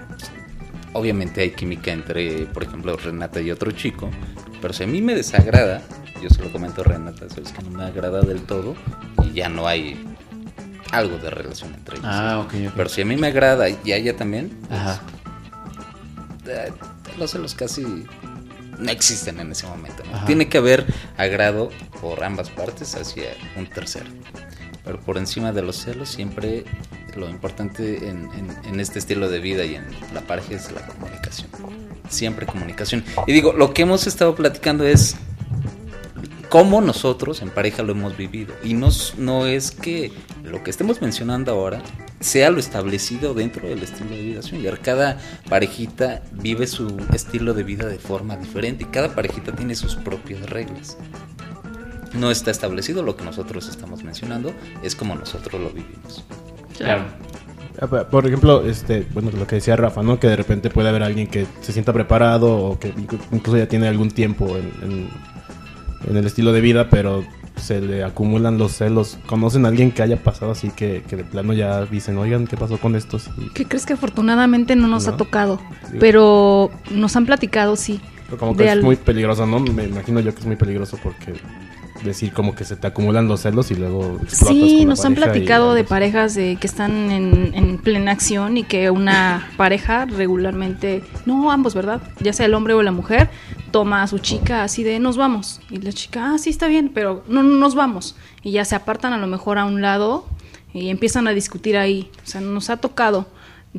Obviamente 0.94 1.42
hay 1.42 1.50
química 1.50 1.92
entre, 1.92 2.46
por 2.46 2.64
ejemplo, 2.64 2.96
Renata 2.96 3.40
y 3.40 3.50
otro 3.50 3.70
chico, 3.72 4.10
pero 4.62 4.72
si 4.72 4.84
a 4.84 4.86
mí 4.86 5.02
me 5.02 5.14
desagrada, 5.14 5.82
yo 6.22 6.30
se 6.30 6.42
lo 6.42 6.50
comento 6.50 6.80
a 6.80 6.84
Renata, 6.84 7.28
sabes 7.28 7.52
que 7.52 7.62
no 7.62 7.70
me 7.70 7.84
agrada 7.84 8.22
del 8.22 8.40
todo 8.42 8.74
y 9.22 9.32
ya 9.34 9.48
no 9.48 9.66
hay 9.66 10.02
algo 10.90 11.18
de 11.18 11.30
relación 11.30 11.74
entre 11.74 11.96
ellos. 11.98 12.08
Ah, 12.10 12.40
ok, 12.44 12.54
ok. 12.68 12.72
Pero 12.76 12.88
si 12.88 13.02
a 13.02 13.04
mí 13.04 13.16
me 13.16 13.28
agrada 13.28 13.68
y 13.68 13.92
a 13.92 13.96
ella 13.96 14.16
también, 14.16 14.50
pues, 14.68 14.80
Ajá. 14.80 15.00
eh, 16.46 16.72
los 17.18 17.30
celos 17.30 17.54
casi 17.54 18.06
no 18.80 18.90
existen 18.90 19.38
en 19.40 19.52
ese 19.52 19.66
momento. 19.66 20.02
¿no? 20.10 20.24
Tiene 20.26 20.48
que 20.48 20.58
haber 20.58 20.86
agrado 21.16 21.70
por 22.00 22.22
ambas 22.24 22.50
partes 22.50 22.94
hacia 22.94 23.30
un 23.56 23.66
tercero. 23.66 24.06
Pero 24.84 24.98
por 25.00 25.18
encima 25.18 25.52
de 25.52 25.62
los 25.62 25.76
celos 25.76 26.08
siempre 26.08 26.64
lo 27.16 27.28
importante 27.28 28.08
en, 28.08 28.28
en- 28.32 28.56
en 28.64 28.80
este 28.80 28.98
estilo 28.98 29.28
de 29.28 29.38
vida 29.40 29.64
y 29.64 29.74
en 29.74 29.84
la 30.14 30.22
pareja 30.22 30.54
es 30.54 30.72
la 30.72 30.80
comunicación. 30.86 31.48
Siempre 32.08 32.46
comunicación. 32.46 33.04
Y 33.26 33.32
digo, 33.32 33.52
lo 33.52 33.72
que 33.74 33.82
hemos 33.82 34.06
estado 34.06 34.34
platicando 34.34 34.84
es 34.86 35.16
cómo 36.50 36.82
nosotros 36.82 37.40
en 37.40 37.48
pareja 37.48 37.82
lo 37.82 37.92
hemos 37.92 38.16
vivido. 38.16 38.52
Y 38.62 38.74
no, 38.74 38.88
no 39.16 39.46
es 39.46 39.70
que 39.70 40.12
lo 40.44 40.62
que 40.62 40.70
estemos 40.70 41.00
mencionando 41.00 41.52
ahora 41.52 41.80
sea 42.20 42.50
lo 42.50 42.60
establecido 42.60 43.32
dentro 43.32 43.66
del 43.66 43.82
estilo 43.82 44.10
de 44.10 44.22
vida 44.22 44.42
swinger. 44.42 44.78
Cada 44.80 45.18
parejita 45.48 46.22
vive 46.32 46.66
su 46.66 46.94
estilo 47.14 47.54
de 47.54 47.62
vida 47.62 47.86
de 47.86 47.98
forma 47.98 48.36
diferente 48.36 48.82
y 48.84 48.86
cada 48.88 49.14
parejita 49.14 49.52
tiene 49.52 49.74
sus 49.74 49.96
propias 49.96 50.50
reglas. 50.50 50.98
No 52.12 52.30
está 52.30 52.50
establecido 52.50 53.02
lo 53.02 53.16
que 53.16 53.24
nosotros 53.24 53.68
estamos 53.68 54.02
mencionando, 54.02 54.52
es 54.82 54.96
como 54.96 55.14
nosotros 55.14 55.60
lo 55.62 55.70
vivimos. 55.70 56.24
Claro. 56.76 57.04
Ah, 57.80 57.86
Por 57.86 58.26
ejemplo, 58.26 58.66
este, 58.66 59.06
bueno, 59.14 59.30
lo 59.30 59.46
que 59.46 59.54
decía 59.54 59.76
Rafa, 59.76 60.02
¿no? 60.02 60.18
Que 60.18 60.26
de 60.26 60.34
repente 60.36 60.68
puede 60.70 60.88
haber 60.88 61.04
alguien 61.04 61.28
que 61.28 61.46
se 61.60 61.72
sienta 61.72 61.92
preparado 61.92 62.52
o 62.56 62.78
que 62.80 62.92
inclu- 62.94 63.20
incluso 63.30 63.56
ya 63.56 63.68
tiene 63.68 63.86
algún 63.86 64.10
tiempo 64.10 64.48
en, 64.56 64.72
en- 64.82 65.08
en 66.08 66.16
el 66.16 66.26
estilo 66.26 66.52
de 66.52 66.60
vida, 66.60 66.88
pero 66.90 67.24
se 67.56 67.80
le 67.80 68.02
acumulan 68.04 68.56
los 68.58 68.72
celos. 68.72 69.18
¿Conocen 69.26 69.64
a 69.66 69.68
alguien 69.68 69.90
que 69.92 70.02
haya 70.02 70.16
pasado 70.22 70.52
así 70.52 70.70
que, 70.70 71.02
que 71.08 71.16
de 71.16 71.24
plano 71.24 71.52
ya 71.52 71.84
dicen, 71.84 72.16
oigan, 72.18 72.46
¿qué 72.46 72.56
pasó 72.56 72.78
con 72.78 72.96
estos? 72.96 73.28
Y 73.38 73.50
¿Qué 73.52 73.66
crees 73.66 73.84
que 73.86 73.92
afortunadamente 73.92 74.76
no 74.76 74.86
nos 74.88 75.06
¿No? 75.06 75.12
ha 75.12 75.16
tocado? 75.16 75.60
Pero 75.98 76.70
nos 76.90 77.14
han 77.16 77.26
platicado, 77.26 77.76
sí. 77.76 78.00
como 78.38 78.56
que 78.56 78.64
es 78.64 78.70
al- 78.72 78.82
muy 78.82 78.96
peligroso, 78.96 79.44
¿no? 79.46 79.60
Me 79.60 79.84
imagino 79.84 80.20
yo 80.20 80.32
que 80.32 80.40
es 80.40 80.46
muy 80.46 80.56
peligroso 80.56 80.98
porque 81.02 81.34
decir 82.04 82.32
como 82.32 82.54
que 82.54 82.64
se 82.64 82.76
te 82.76 82.86
acumulan 82.86 83.28
los 83.28 83.40
celos 83.40 83.70
y 83.70 83.74
luego 83.74 84.18
explotas 84.22 84.48
Sí, 84.48 84.60
con 84.60 84.78
la 84.78 84.84
nos 84.86 85.04
han 85.04 85.12
y 85.12 85.16
platicado 85.16 85.74
de 85.74 85.84
parejas 85.84 86.34
de 86.34 86.56
que 86.56 86.66
están 86.66 87.10
en, 87.10 87.52
en 87.54 87.78
plena 87.78 88.12
acción 88.12 88.56
y 88.56 88.64
que 88.64 88.90
una 88.90 89.50
pareja 89.56 90.06
regularmente, 90.06 91.02
no 91.26 91.50
ambos, 91.52 91.74
¿verdad? 91.74 92.00
Ya 92.20 92.32
sea 92.32 92.46
el 92.46 92.54
hombre 92.54 92.74
o 92.74 92.82
la 92.82 92.92
mujer, 92.92 93.30
toma 93.70 94.02
a 94.02 94.06
su 94.06 94.18
chica 94.18 94.62
así 94.62 94.82
de 94.82 94.98
nos 94.98 95.16
vamos. 95.16 95.60
Y 95.70 95.78
la 95.78 95.92
chica, 95.92 96.32
ah, 96.32 96.38
sí 96.38 96.50
está 96.50 96.66
bien, 96.66 96.90
pero 96.92 97.24
no, 97.28 97.42
no 97.42 97.56
nos 97.56 97.74
vamos. 97.74 98.16
Y 98.42 98.52
ya 98.52 98.64
se 98.64 98.74
apartan 98.74 99.12
a 99.12 99.18
lo 99.18 99.26
mejor 99.26 99.58
a 99.58 99.64
un 99.64 99.82
lado 99.82 100.26
y 100.72 100.88
empiezan 100.88 101.26
a 101.28 101.32
discutir 101.32 101.76
ahí. 101.76 102.10
O 102.24 102.26
sea, 102.26 102.40
nos 102.40 102.70
ha 102.70 102.78
tocado. 102.78 103.26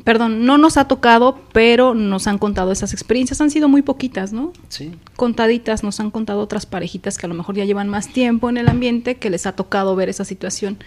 Perdón, 0.04 0.46
no 0.46 0.56
nos 0.56 0.78
ha 0.78 0.88
tocado, 0.88 1.38
pero 1.52 1.94
nos 1.94 2.26
han 2.26 2.38
contado 2.38 2.72
esas 2.72 2.94
experiencias. 2.94 3.42
Han 3.42 3.50
sido 3.50 3.68
muy 3.68 3.82
poquitas, 3.82 4.32
¿no? 4.32 4.52
Sí. 4.68 4.92
contaditas, 5.16 5.82
nos 5.84 6.00
han 6.00 6.10
contado 6.10 6.40
otras 6.40 6.64
parejitas 6.64 7.18
que 7.18 7.26
a 7.26 7.28
lo 7.28 7.34
mejor 7.34 7.56
ya 7.56 7.66
llevan 7.66 7.88
más 7.88 8.08
tiempo 8.08 8.48
en 8.48 8.56
el 8.56 8.68
ambiente, 8.68 9.16
que 9.16 9.28
les 9.28 9.44
ha 9.46 9.52
tocado 9.52 9.94
ver 9.94 10.08
esa 10.08 10.24
situación, 10.24 10.78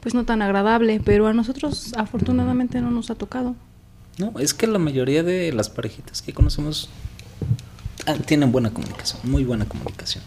pues 0.00 0.14
no 0.14 0.24
tan 0.24 0.42
agradable, 0.42 1.00
pero 1.04 1.26
a 1.26 1.32
nosotros 1.32 1.92
afortunadamente 1.96 2.80
no 2.80 2.92
nos 2.92 3.10
ha 3.10 3.16
tocado. 3.16 3.56
No, 4.18 4.32
es 4.38 4.54
que 4.54 4.68
la 4.68 4.78
mayoría 4.78 5.24
de 5.24 5.52
las 5.52 5.68
parejitas 5.68 6.22
que 6.22 6.32
conocemos 6.32 6.88
ah, 8.06 8.14
tienen 8.14 8.52
buena 8.52 8.70
comunicación, 8.70 9.20
muy 9.24 9.42
buena 9.42 9.64
comunicación. 9.64 10.22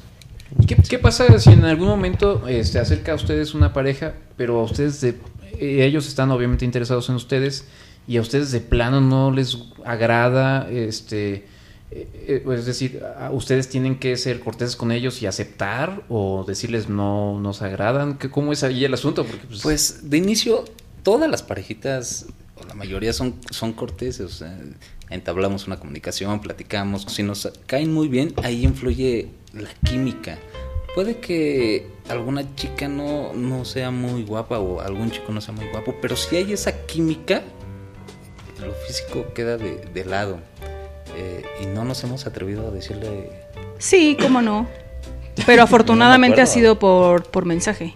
¿Y 0.60 0.66
qué, 0.66 0.76
qué 0.76 1.00
pasa 1.00 1.40
si 1.40 1.52
en 1.52 1.64
algún 1.64 1.88
momento 1.88 2.48
eh, 2.50 2.66
se 2.66 2.80
acerca 2.80 3.14
a 3.14 3.16
ustedes 3.16 3.54
una 3.54 3.72
pareja, 3.72 4.14
pero 4.36 4.60
a 4.60 4.64
ustedes 4.64 5.00
de, 5.00 5.10
eh, 5.60 5.86
ellos 5.86 6.08
están 6.08 6.32
obviamente 6.32 6.66
interesados 6.66 7.08
en 7.10 7.16
ustedes 7.16 7.66
y 8.08 8.18
a 8.18 8.22
ustedes 8.22 8.52
de 8.52 8.60
plano 8.62 9.02
no 9.02 9.32
les 9.32 9.58
agrada, 9.86 10.70
este, 10.70 11.46
eh, 11.92 12.08
eh, 12.28 12.46
es 12.54 12.66
decir, 12.66 13.02
ustedes 13.32 13.70
tienen 13.70 13.98
que 14.00 14.16
ser 14.18 14.40
corteses 14.40 14.76
con 14.76 14.92
ellos 14.92 15.22
y 15.22 15.28
aceptar 15.28 16.04
o 16.10 16.44
decirles 16.48 16.90
no 16.90 17.40
nos 17.40 17.62
agradan? 17.62 18.18
¿Qué- 18.18 18.30
¿Cómo 18.30 18.52
es 18.54 18.64
ahí 18.64 18.84
el 18.86 18.94
asunto? 18.94 19.26
Porque, 19.26 19.46
pues, 19.48 19.62
Pues 19.62 20.10
de 20.10 20.18
inicio, 20.18 20.66
todas 21.04 21.30
las 21.30 21.44
parejitas, 21.44 22.26
o 22.62 22.66
la 22.68 22.74
mayoría 22.74 23.14
son, 23.14 23.36
son 23.52 23.74
corteses, 23.74 24.44
entablamos 25.10 25.68
una 25.68 25.78
comunicación, 25.80 26.40
platicamos, 26.42 27.04
si 27.10 27.24
nos 27.24 27.52
caen 27.68 27.94
muy 27.94 28.08
bien, 28.08 28.34
ahí 28.44 28.64
influye 28.64 29.30
la 29.54 29.70
química. 29.88 30.38
Puede 30.96 31.18
que 31.20 31.88
alguna 32.08 32.56
chica 32.56 32.88
no, 32.88 33.34
no 33.34 33.66
sea 33.66 33.92
muy 33.92 34.24
guapa 34.24 34.60
o 34.60 34.80
algún 34.80 35.12
chico 35.12 35.32
no 35.34 35.42
sea 35.42 35.54
muy 35.54 35.66
guapo, 35.68 35.94
pero 36.02 36.16
si 36.16 36.38
hay 36.38 36.54
esa 36.54 36.86
química, 36.86 37.44
lo 38.60 38.74
físico 38.74 39.26
queda 39.34 39.58
de, 39.58 39.78
de 39.94 40.06
lado. 40.06 40.40
Eh, 41.18 41.44
y 41.62 41.66
no 41.68 41.86
nos 41.86 42.04
hemos 42.04 42.26
atrevido 42.28 42.68
a 42.68 42.72
decirle... 42.72 43.30
Sí, 43.78 44.18
cómo 44.20 44.42
no. 44.42 44.68
Pero 45.46 45.64
afortunadamente 45.64 46.42
ha 46.42 46.46
sido 46.46 46.78
por, 46.80 47.24
por 47.24 47.46
mensaje. 47.46 47.96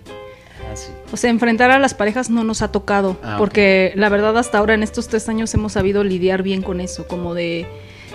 "Ah, 0.72 0.76
sí". 0.76 0.90
O 1.12 1.18
sea, 1.18 1.30
enfrentar 1.30 1.72
a 1.72 1.80
las 1.80 1.94
parejas 1.94 2.30
no 2.30 2.44
nos 2.44 2.62
ha 2.62 2.72
tocado, 2.72 3.18
Ah, 3.24 3.36
porque 3.38 3.92
la 3.96 4.10
verdad 4.10 4.38
hasta 4.38 4.58
ahora 4.60 4.74
en 4.76 4.84
estos 4.84 5.08
tres 5.08 5.28
años 5.28 5.54
hemos 5.54 5.74
sabido 5.74 6.04
lidiar 6.04 6.44
bien 6.44 6.62
con 6.62 6.80
eso, 6.82 7.08
como 7.08 7.34
de, 7.34 7.66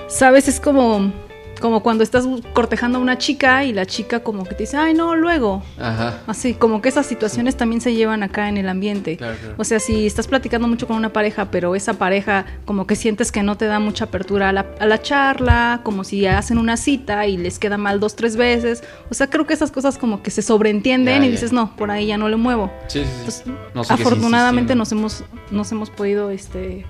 sabes, 0.09 0.47
es 0.49 0.61
como, 0.61 1.12
como 1.60 1.82
cuando 1.82 2.02
estás 2.05 2.26
cortejando 2.52 2.98
a 2.98 3.01
una 3.01 3.16
chica 3.18 3.64
y 3.64 3.72
la 3.72 3.86
chica 3.86 4.20
como 4.20 4.44
que 4.44 4.55
te 4.55 4.64
dice, 4.64 4.76
ay 4.76 4.93
no, 4.94 5.14
luego. 5.14 5.62
Ajá. 5.81 6.18
Así, 6.26 6.55
como 6.55 6.82
que 6.82 6.89
esas 6.89 7.06
situaciones 7.06 7.56
también 7.56 7.81
se 7.81 7.94
llevan 7.94 8.22
acá 8.22 8.48
en 8.48 8.56
el 8.56 8.68
ambiente. 8.68 9.16
Claro, 9.16 9.36
claro. 9.40 9.55
O 9.59 9.64
sea, 9.64 9.81
si 9.81 10.06
estás 10.06 10.26
platicando 10.28 10.68
mucho 10.68 10.86
con 10.86 10.97
una 10.97 11.12
pareja, 11.12 11.51
pero 11.51 11.74
esa 11.74 11.94
pareja 11.94 12.44
como 12.64 12.86
que 12.86 12.97
sientes 12.97 13.32
que 13.32 13.43
no 13.43 13.56
te 13.56 13.66
da 13.66 13.78
mucha 13.78 14.05
apertura 14.06 14.48
a 14.51 14.52
la, 14.52 14.66
a 14.81 14.86
la 14.86 15.01
charla, 15.01 15.81
como 15.85 16.05
si 16.05 16.26
hacen 16.26 16.59
una 16.59 16.76
cita 16.76 17.26
y 17.26 17.36
les 17.36 17.59
queda 17.59 17.78
mal 17.78 18.01
dos, 18.01 18.16
tres 18.16 18.36
veces. 18.36 18.82
O 19.10 19.14
sea, 19.14 19.28
creo 19.28 19.47
que 19.47 19.55
esas 19.55 19.70
cosas 19.70 19.97
como 19.98 20.22
que 20.22 20.31
se 20.31 20.43
sobreentienden 20.43 21.20
Ya, 21.20 21.26
y 21.26 21.28
ya. 21.28 21.32
dices, 21.32 21.52
no, 21.52 21.74
por 21.76 21.90
ahí 21.90 22.06
ya 22.06 22.18
no 22.18 22.28
le 22.28 22.36
muevo. 22.36 22.70
Sí, 22.89 23.05
sí, 23.05 23.31
sí. 23.31 23.43
Entonces, 23.47 23.74
No 23.74 23.82
afortunadamente 23.82 24.74
nos 24.74 24.90
hemos, 24.93 25.24
nos 25.51 25.70
hemos 25.72 25.90
podido 25.90 26.31
este, 26.31 26.85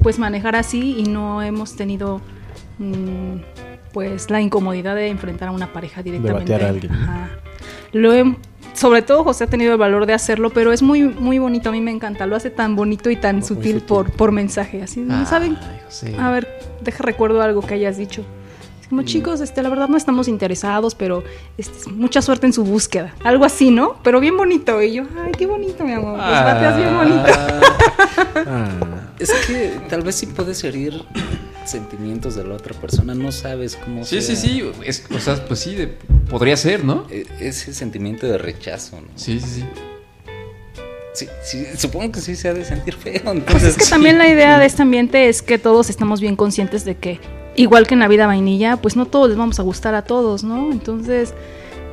pues 0.00 0.18
manejar 0.18 0.54
así 0.56 0.96
y 0.98 1.04
no 1.04 1.42
hemos 1.42 1.76
tenido 1.76 2.20
mm, 2.78 3.36
pues 3.92 4.30
la 4.30 4.40
incomodidad 4.40 4.94
de 4.94 5.08
enfrentar 5.08 5.48
a 5.48 5.52
una 5.52 5.72
pareja 5.72 6.02
directamente. 6.02 6.52
batear 6.52 6.64
a 6.64 6.68
alguien. 6.72 6.92
Ajá. 6.92 7.28
Lo 7.92 8.12
he- 8.14 8.36
sobre 8.74 9.02
todo 9.02 9.22
José 9.22 9.44
ha 9.44 9.46
tenido 9.48 9.72
el 9.72 9.78
valor 9.78 10.06
de 10.06 10.14
hacerlo, 10.14 10.48
pero 10.50 10.72
es 10.72 10.80
muy, 10.82 11.02
muy 11.02 11.38
bonito, 11.38 11.68
a 11.68 11.72
mí 11.72 11.80
me 11.82 11.90
encanta, 11.90 12.26
lo 12.26 12.36
hace 12.36 12.48
tan 12.50 12.74
bonito 12.74 13.10
y 13.10 13.16
tan 13.16 13.42
sutil, 13.42 13.74
sutil. 13.74 13.82
Por, 13.86 14.10
por 14.12 14.32
mensaje, 14.32 14.82
así, 14.82 15.00
¿no 15.00 15.26
¿saben? 15.26 15.56
José. 15.84 16.16
A 16.18 16.30
ver, 16.30 16.48
deja 16.82 17.02
recuerdo 17.04 17.42
algo 17.42 17.60
que 17.60 17.74
hayas 17.74 17.98
dicho. 17.98 18.24
Como 18.92 19.04
chicos, 19.04 19.40
este, 19.40 19.62
la 19.62 19.70
verdad 19.70 19.88
no 19.88 19.96
estamos 19.96 20.28
interesados, 20.28 20.94
pero 20.94 21.24
este, 21.56 21.88
mucha 21.90 22.20
suerte 22.20 22.44
en 22.44 22.52
su 22.52 22.62
búsqueda. 22.62 23.14
Algo 23.24 23.46
así, 23.46 23.70
¿no? 23.70 23.96
Pero 24.04 24.20
bien 24.20 24.36
bonito. 24.36 24.82
Y 24.82 24.92
yo, 24.92 25.04
ay, 25.24 25.32
qué 25.32 25.46
bonito, 25.46 25.82
mi 25.82 25.92
amor. 25.92 26.18
Pues 26.18 26.44
bateas 26.44 26.76
bien 26.76 26.94
bonito. 26.94 27.22
Ah, 28.46 28.68
Es 29.18 29.32
que 29.46 29.72
tal 29.88 30.02
vez 30.02 30.16
sí 30.16 30.26
puedes 30.26 30.62
herir 30.64 31.04
sentimientos 31.64 32.34
de 32.34 32.44
la 32.44 32.54
otra 32.54 32.78
persona, 32.78 33.14
no 33.14 33.32
sabes 33.32 33.76
cómo 33.76 34.04
Sí, 34.04 34.20
sí, 34.20 34.36
sea, 34.36 34.50
sí. 34.50 34.70
Es, 34.84 35.06
o 35.14 35.18
sea, 35.20 35.42
pues 35.46 35.60
sí, 35.60 35.74
de- 35.74 35.86
podría 36.28 36.58
ser, 36.58 36.84
¿no? 36.84 37.06
e- 37.08 37.24
Ese 37.40 37.72
sentimiento 37.72 38.26
de 38.26 38.36
rechazo, 38.36 39.00
¿no? 39.00 39.06
Sí, 39.14 39.40
sí, 39.40 39.46
sí. 39.60 39.64
Sí, 41.14 41.28
sí, 41.44 41.66
supongo 41.78 42.12
que 42.12 42.20
sí 42.20 42.36
se 42.36 42.48
ha 42.48 42.52
de 42.54 42.64
sentir 42.66 42.94
feo. 42.94 43.22
Pues 43.46 43.62
es 43.62 43.76
que 43.78 43.86
también 43.86 44.18
la 44.18 44.28
idea 44.34 44.58
de 44.58 44.66
este 44.66 44.82
ambiente 44.82 45.30
es 45.30 45.40
que 45.40 45.56
todos 45.58 45.88
estamos 45.88 46.20
bien 46.20 46.36
conscientes 46.36 46.84
de 46.84 46.96
que, 46.96 47.18
igual 47.56 47.86
que 47.86 47.94
en 47.94 48.00
la 48.00 48.08
vida 48.08 48.26
vainilla, 48.26 48.76
pues 48.76 48.96
no 48.96 49.06
todos 49.06 49.28
les 49.28 49.38
vamos 49.38 49.58
a 49.58 49.62
gustar 49.62 49.94
a 49.94 50.02
todos, 50.02 50.44
¿no? 50.44 50.72
Entonces, 50.72 51.34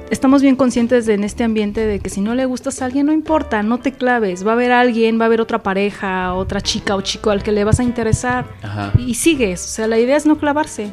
estamos 0.09 0.41
bien 0.41 0.55
conscientes 0.55 1.05
de, 1.05 1.13
en 1.13 1.23
este 1.23 1.43
ambiente 1.43 1.85
de 1.85 1.99
que 1.99 2.09
si 2.09 2.21
no 2.21 2.35
le 2.35 2.45
gustas 2.45 2.81
a 2.81 2.85
alguien, 2.85 3.05
no 3.05 3.11
importa, 3.11 3.63
no 3.63 3.79
te 3.79 3.91
claves. 3.91 4.45
Va 4.45 4.51
a 4.51 4.53
haber 4.53 4.71
alguien, 4.71 5.19
va 5.19 5.23
a 5.23 5.27
haber 5.27 5.41
otra 5.41 5.63
pareja, 5.63 6.33
otra 6.33 6.61
chica 6.61 6.95
o 6.95 7.01
chico 7.01 7.29
al 7.29 7.43
que 7.43 7.51
le 7.51 7.63
vas 7.63 7.79
a 7.79 7.83
interesar. 7.83 8.45
Ajá. 8.61 8.93
Y 8.97 9.15
sigues. 9.15 9.63
O 9.65 9.67
sea, 9.67 9.87
la 9.87 9.99
idea 9.99 10.17
es 10.17 10.25
no 10.25 10.37
clavarse, 10.37 10.91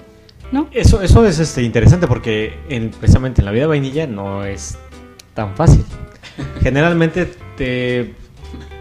¿no? 0.52 0.68
Eso, 0.72 1.02
eso 1.02 1.24
es 1.26 1.38
este, 1.38 1.62
interesante 1.62 2.06
porque 2.06 2.58
en, 2.68 2.90
precisamente 2.90 3.40
en 3.40 3.46
la 3.46 3.52
vida 3.52 3.66
vainilla 3.66 4.06
no 4.06 4.44
es 4.44 4.76
tan 5.34 5.54
fácil. 5.56 5.84
Generalmente 6.62 7.30
te, 7.56 8.14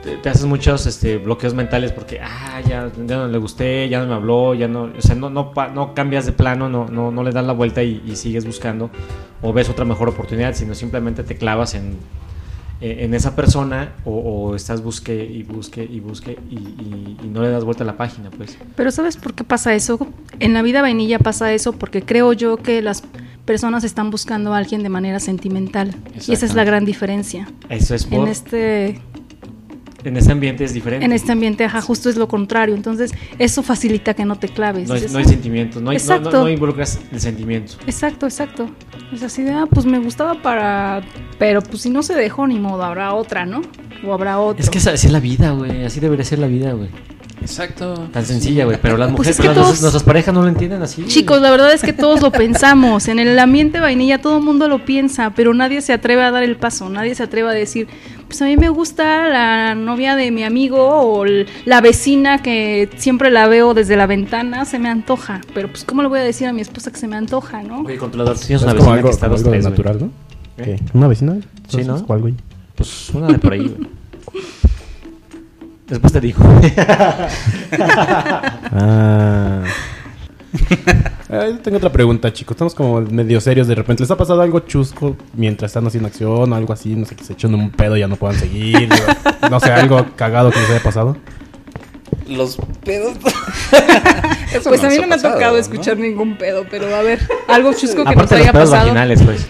te, 0.05 0.17
te 0.17 0.29
haces 0.29 0.45
muchos 0.45 0.85
este, 0.85 1.17
bloqueos 1.17 1.53
mentales 1.53 1.91
porque 1.91 2.19
ah, 2.21 2.61
ya, 2.61 2.89
ya 3.05 3.17
no 3.17 3.27
le 3.27 3.37
gusté, 3.37 3.89
ya 3.89 3.99
no 3.99 4.07
me 4.07 4.13
habló, 4.13 4.53
ya 4.53 4.67
no, 4.67 4.83
o 4.97 5.01
sea, 5.01 5.15
no, 5.15 5.29
no, 5.29 5.51
no 5.73 5.93
cambias 5.93 6.25
de 6.25 6.31
plano, 6.31 6.69
no, 6.69 6.87
no, 6.87 7.11
no 7.11 7.23
le 7.23 7.31
das 7.31 7.45
la 7.45 7.53
vuelta 7.53 7.83
y, 7.83 8.01
y 8.05 8.15
sigues 8.15 8.45
buscando 8.45 8.89
o 9.41 9.51
ves 9.51 9.69
otra 9.69 9.83
mejor 9.83 10.07
oportunidad, 10.09 10.53
sino 10.55 10.73
simplemente 10.75 11.23
te 11.23 11.35
clavas 11.35 11.75
en, 11.75 11.97
en 12.81 13.13
esa 13.13 13.35
persona 13.35 13.93
o, 14.05 14.11
o 14.51 14.55
estás 14.55 14.81
busque 14.83 15.23
y 15.25 15.43
busque 15.43 15.83
y 15.83 15.99
busque 16.01 16.37
y, 16.49 16.55
y- 16.55 17.17
y 17.23 17.27
no 17.27 17.41
le 17.41 17.49
das 17.49 17.63
vuelta 17.63 17.83
a 17.83 17.87
la 17.87 17.97
página, 17.97 18.29
pues. 18.31 18.57
Pero 18.75 18.91
¿sabes 18.91 19.17
por 19.17 19.33
qué 19.33 19.43
pasa 19.43 19.73
eso? 19.73 19.97
En 20.39 20.53
la 20.53 20.61
vida 20.61 20.81
vainilla 20.81 21.19
pasa 21.19 21.51
eso 21.53 21.73
porque 21.73 22.01
creo 22.03 22.33
yo 22.33 22.57
que 22.57 22.81
las 22.81 23.03
personas 23.45 23.83
están 23.83 24.09
buscando 24.11 24.53
a 24.53 24.57
alguien 24.57 24.83
de 24.83 24.89
manera 24.89 25.19
sentimental. 25.19 25.95
Y 26.27 26.33
esa 26.33 26.45
es 26.45 26.53
la 26.55 26.63
gran 26.63 26.83
diferencia. 26.83 27.47
Eso 27.69 27.95
es 27.95 28.05
por, 28.05 28.23
En 28.23 28.27
este, 28.27 28.99
en 30.09 30.17
ese 30.17 30.31
ambiente 30.31 30.63
es 30.63 30.73
diferente. 30.73 31.05
en 31.05 31.11
este 31.13 31.31
ambiente, 31.31 31.63
ajá, 31.65 31.81
justo 31.81 32.09
es 32.09 32.15
lo 32.17 32.27
contrario. 32.27 32.75
Entonces, 32.75 33.11
eso 33.39 33.63
facilita 33.63 34.13
que 34.13 34.25
no 34.25 34.37
te 34.37 34.47
claves. 34.49 34.87
No 34.87 34.93
hay, 34.95 34.99
Dices, 35.01 35.11
no 35.13 35.19
hay 35.19 35.25
"Ah, 35.25 35.29
sentimientos, 35.29 35.81
no, 35.81 35.89
hay- 35.91 35.97
no- 35.97 36.05
no- 36.05 36.15
Exacto. 36.15 36.43
no 36.43 36.49
involucras 36.49 36.99
el 37.11 37.19
sentimiento. 37.19 37.73
Exacto, 37.87 38.25
exacto. 38.25 38.69
Es 39.13 39.23
así 39.23 39.43
de, 39.43 39.51
ah, 39.51 39.65
pues 39.69 39.85
me 39.85 39.99
gustaba 39.99 40.41
para... 40.41 41.01
Pero 41.39 41.61
pues 41.61 41.81
si 41.81 41.89
no 41.89 42.03
se 42.03 42.13
dejó, 42.15 42.47
ni 42.47 42.59
modo, 42.59 42.83
habrá 42.83 43.13
otra, 43.13 43.45
¿no? 43.45 43.61
O 44.05 44.13
habrá 44.13 44.39
otro. 44.39 44.63
Es 44.63 44.69
que 44.69 44.77
esa- 44.77 44.91
así 44.91 45.07
es 45.07 45.13
la 45.13 45.19
vida, 45.19 45.51
güey. 45.51 45.83
Así 45.85 45.99
debería 45.99 46.25
ser 46.25 46.39
la 46.39 46.47
vida, 46.47 46.73
güey. 46.73 46.89
Exacto. 47.41 48.07
Tan 48.11 48.25
sencilla, 48.25 48.65
güey. 48.65 48.77
Pero 48.81 48.97
las 48.97 49.07
Pues 49.09 49.17
mujeres, 49.19 49.35
es 49.35 49.41
que 49.41 49.47
pero 49.49 49.59
las- 49.61 49.67
todos- 49.69 49.81
nuestras 49.81 50.03
parejas 50.03 50.33
no 50.33 50.41
lo 50.41 50.47
entienden 50.47 50.81
así. 50.81 51.05
Chicos, 51.05 51.41
la 51.41 51.51
verdad 51.51 51.73
es 51.73 51.81
que 51.83 51.93
todos 51.93 52.21
lo 52.21 52.31
pensamos. 52.31 53.07
En 53.07 53.19
el 53.19 53.37
ambiente 53.37 53.79
vainilla 53.79 54.19
todo 54.21 54.37
el 54.37 54.43
mundo 54.43 54.67
lo 54.67 54.83
piensa, 54.85 55.31
pero 55.35 55.53
nadie 55.53 55.81
se 55.81 55.93
atreve 55.93 56.23
a 56.23 56.31
dar 56.31 56.43
el 56.43 56.55
paso. 56.55 56.89
Nadie 56.89 57.13
se 57.13 57.23
atreve 57.23 57.49
a 57.49 57.53
decir, 57.53 57.87
pues 58.35 58.41
a 58.41 58.45
mí 58.47 58.57
me 58.57 58.67
gusta 58.67 59.29
la 59.29 59.75
novia 59.75 60.17
de 60.17 60.29
mi 60.29 60.43
amigo 60.43 60.77
o 60.77 61.23
la 61.23 61.79
vecina 61.79 62.41
que 62.41 62.89
siempre 62.97 63.31
la 63.31 63.47
veo 63.47 63.73
desde 63.73 63.95
la 63.95 64.07
ventana, 64.07 64.65
se 64.65 64.77
me 64.77 64.89
antoja. 64.89 65.39
Pero 65.53 65.69
pues, 65.69 65.85
¿cómo 65.85 66.01
le 66.01 66.09
voy 66.09 66.19
a 66.19 66.23
decir 66.23 66.45
a 66.45 66.51
mi 66.51 66.59
esposa 66.59 66.91
que 66.91 66.97
se 66.97 67.07
me 67.07 67.15
antoja, 67.15 67.63
no? 67.63 67.79
Oye, 67.79 67.97
controlador, 67.97 68.37
tienes 68.37 68.61
es 68.61 68.63
una 68.63 68.73
vecina 68.73 68.93
algo, 68.93 69.07
que 69.07 69.13
está 69.13 69.29
dos, 69.29 69.39
algo 69.39 69.51
tres, 69.51 69.63
natural, 69.63 69.99
¿no? 70.01 70.05
¿Eh? 70.57 70.63
¿Qué? 70.65 70.79
¿Una 70.93 71.07
vecina? 71.07 71.37
Sí, 71.69 71.85
¿no? 71.85 72.05
¿Cuál, 72.05 72.19
güey? 72.19 72.33
Pues 72.75 73.09
una 73.11 73.27
de 73.27 73.39
por 73.39 73.53
ahí, 73.53 73.69
güey. 73.69 73.89
Después 75.87 76.11
te 76.11 76.19
digo. 76.19 76.43
Ah. 78.77 79.63
Tengo 81.63 81.77
otra 81.77 81.91
pregunta, 81.91 82.31
chicos. 82.31 82.55
Estamos 82.55 82.75
como 82.75 83.01
medio 83.01 83.41
serios 83.41 83.67
de 83.67 83.75
repente. 83.75 84.03
¿Les 84.03 84.11
ha 84.11 84.17
pasado 84.17 84.41
algo 84.41 84.59
chusco 84.61 85.15
mientras 85.33 85.69
están 85.71 85.85
haciendo 85.87 86.07
acción 86.07 86.51
o 86.51 86.55
algo 86.55 86.73
así? 86.73 86.95
No 86.95 87.05
sé, 87.05 87.15
que 87.15 87.23
se 87.23 87.33
echen 87.33 87.53
un 87.55 87.71
pedo 87.71 87.97
y 87.97 88.01
ya 88.01 88.07
no 88.07 88.15
puedan 88.15 88.37
seguir. 88.39 88.89
o- 88.91 89.49
no 89.49 89.59
sé, 89.59 89.71
algo 89.71 90.05
cagado 90.15 90.51
que 90.51 90.59
les 90.59 90.69
haya 90.69 90.83
pasado. 90.83 91.17
los 92.27 92.57
pedos. 92.83 93.13
Pues 94.63 94.79
a 94.79 94.83
nos 94.83 94.93
mí 94.93 94.99
no 95.01 95.07
me 95.07 95.15
ha 95.15 95.17
pasado, 95.17 95.33
tocado 95.33 95.53
¿no? 95.55 95.59
escuchar 95.59 95.97
ningún 95.97 96.37
pedo, 96.37 96.65
pero 96.71 96.95
a 96.95 97.01
ver, 97.01 97.19
algo 97.49 97.73
chusco 97.73 98.05
que 98.05 98.15
nos 98.15 98.23
Aparte 98.23 98.35
los 98.35 98.41
haya 98.43 98.51
pedos 98.53 98.69
pasado. 98.69 98.83
vaginales, 98.85 99.21
pues. 99.23 99.47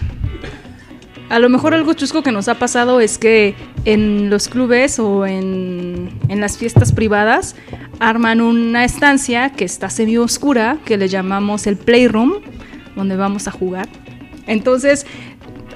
A 1.28 1.38
lo 1.40 1.48
mejor 1.48 1.74
algo 1.74 1.92
chusco 1.94 2.22
que 2.22 2.30
nos 2.30 2.48
ha 2.48 2.54
pasado 2.54 3.00
es 3.00 3.18
que 3.18 3.54
en 3.84 4.30
los 4.30 4.48
clubes 4.48 4.98
o 5.00 5.26
en, 5.26 6.10
en 6.28 6.40
las 6.40 6.56
fiestas 6.56 6.92
privadas 6.92 7.56
arman 7.98 8.40
una 8.40 8.84
estancia 8.84 9.50
que 9.50 9.64
está 9.64 9.90
semi 9.90 10.18
oscura, 10.18 10.78
que 10.84 10.96
le 10.96 11.08
llamamos 11.08 11.66
el 11.66 11.76
playroom, 11.76 12.34
donde 12.94 13.16
vamos 13.16 13.48
a 13.48 13.50
jugar. 13.50 13.88
Entonces, 14.46 15.06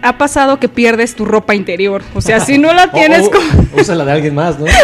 ha 0.03 0.19
pasado 0.19 0.59
que 0.61 0.69
pierdes 0.69 1.15
tu 1.15 1.25
ropa 1.25 1.55
interior. 1.55 2.03
O 2.15 2.21
sea, 2.21 2.41
si 2.41 2.59
no 2.59 2.73
la 2.73 2.91
tienes 2.93 3.23
O- 3.23 3.27
o- 3.27 3.31
como... 3.31 3.47
Usa 3.81 3.95
la 3.95 4.05
de 4.05 4.13
alguien 4.13 4.35
más, 4.35 4.59
¿no? 4.59 4.67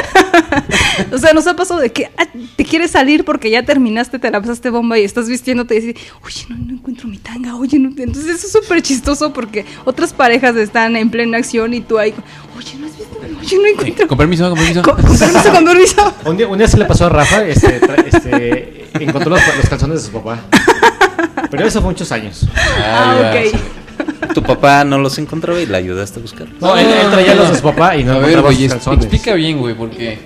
O 1.12 1.18
sea, 1.18 1.32
nos 1.34 1.47
ha 1.47 1.55
pasado 1.55 1.78
de 1.80 1.93
que 1.93 2.10
ah, 2.16 2.26
te 2.56 2.64
quieres 2.64 2.90
salir 2.93 3.24
porque 3.24 3.51
ya 3.51 3.62
terminaste, 3.64 4.18
te 4.18 4.30
la 4.30 4.40
pasaste 4.40 4.70
bomba 4.70 4.98
y 4.98 5.05
estás 5.05 5.28
vistiéndote 5.28 5.76
y 5.76 5.80
dices, 5.80 6.02
oye, 6.24 6.47
no, 6.48 6.56
no 6.56 6.72
encuentro 6.74 7.06
mi 7.09 7.18
tanga, 7.18 7.55
oye, 7.56 7.78
no. 7.78 7.90
Entonces 7.90 8.26
eso 8.36 8.47
es 8.47 8.52
súper 8.52 8.80
chistoso 8.82 9.32
porque 9.32 9.66
otras 9.84 10.12
parejas 10.14 10.56
están 10.56 10.97
en 10.97 11.10
plena 11.10 11.36
acción 11.38 11.74
y 11.74 11.80
tú 11.82 11.98
ahí, 11.98 12.14
oye, 12.56 12.76
no 12.78 12.86
has 12.86 12.97
visto, 12.97 13.18
oye, 13.40 13.56
no 13.59 13.66
encuentro. 13.66 14.09
Con 14.09 14.16
permiso, 14.18 14.48
con 14.48 14.59
permiso. 14.59 14.82
Con, 14.82 14.94
con 14.97 15.18
permiso, 15.18 15.52
con 15.52 15.64
permiso. 15.64 16.14
Un 16.24 16.36
día, 16.38 16.48
un 16.48 16.59
día 16.59 16.68
se 16.68 16.78
le 16.78 16.84
pasó 16.86 17.06
a 17.06 17.09
Rafa, 17.10 17.44
este, 17.44 17.80
este, 18.06 18.86
encontró 19.01 19.30
los, 19.30 19.40
los 19.56 19.68
calzones 19.68 20.01
de 20.02 20.06
su 20.06 20.12
papá. 20.12 20.40
Pero 21.51 21.66
eso 21.66 21.80
fue 21.82 21.90
muchos 21.90 22.10
años. 22.12 22.47
Ah, 22.78 23.32
Ay, 23.32 23.48
ok. 23.52 23.56
Tu 24.34 24.42
papá 24.42 24.84
no 24.84 24.98
los 24.98 25.18
encontraba 25.18 25.60
y 25.60 25.66
la 25.66 25.78
ayudaste 25.78 26.18
a 26.18 26.22
buscar. 26.22 26.46
No, 26.60 26.76
él, 26.76 26.86
él 26.86 27.10
traía 27.10 27.34
los 27.34 27.48
de 27.50 27.56
su 27.56 27.62
papá 27.62 27.96
y 27.96 28.04
no 28.04 28.12
a 28.12 28.18
ver, 28.18 28.30
encontraba 28.30 28.52
sus 28.52 28.62
es- 28.62 28.72
calzones. 28.72 29.04
explica 29.04 29.34
bien, 29.34 29.58
güey, 29.58 29.74
porque 29.74 30.18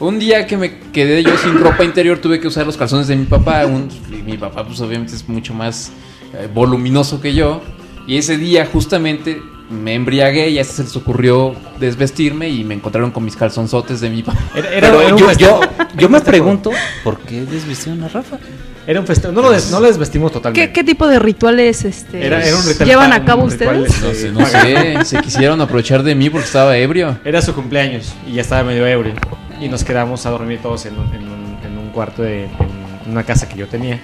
un 0.00 0.18
día 0.18 0.46
que 0.46 0.56
me 0.56 0.78
quedé 0.92 1.22
yo 1.22 1.36
sin 1.38 1.58
ropa 1.58 1.84
interior 1.84 2.18
tuve 2.18 2.40
que 2.40 2.48
usar 2.48 2.66
los 2.66 2.76
calzones 2.76 3.06
de 3.08 3.16
mi 3.16 3.24
papá. 3.26 3.64
Un- 3.66 3.88
y 4.12 4.22
mi 4.22 4.36
papá, 4.36 4.64
pues 4.66 4.80
obviamente 4.80 5.14
es 5.14 5.28
mucho 5.28 5.54
más 5.54 5.90
eh, 6.34 6.48
voluminoso 6.52 7.20
que 7.20 7.34
yo. 7.34 7.62
Y 8.06 8.18
ese 8.18 8.36
día 8.36 8.66
justamente 8.72 9.40
me 9.70 9.94
embriagué 9.94 10.48
y 10.50 10.58
a 10.58 10.60
este 10.62 10.74
se 10.76 10.82
les 10.84 10.96
ocurrió 10.96 11.54
desvestirme 11.80 12.48
y 12.48 12.62
me 12.64 12.74
encontraron 12.74 13.10
con 13.10 13.24
mis 13.24 13.36
calzonzotes 13.36 14.00
de 14.00 14.10
mi 14.10 14.22
papá. 14.22 14.38
Era, 14.54 14.68
era- 14.70 14.80
Pero 14.88 15.00
era 15.02 15.16
yo, 15.16 15.26
festejo. 15.28 15.60
yo, 15.60 15.86
yo 15.98 16.08
me 16.08 16.20
pregunto, 16.20 16.70
¿por 17.04 17.18
qué 17.20 17.44
desvistieron 17.44 18.02
a 18.04 18.08
Rafa? 18.08 18.38
Era 18.86 19.00
un 19.00 19.06
festejo. 19.06 19.32
No 19.32 19.42
lo, 19.42 19.50
des- 19.50 19.70
no 19.72 19.80
lo 19.80 19.88
desvestimos 19.88 20.30
totalmente. 20.30 20.68
¿Qué, 20.68 20.72
qué 20.72 20.84
tipo 20.84 21.08
de 21.08 21.18
rituales 21.18 21.84
este, 21.84 22.24
Era, 22.24 22.44
era 22.46 22.56
un 22.56 22.64
ritual 22.64 22.88
llevan 22.88 23.12
a 23.12 23.24
cabo 23.24 23.42
ustedes? 23.44 24.00
No 24.00 24.12
sé, 24.14 24.30
no 24.32 24.46
sé, 24.46 25.04
se 25.04 25.20
quisieron 25.20 25.60
aprovechar 25.60 26.04
de 26.04 26.14
mí 26.14 26.30
porque 26.30 26.46
estaba 26.46 26.76
ebrio. 26.78 27.18
Era 27.24 27.42
su 27.42 27.52
cumpleaños 27.52 28.14
y 28.28 28.34
ya 28.34 28.42
estaba 28.42 28.62
medio 28.62 28.86
ebrio. 28.86 29.14
Y 29.60 29.68
nos 29.68 29.82
quedamos 29.82 30.24
a 30.26 30.30
dormir 30.30 30.60
todos 30.62 30.86
en 30.86 30.96
un, 30.98 31.12
en 31.12 31.22
un- 31.28 31.58
en 31.66 31.78
un 31.78 31.88
cuarto 31.90 32.22
de 32.22 32.44
en 32.44 33.10
una 33.10 33.24
casa 33.24 33.48
que 33.48 33.56
yo 33.56 33.66
tenía. 33.66 34.00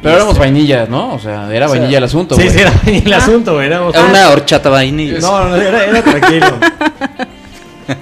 Pero 0.00 0.14
éramos 0.16 0.38
vainilla, 0.38 0.86
¿no? 0.86 1.14
O 1.14 1.18
sea, 1.18 1.52
era 1.54 1.66
O 1.66 1.70
sea, 1.70 1.78
vainilla 1.78 1.98
el 1.98 2.04
asunto, 2.04 2.34
Sí, 2.36 2.42
güey. 2.42 2.54
sí, 2.54 2.60
era 2.60 2.72
el 2.86 3.12
asunto. 3.12 3.60
Éramos, 3.60 3.94
Era 3.94 4.04
una 4.04 4.30
horchata 4.30 4.68
vainilla. 4.70 5.18
no, 5.20 5.48
no, 5.48 5.56
era, 5.56 5.84
era 5.86 6.02
tranquilo. 6.02 6.46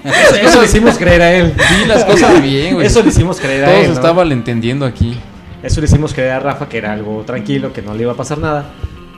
Eso, 0.05 0.35
eso 0.37 0.61
le 0.61 0.67
hicimos 0.67 0.97
creer 0.99 1.23
a 1.23 1.33
él. 1.33 1.55
Sí, 1.57 1.87
las 1.87 2.05
cosas 2.05 2.43
bien, 2.43 2.75
güey. 2.75 2.87
Eso 2.87 3.03
le 3.03 3.09
hicimos 3.09 3.41
creer 3.41 3.65
a 3.65 3.75
él. 3.77 3.83
se 3.83 3.89
¿no? 3.89 3.95
está 3.95 4.13
malentendiendo 4.13 4.85
aquí. 4.87 5.19
Eso 5.63 5.81
le 5.81 5.87
hicimos 5.87 6.15
creer 6.15 6.33
a 6.33 6.41
Rafa 6.41 6.69
que 6.69 6.79
era 6.79 6.93
algo 6.93 7.23
tranquilo, 7.27 7.73
que 7.73 7.83
no 7.83 7.95
le 7.95 8.03
iba 8.03 8.13
a 8.13 8.17
pasar 8.17 8.39
nada. 8.39 8.67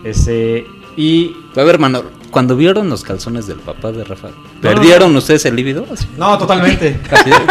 Ese, 0.04 0.64
y. 0.96 1.32
A 1.56 1.62
ver, 1.62 1.74
hermano, 1.74 2.02
cuando 2.32 2.56
vieron 2.56 2.88
los 2.90 3.04
calzones 3.04 3.46
del 3.46 3.59
papá 3.59 3.92
de 3.92 4.02
Rafa, 4.02 4.30
¿perdieron 4.60 5.14
ustedes 5.14 5.44
el 5.44 5.54
líbido? 5.54 5.86
No, 6.18 6.36
totalmente. 6.38 6.98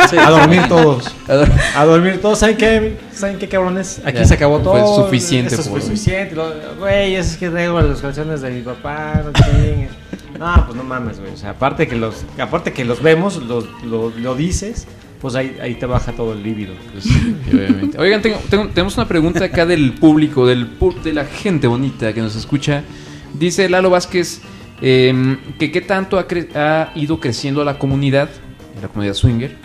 Sí. 0.10 0.18
A 0.18 0.30
dormir 0.30 0.64
todos. 0.68 1.06
A 1.76 1.86
dormir 1.86 2.20
todos. 2.22 2.40
¿Saben 2.40 2.58
qué? 2.58 2.98
¿Saben 3.14 3.38
qué, 3.38 3.48
cabrones? 3.48 4.02
Aquí 4.04 4.18
Ya, 4.18 4.26
se 4.26 4.34
acabó 4.34 4.56
fue 4.60 4.64
todo. 4.82 5.06
suficiente 5.06 5.54
Eso 5.56 5.64
fue 5.70 5.80
suficiente. 5.82 6.36
Güey, 6.80 7.16
es 7.16 7.38
que 7.38 7.50
traigo 7.50 7.80
las 7.80 8.00
canciones 8.02 8.42
de 8.42 8.50
mi 8.52 8.62
papá. 8.62 9.24
No 10.40 10.66
pues 10.66 10.76
no 10.76 10.84
mames, 10.84 11.20
güey. 11.20 11.32
O 11.34 11.38
sea, 11.38 11.52
aparte 11.52 11.88
que 11.88 11.96
los, 11.96 12.26
aparte 12.40 12.74
que 12.74 12.84
los 12.84 13.02
vemos, 13.02 13.38
los, 13.44 13.66
lo, 13.86 14.10
lo 14.10 14.36
dices, 14.36 14.88
pues 15.22 15.36
ahí, 15.36 15.56
ahí 15.62 15.76
te 15.76 15.86
baja 15.86 16.14
todo 16.14 16.34
el 16.34 16.42
líbido. 16.42 16.74
pues, 16.92 17.04
sí, 17.04 17.36
obviamente. 17.54 18.00
Oigan, 18.00 18.22
tengo- 18.24 18.40
tengo- 18.50 18.68
tenemos 18.70 18.98
una 18.98 19.08
pregunta 19.08 19.46
acá 19.46 19.66
del 19.68 19.94
público, 19.94 20.48
del 20.48 20.80
pu- 20.80 21.00
de 21.04 21.14
la 21.14 21.26
gente 21.26 21.68
bonita 21.68 22.12
que 22.14 22.22
nos 22.22 22.36
escucha. 22.36 22.84
Dice 23.34 23.70
Lalo 23.70 23.92
Vázquez 23.92 24.42
eh, 24.82 25.38
que 25.60 25.72
qué 25.72 25.82
tanto 25.82 26.18
ha, 26.20 26.28
cre- 26.28 26.56
ha 26.56 26.92
ido 26.96 27.20
creciendo 27.20 27.64
la 27.64 27.78
comunidad, 27.80 28.30
la 28.82 28.88
comunidad 28.88 29.14
swinger, 29.14 29.56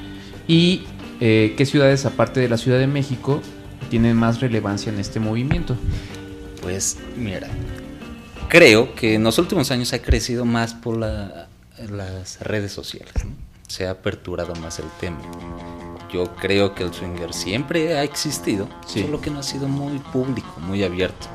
y 0.48 0.84
eh, 1.20 1.54
qué 1.56 1.64
ciudades, 1.66 2.04
aparte 2.06 2.40
de 2.40 2.48
la 2.48 2.56
Ciudad 2.58 2.78
de 2.78 2.86
México, 2.86 3.40
tienen 3.90 4.16
más 4.16 4.40
relevancia 4.40 4.92
en 4.92 4.98
este 5.00 5.20
movimiento. 5.20 5.76
Pues 6.62 6.98
mira, 7.16 7.48
creo 8.48 8.94
que 8.94 9.14
en 9.14 9.22
los 9.24 9.38
últimos 9.38 9.70
años 9.70 9.92
ha 9.92 10.00
crecido 10.02 10.44
más 10.44 10.74
por 10.74 10.96
la- 10.96 11.48
las 11.90 12.40
redes 12.40 12.72
sociales. 12.72 13.12
¿no? 13.24 13.32
Se 13.68 13.86
ha 13.86 13.90
aperturado 13.90 14.54
más 14.56 14.78
el 14.78 14.86
tema. 15.00 15.18
Yo 16.12 16.34
creo 16.36 16.74
que 16.74 16.84
el 16.84 16.92
swinger 16.94 17.32
siempre 17.34 17.96
ha 17.98 18.04
existido, 18.04 18.68
Sí. 18.86 19.02
solo 19.02 19.20
que 19.20 19.30
no 19.30 19.40
ha 19.40 19.42
sido 19.42 19.68
muy 19.68 19.98
público, 19.98 20.54
muy 20.60 20.84
abierto. 20.84 21.26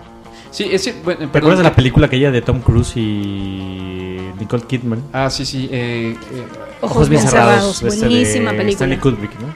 Sí, 0.51 0.67
ese, 0.71 0.93
bueno, 1.03 1.29
¿Te 1.31 1.37
acuerdas 1.37 1.59
de 1.59 1.63
la 1.63 1.73
película 1.75 2.07
aquella 2.07 2.29
de 2.29 2.41
Tom 2.41 2.59
Cruise 2.61 2.97
y 2.97 4.17
Nicole 4.39 4.63
Kidman? 4.63 5.01
Ah, 5.13 5.29
sí, 5.29 5.45
sí. 5.45 5.69
eh, 5.71 6.15
eh, 6.33 6.43
Ojos 6.81 7.07
bien 7.09 7.21
cerrados. 7.21 7.81
este 7.81 8.05
de 8.05 8.09
Buenísima 8.09 8.51
película. 8.51 8.71
Stanley 8.71 8.97
Kubrick, 8.97 9.39
¿no? 9.39 9.47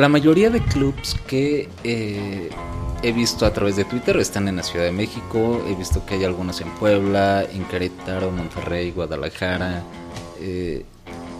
La 0.00 0.08
mayoría 0.08 0.50
de 0.50 0.60
clubs 0.60 1.16
que 1.26 1.68
eh, 1.84 2.50
he 3.02 3.12
visto 3.12 3.46
a 3.46 3.52
través 3.52 3.76
de 3.76 3.84
Twitter 3.84 4.16
están 4.18 4.46
en 4.48 4.56
la 4.56 4.62
Ciudad 4.62 4.84
de 4.84 4.92
México. 4.92 5.62
He 5.68 5.74
visto 5.74 6.04
que 6.04 6.14
hay 6.14 6.24
algunos 6.24 6.60
en 6.60 6.68
Puebla, 6.72 7.44
en 7.50 7.64
Querétaro, 7.64 8.30
Monterrey, 8.30 8.90
Guadalajara. 8.90 9.82
eh, 10.40 10.84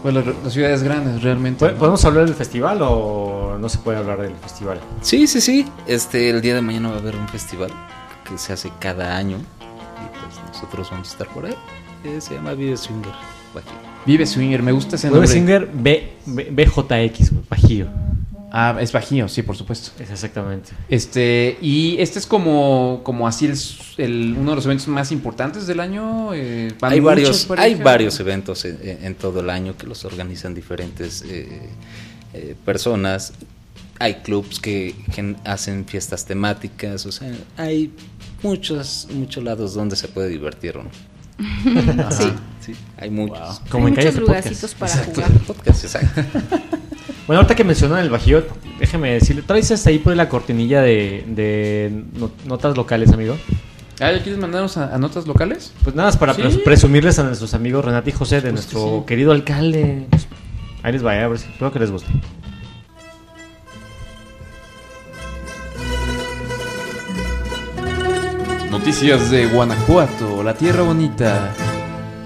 pues 0.02 0.14
las, 0.14 0.24
ciudades 0.52 0.82
grandes, 0.82 1.22
realmente. 1.22 1.64
¿Pod- 1.64 1.74
¿Podemos 1.76 2.04
hablar 2.04 2.24
del 2.24 2.34
festival 2.34 2.78
o 2.82 3.56
no 3.60 3.68
se 3.68 3.78
puede 3.78 3.98
hablar 3.98 4.20
del 4.22 4.34
festival? 4.36 4.80
sí, 5.00 5.26
sí, 5.26 5.40
sí. 5.40 5.66
Este, 5.86 6.30
el 6.30 6.40
día 6.40 6.54
de 6.54 6.62
mañana 6.62 6.88
va 6.90 6.96
a 6.96 6.98
haber 6.98 7.14
un 7.16 7.28
festival 7.28 7.70
que 8.32 8.38
se 8.38 8.52
hace 8.52 8.70
cada 8.80 9.16
año. 9.16 9.36
Y 9.38 10.18
pues 10.18 10.48
nosotros 10.48 10.90
vamos 10.90 11.08
a 11.08 11.12
estar 11.12 11.28
por 11.28 11.46
ahí. 11.46 11.54
Eh, 12.04 12.20
se 12.20 12.34
llama 12.34 12.54
Vive 12.54 12.76
Swinger. 12.76 13.12
Bajío. 13.54 13.72
Vive 14.06 14.26
Swinger, 14.26 14.62
me 14.62 14.72
gusta 14.72 14.96
ese 14.96 15.08
nombre. 15.10 15.28
Singer 15.28 15.68
B, 15.72 16.12
B- 16.26 16.50
BJX, 16.50 17.48
Bajío. 17.48 17.86
Ah, 18.54 18.76
es 18.80 18.92
Bajío, 18.92 19.28
sí, 19.28 19.42
por 19.42 19.56
supuesto. 19.56 19.92
Es 20.02 20.10
exactamente. 20.10 20.72
Este, 20.88 21.56
y 21.62 21.96
este 22.00 22.18
es 22.18 22.26
como, 22.26 23.00
como 23.02 23.26
así 23.28 23.46
el, 23.46 23.56
el- 23.98 24.36
uno 24.38 24.50
de 24.50 24.56
los 24.56 24.64
eventos 24.66 24.88
más 24.88 25.10
importantes 25.12 25.66
del 25.66 25.80
año. 25.80 26.34
eh, 26.34 26.72
Hay 26.82 27.00
varios, 27.00 27.48
hay 27.56 27.74
varios 27.76 28.18
eventos 28.20 28.64
en, 28.64 28.78
en- 28.82 29.04
en 29.04 29.14
todo 29.14 29.40
el 29.40 29.48
año 29.50 29.76
que 29.76 29.86
los 29.86 30.04
organizan 30.04 30.54
diferentes 30.54 31.22
eh, 31.26 31.68
eh, 32.34 32.54
personas. 32.64 33.32
Hay 33.98 34.14
clubs 34.16 34.58
que, 34.58 34.96
que 35.14 35.36
hacen 35.44 35.84
fiestas 35.86 36.24
temáticas, 36.26 37.06
o 37.06 37.12
sea, 37.12 37.30
hay 37.56 37.92
muchos, 38.42 39.08
muchos 39.12 39.42
lados 39.44 39.74
donde 39.74 39.96
se 39.96 40.08
puede 40.08 40.28
divertir, 40.28 40.76
¿no? 40.76 40.90
Sí. 42.10 42.32
Sí, 42.60 42.74
hay 42.96 43.10
muchos. 43.10 43.60
Como 43.68 43.86
Hay 43.86 43.90
en 43.90 43.96
calles 43.96 44.14
muchos 44.14 44.28
lugarcitos 44.28 44.74
para 44.74 44.96
jugar. 45.04 45.30
Podcast, 45.46 45.84
exacto. 45.84 46.22
Bueno, 47.26 47.40
ahorita 47.40 47.54
que 47.54 47.62
mencionan 47.64 48.00
el 48.00 48.10
Bajío, 48.10 48.42
déjeme 48.80 49.12
decirle, 49.12 49.42
¿traes 49.42 49.70
hasta 49.70 49.90
ahí 49.90 49.98
por 50.00 50.14
la 50.16 50.28
cortinilla 50.28 50.82
de, 50.82 51.24
de 51.28 52.04
no- 52.14 52.32
notas 52.46 52.76
locales, 52.76 53.12
amigo? 53.12 53.36
Ah, 54.00 54.10
¿ya 54.10 54.20
quieres 54.22 54.38
mandarnos 54.40 54.76
a, 54.76 54.92
a 54.92 54.98
notas 54.98 55.26
locales? 55.28 55.72
Pues 55.84 55.94
nada 55.94 56.08
más 56.08 56.16
para 56.16 56.34
Sí. 56.34 56.42
presumirles 56.64 57.18
a 57.20 57.22
nuestros 57.22 57.54
amigos 57.54 57.84
Renati 57.84 58.10
y 58.10 58.12
José 58.12 58.36
de 58.36 58.42
Pues 58.42 58.54
nuestro 58.54 58.98
sí. 59.00 59.06
querido 59.06 59.30
alcalde. 59.30 60.06
Ahí 60.82 60.92
les 60.92 61.04
va, 61.06 61.14
eh, 61.16 61.22
a 61.22 61.28
ver 61.28 61.38
si 61.38 61.48
espero 61.48 61.72
que 61.72 61.78
les 61.78 61.92
guste. 61.92 62.10
Noticias 68.82 69.30
de 69.30 69.46
Guanajuato, 69.46 70.42
la 70.42 70.54
tierra 70.54 70.82
bonita, 70.82 71.52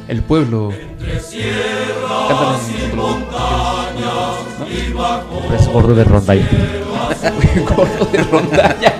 el 0.08 0.22
pueblo. 0.22 0.72
Cántale, 2.28 2.56
Es 5.54 5.68
gordo 5.68 5.94
de 5.94 6.04
rondalla. 6.04 6.48
Gordo 7.76 8.06
de 8.10 8.22
rondalla. 8.22 8.94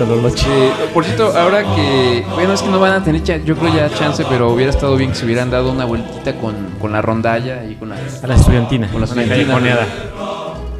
Eh, 0.00 0.72
por 0.92 1.04
cierto, 1.04 1.32
ahora 1.38 1.62
que. 1.76 2.26
Bueno, 2.34 2.52
es 2.54 2.62
que 2.62 2.68
no 2.68 2.80
van 2.80 2.94
a 2.94 3.04
tener, 3.04 3.22
yo 3.22 3.56
creo 3.56 3.72
ya 3.72 3.88
chance, 3.88 4.24
pero 4.28 4.50
hubiera 4.50 4.70
estado 4.72 4.96
bien 4.96 5.10
que 5.10 5.16
se 5.16 5.26
hubieran 5.26 5.48
dado 5.48 5.70
una 5.70 5.84
vueltita 5.84 6.34
con, 6.40 6.56
con 6.80 6.90
la 6.90 7.02
rondalla 7.02 7.64
y 7.66 7.76
con 7.76 7.90
la. 7.90 7.98
A 8.20 8.26
la 8.26 8.34
estudiantina. 8.34 8.88
Con 8.90 9.00
la 9.00 9.06
estudiantina. 9.06 9.44
callejoneada. 9.44 9.86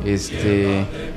Este. 0.05 1.10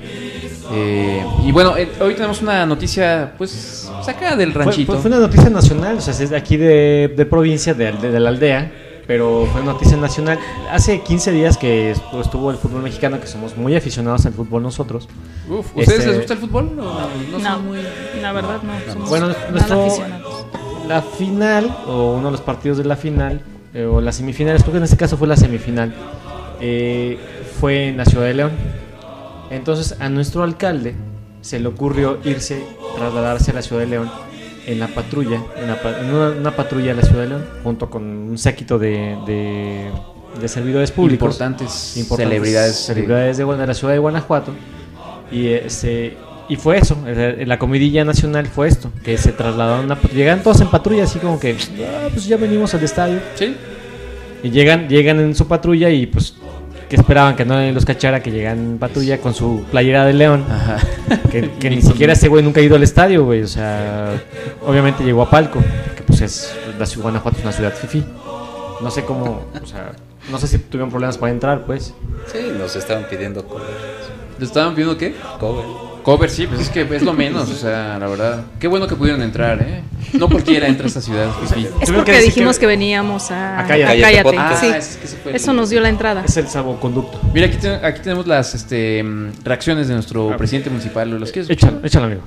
Eh, 0.74 1.26
y 1.46 1.52
bueno, 1.52 1.76
eh, 1.78 1.88
hoy 2.02 2.14
tenemos 2.16 2.42
una 2.42 2.66
noticia, 2.66 3.34
pues, 3.38 3.90
saca 4.04 4.36
del 4.36 4.54
ranchito. 4.54 4.94
fue- 4.94 5.02
fue 5.02 5.12
una 5.12 5.20
noticia 5.20 5.50
nacional, 5.50 5.98
o 5.98 6.02
sea, 6.02 6.14
es 6.14 6.30
de 6.30 6.36
aquí 6.38 6.58
de, 6.58 7.14
de 7.16 7.26
provincia, 7.26 7.74
de, 7.74 7.92
de- 7.94 8.12
de 8.12 8.20
la 8.20 8.30
aldea, 8.30 8.72
pero 9.08 9.48
fue 9.52 9.62
noticia 9.64 9.98
nacional. 9.98 10.40
Hace 10.72 11.02
15 11.02 11.32
días 11.32 11.58
que 11.58 11.94
estu- 11.94 12.22
estuvo 12.22 12.50
el 12.52 12.58
fútbol 12.58 12.82
mexicano, 12.84 13.20
que 13.20 13.28
somos 13.28 13.56
muy 13.58 13.76
aficionados 13.76 14.26
al 14.26 14.34
fútbol 14.34 14.64
nosotros. 14.64 15.08
Uf, 15.50 15.68
¿Ustedes 15.76 15.90
Este- 16.00 16.08
les 16.08 16.18
gusta 16.18 16.34
el 16.34 16.40
fútbol? 16.40 16.76
no 16.76 16.84
No, 16.84 17.40
son 17.40 17.66
muy- 17.68 17.80
la 18.22 18.32
verdad 18.32 18.62
no. 18.64 18.94
somos 18.94 19.10
Bueno, 19.10 19.28
nuestro, 19.52 19.82
aficionados. 19.86 20.46
la 20.88 21.02
final, 21.02 21.76
o 21.88 22.14
uno 22.16 22.26
de 22.28 22.32
los 22.32 22.42
partidos 22.42 22.78
de 22.78 22.86
la 22.86 22.96
final, 22.96 23.42
eh, 23.74 23.86
o 23.86 24.02
las 24.02 24.16
semifinales, 24.16 24.62
creo 24.64 24.74
que 24.74 24.78
en 24.78 24.84
este 24.86 24.98
caso 24.98 25.18
fue 25.18 25.28
la 25.28 25.36
semifinal, 25.36 25.94
eh, 26.62 27.18
fue 27.60 27.88
en 27.90 27.98
la 27.98 28.06
ciudad 28.06 28.26
de 28.26 28.34
León. 28.36 28.52
Entonces 29.54 29.96
a 30.00 30.10
nuestro 30.10 30.44
alcalde 30.44 30.96
se 31.42 31.60
le 31.60 31.68
ocurrió 31.68 32.20
irse, 32.24 32.64
trasladarse 32.98 33.52
a 33.52 33.54
la 33.56 33.62
ciudad 33.62 33.82
de 33.82 33.88
León 33.88 34.10
en 34.66 34.80
la 34.80 34.88
patrulla, 34.88 35.42
en, 35.62 35.68
la 35.68 36.00
en 36.00 36.14
una, 36.14 36.30
una 36.30 36.56
patrulla 36.56 36.96
de 36.96 37.02
la 37.02 37.08
ciudad 37.08 37.22
de 37.24 37.28
León, 37.30 37.46
junto 37.64 37.90
con 37.90 38.04
un 38.04 38.38
séquito 38.38 38.80
de, 38.80 39.18
de- 39.28 39.90
de 40.40 40.48
servidores 40.48 40.90
públicos. 40.92 41.26
Importantes, 41.36 41.96
importantes 41.98 42.30
celebridades. 42.34 42.76
celebridades 42.76 43.38
de, 43.38 43.68
la 43.68 43.74
ciudad 43.76 43.94
de 43.94 44.00
Guanajuato. 44.00 44.52
Y, 45.32 45.48
este, 45.50 46.18
y 46.50 46.56
fue 46.56 46.78
eso, 46.80 46.98
la 47.06 47.60
comidilla 47.60 48.04
nacional 48.04 48.48
fue 48.48 48.68
esto, 48.68 48.90
que 49.04 49.18
se 49.18 49.32
trasladaron, 49.32 49.92
a, 49.92 50.02
llegan 50.14 50.42
todos 50.42 50.60
en 50.62 50.70
patrulla, 50.70 51.04
así 51.04 51.20
como 51.20 51.40
que, 51.40 51.56
"Ah, 51.82 52.08
pues 52.12 52.26
ya 52.26 52.38
venimos 52.38 52.74
al 52.74 52.84
estadio. 52.84 53.20
Sí. 53.36 53.56
Y 54.44 54.50
llegan, 54.50 54.88
llegan 54.90 55.20
en 55.20 55.36
su 55.36 55.48
patrulla 55.48 55.90
y 55.90 56.08
pues, 56.08 56.36
que 56.94 57.02
esperaban 57.02 57.36
que 57.36 57.44
no 57.44 57.60
los 57.72 57.86
cachara, 57.86 58.22
que 58.22 58.30
llegan 58.30 58.60
en 58.60 58.78
patrulla 58.78 59.20
con 59.20 59.34
su 59.34 59.66
playera 59.72 60.06
de 60.06 60.14
león. 60.14 60.46
Ajá. 60.48 60.78
Que, 61.32 61.50
que 61.60 61.72
ni 61.72 61.82
siquiera 61.82 62.14
ese 62.14 62.28
güey 62.28 62.44
nunca 62.44 62.62
ha 62.62 62.64
ido 62.64 62.76
al 62.76 62.84
estadio, 62.84 63.26
güey. 63.26 63.42
O 63.42 63.48
sea, 63.48 64.12
obviamente 64.64 65.04
llegó 65.04 65.24
a 65.24 65.30
Palco, 65.32 65.60
que 65.96 66.04
pues 66.04 66.22
es, 66.22 66.56
la 66.78 66.86
ciudad 66.86 66.98
de 66.98 67.02
Guanajuato 67.02 67.38
es 67.40 67.44
una 67.46 67.52
ciudad 67.52 67.74
fifi. 67.74 68.06
No 68.80 68.92
sé 68.92 69.06
cómo, 69.06 69.44
o 69.60 69.66
sea, 69.66 69.94
no 70.30 70.38
sé 70.38 70.48
si 70.48 70.60
tuvieron 70.60 70.92
problemas 70.92 71.18
para 71.18 71.32
entrar, 71.32 71.66
pues. 71.66 71.96
Sí, 72.32 72.38
nos 72.60 72.76
estaban 72.76 73.08
pidiendo 73.10 73.44
cover. 73.44 73.66
¿Le 74.38 74.46
estaban 74.46 74.76
pidiendo 74.76 74.96
qué? 74.96 75.16
Cover. 75.40 75.93
Cover, 76.04 76.30
sí, 76.30 76.48
pues 76.48 76.60
es 76.62 76.70
que 76.70 76.82
es 76.82 77.02
lo 77.02 77.14
menos, 77.14 77.50
o 77.50 77.56
sea, 77.56 77.98
la 77.98 78.08
verdad. 78.08 78.44
Qué 78.60 78.68
bueno 78.68 78.88
que 78.88 78.96
pudieron 78.96 79.22
entrar, 79.22 79.62
¿eh? 79.62 79.82
No 80.14 80.28
cualquiera 80.30 80.68
entra 80.68 80.84
a 80.84 80.88
esta 80.88 81.02
ciudad. 81.02 81.32
fifi. 81.42 81.62
Es 81.62 81.70
Tuvieron 81.70 81.86
que 81.88 81.94
porque 82.12 82.20
dijimos 82.22 82.58
que- 82.58 82.62
que, 82.62 82.68
veníamos 82.68 83.32
a, 83.32 83.60
a 83.60 83.66
Cállate. 83.66 84.00
a 84.00 84.02
Cállate 84.02 84.30
sí. 84.30 84.36
Ah, 84.38 84.78
es 84.78 84.98
que 85.24 85.30
el- 85.30 85.36
Eso 85.38 85.54
nos 85.54 85.70
dio 85.70 85.80
la 85.80 85.90
entrada. 85.90 86.24
Es 86.26 86.36
el 86.38 86.48
salvoconducto. 86.48 87.20
Mira, 87.34 87.48
aquí, 87.48 87.58
te- 87.58 87.70
aquí 87.86 88.02
tenemos 88.02 88.28
las 88.28 88.54
este, 88.54 89.04
reacciones 89.44 89.88
de 89.88 89.94
nuestro 89.96 90.36
presidente 90.38 90.70
municipal. 90.70 91.10
¿Los 91.20 91.32
quieres? 91.32 91.50
Échalo, 91.50 91.80
échalo, 91.84 92.06
amigo. 92.08 92.22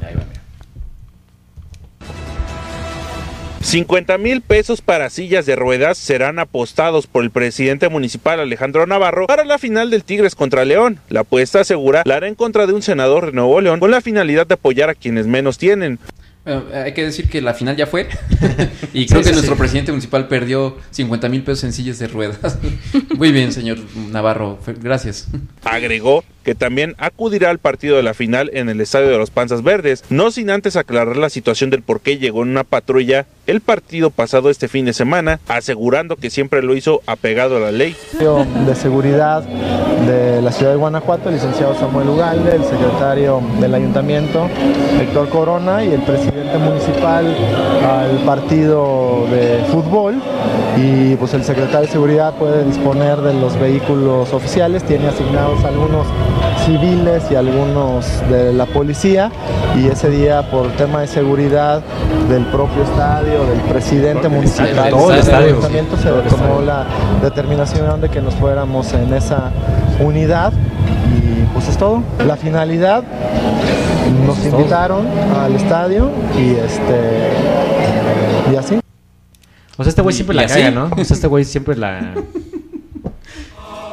50 3.67 4.17
mil 4.19 4.43
pesos 4.43 4.81
para 4.81 5.11
sillas 5.11 5.45
de 5.45 5.57
ruedas 5.57 5.99
serán 5.99 6.39
apostados 6.39 7.09
por 7.09 7.25
el 7.25 7.33
presidente 7.33 7.89
municipal 7.89 8.39
Alejandro 8.39 8.87
Navarro 8.87 9.27
para 9.27 9.45
la 9.45 9.59
final 9.59 9.91
del 9.91 10.05
Tigres 10.05 10.37
contra 10.37 10.65
León. 10.65 11.01
La 11.09 11.21
apuesta 11.21 11.59
asegura 11.63 12.03
la 12.05 12.15
hará 12.15 12.29
en 12.29 12.37
contra 12.37 12.69
de 12.69 12.75
un 12.75 12.83
senador 12.83 13.27
de 13.27 13.33
Nuevo 13.33 13.61
León 13.61 13.81
con 13.81 13.91
la 13.91 14.01
finalidad 14.01 14.47
de 14.47 14.55
apoyar 14.55 14.89
a 14.89 14.95
quienes 14.95 15.27
menos 15.27 15.59
tienen. 15.59 15.99
Bueno, 16.45 16.63
hay 16.73 16.95
que 16.95 17.05
decir 17.07 17.29
que 17.29 17.43
la 17.43 17.55
final 17.55 17.75
ya 17.75 17.89
fue. 17.89 18.07
y 18.93 19.07
creo 19.07 19.19
Sí, 19.21 19.25
que 19.25 19.29
sí, 19.31 19.33
nuestro 19.33 19.57
sí. 19.57 19.59
presidente 19.59 19.91
municipal 19.91 20.29
perdió 20.29 20.77
50 20.93 21.29
mil 21.29 21.43
pesos 21.43 21.65
en 21.65 21.73
sillas 21.73 21.99
de 21.99 22.07
ruedas. 22.07 22.59
Muy 23.17 23.33
bien, 23.33 23.51
señor 23.51 23.79
Navarro. 24.13 24.61
Gracias. 24.81 25.27
Agregó 25.65 26.23
que 26.47 26.55
también 26.55 26.95
acudirá 26.99 27.51
al 27.51 27.59
partido 27.59 27.97
de 27.97 28.05
la 28.05 28.15
final 28.15 28.53
en 28.55 28.69
el 28.69 28.81
estadio 28.81 29.09
de 29.09 29.19
los 29.19 29.31
Panzas 29.31 29.65
Verdes, 29.65 30.05
no 30.11 30.31
sin 30.31 30.49
antes 30.49 30.77
aclarar 30.77 31.17
la 31.17 31.29
situación 31.29 31.71
del 31.71 31.83
por 31.83 32.01
qué 32.01 32.19
llegó 32.19 32.45
en 32.45 32.51
una 32.51 32.63
patrulla 32.63 33.27
el 33.49 33.61
partido 33.61 34.11
pasado 34.11 34.49
este 34.49 34.69
fin 34.69 34.85
de 34.85 34.93
semana, 34.93 35.41
asegurando 35.49 36.15
que 36.15 36.31
siempre 36.31 36.63
lo 36.63 36.77
hizo 36.77 37.03
apegado 37.07 37.57
a 37.57 37.61
la 37.61 37.73
ley. 37.73 37.97
de 38.65 38.75
Seguridad 38.77 39.43
de 40.07 40.41
la 40.41 40.53
ciudad 40.53 40.71
de 40.71 40.77
Guanajuato, 40.77 41.31
el 41.31 41.35
licenciado 41.35 41.75
Samuel 41.75 42.11
Ugalde, 42.11 42.55
el 42.55 42.65
secretario 42.65 43.43
del 43.61 43.75
ayuntamiento, 43.75 44.49
Héctor 45.01 45.29
Corona, 45.31 45.83
y 45.85 45.93
el 45.93 46.03
presidente 46.03 46.59
municipal 46.59 47.27
al 47.83 48.19
partido 48.25 49.27
de 49.33 49.65
fútbol. 49.73 50.23
Y 50.77 51.17
pues 51.17 51.33
el 51.35 51.43
secretario 51.45 51.87
de 51.87 51.89
Seguridad 51.89 52.35
puede 52.35 52.65
disponer 52.65 53.21
de 53.23 53.33
los 53.35 53.59
vehículos 53.59 54.33
oficiales, 54.35 54.85
tiene 54.85 55.09
asignados 55.09 55.65
algunos 55.65 56.07
civiles 56.67 57.23
y 57.31 57.35
algunos 57.35 58.07
de 58.29 58.53
la 58.53 58.67
policía. 58.67 59.31
Y 59.77 59.87
ese 59.89 60.11
día, 60.11 60.51
por 60.51 60.69
tema 60.73 61.01
de 61.01 61.07
seguridad 61.07 61.83
del 62.29 62.45
propio 62.47 62.83
estadio, 62.83 63.45
del 63.47 63.61
presidente 63.61 64.29
municipal, 64.29 64.69
estadio, 64.69 64.97
todo 64.97 65.11
el 65.11 65.15
el 65.15 65.21
estadio, 65.21 65.47
ayuntamiento, 65.47 65.97
se 65.97 66.11
tomó 66.29 66.61
la 66.61 66.85
determinación 67.23 68.01
de 68.01 68.09
que 68.09 68.21
nos 68.21 68.35
fuéramos 68.35 68.93
en 68.93 69.15
esa 69.15 69.51
unidad 70.01 70.53
y 70.53 71.45
pues 71.55 71.69
es 71.69 71.77
todo. 71.79 72.03
La 72.27 72.37
finalidad 72.37 73.03
nos 74.27 74.45
invitaron 74.45 75.07
al 75.43 75.55
estadio 75.55 76.11
y 76.37 76.53
este 76.53 77.33
y 78.53 78.57
así. 78.57 78.86
O 79.77 79.83
sea, 79.85 79.91
este 79.91 80.03
güey 80.03 80.15
siempre 80.15 80.35
y 80.35 80.41
la 80.41 80.47
así. 80.47 80.61
caga, 80.61 80.71
¿no? 80.71 80.85
O 80.87 81.05
sea, 81.05 81.15
este 81.15 81.27
güey 81.27 81.45
siempre 81.45 81.77
la... 81.77 82.15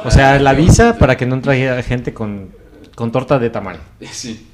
O 0.04 0.10
sea, 0.10 0.38
la 0.38 0.50
avisa 0.50 0.98
para 0.98 1.16
que 1.16 1.24
no 1.26 1.40
traiga 1.40 1.82
gente 1.82 2.12
con, 2.12 2.50
con 2.94 3.10
torta 3.10 3.38
de 3.38 3.50
tamal. 3.50 3.78
Sí. 4.10 4.46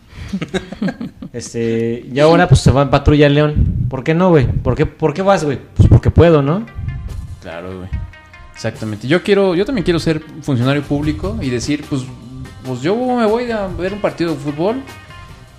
Este, 1.32 2.06
y 2.12 2.18
ahora 2.20 2.48
pues 2.48 2.60
se 2.60 2.70
va 2.70 2.82
en 2.82 2.90
patrulla 2.90 3.28
León. 3.28 3.86
¿Por 3.88 4.02
qué 4.04 4.14
no, 4.14 4.30
güey? 4.30 4.46
¿Por 4.46 4.74
qué, 4.74 4.86
¿Por 4.86 5.14
qué 5.14 5.22
vas, 5.22 5.44
güey? 5.44 5.58
Pues 5.76 5.88
porque 5.88 6.10
puedo, 6.10 6.42
¿no? 6.42 6.66
Claro, 7.40 7.78
güey. 7.78 7.88
Exactamente. 8.52 9.08
Yo 9.08 9.22
quiero, 9.22 9.54
yo 9.54 9.64
también 9.64 9.84
quiero 9.84 9.98
ser 9.98 10.20
funcionario 10.42 10.82
público 10.82 11.38
y 11.40 11.50
decir, 11.50 11.84
pues, 11.88 12.02
pues 12.64 12.80
yo 12.80 12.94
me 12.94 13.26
voy 13.26 13.50
a 13.50 13.66
ver 13.66 13.92
un 13.92 14.00
partido 14.00 14.32
de 14.32 14.36
fútbol 14.36 14.82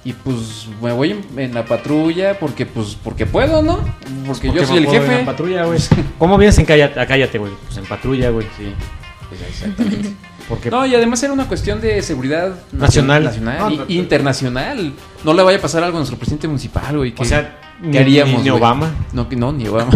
y 0.04 0.14
pues 0.14 0.68
me 0.82 0.92
voy 0.92 1.12
en, 1.12 1.40
en 1.40 1.54
la 1.54 1.66
patrulla 1.66 2.40
porque, 2.40 2.66
pues, 2.66 2.98
porque 3.04 3.26
puedo, 3.26 3.62
¿no? 3.62 3.80
Porque 4.26 4.52
yo 4.52 4.66
soy 4.66 4.78
el 4.80 4.88
jefe. 4.88 5.20
En 5.20 5.26
patrulla, 5.26 5.66
güey. 5.66 5.80
¿Cómo 6.18 6.38
vienes 6.38 6.58
en 6.58 6.66
cállate, 6.66 7.00
a 7.00 7.06
cállate, 7.06 7.38
güey? 7.38 7.52
Pues 7.66 7.78
en 7.78 7.86
patrulla, 7.86 8.30
güey. 8.32 8.48
Sí, 8.58 8.74
pues, 9.30 9.42
exactamente. 9.42 10.14
Porque 10.50 10.70
No, 10.70 10.86
y 10.86 10.94
además 10.96 11.22
era 11.24 11.32
una 11.32 11.48
cuestión 11.48 11.80
de 11.80 12.02
seguridad 12.02 12.56
Nacional. 12.74 13.24
nacional 13.24 13.60
No, 13.60 13.72
y 13.72 13.78
no, 13.78 13.86
internacional. 13.88 14.92
No 15.24 15.34
le 15.34 15.44
vaya 15.44 15.60
a 15.60 15.62
pasar 15.62 15.82
algo 15.84 15.98
a 15.98 16.00
nuestro 16.00 16.18
presidente 16.18 16.48
municipal, 16.48 16.98
güey. 16.98 17.14
que- 17.14 17.22
O 17.22 17.26
sea, 17.26 17.58
¿qué 17.82 17.88
ni- 17.88 17.98
haríamos, 17.98 18.40
ni- 18.40 18.44
ni? 18.46 18.50
Obama. 18.50 18.92
No, 19.14 19.30
que 19.30 19.36
no, 19.38 19.54
ni 19.54 19.68
Obama. 19.68 19.92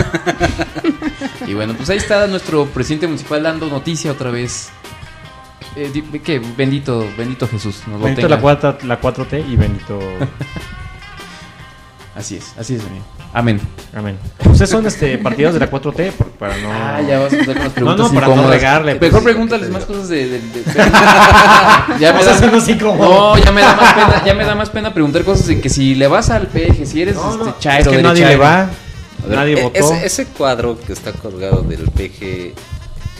y 1.48 1.54
bueno, 1.54 1.74
pues 1.74 1.90
ahí 1.90 1.98
está 1.98 2.26
nuestro 2.28 2.66
presidente 2.68 3.08
municipal 3.08 3.44
dando 3.44 3.68
noticia 3.68 4.12
otra 4.12 4.30
vez. 4.30 4.70
Eh, 5.76 5.92
que 6.24 6.40
bendito, 6.40 7.06
bendito 7.18 7.48
Jesús. 7.48 7.82
Nos 7.88 8.00
lo 8.00 8.06
bendito 8.06 8.28
tenga. 8.28 8.36
la, 8.38 8.42
cuarta, 8.42 8.78
la 8.84 9.00
4T 9.02 9.46
y 9.50 9.56
bendito... 9.56 10.00
Así 12.16 12.38
es, 12.38 12.54
así 12.58 12.76
es, 12.76 12.82
amigo. 12.86 13.04
Amén. 13.34 13.60
Amén. 13.94 14.18
¿Ustedes 14.50 14.70
son 14.70 14.86
este, 14.88 15.18
partidos 15.18 15.54
de 15.54 15.60
la 15.60 15.70
4T? 15.70 16.12
Por- 16.14 16.28
Para 16.30 16.56
no... 16.60 16.72
Ah, 16.72 17.02
ya 17.06 17.20
vas 17.20 17.34
a 17.34 17.36
hacer 17.36 17.50
unas 17.50 17.66
No, 17.66 17.74
preguntas 17.74 18.14
no, 18.14 18.22
para 18.22 18.36
no 18.36 18.48
regarle, 18.48 18.96
pues, 18.96 19.12
Mejor 19.12 19.24
pregúntales 19.26 19.70
más 19.70 19.84
cosas 19.84 20.08
de... 20.08 20.30
de- 20.30 20.40
de- 20.40 20.64
ya 22.00 22.14
me 22.14 22.24
da... 22.24 22.40
son 22.40 22.56
así 22.56 22.78
como- 22.78 23.04
No, 23.04 23.38
ya 23.38 23.52
me 23.52 23.60
da 23.60 23.76
más 23.76 23.94
pena, 23.94 24.24
ya 24.26 24.34
me 24.34 24.46
da 24.46 24.56
más 24.56 24.70
pena 24.70 24.94
preguntar 24.94 25.26
cosas 25.26 25.48
de 25.48 25.60
que 25.60 25.68
si 25.68 25.94
le 25.96 26.08
vas 26.08 26.30
al 26.30 26.48
peje, 26.48 26.86
si 26.86 27.02
eres 27.02 27.16
No, 27.18 27.32
este 27.32 27.44
no, 27.44 27.60
chairo, 27.60 27.92
es 27.92 27.98
que 27.98 28.02
nadie 28.04 28.26
le 28.26 28.38
va. 28.38 28.70
Ver, 29.28 29.38
Nadie 29.38 29.60
e- 29.60 29.64
votó. 29.64 29.78
Ese, 29.78 30.06
ese 30.06 30.26
cuadro 30.28 30.80
que 30.80 30.94
está 30.94 31.12
colgado 31.12 31.64
del 31.64 31.82
PG 31.92 32.54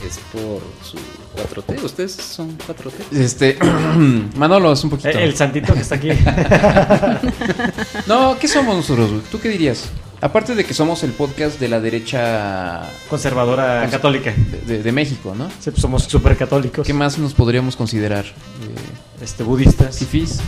es 0.06 0.18
por 0.32 0.62
su 0.82 0.96
4T. 1.36 1.82
¿Ustedes 1.84 2.12
son 2.12 2.56
4T? 2.58 3.16
Este, 3.18 3.58
Manolo, 4.36 4.72
es 4.72 4.82
un 4.84 4.90
poquito. 4.90 5.10
Eh, 5.10 5.24
El 5.24 5.36
santito 5.36 5.74
que 5.74 5.80
está 5.80 5.94
aquí. 5.96 6.08
No, 8.06 8.38
¿qué 8.38 8.48
somos 8.48 8.76
nosotros? 8.76 9.10
¿Tú 9.30 9.40
qué 9.40 9.48
dirías? 9.48 9.84
Aparte 10.20 10.54
de 10.54 10.64
que 10.64 10.72
somos 10.74 11.02
el 11.02 11.10
podcast 11.12 11.60
de 11.60 11.68
la 11.68 11.78
derecha 11.80 12.82
Conservadora 13.10 13.86
católica. 13.90 14.32
de, 14.66 14.76
de- 14.76 14.82
de 14.82 14.92
México, 14.92 15.34
¿no? 15.36 15.48
Sí, 15.60 15.70
pues 15.70 15.80
somos 15.80 16.04
súper 16.04 16.36
católicos. 16.36 16.86
¿Qué 16.86 16.94
más 16.94 17.18
nos 17.18 17.34
podríamos 17.34 17.76
considerar? 17.76 18.24
Eh, 18.24 19.22
Este, 19.22 19.42
budistas. 19.42 19.98
¿Fifís? 19.98 20.38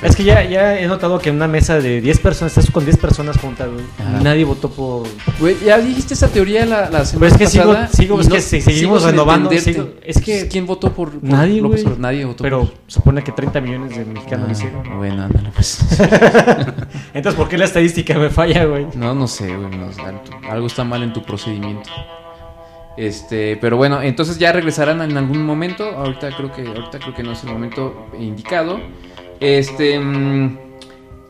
Es 0.00 0.14
que 0.14 0.22
ya, 0.22 0.44
ya 0.44 0.78
he 0.78 0.86
notado 0.86 1.18
que 1.18 1.30
en 1.30 1.36
una 1.36 1.48
mesa 1.48 1.80
de 1.80 2.00
10 2.00 2.20
personas, 2.20 2.56
estás 2.56 2.70
con 2.72 2.84
10 2.84 2.96
personas 2.98 3.36
juntas, 3.36 3.68
güey. 3.68 3.84
Ajá. 3.98 4.20
Nadie 4.22 4.44
votó 4.44 4.70
por. 4.70 5.08
Güey, 5.40 5.56
ya 5.64 5.78
dijiste 5.78 6.14
esa 6.14 6.28
teoría 6.28 6.64
la, 6.66 6.88
la 6.88 7.04
semana 7.04 7.18
Pero 7.18 7.44
es 7.44 7.50
que 7.52 7.58
sigo- 7.58 7.72
pasada 7.72 7.88
sigo- 7.88 8.20
es 8.20 8.28
que 8.28 8.40
se- 8.40 8.60
seguimos 8.60 9.02
renovando, 9.02 9.50
sigo- 9.50 9.94
es 10.04 10.20
que- 10.20 10.46
¿Quién 10.46 10.66
votó 10.66 10.92
por, 10.92 11.10
por 11.18 11.24
Nadie, 11.24 11.60
López 11.60 11.82
güey. 11.82 11.94
Obrador? 11.94 11.98
Nadie 12.00 12.24
votó 12.26 12.44
Pero 12.44 12.60
por... 12.60 12.74
supone 12.86 13.24
que 13.24 13.32
30 13.32 13.60
millones 13.60 13.96
de 13.98 14.04
mexicanos 14.04 14.46
lo 14.46 14.48
Ah, 14.48 14.52
hicieron. 14.52 14.98
bueno, 14.98 15.22
ándale, 15.24 15.50
pues. 15.52 15.80
Entonces, 17.14 17.34
¿por 17.34 17.48
qué 17.48 17.58
la 17.58 17.64
estadística 17.64 18.16
me 18.18 18.30
falla, 18.30 18.66
güey? 18.66 18.86
No, 18.94 19.14
no 19.16 19.26
sé, 19.26 19.48
güey. 19.56 19.68
no 19.76 19.88
algo 20.48 20.66
está 20.68 20.84
mal 20.84 21.02
en 21.02 21.12
tu 21.12 21.24
procedimiento. 21.24 21.90
Este, 22.96 23.56
pero 23.60 23.76
bueno, 23.76 24.02
entonces 24.02 24.38
ya 24.38 24.52
regresarán 24.52 25.00
en 25.02 25.16
algún 25.16 25.44
momento. 25.44 25.84
Ahorita 25.84 26.30
creo 26.36 26.52
que, 26.52 26.62
ahorita 26.66 26.98
creo 26.98 27.14
que 27.14 27.22
no 27.22 27.32
es 27.32 27.42
el 27.44 27.50
momento 27.50 28.08
indicado. 28.18 28.80
Este, 29.40 29.98
mm, 29.98 30.58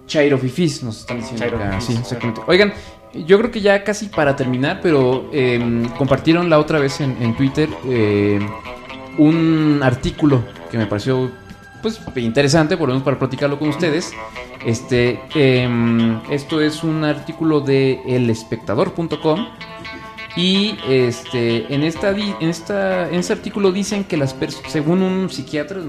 Chairo 0.07 0.39
Fifis 0.39 0.83
nos 0.83 1.01
están 1.01 1.19
diciendo. 1.19 1.57
Acá. 1.57 1.81
Sí, 1.81 1.97
exactamente. 1.99 2.41
Oigan, 2.47 2.73
yo 3.15 3.39
creo 3.39 3.51
que 3.51 3.61
ya 3.61 3.85
casi 3.85 4.07
para 4.07 4.37
terminar, 4.37 4.81
pero 4.83 5.31
em, 5.33 5.89
compartieron 5.91 6.51
la 6.51 6.59
otra 6.59 6.79
vez 6.79 7.01
en, 7.01 7.17
en 7.21 7.37
Twitter 7.37 7.69
eh, 7.87 8.39
un 9.19 9.81
artículo 9.83 10.45
que 10.71 10.79
me 10.79 10.87
pareció 10.87 11.31
pues 11.83 12.01
interesante, 12.17 12.77
por 12.77 12.89
lo 12.89 12.95
menos 12.95 13.05
para 13.05 13.19
platicarlo 13.19 13.59
con 13.59 13.69
ustedes. 13.69 14.13
Este, 14.65 15.21
em, 15.35 16.21
esto 16.31 16.61
es 16.61 16.83
un 16.83 17.05
artículo 17.05 17.61
de 17.61 18.01
elespectador.com 18.07 19.47
y 20.37 20.77
este, 20.89 21.73
en 21.73 21.83
esta, 21.83 22.11
en 22.11 22.49
esta, 22.49 23.09
en 23.09 23.17
este 23.17 23.33
artículo 23.33 23.73
dicen 23.73 24.05
que 24.05 24.17
las 24.17 24.35
personas, 24.35 24.71
según 24.73 25.03
un 25.03 25.31
psiquiatra, 25.31 25.81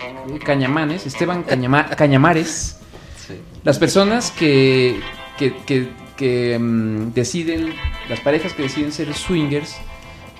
Eh, 0.00 0.38
Cañamanes, 0.44 1.06
Esteban 1.06 1.42
Cañama- 1.44 1.88
Cañamares, 1.96 2.78
Sí. 3.26 3.34
las 3.62 3.78
personas 3.78 4.30
que, 4.30 5.00
que, 5.38 5.54
que- 5.66 5.88
que, 6.16 6.58
mm, 6.60 7.12
deciden, 7.12 7.72
las 8.08 8.20
parejas 8.20 8.52
que 8.52 8.62
deciden 8.64 8.92
ser 8.92 9.12
swingers, 9.14 9.74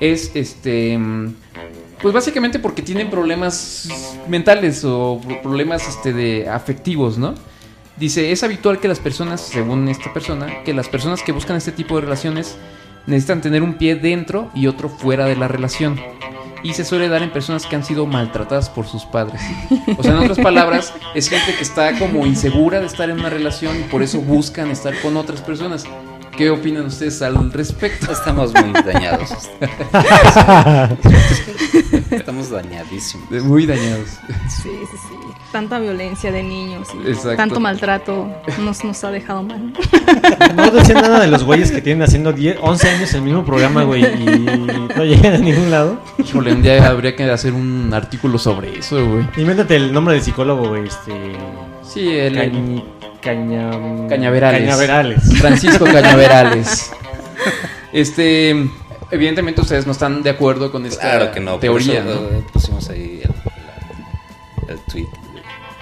es 0.01 0.31
este. 0.35 0.97
mm, 0.99 1.35
Pues 2.03 2.13
básicamente 2.13 2.59
porque 2.59 2.83
tienen 2.83 3.09
problemas 3.09 3.89
mentales 4.29 4.85
o 4.85 5.21
pro- 5.27 5.41
problemas 5.41 5.89
este, 5.89 6.13
de 6.13 6.49
afectivos, 6.49 7.17
¿no? 7.17 7.35
Dice, 7.97 8.31
es 8.31 8.43
habitual 8.43 8.79
que 8.81 8.89
las 8.89 8.99
personas, 9.01 9.41
según 9.41 9.89
esta 9.89 10.13
persona, 10.13 10.63
que 10.65 10.75
las 10.75 10.89
personas 10.89 11.23
que 11.23 11.33
buscan 11.33 11.57
este 11.57 11.73
tipo 11.73 11.95
de 11.95 12.03
relaciones 12.03 12.57
necesitan 13.07 13.41
tener 13.41 13.63
un 13.63 13.75
pie 13.75 13.95
dentro 13.95 14.51
y 14.55 14.67
otro 14.67 14.89
fuera 14.91 15.25
de 15.27 15.37
la 15.37 15.49
relación. 15.49 15.99
Y 16.65 16.73
se 16.73 16.85
suele 16.85 17.09
dar 17.09 17.23
en 17.23 17.31
personas 17.31 17.67
que 17.67 17.77
han 17.77 17.85
sido 17.85 18.07
maltratadas 18.07 18.71
por 18.71 18.87
sus 18.87 19.05
padres. 19.05 19.41
O 19.97 20.03
sea, 20.03 20.13
en 20.13 20.19
otras 20.19 20.39
palabras, 20.39 20.95
es 21.15 21.29
gente 21.29 21.55
que 21.55 21.63
está 21.63 21.97
como 21.99 22.27
insegura 22.27 22.81
de 22.81 22.87
estar 22.87 23.11
en 23.11 23.21
una 23.21 23.31
relación 23.31 23.79
y 23.79 23.83
por 23.85 24.03
eso 24.03 24.21
buscan 24.21 24.71
estar 24.71 24.99
con 25.03 25.17
otras 25.17 25.43
personas. 25.43 25.85
¿Qué 26.37 26.51
opinan 26.51 26.87
ustedes 26.87 27.23
al 27.23 27.53
respecto? 27.53 28.11
Estamos 28.11 28.53
muy 28.55 28.73
dañados. 28.73 29.31
Estamos 32.11 32.51
dañadísimos. 32.51 33.31
Muy 33.45 33.67
dañados. 33.67 34.09
Sí, 34.49 34.71
sí, 34.91 34.97
sí. 34.97 35.15
Tanta 35.53 35.79
violencia 35.79 36.33
de 36.33 36.43
niños 36.43 36.89
y 36.93 37.07
Exacto. 37.09 37.37
tanto 37.37 37.61
maltrato 37.61 38.27
nos, 38.59 38.83
nos 38.83 39.05
ha 39.05 39.13
dejado 39.13 39.45
mal. 39.45 39.73
No 40.57 40.71
decían 40.73 41.03
nada 41.03 41.21
de 41.21 41.29
los 41.29 41.45
güeyes 41.45 41.71
que 41.71 41.81
tienen 41.81 42.03
haciendo 42.03 42.33
10, 42.33 42.59
11 42.61 42.89
años 42.89 43.15
el 43.15 43.23
mismo 43.23 43.45
programa, 43.45 43.85
güey, 43.85 44.05
y 44.05 44.25
no 44.97 45.05
llegan 45.05 45.35
a 45.35 45.39
ningún 45.39 45.71
lado. 45.71 46.01
Híjole, 46.19 46.53
un 46.53 46.63
día 46.63 46.85
habría 46.89 47.15
que 47.15 47.31
hacer 47.31 47.53
un 47.53 47.95
artículo 47.95 48.39
sobre 48.39 48.77
eso, 48.81 48.97
güey. 49.09 49.25
Invéntate 49.37 49.77
el 49.77 49.93
nombre 49.93 50.15
del 50.15 50.25
psicólogo, 50.25 50.71
güey, 50.71 50.89
este... 50.89 51.13
Sí, 51.83 52.09
el, 52.09 52.83
Caña... 53.25 53.71
Cañaverales. 54.09 54.61
Cañaverales. 54.61 55.39
Francisco 55.39 55.85
Cañaverales. 55.93 56.93
Este, 57.93 58.51
evidentemente 59.11 59.61
ustedes 59.61 59.87
no 59.87 59.93
están 59.93 60.23
de 60.23 60.31
acuerdo 60.31 60.71
con 60.71 60.85
esta 60.87 61.01
Claro 61.01 61.33
que 61.33 61.41
no. 61.41 61.53
por 61.53 61.61
teoría, 61.61 62.01
eso, 62.01 62.05
¿no? 62.31 62.39
eh, 62.39 62.45
pusimos 62.53 62.89
ahí 62.91 63.23
el, 63.25 64.71
el 64.73 64.79
tweet. 64.91 65.07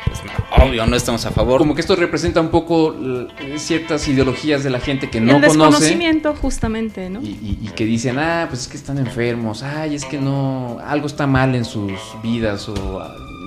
Pues 0.07 0.21
no. 0.25 0.65
obvio, 0.67 0.87
no 0.87 0.95
estamos 0.97 1.25
a 1.25 1.31
favor. 1.31 1.59
Como 1.59 1.75
que 1.75 1.81
esto 1.81 1.97
representa 1.97 2.41
un 2.41 2.49
poco 2.51 2.93
l- 2.95 3.29
ciertas 3.59 4.07
ideologías 4.09 4.63
de 4.63 4.69
la 4.71 4.79
gente 4.81 5.09
que 5.09 5.21
no 5.23 5.37
el 5.37 5.47
conoce. 5.47 5.59
desconocimiento, 5.59 6.35
justamente, 6.35 7.09
¿no? 7.09 7.23
Y, 7.23 7.29
y- 7.29 7.59
y 7.63 7.69
que 7.69 7.87
dicen, 7.87 8.19
ah, 8.19 8.47
pues 8.49 8.63
es 8.63 8.69
que 8.69 8.77
están 8.77 8.99
enfermos, 8.99 9.63
ay, 9.63 9.95
es 9.95 10.05
que 10.05 10.19
no, 10.19 10.79
algo 10.85 11.07
está 11.07 11.27
mal 11.27 11.55
en 11.55 11.65
sus 11.65 11.93
vidas 12.23 12.69
o, 12.69 12.75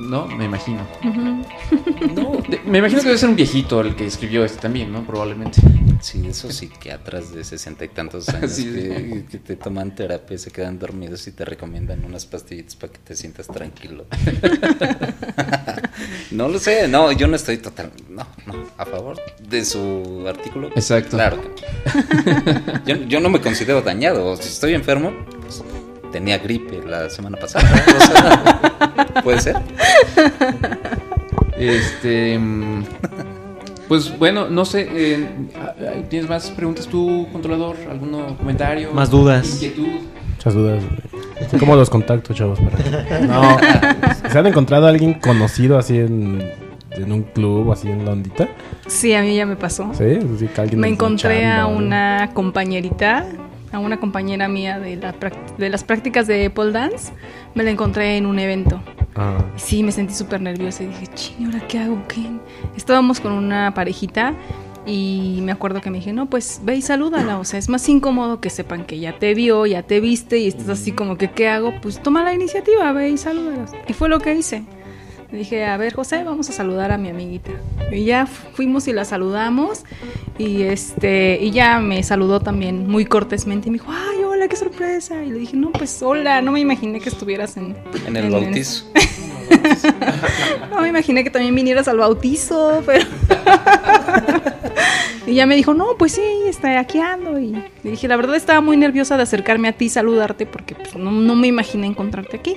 ¿no? 0.05 0.27
Me 0.27 0.45
imagino. 0.45 0.85
De- 2.49 2.59
me 2.65 2.79
imagino 2.79 3.01
que 3.01 3.07
debe 3.07 3.17
ser 3.17 3.29
un 3.29 3.35
viejito 3.35 3.81
el 3.81 3.95
que 3.95 4.05
escribió 4.05 4.43
este 4.45 4.59
también, 4.59 4.91
¿no? 4.91 5.05
Probablemente. 5.05 5.61
Sí, 6.01 6.25
esos 6.27 6.53
psiquiatras 6.55 7.33
de 7.33 7.43
sesenta 7.43 7.85
y 7.85 7.87
tantos 7.87 8.29
años 8.29 8.51
Sí, 8.51 8.65
que, 8.65 9.25
que 9.31 9.37
te 9.39 9.55
toman 9.55 9.95
terapia, 9.95 10.37
se 10.37 10.51
quedan 10.51 10.77
dormidos 10.77 11.25
y 11.27 11.31
te 11.31 11.45
recomiendan 11.45 12.03
unas 12.05 12.25
pastillitas 12.25 12.75
para 12.75 12.93
que 12.93 12.99
te 12.99 13.15
sientas 13.15 13.47
tranquilo. 13.47 14.05
no 16.31 16.47
lo 16.49 16.59
sé, 16.59 16.87
no, 16.87 17.11
yo 17.11 17.27
no 17.27 17.35
estoy 17.35 17.57
total, 17.57 17.91
no, 18.09 18.25
no, 18.45 18.53
a 18.77 18.85
favor 18.85 19.17
de 19.47 19.65
su 19.65 20.25
artículo. 20.27 20.69
Exacto. 20.75 21.11
Claro 21.17 21.41
yo, 22.85 22.95
yo 23.07 23.19
no 23.19 23.29
me 23.29 23.41
considero 23.41 23.81
dañado, 23.81 24.35
si 24.37 24.49
estoy 24.49 24.73
enfermo, 24.73 25.11
pues, 25.41 25.63
tenía 26.15 26.37
gripe 26.37 26.81
la 26.87 27.09
semana 27.09 27.35
pasada. 27.35 27.67
o 27.97 28.01
sea, 28.01 29.21
Puede 29.21 29.41
ser. 29.41 29.57
Este. 31.57 32.39
mm, 32.39 32.83
Pues 33.89 34.17
bueno, 34.17 34.47
no 34.49 34.63
sé. 34.63 34.87
eh, 34.89 35.27
¿Tienes 36.09 36.29
más 36.29 36.49
preguntas 36.51 36.87
tú, 36.87 37.27
controlador? 37.33 37.75
¿Algún 37.91 38.35
comentario? 38.35 38.93
Más 38.93 39.09
dudas. 39.09 39.55
Inquietud. 39.55 39.87
Muchas 40.37 40.53
dudas. 40.53 40.83
güey. 40.85 41.59
¿Cómo 41.59 41.75
los 41.75 41.89
contacto, 41.89 42.33
chavos? 42.33 42.59
Para... 42.61 43.19
No. 43.27 43.57
¿Se 44.31 44.39
han 44.39 44.47
encontrado 44.47 44.85
a 44.85 44.89
alguien 44.89 45.15
conocido 45.15 45.77
así 45.77 45.97
en, 45.97 46.49
en 46.91 47.11
un 47.11 47.23
club, 47.23 47.73
así 47.73 47.89
en 47.89 48.05
la 48.05 48.11
ondita? 48.11 48.47
Sí, 48.87 49.13
a 49.13 49.21
mí 49.21 49.35
ya 49.35 49.45
me 49.45 49.57
pasó. 49.57 49.91
Sí, 49.93 50.17
así 50.33 50.47
que 50.47 50.61
alguien 50.61 50.79
Me 50.79 50.87
encontré 50.87 51.45
a 51.45 51.65
una 51.67 52.29
compañerita, 52.33 53.25
a 53.71 53.79
una 53.79 53.99
compañera 53.99 54.47
mía 54.47 54.79
de, 54.79 54.95
la 54.95 55.13
de 55.57 55.69
las 55.69 55.83
prácticas 55.83 56.27
de 56.27 56.49
pole 56.49 56.71
dance. 56.71 57.13
Me 57.53 57.63
la 57.63 57.71
encontré 57.71 58.17
en 58.17 58.25
un 58.25 58.39
evento. 58.39 58.81
Ah, 59.15 59.37
Sí, 59.55 59.83
me 59.83 59.91
sentí 59.91 60.13
súper 60.13 60.41
nerviosa 60.41 60.83
y 60.83 60.87
dije, 60.87 61.07
ching, 61.13 61.45
¿ahora 61.45 61.65
qué 61.67 61.79
hago? 61.79 62.01
¿Qué? 62.07 62.21
Estábamos 62.75 63.19
con 63.19 63.31
una 63.31 63.73
parejita 63.73 64.33
y 64.85 65.39
me 65.41 65.51
acuerdo 65.51 65.81
que 65.81 65.89
me 65.89 65.97
dije, 65.97 66.13
no, 66.13 66.29
pues 66.29 66.61
ve 66.63 66.75
y 66.75 66.81
salúdala. 66.81 67.39
O 67.39 67.43
sea, 67.45 67.57
es 67.57 67.69
más 67.69 67.87
incómodo 67.89 68.39
que 68.39 68.49
sepan 68.49 68.85
que 68.85 68.99
ya 68.99 69.17
te 69.17 69.33
vio, 69.33 69.65
ya 69.65 69.83
te 69.83 69.99
viste 69.99 70.37
y 70.37 70.47
estás 70.47 70.69
así 70.69 70.91
como 70.91 71.17
que, 71.17 71.31
¿qué 71.31 71.47
hago? 71.49 71.73
Pues 71.81 72.01
toma 72.01 72.23
la 72.23 72.33
iniciativa, 72.33 72.91
ve 72.91 73.09
y 73.09 73.17
salúdala. 73.17 73.65
Y 73.87 73.93
fue 73.93 74.09
lo 74.09 74.19
que 74.19 74.35
hice. 74.35 74.63
Le 75.31 75.39
dije, 75.39 75.65
a 75.65 75.77
ver, 75.77 75.93
José, 75.93 76.23
vamos 76.23 76.49
a 76.49 76.53
saludar 76.53 76.91
a 76.91 76.97
mi 76.97 77.09
amiguita. 77.09 77.51
Y 77.91 78.05
ya 78.05 78.25
fuimos 78.25 78.87
y 78.87 78.93
la 78.93 79.05
saludamos 79.05 79.83
y 80.37 80.63
este 80.63 81.39
y 81.41 81.51
ya 81.51 81.79
me 81.79 82.03
saludó 82.03 82.39
también 82.39 82.87
muy 82.87 83.05
cortésmente 83.05 83.67
y 83.67 83.71
me 83.71 83.77
dijo, 83.77 83.91
ay, 83.91 84.23
hola, 84.23 84.47
qué 84.47 84.55
sorpresa. 84.55 85.23
Y 85.23 85.31
le 85.31 85.39
dije, 85.39 85.57
no, 85.57 85.71
pues 85.71 86.01
hola, 86.01 86.41
no 86.41 86.51
me 86.51 86.59
imaginé 86.59 86.99
que 86.99 87.09
estuvieras 87.09 87.57
en, 87.57 87.75
En 88.05 88.15
el 88.15 88.29
bautizo. 88.29 88.85
no 90.71 90.81
me 90.81 90.89
imaginé 90.89 91.23
que 91.23 91.29
también 91.29 91.55
vinieras 91.55 91.87
al 91.87 91.97
bautizo, 91.97 92.83
pero. 92.85 93.05
y 95.27 95.33
ya 95.33 95.45
me 95.45 95.55
dijo, 95.55 95.73
no, 95.73 95.97
pues 95.97 96.13
sí, 96.13 96.21
está 96.47 96.79
aquí 96.79 96.99
ando. 96.99 97.39
Y 97.39 97.51
le 97.83 97.91
dije, 97.91 98.07
la 98.07 98.15
verdad 98.15 98.35
estaba 98.35 98.61
muy 98.61 98.77
nerviosa 98.77 99.17
de 99.17 99.23
acercarme 99.23 99.67
a 99.67 99.73
ti 99.73 99.85
y 99.85 99.89
saludarte 99.89 100.45
porque 100.45 100.75
pues, 100.75 100.95
no, 100.95 101.11
no 101.11 101.35
me 101.35 101.47
imaginé 101.47 101.87
encontrarte 101.87 102.37
aquí. 102.37 102.55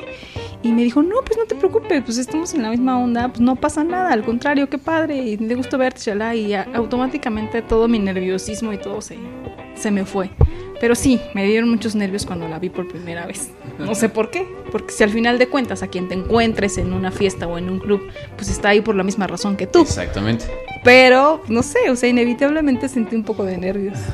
Y 0.63 0.73
me 0.73 0.83
dijo, 0.83 1.03
no, 1.03 1.17
pues 1.25 1.39
no 1.39 1.45
te 1.45 1.55
preocupes, 1.55 2.03
pues 2.05 2.19
estamos 2.19 2.53
en 2.53 2.63
la 2.63 2.71
misma 2.71 2.99
onda, 2.99 3.29
pues 3.29 3.41
no 3.41 3.57
pasa 3.57 3.85
nada, 3.85 4.13
al 4.13 4.25
contrario, 4.25 4.69
qué 4.69 4.77
padre, 4.77 5.17
y 5.17 5.37
le 5.37 5.55
gusto 5.55 5.79
verte, 5.79 6.01
chalá. 6.01 6.35
Y 6.35 6.53
automáticamente 6.55 7.63
todo 7.63 7.89
mi 7.89 7.99
nerviosismo 7.99 8.73
y 8.73 8.79
todo 8.79 9.01
se, 9.01 9.19
se 9.75 9.91
me 9.91 10.05
fue. 10.05 10.31
Pero 10.81 10.95
sí, 10.95 11.21
me 11.35 11.45
dieron 11.45 11.69
muchos 11.71 11.95
nervios 11.95 12.25
cuando 12.25 12.47
la 12.49 12.59
vi 12.59 12.69
por 12.71 12.87
primera 12.89 13.27
vez. 13.27 13.51
No 13.79 13.95
sé 13.95 14.09
por 14.09 14.31
qué, 14.31 14.47
porque 14.71 14.93
si 14.93 15.03
al 15.03 15.11
final 15.11 15.39
de 15.39 15.49
cuentas 15.49 15.83
a 15.83 15.89
quien 15.89 16.09
te 16.09 16.15
encuentres 16.15 16.79
en 16.79 16.93
una 16.93 17.11
fiesta 17.11 17.47
o 17.49 17.59
en 17.59 17.69
un 17.69 17.79
club, 17.81 18.01
pues 18.37 18.49
está 18.49 18.69
ahí 18.71 18.81
por 18.81 18.95
la 18.95 19.03
misma 19.03 19.27
razón 19.27 19.57
que 19.57 19.67
tú. 19.67 19.83
Exactamente. 19.83 20.45
Pero, 20.85 21.43
no 21.49 21.63
sé, 21.65 21.91
o 21.91 21.97
sea, 21.97 22.09
inevitablemente 22.09 22.89
sentí 22.89 23.17
un 23.17 23.25
poco 23.25 23.45
de 23.45 23.59
nervios. 23.59 23.99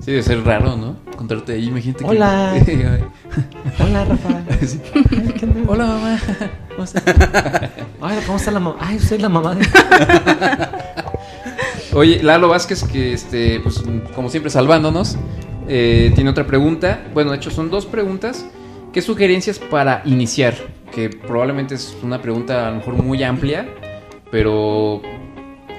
Sí, 0.00 0.12
debe 0.12 0.22
ser 0.22 0.42
raro, 0.46 0.78
¿no? 0.78 0.96
Encontrarte 1.12 1.52
ahí, 1.52 1.66
imagínate. 1.68 2.02
que- 2.04 2.10
Hola. 2.10 2.54
Hola, 3.80 4.04
Rafa. 4.06 4.42
Sí. 4.66 4.80
Hola, 5.68 5.84
mamá. 5.84 6.18
¿Cómo 6.70 6.84
estás? 6.84 7.02
Ay, 8.00 8.18
¿cómo 8.24 8.38
está 8.38 8.50
la 8.50 8.60
mamá? 8.60 8.76
Ay, 8.80 8.98
soy 8.98 9.18
la 9.18 9.28
mamá 9.28 9.54
de... 9.56 9.66
Oye, 11.92 12.22
Lalo 12.22 12.48
Vázquez, 12.48 12.82
que 12.84 13.12
este, 13.12 13.60
pues, 13.60 13.82
como 14.14 14.30
siempre 14.30 14.50
salvándonos, 14.50 15.18
eh, 15.72 16.12
tiene 16.14 16.28
otra 16.30 16.46
pregunta. 16.46 17.00
Bueno, 17.14 17.30
de 17.30 17.36
hecho 17.38 17.50
son 17.50 17.70
dos 17.70 17.86
preguntas. 17.86 18.44
¿Qué 18.92 19.00
sugerencias 19.02 19.58
para 19.58 20.02
iniciar? 20.04 20.54
Que 20.92 21.08
probablemente 21.08 21.76
es 21.76 21.96
una 22.02 22.20
pregunta 22.20 22.66
a 22.66 22.70
lo 22.72 22.76
mejor 22.78 22.94
muy 22.94 23.22
amplia, 23.22 23.68
pero 24.30 25.00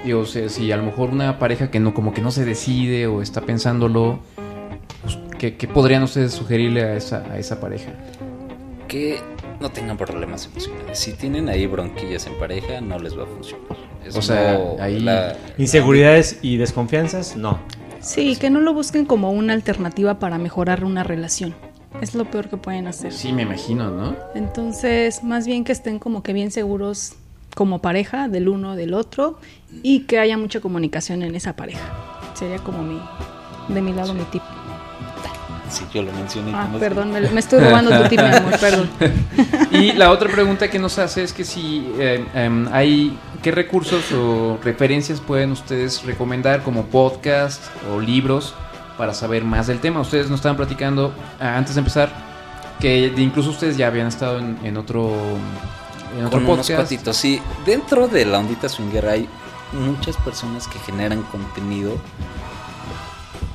yo 0.04 0.24
sé, 0.24 0.48
si 0.48 0.72
a 0.72 0.76
lo 0.78 0.82
mejor 0.84 1.10
una 1.10 1.38
pareja 1.38 1.70
que 1.70 1.78
no, 1.78 1.92
como 1.94 2.12
que 2.14 2.22
no 2.22 2.30
se 2.30 2.44
decide 2.44 3.06
o 3.06 3.20
está 3.22 3.42
pensándolo, 3.42 4.20
pues, 5.02 5.18
¿qué, 5.38 5.56
qué 5.56 5.68
podrían 5.68 6.02
ustedes 6.02 6.32
sugerirle 6.32 6.82
a 6.84 6.96
esa, 6.96 7.24
a 7.30 7.38
esa 7.38 7.60
pareja? 7.60 7.92
que 8.88 9.20
no 9.58 9.70
tengan 9.70 9.96
problemas 9.96 10.46
emocionales. 10.52 10.98
Si 10.98 11.12
tienen 11.14 11.48
ahí 11.48 11.66
bronquillas 11.66 12.26
en 12.26 12.34
pareja, 12.34 12.80
no 12.82 12.98
les 12.98 13.16
va 13.18 13.22
a 13.22 13.26
funcionar. 13.26 13.78
Eso 14.06 14.18
O 14.18 14.22
sea, 14.22 14.52
no- 14.52 14.76
ahí- 14.82 15.00
la- 15.00 15.34
Inseguridades 15.56 16.38
y 16.42 16.58
desconfianzas, 16.58 17.34
no. 17.36 17.58
Sí, 18.02 18.36
que 18.36 18.50
no 18.50 18.60
lo 18.60 18.74
busquen 18.74 19.06
como 19.06 19.30
una 19.30 19.52
alternativa 19.52 20.18
para 20.18 20.36
mejorar 20.36 20.84
una 20.84 21.04
relación. 21.04 21.54
Es 22.00 22.14
lo 22.14 22.24
peor 22.24 22.48
que 22.48 22.56
pueden 22.56 22.88
hacer. 22.88 23.12
Sí, 23.12 23.32
me 23.32 23.42
imagino, 23.42 23.90
¿no? 23.90 24.16
Entonces, 24.34 25.22
más 25.22 25.46
bien 25.46 25.62
que 25.62 25.72
estén 25.72 25.98
como 25.98 26.22
que 26.22 26.32
bien 26.32 26.50
seguros 26.50 27.14
como 27.54 27.80
pareja 27.80 28.28
del 28.28 28.48
uno 28.48 28.76
del 28.76 28.94
otro 28.94 29.38
y 29.82 30.00
que 30.00 30.18
haya 30.18 30.36
mucha 30.36 30.60
comunicación 30.60 31.22
en 31.22 31.34
esa 31.34 31.54
pareja. 31.54 31.92
Sería 32.34 32.58
como 32.58 32.82
mi, 32.82 33.00
de 33.68 33.82
mi 33.82 33.92
lado 33.92 34.14
mi 34.14 34.24
tip. 34.24 34.42
Sí, 35.72 35.84
yo 35.94 36.02
lo 36.02 36.12
mencioné. 36.12 36.52
Ah, 36.54 36.68
perdón, 36.78 37.12
me, 37.12 37.20
me 37.20 37.40
estoy 37.40 37.60
robando 37.60 37.90
tu 38.02 38.08
tip, 38.08 38.20
amor, 38.20 38.58
perdón. 38.60 38.90
Y 39.72 39.92
la 39.92 40.10
otra 40.10 40.30
pregunta 40.30 40.68
que 40.68 40.78
nos 40.78 40.98
hace 40.98 41.22
es 41.22 41.32
que 41.32 41.44
si 41.44 41.90
eh, 41.98 42.26
em, 42.34 42.68
hay 42.72 43.18
qué 43.42 43.50
recursos 43.50 44.12
o 44.12 44.58
referencias 44.62 45.20
pueden 45.20 45.50
ustedes 45.50 46.04
recomendar 46.04 46.62
como 46.62 46.84
podcast 46.84 47.62
o 47.90 47.98
libros 48.00 48.54
para 48.98 49.14
saber 49.14 49.44
más 49.44 49.66
del 49.66 49.80
tema. 49.80 50.00
Ustedes 50.00 50.28
nos 50.28 50.40
estaban 50.40 50.56
platicando 50.56 51.12
ah, 51.40 51.56
antes 51.56 51.74
de 51.74 51.78
empezar 51.78 52.10
que 52.78 53.12
incluso 53.16 53.50
ustedes 53.50 53.76
ya 53.78 53.86
habían 53.86 54.08
estado 54.08 54.38
en, 54.38 54.58
en 54.62 54.76
otro 54.76 55.10
en 56.18 56.26
otro 56.26 56.40
Con 56.40 56.50
unos 56.50 56.66
podcast. 56.66 56.88
cuatitos. 56.90 57.16
Sí, 57.16 57.40
dentro 57.64 58.08
de 58.08 58.26
la 58.26 58.38
ondita 58.38 58.68
swinger 58.68 59.06
hay 59.06 59.28
muchas 59.72 60.16
personas 60.18 60.68
que 60.68 60.78
generan 60.80 61.22
contenido 61.22 61.96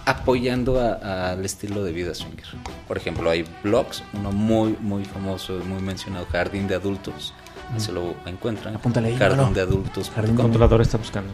apoyando 0.07 0.79
al 0.81 1.43
estilo 1.45 1.83
de 1.83 1.91
vida 1.91 2.15
swinger. 2.15 2.45
Por 2.87 2.97
ejemplo, 2.97 3.29
hay 3.29 3.45
blogs, 3.63 4.03
uno 4.13 4.31
muy, 4.31 4.75
muy 4.79 5.03
famoso, 5.05 5.59
muy 5.65 5.81
mencionado, 5.81 6.25
Jardín 6.31 6.67
de 6.67 6.75
Adultos. 6.75 7.33
Se 7.77 7.91
lo 7.91 8.15
encuentran. 8.25 8.75
Apúntale 8.75 9.09
ahí, 9.09 9.17
Jardín 9.17 9.53
de 9.53 9.61
Adultos. 9.61 10.09
El 10.15 10.33
controlador 10.35 10.81
está 10.81 10.97
buscando. 10.97 11.31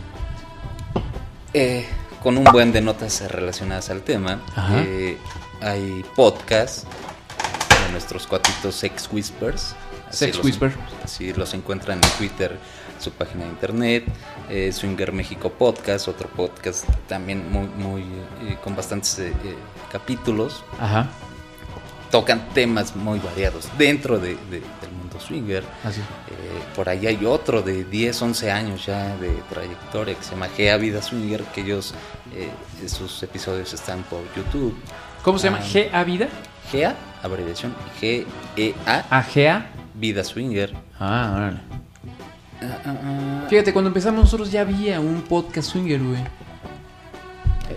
Eh, 1.53 1.85
con 2.23 2.37
un 2.37 2.45
buen 2.45 2.71
de 2.71 2.81
notas 2.81 3.21
relacionadas 3.31 3.89
al 3.91 4.01
tema. 4.01 4.41
Ajá. 4.55 4.81
Eh, 4.81 5.17
hay 5.61 6.03
podcasts 6.15 6.85
de 7.85 7.91
nuestros 7.91 8.25
cuatitos 8.25 8.75
Sex 8.75 9.07
Whispers. 9.11 9.75
Sex 10.09 10.37
los- 10.37 10.45
Whisper. 10.45 10.71
Así 11.03 11.33
los 11.33 11.53
encuentran 11.53 11.99
en 12.03 12.09
Twitter, 12.17 12.57
su 12.99 13.11
página 13.11 13.43
de 13.43 13.49
internet. 13.51 14.05
Eh, 14.49 14.71
Swinger 14.71 15.11
México 15.13 15.49
Podcast, 15.51 16.07
otro 16.07 16.27
podcast 16.29 16.87
también 17.07 17.51
muy, 17.51 17.67
muy 17.67 18.01
eh, 18.01 18.57
con 18.63 18.75
bastantes 18.75 19.19
eh, 19.19 19.33
capítulos. 19.91 20.63
Ajá. 20.79 21.07
Tocan 22.11 22.47
temas 22.53 22.95
muy 22.95 23.17
variados 23.19 23.67
dentro 23.77 24.19
de- 24.19 24.35
de- 24.51 24.59
del 24.81 24.91
mundo 24.99 25.19
swinger. 25.19 25.63
Así. 25.83 25.99
Eh, 25.99 26.03
por 26.75 26.87
ahí 26.87 27.07
hay 27.07 27.25
otro 27.25 27.61
de 27.63 27.83
10, 27.85 28.21
11 28.21 28.51
años 28.51 28.85
ya 28.85 29.15
de 29.17 29.29
trayectoria 29.49 30.13
que 30.15 30.23
se 30.23 30.31
llama 30.31 30.47
Gea 30.55 30.77
Vida 30.77 31.01
Swinger, 31.01 31.43
que 31.45 31.61
ellos, 31.61 31.93
sus 32.87 33.23
episodios 33.23 33.73
están 33.73 34.03
por 34.03 34.21
YouTube. 34.35 34.75
¿Cómo 35.23 35.39
se 35.39 35.47
llama? 35.47 35.59
Ah. 35.61 35.65
G 35.65 35.89
A 35.91 36.03
vida. 36.03 36.27
Gea, 36.71 36.95
abreviación, 37.23 37.73
G-E-A, 37.99 39.05
Agea. 39.09 39.71
Vida 39.95 40.23
Swinger. 40.23 40.73
Ah, 40.99 41.33
órale. 41.35 41.82
Ah, 42.63 42.77
ah, 42.85 42.95
ah. 43.03 43.45
Fíjate, 43.49 43.73
cuando 43.73 43.89
empezamos 43.89 44.21
nosotros 44.21 44.51
ya 44.51 44.61
había 44.61 44.99
un 44.99 45.21
podcast 45.21 45.69
swinger, 45.71 46.01
güey. 46.01 46.21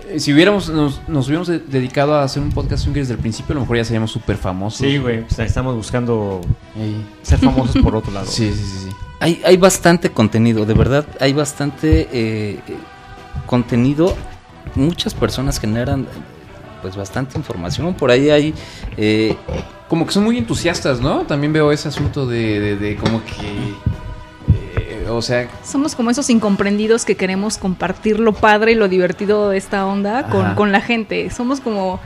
Eh, 0.09 0.21
si 0.21 0.33
hubiéramos, 0.33 0.69
nos, 0.69 1.01
nos 1.09 1.27
hubiéramos 1.27 1.49
de- 1.49 1.59
dedicado 1.61 2.15
a 2.15 2.23
hacer 2.25 2.43
un 2.43 2.51
podcast 2.53 2.85
swinger 2.85 3.03
desde 3.03 3.15
el 3.15 3.21
principio, 3.21 3.53
a 3.53 3.55
lo 3.55 3.61
mejor 3.63 3.77
ya 3.79 3.85
seríamos 3.85 4.11
súper 4.11 4.37
famosos. 4.37 4.81
Sí, 4.81 4.99
güey. 4.99 5.23
pues, 5.23 5.39
estamos 5.39 5.75
buscando 5.75 6.41
ser 7.23 7.39
famosos 7.39 7.77
por 7.83 7.95
otro 7.97 8.13
lado. 8.13 8.27
Sí, 8.31 8.51
sí, 8.53 8.63
sí, 8.65 8.79
sí. 8.89 8.97
hay, 9.21 9.41
hay 9.45 9.57
bastante 9.57 10.11
contenido, 10.11 10.65
de 10.67 10.75
verdad, 10.75 11.07
hay 11.21 11.33
bastante 11.33 12.09
eh, 12.13 12.61
eh, 12.67 12.77
contenido. 13.47 14.15
Muchas 14.75 15.15
personas 15.15 15.59
generan 15.61 16.07
pues 16.83 16.97
bastante 16.97 17.39
información. 17.39 17.95
Por 17.95 18.11
ahí 18.11 18.29
hay 18.31 18.55
eh, 18.97 19.37
Como 19.89 20.05
que 20.07 20.13
son 20.13 20.25
muy 20.25 20.37
entusiastas, 20.37 21.01
¿no? 21.01 21.21
También 21.23 21.53
veo 21.53 21.73
ese 21.73 21.89
asunto 21.89 22.27
de, 22.27 22.61
de- 22.61 22.77
de 22.77 22.97
como 22.97 23.25
que... 23.25 23.75
o 25.09 25.23
sea, 25.23 25.49
Somos 25.65 25.95
como 25.95 26.11
esos 26.11 26.29
incomprendidos 26.31 27.05
que 27.05 27.17
queremos 27.17 27.59
compartir 27.59 28.19
lo 28.21 28.33
padre 28.33 28.73
y 28.73 28.75
lo 28.75 28.89
divertido 28.89 29.49
de 29.51 29.59
esta 29.59 29.87
onda 29.87 30.29
con, 30.29 30.55
con 30.55 30.73
la 30.73 30.81
gente. 30.81 31.31
Somos 31.31 31.61
como, 31.61 31.99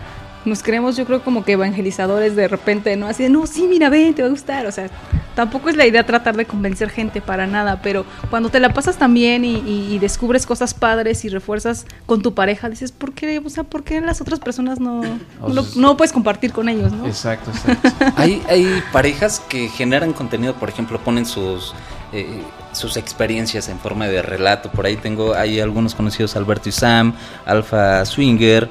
nos 0.45 0.63
creemos 0.63 0.97
yo 0.97 1.05
creo 1.05 1.23
como 1.23 1.45
que 1.45 1.53
evangelizadores 1.53 2.35
de 2.37 2.49
repente, 2.49 2.97
¿no? 2.97 3.07
Así 3.07 3.23
de, 3.25 3.29
no, 3.31 3.47
sí, 3.47 3.67
mira, 3.69 3.89
ven, 3.91 4.15
te 4.15 4.23
va 4.23 4.29
a 4.29 4.31
gustar. 4.31 4.67
O 4.67 4.73
sea, 4.73 4.89
tampoco 5.35 5.69
es 5.69 5.77
la 5.77 5.87
idea 5.87 6.05
tratar 6.05 6.37
de 6.37 6.45
convencer 6.47 6.91
gente 6.91 7.21
para 7.21 7.47
nada, 7.47 7.81
pero 7.83 8.05
cuando 8.31 8.49
te 8.49 8.59
la 8.61 8.73
pasas 8.73 8.97
tan 8.97 9.15
bien 9.15 9.45
y, 9.45 9.57
y- 9.59 9.95
y 9.95 9.99
descubres 9.99 10.47
cosas 10.47 10.75
padres 10.75 11.25
y 11.25 11.29
refuerzas 11.29 11.87
con 12.07 12.21
tu 12.23 12.35
pareja, 12.35 12.69
dices, 12.69 12.91
¿por 12.93 13.13
qué? 13.13 13.39
O 13.45 13.49
sea, 13.51 13.65
¿por 13.65 13.85
qué 13.85 14.01
las 14.01 14.21
otras 14.21 14.41
personas 14.41 14.81
no, 14.81 15.03
no, 15.03 15.49
lo- 15.49 15.65
no 15.77 15.97
puedes 15.97 16.13
compartir 16.13 16.53
con 16.53 16.69
ellos, 16.69 16.93
no? 16.93 17.07
exacto, 17.07 17.51
exacto. 17.51 17.89
hay, 18.17 18.43
hay 18.49 18.83
parejas 18.93 19.41
que 19.41 19.69
generan 19.69 20.13
contenido, 20.13 20.55
por 20.55 20.69
ejemplo, 20.69 20.99
ponen 21.01 21.25
sus 21.27 21.75
eh, 22.13 22.43
sus 22.73 22.97
experiencias 22.97 23.69
en 23.69 23.79
forma 23.79 24.07
de 24.07 24.23
relato. 24.23 24.71
Por 24.71 24.87
ahí 24.87 24.97
tengo, 24.97 25.35
hay 25.35 25.61
algunos 25.61 25.95
conocidos, 25.95 26.37
Alberto 26.37 26.69
y 26.69 26.73
Sam, 26.73 27.15
Alfa 27.47 28.05
Swinger, 28.05 28.69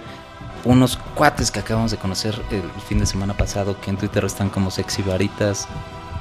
unos 0.65 0.97
cuates 1.15 1.51
que 1.51 1.59
acabamos 1.59 1.91
de 1.91 1.97
conocer 1.97 2.39
el 2.51 2.63
fin 2.87 2.99
de 2.99 3.05
semana 3.05 3.33
pasado 3.35 3.79
que 3.79 3.89
en 3.89 3.97
Twitter 3.97 4.25
están 4.25 4.49
como 4.49 4.71
sexy 4.71 5.01
varitas. 5.01 5.67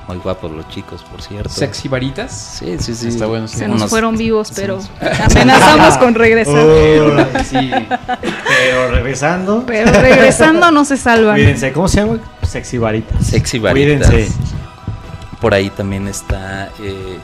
Muy 0.07 0.17
guapos 0.17 0.51
los 0.51 0.67
chicos, 0.71 1.03
por 1.11 1.21
cierto. 1.21 1.51
Sexy 1.51 1.87
varitas. 1.87 2.33
Sí, 2.59 2.77
sí, 2.79 2.95
sí. 2.95 3.09
Está 3.09 3.27
bueno, 3.27 3.47
sí. 3.47 3.59
Se 3.59 3.69
nos 3.69 3.91
fueron 3.91 4.17
vivos, 4.17 4.51
pero 4.57 4.79
amenazamos 5.23 5.99
con 5.99 6.15
regresar. 6.15 6.55
Oh, 6.57 7.27
Sí. 7.45 7.71
pero 8.49 8.91
regresando. 8.91 9.65
Pero 9.67 9.93
regresando 10.01 10.71
no 10.71 10.87
se 10.87 10.97
salvan. 10.97 11.35
Cuídense, 11.35 11.73
¿cómo 11.73 11.89
se 11.89 12.01
llama? 12.01 12.19
Sexy 12.43 12.79
varitas. 12.79 13.27
Sexy 13.27 13.59
varitas. 13.59 14.09
Cuídense. 14.09 14.35
Por 15.41 15.55
ahí 15.55 15.71
también 15.71 16.09
está. 16.09 16.73
eh, 16.81 17.19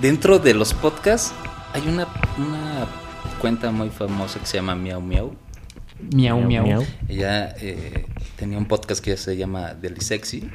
dentro 0.00 0.38
de 0.38 0.54
los 0.54 0.74
podcasts 0.74 1.32
hay 1.72 1.82
una, 1.88 2.06
una 2.38 2.86
cuenta 3.40 3.70
muy 3.70 3.90
famosa 3.90 4.38
que 4.38 4.46
se 4.46 4.56
llama 4.58 4.74
Miau 4.74 5.00
Miau. 5.00 5.34
Miau, 6.12 6.40
miau. 6.40 6.84
Ella 7.08 7.54
eh, 7.60 8.06
tenía 8.36 8.58
un 8.58 8.66
podcast 8.66 9.02
que 9.02 9.16
se 9.16 9.36
llama 9.36 9.74
Deli 9.74 10.00
Sexy. 10.00 10.50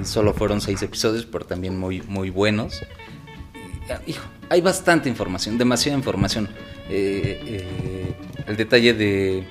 Y 0.00 0.04
solo 0.04 0.32
fueron 0.32 0.60
seis 0.60 0.82
episodios, 0.82 1.26
pero 1.26 1.44
también 1.44 1.78
muy, 1.78 2.02
muy 2.02 2.30
buenos. 2.30 2.82
Y, 3.54 3.92
ah, 3.92 4.00
hijo, 4.06 4.24
hay 4.48 4.60
bastante 4.60 5.08
información, 5.08 5.58
demasiada 5.58 5.96
información. 5.96 6.48
Eh, 6.88 7.40
eh, 7.46 8.14
el 8.46 8.56
detalle 8.56 8.94
de 8.94 9.46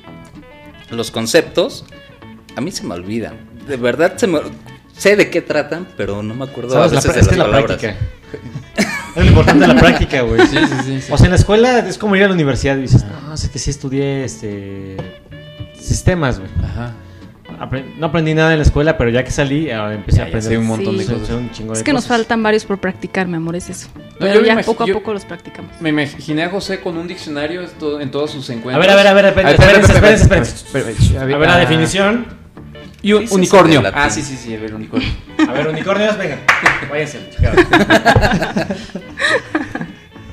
los 0.90 1.11
conceptos, 1.11 1.86
a 2.56 2.61
mí 2.61 2.72
se 2.72 2.84
me 2.84 2.94
olvidan. 2.95 3.38
De 3.68 3.78
verdad, 3.78 4.18
se 4.18 4.28
me, 4.28 4.40
sé 4.98 5.15
de 5.15 5.30
qué 5.30 5.41
tratan, 5.41 5.88
pero 5.98 6.22
no 6.24 6.34
me 6.36 6.45
acuerdo 6.45 6.72
a 6.80 6.90
¿Sabes? 6.90 6.91
La, 6.94 6.98
veces 7.02 7.11
pra- 7.11 7.14
de 7.14 7.20
es 7.20 7.26
las 7.28 7.34
que 7.34 7.38
la 7.38 7.45
palabras. 7.45 7.78
práctica. 7.80 7.95
Es 9.15 9.24
lo 9.24 9.26
importante 9.26 9.68
de 9.68 9.74
la 9.74 9.80
práctica, 9.80 10.22
güey. 10.22 10.41
Sí, 10.48 10.57
sí, 10.57 10.76
sí, 10.86 11.02
sí. 11.02 11.11
O 11.11 11.18
sea, 11.18 11.26
en 11.26 11.32
la 11.32 11.36
escuela 11.38 11.80
es 11.80 11.98
como 11.99 12.15
ir 12.15 12.24
a 12.24 12.28
la 12.28 12.34
universidad 12.34 12.78
y 12.78 12.82
dices, 12.82 13.06
no, 13.28 13.34
es 13.34 13.48
que 13.48 13.60
sí 13.60 13.70
estudié 13.70 14.24
este 14.24 14.98
sistemas, 15.80 16.40
güey. 16.40 16.49
Ajá. 16.64 16.94
Apre- 17.60 17.86
no 17.98 18.07
aprendí 18.07 18.34
nada 18.34 18.52
en 18.53 18.57
la 18.57 18.64
escuela, 18.64 18.98
pero 18.98 19.11
ya 19.11 19.24
que 19.24 19.30
salí, 19.30 19.70
ah, 19.70 19.94
empecé 19.94 20.18
Ya, 20.18 20.24
a 20.24 20.26
ya 20.26 20.30
aprender 20.30 20.52
sé 20.53 20.57
un 20.57 20.65
montón 20.65 20.98
de 20.98 21.03
sé- 21.03 21.14
cosas. 21.14 21.28
sé 21.28 21.36
un 21.36 21.52
chingo 21.52 21.74
de 21.74 21.80
Es 21.80 21.84
que 21.84 21.94
nos 21.94 22.07
faltan 22.07 22.41
varios 22.41 22.65
por 22.65 22.80
practicar, 22.80 23.28
mi 23.28 23.36
amor, 23.36 23.56
es 23.56 23.70
eso. 23.70 23.90
No, 23.95 24.02
Pero 24.20 24.34
yo 24.36 24.41
me 24.41 24.48
ya 24.48 24.61
poco 24.61 24.84
a 24.84 24.88
yo- 24.88 24.95
poco 24.95 25.14
los 25.14 25.26
practicamos. 25.26 25.80
Me 25.80 25.90
imaginé 25.90 26.44
a 26.45 26.49
José 26.49 26.80
con 26.80 26.98
un 26.98 27.07
diccionario 27.07 27.61
en 28.02 28.10
todos 28.11 28.32
sus 28.32 28.49
A 28.49 28.53
encuentros. 28.53 28.84
ver, 28.86 28.95
a 28.95 28.95
ver, 28.95 29.07
a 29.07 29.14
ver, 29.14 29.26
espérense, 29.48 29.94
espérense, 29.94 30.56
espérense. 30.56 31.18
A 31.18 31.22
A 31.22 31.26
ver 31.26 31.40
la 31.40 31.56
ah, 31.56 31.60
definición. 31.60 32.26
Y 33.04 33.12
un 33.12 33.28
unicornio. 33.32 33.84
Ah, 33.94 34.10
sí, 34.10 34.22
sí, 34.22 34.38
sí, 34.38 34.56
a 34.56 34.60
ver, 34.60 34.74
unicornio. 34.74 35.10
A 35.46 35.52
ver, 35.52 35.68
unicornios, 35.68 36.18
vengan. 36.18 36.40
Váyanse. 36.90 37.20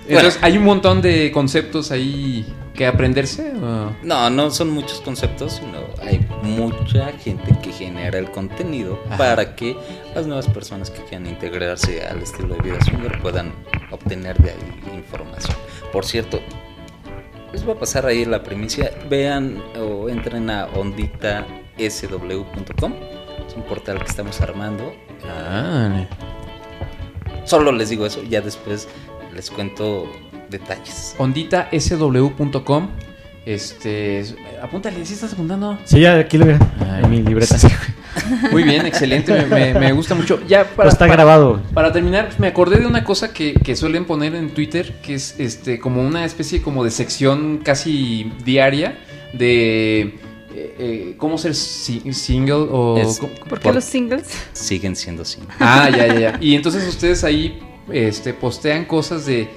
Entonces, 0.08 0.38
¿hay 0.40 0.56
un 0.56 0.64
montón 0.64 1.02
de 1.02 1.32
conceptos 1.32 1.90
ahí 1.90 2.46
que 2.74 2.86
aprenderse? 2.86 3.52
o? 3.60 3.92
No, 4.04 4.30
no 4.30 4.52
son 4.52 4.70
muchos 4.70 5.00
conceptos, 5.00 5.54
sino 5.54 5.78
hay 6.00 6.24
mucha 6.42 7.10
gente 7.18 7.56
que 7.60 7.72
genera 7.72 8.18
el 8.18 8.30
contenido 8.30 9.00
Ajá. 9.08 9.16
para 9.16 9.56
que 9.56 9.76
las 10.14 10.28
nuevas 10.28 10.46
personas 10.46 10.90
que 10.90 11.02
quieran 11.02 11.26
integrarse 11.26 12.06
al 12.06 12.22
estilo 12.22 12.54
de 12.54 12.62
vida 12.62 12.78
swinger 12.84 13.20
puedan 13.20 13.52
obtener 13.90 14.38
de 14.38 14.50
ahí 14.50 14.56
información. 14.94 15.56
Por 15.92 16.04
cierto, 16.04 16.40
les 17.52 17.64
voy 17.64 17.74
a 17.74 17.80
pasar 17.80 18.06
ahí 18.06 18.24
la 18.24 18.44
primicia. 18.44 18.92
Vean 19.08 19.60
o 19.76 20.08
entren 20.08 20.50
a 20.50 20.66
onditasw.com. 21.80 22.92
Es 23.48 23.54
un 23.56 23.62
portal 23.62 23.98
que 23.98 24.04
estamos 24.10 24.40
armando. 24.40 24.94
Ah, 25.26 26.06
Solo 27.44 27.72
les 27.72 27.88
digo 27.88 28.06
eso, 28.06 28.22
ya 28.22 28.40
después 28.40 28.86
les 29.34 29.50
cuento 29.50 30.10
detalles. 30.50 31.14
onditasw.com. 31.18 32.88
Este. 33.46 34.20
es- 34.20 34.36
Apúntale, 34.62 35.04
¿sí 35.06 35.14
estás 35.14 35.32
apuntando? 35.32 35.78
Sí, 35.84 36.00
ya 36.00 36.18
aquí 36.18 36.36
lo 36.36 36.44
veo. 36.46 36.58
Ay, 36.80 37.04
En 37.04 37.10
mi 37.10 37.22
libreta. 37.22 37.58
sí. 37.58 37.68
Muy 38.52 38.64
bien, 38.64 38.84
excelente, 38.86 39.32
me, 39.32 39.72
me- 39.72 39.74
me 39.80 39.92
gusta 39.92 40.14
mucho. 40.14 40.40
Ya 40.46 40.64
Pero 40.64 40.76
para, 40.76 40.88
está 40.90 40.98
para- 41.06 41.12
grabado. 41.14 41.62
Para 41.72 41.90
terminar, 41.92 42.26
pues, 42.26 42.38
me 42.38 42.48
acordé 42.48 42.78
de 42.78 42.86
una 42.86 43.02
cosa 43.04 43.32
que, 43.32 43.54
que 43.54 43.74
suelen 43.76 44.04
poner 44.04 44.34
en 44.34 44.50
Twitter, 44.50 44.92
que 45.02 45.14
es 45.14 45.36
este 45.40 45.78
como 45.80 46.02
una 46.02 46.24
especie 46.26 46.60
como 46.60 46.84
de 46.84 46.90
sección 46.90 47.58
casi 47.64 48.30
diaria 48.44 48.98
de 49.32 50.18
eh, 50.54 50.74
eh, 50.78 51.14
cómo 51.16 51.38
ser 51.38 51.54
si- 51.54 52.12
single 52.12 52.54
o 52.70 52.98
Es- 52.98 53.18
cómo- 53.18 53.32
¿Por 53.48 53.58
qué 53.58 53.64
Por- 53.64 53.74
los 53.74 53.84
singles? 53.84 54.28
Siguen 54.52 54.96
siendo 54.96 55.22
así. 55.22 55.38
Ah, 55.58 55.88
ya, 55.90 56.06
ya, 56.06 56.18
ya. 56.20 56.38
Y 56.40 56.54
entonces 56.54 56.86
ustedes 56.88 57.24
ahí 57.24 57.58
este, 57.92 58.32
postean 58.34 58.84
cosas 58.84 59.26
de. 59.26 59.48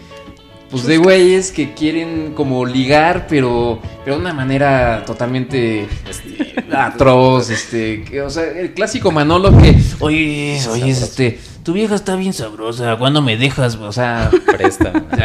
Pues 0.71 0.85
de 0.87 0.97
güeyes 0.97 1.51
que 1.51 1.75
quieren 1.75 2.33
como 2.35 2.65
ligar, 2.65 3.27
pero, 3.29 3.79
pero 4.03 4.15
de 4.15 4.21
una 4.23 4.33
manera 4.33 5.03
totalmente 5.05 5.87
este, 6.09 6.55
atroz, 6.75 7.51
este, 7.51 8.03
que, 8.03 8.23
o 8.23 8.29
sea, 8.31 8.45
el 8.45 8.73
clásico 8.73 9.11
Manolo 9.11 9.55
que, 9.55 9.75
oye, 9.99 10.59
oye, 10.71 10.89
este, 10.89 11.37
tu 11.61 11.73
vieja 11.73 11.93
está 11.93 12.15
bien 12.15 12.33
sabrosa, 12.33 12.95
¿cuándo 12.97 13.21
me 13.21 13.37
dejas? 13.37 13.75
O 13.75 13.91
sea, 13.91 14.31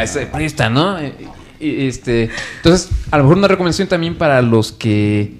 se 0.05 0.25
presta, 0.27 0.69
¿no? 0.69 0.97
Este, 1.59 2.29
entonces, 2.57 2.89
a 3.09 3.17
lo 3.17 3.23
mejor 3.23 3.37
una 3.39 3.47
recomendación 3.47 3.87
también 3.87 4.19
para 4.19 4.43
los 4.43 4.71
que, 4.71 5.33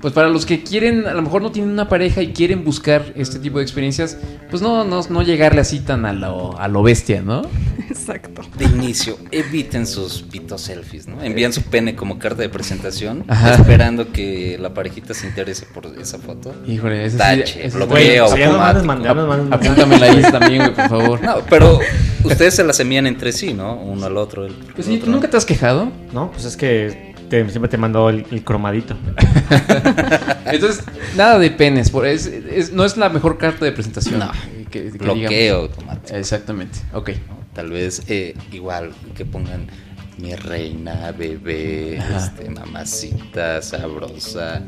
pues 0.00 0.12
para 0.12 0.28
los 0.28 0.44
que 0.46 0.62
quieren, 0.62 1.06
a 1.06 1.14
lo 1.14 1.22
mejor 1.22 1.42
no 1.42 1.50
tienen 1.52 1.70
una 1.72 1.88
pareja 1.88 2.22
y 2.22 2.32
quieren 2.32 2.64
buscar 2.64 3.12
este 3.16 3.38
tipo 3.38 3.58
de 3.58 3.64
experiencias, 3.64 4.16
pues 4.50 4.62
no, 4.62 4.84
no, 4.84 5.00
no 5.08 5.22
llegarle 5.22 5.60
así 5.60 5.80
tan 5.80 6.04
a 6.06 6.12
lo, 6.12 6.58
a 6.58 6.68
lo 6.68 6.82
bestia, 6.82 7.22
¿no? 7.22 7.42
Exacto. 7.88 8.42
De 8.58 8.64
inicio, 8.66 9.18
eviten 9.30 9.86
sus 9.86 10.22
pitos 10.22 10.60
selfies, 10.62 11.06
¿no? 11.08 11.22
Envían 11.22 11.52
su 11.52 11.62
pene 11.62 11.94
como 11.96 12.18
carta 12.18 12.42
de 12.42 12.48
presentación, 12.48 13.24
Ajá. 13.28 13.54
esperando 13.54 14.12
que 14.12 14.58
la 14.60 14.72
parejita 14.74 15.14
se 15.14 15.26
interese 15.26 15.66
por 15.66 15.86
esa 16.00 16.18
foto. 16.18 16.54
Híjole, 16.66 17.04
ese 17.04 17.12
sí- 17.12 17.18
Tache, 17.18 17.66
ese- 17.66 17.76
bloqueo. 17.76 18.28
Nos 18.74 18.84
mandas- 18.84 19.16
Apúntamela 19.50 20.06
ahí 20.06 20.22
también, 20.22 20.62
güey, 20.62 20.74
por 20.74 20.88
favor. 20.88 21.22
No, 21.22 21.36
pero 21.48 21.78
ustedes 22.24 22.54
se 22.54 22.64
las 22.64 22.78
envían 22.80 23.06
entre 23.06 23.32
sí, 23.32 23.54
¿no? 23.54 23.74
Uno 23.76 24.06
al 24.06 24.16
otro. 24.16 24.46
el- 24.46 24.52
Pues 24.54 24.78
el 24.78 24.84
sí, 24.84 24.92
otro. 24.94 25.06
¿tú 25.06 25.10
nunca 25.12 25.28
te 25.30 25.36
has 25.36 25.44
quejado? 25.44 25.90
No, 26.12 26.30
pues 26.30 26.44
es 26.44 26.56
que 26.56 27.05
te- 27.28 27.48
siempre 27.50 27.68
te 27.68 27.76
mandó 27.78 28.08
el, 28.10 28.26
el 28.30 28.42
cromadito. 28.44 28.96
Entonces, 30.46 30.84
nada 31.16 31.38
de 31.38 31.50
penes, 31.50 31.90
por, 31.90 32.06
es, 32.06 32.26
es- 32.26 32.72
no 32.72 32.84
es 32.84 32.96
la 32.96 33.08
mejor 33.08 33.38
carta 33.38 33.64
de 33.64 33.72
presentación. 33.72 34.18
No. 34.20 34.30
que- 34.70 34.90
que 34.92 34.98
Bloqueo 34.98 35.28
digamos. 35.28 35.70
automático. 35.70 36.16
Exactamente, 36.16 36.78
ok. 36.92 37.10
Tal 37.54 37.70
vez 37.70 38.02
eh, 38.08 38.34
igual 38.52 38.92
que 39.16 39.24
pongan 39.24 39.66
mi 40.18 40.34
reina, 40.34 41.12
bebé, 41.12 41.96
este, 42.16 42.50
mamacita, 42.50 43.62
sabrosa. 43.62 44.62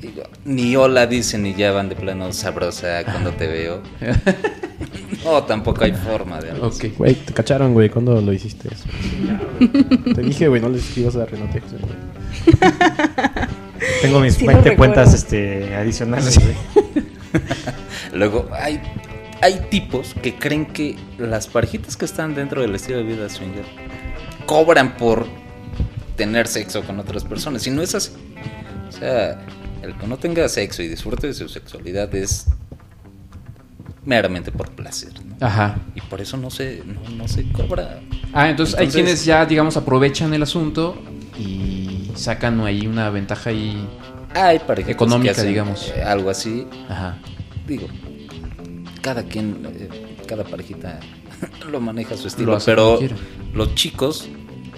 Digo, 0.00 0.22
ni 0.44 0.76
hola 0.76 1.06
dicen 1.06 1.42
ni 1.42 1.54
ya 1.54 1.72
van 1.72 1.88
de 1.88 1.96
plano 1.96 2.32
sabrosa 2.32 3.04
cuando 3.04 3.32
te 3.32 3.46
veo. 3.46 3.82
No, 5.24 5.42
tampoco 5.42 5.84
hay 5.84 5.92
forma 5.92 6.40
de 6.40 6.52
algo 6.52 6.68
así. 6.68 6.86
Ok. 6.86 6.96
Güey, 6.96 7.14
te 7.14 7.34
cacharon, 7.34 7.74
güey, 7.74 7.90
¿cuándo 7.90 8.18
lo 8.22 8.32
hiciste 8.32 8.68
eso? 8.72 8.84
te 10.14 10.22
dije, 10.22 10.48
güey, 10.48 10.62
no 10.62 10.70
les 10.70 10.82
escribas 10.82 11.16
a 11.16 11.26
Renate. 11.26 11.60
José, 11.60 11.76
güey. 11.78 12.56
Tengo 14.02 14.20
mis 14.20 14.34
Sí 14.34 14.46
lo 14.46 14.52
20 14.52 14.70
recuerdo. 14.70 14.94
cuentas 14.94 15.14
este, 15.14 15.74
adicionales. 15.74 16.38
güey. 16.40 16.54
Luego, 18.14 18.48
hay, 18.52 18.80
hay 19.42 19.66
tipos 19.70 20.14
que 20.22 20.36
creen 20.36 20.66
que 20.66 20.96
las 21.18 21.48
parejitas 21.48 21.98
que 21.98 22.06
están 22.06 22.34
dentro 22.34 22.62
del 22.62 22.74
estilo 22.74 22.98
de 22.98 23.04
vida 23.04 23.28
swinger 23.28 23.64
cobran 24.46 24.96
por 24.96 25.26
tener 26.16 26.46
sexo 26.46 26.82
con 26.82 26.98
otras 26.98 27.24
personas. 27.24 27.66
Y 27.66 27.70
no 27.70 27.82
es 27.82 27.94
así. 27.94 28.12
O 28.88 28.92
sea, 28.92 29.44
el 29.82 29.96
que 29.96 30.06
no 30.06 30.16
tenga 30.18 30.48
sexo 30.48 30.82
y 30.82 30.88
disfrute 30.88 31.26
de 31.28 31.34
su 31.34 31.48
sexualidad 31.48 32.14
es 32.14 32.46
meramente 34.04 34.52
por 34.52 34.70
placer. 34.70 35.12
¿no? 35.24 35.46
Ajá. 35.46 35.78
Y 35.94 36.00
por 36.02 36.20
eso 36.20 36.36
no 36.36 36.50
se, 36.50 36.82
no, 36.84 37.00
no 37.16 37.28
se 37.28 37.50
cobra. 37.52 38.00
Ah, 38.32 38.48
entonces, 38.48 38.76
hay 38.78 38.88
quienes 38.88 39.24
ya, 39.24 39.44
digamos, 39.46 39.76
aprovechan 39.76 40.32
el 40.34 40.42
asunto 40.42 41.00
y 41.38 42.10
sacan 42.14 42.60
ahí 42.60 42.86
una 42.86 43.10
ventaja 43.10 43.50
ahí. 43.50 43.86
Hay 44.34 44.60
Económica, 44.86 45.32
que 45.34 45.40
hacen, 45.40 45.48
digamos. 45.48 45.92
eh, 45.94 46.02
algo 46.02 46.30
así. 46.30 46.66
Ajá. 46.88 47.18
Digo, 47.66 47.88
cada 49.00 49.24
quien, 49.24 49.66
eh, 49.66 49.88
cada 50.26 50.44
parejita 50.44 51.00
lo 51.70 51.80
maneja 51.80 52.14
a 52.14 52.16
su 52.16 52.28
estilo. 52.28 52.52
Lo 52.52 52.58
pero 52.64 53.00
los 53.52 53.74
chicos 53.74 54.28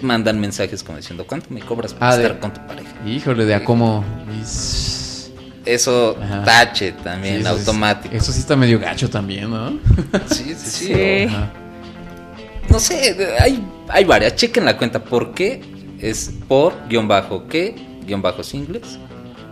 mandan 0.03 0.39
mensajes 0.39 0.83
como 0.83 0.97
diciendo, 0.97 1.25
¿cuánto 1.27 1.47
me 1.53 1.61
cobras 1.61 1.93
por 1.93 2.03
Ah, 2.03 2.15
de- 2.17 2.23
estar 2.23 2.39
con 2.39 2.53
tu 2.53 2.65
pareja? 2.67 2.91
Híjole, 3.05 3.45
de 3.45 3.55
a 3.55 3.63
cómo. 3.63 4.03
es- 4.41 5.31
Eso 5.65 6.17
Ajá. 6.21 6.43
tache 6.43 6.91
también, 6.91 7.35
Sí, 7.35 7.41
eso 7.41 7.55
es- 7.55 7.59
automático. 7.67 8.13
Eso 8.15 8.31
sí 8.33 8.39
está 8.39 8.55
medio 8.57 8.79
gacho 8.79 9.09
también, 9.09 9.49
¿no? 9.49 9.79
Sí, 10.27 10.53
sí, 10.55 10.87
sí. 10.87 11.27
No 12.69 12.79
sé, 12.79 13.35
hay, 13.39 13.63
hay 13.89 14.03
varias. 14.05 14.35
Chequen 14.35 14.65
la 14.65 14.77
cuenta. 14.77 15.03
¿Por 15.03 15.33
qué? 15.33 15.61
Es 15.99 16.33
por 16.47 16.73
guion 16.89 17.07
bajo 17.07 17.47
qué, 17.47 17.75
guion 18.05 18.21
bajo 18.21 18.43
singles. 18.43 18.97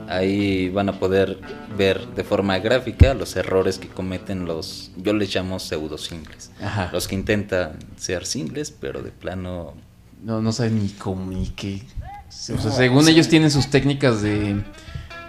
Ahí 0.10 0.68
van 0.70 0.90
a 0.90 1.00
poder 1.00 1.40
ver 1.78 2.06
de 2.08 2.24
forma 2.26 2.60
gráfica 2.60 3.14
los 3.14 3.36
errores 3.38 3.78
que 3.78 3.88
cometen 3.88 4.44
los, 4.46 4.92
yo 4.98 5.14
les 5.14 5.34
llamo 5.34 5.60
pseudo 5.60 5.98
singles. 5.98 6.52
Ajá. 6.62 6.90
Los 6.92 7.08
que 7.08 7.16
intentan 7.16 7.78
ser 7.96 8.26
singles, 8.26 8.72
pero 8.72 9.02
de 9.02 9.12
plano... 9.12 9.74
No, 10.22 10.42
no 10.42 10.52
saben 10.52 10.82
ni 10.82 10.90
cómo 10.90 11.32
ni 11.32 11.48
qué. 11.48 11.82
O 12.30 12.32
sea, 12.32 12.72
según 12.72 13.08
ellos 13.10 13.28
tienen 13.28 13.52
sus 13.52 13.70
técnicas 13.70 14.22
de, 14.22 14.62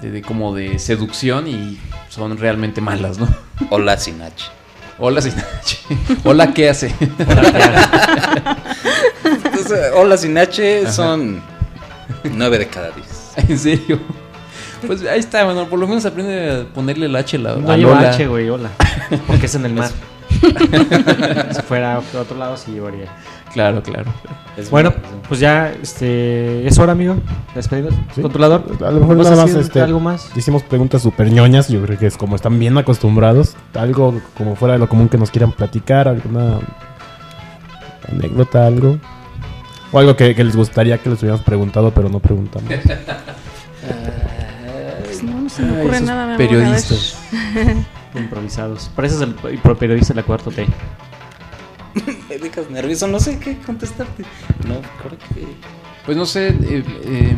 de, 0.01 0.11
de 0.11 0.23
como 0.23 0.55
de 0.55 0.79
seducción 0.79 1.49
y 1.49 1.79
son 2.09 2.37
realmente 2.37 2.81
malas, 2.81 3.19
¿no? 3.19 3.29
Hola 3.71 3.97
sin 3.97 4.21
H. 4.21 4.45
Hola, 4.99 5.23
Sinachi. 5.23 5.79
Hola, 6.25 6.53
¿qué 6.53 6.69
hace? 6.69 6.95
Entonces, 9.25 9.91
hola 9.97 10.17
sin 10.17 10.37
H 10.37 10.93
son 10.93 11.43
nueve 12.31 12.59
de 12.59 12.69
cada 12.69 12.91
diez. 12.91 13.33
¿En 13.49 13.59
serio? 13.59 13.99
Pues 14.87 15.03
ahí 15.05 15.19
está, 15.19 15.45
bueno, 15.45 15.67
por 15.69 15.79
lo 15.79 15.89
menos 15.89 16.05
aprende 16.05 16.51
a 16.51 16.65
ponerle 16.75 17.07
el 17.07 17.17
H 17.17 17.39
la 17.39 17.57
No 17.57 17.73
a 17.73 17.77
lleva 17.77 17.95
Lola. 17.95 18.11
H, 18.11 18.27
güey, 18.27 18.49
hola. 18.51 18.71
Porque 19.27 19.47
es 19.47 19.55
en 19.55 19.65
el 19.65 19.73
mar. 19.75 19.91
Si 20.43 21.63
fuera 21.63 21.95
a 21.97 21.99
otro 21.99 22.37
lado, 22.39 22.57
sí 22.57 22.73
llevaría. 22.73 23.07
Claro, 23.53 23.83
claro. 23.83 24.11
Es 24.57 24.71
Bueno, 24.71 24.93
pues 25.29 25.41
ya, 25.41 25.71
este, 25.83 26.67
es 26.67 26.79
hora, 26.79 26.93
amigo. 26.93 27.17
Despedidos. 27.55 27.95
Sí. 28.15 28.23
Controlador. 28.23 28.65
A 28.85 28.91
lo 28.91 29.01
mejor 29.01 29.17
¿vas 29.19 29.27
a 29.27 29.31
nada 29.31 29.43
más 29.47 29.55
este, 29.55 29.81
algo 29.81 30.01
más? 30.01 30.31
hicimos 30.37 30.63
preguntas 30.63 31.03
súper 31.03 31.31
ñoñas. 31.31 31.69
Yo 31.69 31.83
creo 31.83 31.99
que 31.99 32.07
es 32.07 32.17
como 32.17 32.37
están 32.37 32.59
bien 32.59 32.77
acostumbrados. 32.79 33.57
Algo 33.75 34.21
como 34.37 34.57
fuera 34.57 34.75
de 34.75 34.79
lo 34.79 34.89
común 34.89 35.09
que 35.09 35.19
nos 35.19 35.31
quieran 35.31 35.53
platicar. 35.53 36.09
Alguna 36.09 36.59
anécdota, 38.11 38.67
algo. 38.67 38.99
O 39.93 39.99
algo 39.99 40.17
que, 40.17 40.35
que 40.35 40.45
les 40.45 40.57
gustaría 40.57 40.97
que 40.99 41.11
les 41.11 41.19
hubiéramos 41.21 41.45
preguntado, 41.45 41.91
pero 41.93 42.09
no 42.09 42.19
preguntamos. 42.21 42.71
Pues 45.05 45.23
no, 45.25 45.41
no 45.41 45.49
se 45.51 45.63
me 45.63 45.75
Ay, 45.75 45.81
ocurre 45.81 45.97
esos 45.97 46.07
nada. 46.09 46.37
periodistas. 46.37 47.19
Improvisados. 48.15 48.91
Pareces 48.95 49.21
el 49.23 49.35
el 49.45 49.59
periodista 49.77 50.15
de 50.15 50.21
la 50.21 50.27
cuarta 50.27 50.51
T. 50.51 50.67
Me 52.29 52.39
dejas 52.39 52.71
nervioso, 52.71 53.07
no 53.07 53.21
sé 53.21 53.39
qué 53.39 53.57
contestarte. 53.59 54.25
No, 54.67 54.81
creo 55.03 55.19
que... 55.35 55.47
Pues 56.05 56.17
no 56.17 56.27
sé, 56.27 56.49
eh, 56.49 56.85
eh, 57.05 57.37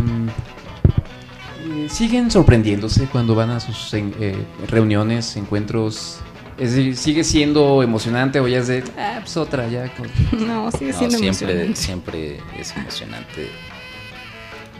eh, 1.67 1.89
siguen 1.91 2.31
sorprendiéndose 2.31 3.07
cuando 3.07 3.35
van 3.35 3.51
a 3.51 3.61
sus 3.61 3.93
en- 3.95 4.15
eh, 4.21 4.37
reuniones, 4.69 5.37
encuentros. 5.37 6.19
Es 6.57 6.75
decir, 6.75 6.97
sigue 6.97 7.25
siendo 7.25 7.83
emocionante 7.83 8.39
o 8.41 8.47
ya 8.49 8.59
es 8.59 8.69
de, 8.69 8.85
ah, 8.97 9.19
pues 9.21 9.37
otra, 9.37 9.69
ya. 9.69 9.93
con- 9.95 10.07
No, 10.47 10.71
sigue 10.71 10.93
No, 10.93 10.99
siendo 10.99 11.19
siempre, 11.19 11.53
emocionante. 11.67 11.77
siempre 11.77 12.41
es 12.59 12.77
emocionante. 12.77 13.51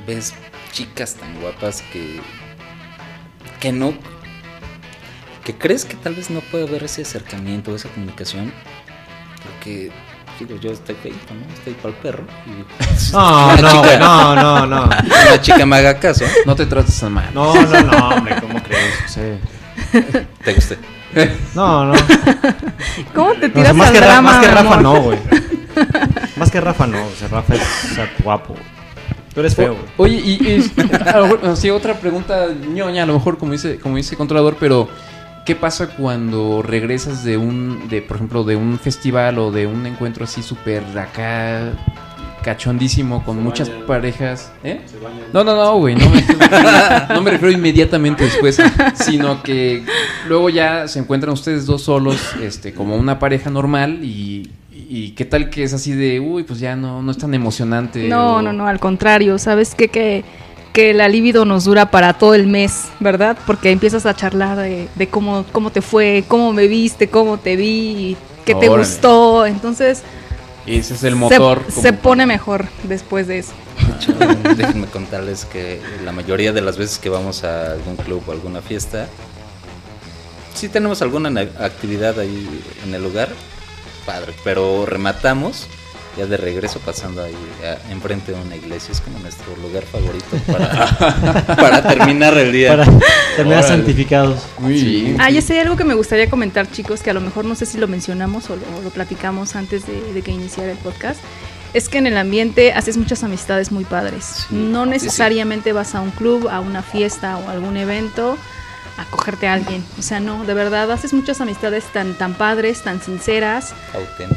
Ves 0.07 0.35
chicas 0.73 1.15
tan 1.17 1.41
guapas 1.41 1.83
que. 1.93 2.21
que 3.61 3.73
no. 3.73 3.93
Que 5.45 5.55
crees 5.57 5.85
que 5.85 5.95
tal 5.97 6.15
vez 6.15 6.31
no 6.31 6.41
puede 6.41 6.67
haber 6.67 6.85
ese 6.85 7.03
acercamiento, 7.03 7.75
esa 7.75 7.89
comunicación. 7.91 8.53
Porque, 9.43 9.91
digo, 10.39 10.57
yo 10.61 10.71
estoy 10.73 10.95
feito, 10.95 11.35
¿no? 11.35 11.53
Estoy 11.55 11.75
para 11.75 11.89
el 11.91 11.95
perro. 12.01 12.25
Y 12.47 13.13
No, 13.13 13.57
no, 13.57 13.83
chica- 13.83 13.99
no, 13.99 14.35
no, 14.37 14.67
no. 14.67 14.85
Una 15.29 15.41
chica 15.41 15.67
me 15.67 15.77
haga 15.77 15.99
caso. 16.01 16.25
No 16.47 16.57
te 16.57 16.67
trates 16.67 16.99
tan 16.99 17.13
mal. 17.13 17.29
No, 17.35 17.55
no, 17.55 17.81
no, 17.83 18.09
hombre, 18.09 18.37
¿cómo 18.41 18.63
crees? 18.63 19.15
¿Te 20.45 20.55
gusté? 20.55 20.79
No, 21.55 21.85
no. 21.87 21.95
¿Cómo 23.15 23.33
te 23.35 23.49
No, 23.49 23.61
o 23.61 23.63
sea, 23.65 23.73
tiras 23.73 23.75
más, 23.75 23.89
al 23.89 23.93
que 23.95 24.01
Ra- 24.01 24.07
drama, 24.07 24.33
más 24.33 24.41
que 24.47 24.49
Rafa 24.51 24.61
amor? 24.75 24.83
no, 24.83 25.01
güey. 25.03 25.19
Más 26.37 26.51
que 26.51 26.61
Rafa 26.61 26.87
no. 26.87 27.05
O 27.07 27.11
sea, 27.19 27.29
Rafa 27.29 27.55
es 27.55 27.61
o 27.91 27.95
sea, 27.95 28.11
guapo. 28.23 28.55
Tú 29.35 29.41
eres 29.41 29.55
feo, 29.55 29.75
güey. 29.75 29.87
Oye, 29.97 30.23
y, 30.25 30.33
y- 30.49 30.73
a 31.09 31.19
lo 31.19 31.27
mejor, 31.27 31.57
sí, 31.57 31.69
otra 31.71 31.95
pregunta 31.95 32.47
ñoña, 32.69 33.03
a 33.03 33.07
lo 33.07 33.15
mejor 33.15 33.37
como 33.39 33.53
dice, 33.53 33.79
como 33.79 33.97
dice 33.97 34.17
controlador, 34.17 34.57
pero 34.59 34.89
¿qué 35.45 35.55
pasa 35.57 35.89
cuando 35.89 36.63
regresas 36.63 37.25
de 37.25 37.37
un, 37.37 37.89
de 37.89 38.03
por 38.03 38.17
ejemplo, 38.17 38.45
de 38.45 38.57
un 38.57 38.79
festival 38.79 39.39
o 39.39 39.51
de 39.51 39.67
un 39.67 39.87
encuentro 39.87 40.25
así 40.25 40.43
súper 40.43 40.83
acá 40.99 41.73
cachondísimo 42.43 43.25
con 43.25 43.43
muchas 43.43 43.69
parejas? 43.71 44.53
¿Eh? 44.63 44.81
No, 45.33 45.45
no, 45.45 45.55
no, 45.57 45.77
güey, 45.79 45.95
no 45.97 46.09
me, 46.11 46.23
no 47.15 47.23
me 47.23 47.31
refiero 47.31 47.51
inmediatamente 47.53 48.25
después, 48.25 48.59
sino 48.95 49.43
que 49.43 49.85
luego 50.29 50.51
ya 50.51 50.89
se 50.89 50.99
encuentran 50.99 51.33
ustedes 51.33 51.67
dos 51.67 51.83
solos, 51.83 52.19
este, 52.43 52.73
como 52.73 52.97
una 52.97 53.19
pareja 53.19 53.51
normal 53.51 54.01
y, 54.03 54.51
y 54.73 55.11
qué 55.11 55.25
tal 55.25 55.51
que 55.51 55.63
es 55.65 55.73
así 55.73 55.93
de, 55.93 56.21
uy, 56.21 56.45
pues 56.45 56.61
ya 56.61 56.77
no, 56.77 57.03
no 57.03 57.11
es 57.11 57.19
tan 57.19 57.35
emocionante. 57.35 58.09
No, 58.09 58.37
o- 58.37 58.43
no, 58.43 58.53
no, 58.53 58.67
al 58.67 58.79
contrario, 58.81 59.39
¿sabes 59.39 59.75
qué? 59.75 59.89
Que, 59.89 60.25
que 60.75 60.93
la 60.93 61.09
libido 61.09 61.45
nos 61.47 61.65
dura 61.65 61.91
para 61.91 62.13
todo 62.15 62.35
el 62.35 62.47
mes, 62.49 62.89
¿verdad? 63.01 63.39
Porque 63.47 63.71
empiezas 63.71 64.05
a 64.07 64.15
charlar 64.15 64.59
de, 64.59 64.89
de 64.95 65.09
cómo, 65.09 65.47
cómo 65.53 65.71
te 65.71 65.81
fue, 65.81 66.25
cómo 66.29 66.53
me 66.53 66.67
viste, 66.67 67.09
cómo 67.09 67.39
te 67.39 67.55
vi, 67.57 68.17
qué 68.45 68.55
te 68.57 68.69
Órale. 68.69 68.79
gustó, 68.87 69.47
entonces 69.47 70.03
Ese 70.67 70.95
es 70.95 71.05
el 71.05 71.13
se- 71.15 71.19
motor. 71.19 71.63
se, 71.69 71.91
como- 71.91 72.01
pone 72.01 72.27
mejor 72.27 72.67
después 72.83 73.27
de 73.29 73.39
eso. 73.39 73.53
Hecho, 73.97 74.13
déjenme 74.57 74.89
contarles 74.89 75.45
que 75.45 75.81
la 76.05 76.11
mayoría 76.13 76.53
de 76.53 76.61
las 76.61 76.77
veces 76.77 76.99
que 76.99 77.09
vamos 77.09 77.45
a 77.45 77.73
algún 77.73 77.95
club 77.97 78.23
o 78.27 78.33
alguna 78.33 78.61
fiesta, 78.61 79.07
sí 80.55 80.69
tenemos 80.69 81.03
alguna 81.03 81.31
na- 81.31 81.43
actividad 81.61 82.19
ahí 82.19 82.49
en 82.85 82.95
el 82.95 83.03
lugar, 83.03 83.29
padre, 84.07 84.35
pero 84.43 84.87
rematamos 84.87 85.69
ya 86.17 86.27
de 86.27 86.37
regreso 86.37 86.79
pasando 86.81 87.23
ahí 87.23 87.35
a- 87.65 87.91
enfrente 87.93 88.33
de 88.33 88.41
una 88.41 88.57
iglesia, 88.57 88.93
es 88.93 89.01
como 89.01 89.19
nuestro 89.19 89.57
lugar 89.57 89.85
favorito 89.85 90.27
para, 90.47 91.47
para 91.57 91.83
terminar 91.83 92.37
el 92.39 92.53
día. 92.53 92.71
Para 92.77 92.85
terminar 93.37 93.61
Órale. 93.65 93.77
santificados. 93.77 94.41
Muy 94.59 94.73
bien. 94.75 95.17
Ah, 95.21 95.31
ya 95.31 95.41
sé 95.43 95.61
algo 95.61 95.77
que 95.77 95.85
me 95.85 95.95
gustaría 95.95 96.29
comentar, 96.31 96.71
chicos, 96.71 97.01
que 97.03 97.11
a 97.11 97.15
lo 97.15 97.21
mejor 97.21 97.45
no 97.45 97.55
sé 97.55 97.67
si 97.67 97.79
lo 97.79 97.89
mencionamos 97.89 98.51
o 98.51 98.57
lo, 98.57 98.63
o 98.79 98.83
lo 98.83 98.91
platicamos 98.91 99.57
antes 99.57 99.87
de, 99.87 100.01
de 100.13 100.23
que 100.23 100.31
iniciara 100.31 100.73
el 100.73 100.79
podcast. 100.79 101.21
Es 101.73 101.89
que 101.89 101.99
en 101.99 102.07
el 102.07 102.17
ambiente 102.17 102.73
haces 102.73 102.97
muchas 102.97 103.25
amistades 103.25 103.73
muy 103.73 103.85
padres. 103.85 104.47
Sí, 104.49 104.55
no 104.55 104.85
sí, 104.85 104.85
sí. 104.85 104.91
necesariamente 104.91 105.73
vas 105.73 105.97
a 105.97 106.01
un 106.03 106.13
club, 106.13 106.49
a 106.49 106.61
una 106.61 106.83
fiesta 106.83 107.37
o 107.37 107.49
algún 107.51 107.77
evento 107.77 108.39
a 108.97 109.05
cogerte 109.07 109.49
a 109.49 109.55
alguien. 109.55 109.85
O 109.99 110.03
sea, 110.03 110.21
no, 110.21 110.45
de 110.45 110.55
verdad 110.55 110.91
haces 110.93 111.13
muchas 111.13 111.41
amistades 111.41 111.85
tan, 111.93 112.15
tan 112.15 112.35
padres, 112.35 112.83
tan 112.83 113.01
sinceras, 113.03 113.75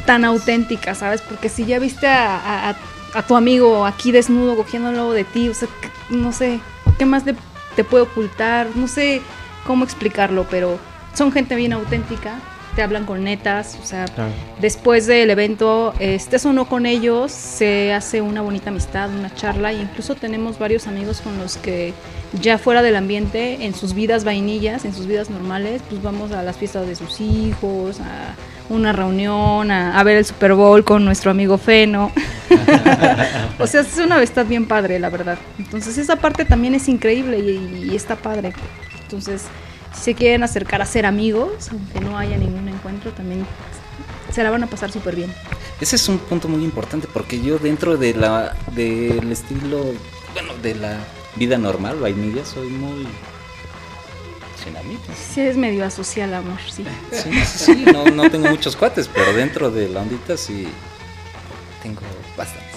tan 0.06 0.24
auténticas, 0.24 0.98
¿sabes? 0.98 1.20
Porque 1.22 1.48
si 1.48 1.64
ya 1.64 1.78
viste 1.78 2.06
a, 2.08 2.36
a- 2.36 2.70
a- 2.70 2.76
a 3.14 3.22
tu 3.22 3.36
amigo 3.36 3.86
aquí 3.86 4.12
desnudo 4.12 4.56
cogiéndolo 4.56 5.12
de 5.12 5.24
ti, 5.24 5.48
o 5.48 5.54
sea, 5.54 5.68
no 6.10 6.32
sé, 6.32 6.60
¿qué 6.98 7.06
más 7.06 7.24
le- 7.24 7.36
te 7.76 7.84
puede 7.84 8.02
ocultar? 8.04 8.68
No 8.74 8.88
sé 8.88 9.22
cómo 9.66 9.84
explicarlo, 9.84 10.46
pero 10.50 10.78
son 11.14 11.30
gente 11.32 11.54
bien 11.54 11.72
auténtica, 11.72 12.34
te 12.76 12.82
hablan 12.82 13.04
con 13.06 13.24
netas, 13.24 13.76
o 13.82 13.86
sea, 13.86 14.04
Claro. 14.06 14.30
después 14.60 15.06
del 15.06 15.30
evento, 15.30 15.94
estés 15.98 16.46
o 16.46 16.52
no 16.52 16.66
con 16.68 16.86
ellos, 16.86 17.32
se 17.32 17.92
hace 17.92 18.20
una 18.20 18.40
bonita 18.40 18.70
amistad, 18.70 19.10
una 19.10 19.34
charla, 19.34 19.72
e 19.72 19.80
incluso 19.80 20.14
tenemos 20.14 20.58
varios 20.58 20.86
amigos 20.86 21.20
con 21.20 21.38
los 21.38 21.56
que 21.56 21.92
ya 22.40 22.58
fuera 22.58 22.82
del 22.82 22.96
ambiente, 22.96 23.64
en 23.64 23.74
sus 23.74 23.94
vidas 23.94 24.24
vainillas, 24.24 24.84
en 24.84 24.94
sus 24.94 25.06
vidas 25.06 25.30
normales, 25.30 25.82
pues 25.88 26.02
vamos 26.02 26.30
a 26.32 26.42
las 26.42 26.56
fiestas 26.56 26.86
de 26.86 26.94
sus 26.94 27.20
hijos, 27.20 28.00
a 28.00 28.34
una 28.68 28.92
reunión, 28.92 29.70
a, 29.70 29.98
a 29.98 30.02
ver 30.04 30.18
el 30.18 30.24
Super 30.26 30.52
Bowl 30.54 30.84
con 30.84 31.04
nuestro 31.04 31.30
amigo 31.30 31.56
Feno. 31.56 32.12
o 33.58 33.66
sea, 33.66 33.80
es 33.80 33.96
una 33.98 34.16
amistad 34.16 34.46
bien 34.46 34.66
padre, 34.66 34.98
la 34.98 35.08
verdad. 35.10 35.38
Entonces 35.58 35.96
esa 35.98 36.16
parte 36.16 36.44
también 36.44 36.74
es 36.74 36.88
increíble 36.88 37.38
y, 37.38 37.90
y 37.92 37.96
está 37.96 38.16
padre. 38.16 38.52
Entonces, 39.02 39.44
si 39.94 40.02
se 40.02 40.14
quieren 40.14 40.42
acercar 40.42 40.82
a 40.82 40.86
ser 40.86 41.06
amigos, 41.06 41.68
aunque 41.70 42.00
no 42.00 42.18
haya 42.18 42.36
ningún 42.36 42.68
encuentro, 42.68 43.12
también 43.12 43.46
se 44.32 44.42
la 44.42 44.50
van 44.50 44.62
a 44.62 44.66
pasar 44.66 44.92
súper 44.92 45.16
bien. 45.16 45.34
Ese 45.80 45.96
es 45.96 46.08
un 46.08 46.18
punto 46.18 46.48
muy 46.48 46.64
importante 46.64 47.08
porque 47.12 47.40
yo 47.40 47.58
dentro 47.58 47.96
de 47.96 48.14
la 48.14 48.56
del 48.74 49.30
estilo, 49.30 49.84
bueno, 50.32 50.54
de 50.62 50.74
la 50.74 50.98
vida 51.36 51.56
normal, 51.58 51.98
vainilla, 52.00 52.44
soy 52.44 52.68
muy 52.68 53.06
sin 54.62 54.76
amigos. 54.76 55.04
Sí, 55.32 55.40
es 55.40 55.56
medio 55.56 55.84
asocial, 55.84 56.34
amor, 56.34 56.58
sí. 56.68 56.84
Sí, 57.12 57.30
sí, 57.44 57.64
sí, 57.64 57.84
no, 57.92 58.04
no 58.06 58.30
tengo 58.30 58.48
muchos 58.48 58.76
cuates, 58.76 59.08
pero 59.08 59.32
dentro 59.32 59.70
de 59.70 59.88
la 59.88 60.02
ondita 60.02 60.36
sí 60.36 60.68
tengo 61.82 62.00
bastantes. 62.36 62.76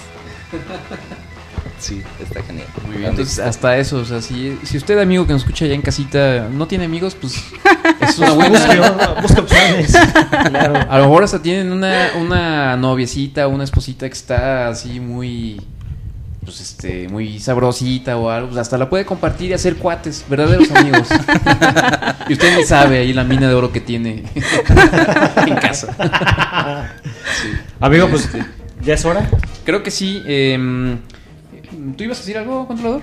Sí, 1.82 2.00
está 2.20 2.40
genial. 2.44 2.68
Muy 2.86 2.98
bien, 2.98 3.10
entonces 3.10 3.40
hasta 3.40 3.76
eso, 3.76 3.98
o 3.98 4.04
sea, 4.04 4.22
si, 4.22 4.56
si 4.62 4.76
usted 4.76 5.00
amigo 5.00 5.26
que 5.26 5.32
nos 5.32 5.42
escucha 5.42 5.64
allá 5.64 5.74
en 5.74 5.82
casita 5.82 6.48
no 6.48 6.68
tiene 6.68 6.84
amigos, 6.84 7.16
pues 7.20 7.42
es 8.00 8.18
una 8.20 8.30
buena... 8.30 8.60
Busca, 8.60 9.14
busca 9.22 9.40
opciones. 9.40 9.92
Claro. 10.30 10.74
A 10.88 10.98
lo 10.98 11.04
mejor 11.04 11.24
hasta 11.24 11.42
tienen 11.42 11.72
una, 11.72 12.10
una 12.20 12.76
noviecita, 12.76 13.48
una 13.48 13.64
esposita 13.64 14.06
que 14.06 14.12
está 14.12 14.68
así 14.68 15.00
muy, 15.00 15.60
pues 16.44 16.60
este, 16.60 17.08
muy 17.08 17.40
sabrosita 17.40 18.16
o 18.16 18.30
algo, 18.30 18.48
pues 18.48 18.60
hasta 18.60 18.78
la 18.78 18.88
puede 18.88 19.04
compartir 19.04 19.50
y 19.50 19.54
hacer 19.54 19.76
cuates, 19.76 20.24
verdaderos 20.28 20.70
amigos. 20.70 21.08
y 22.28 22.34
usted 22.34 22.56
ni 22.56 22.64
sabe 22.64 22.98
ahí 22.98 23.12
la 23.12 23.24
mina 23.24 23.48
de 23.48 23.54
oro 23.54 23.72
que 23.72 23.80
tiene 23.80 24.22
en 25.46 25.56
casa. 25.56 25.96
Amigo, 27.80 28.08
pues 28.08 28.28
ya 28.84 28.94
es 28.94 29.04
hora. 29.04 29.28
Creo 29.64 29.82
que 29.82 29.90
sí. 29.90 30.22
em, 30.26 30.98
¿Tú 31.96 32.04
ibas 32.04 32.18
a 32.18 32.20
decir 32.20 32.38
algo, 32.38 32.66
controlador? 32.66 33.02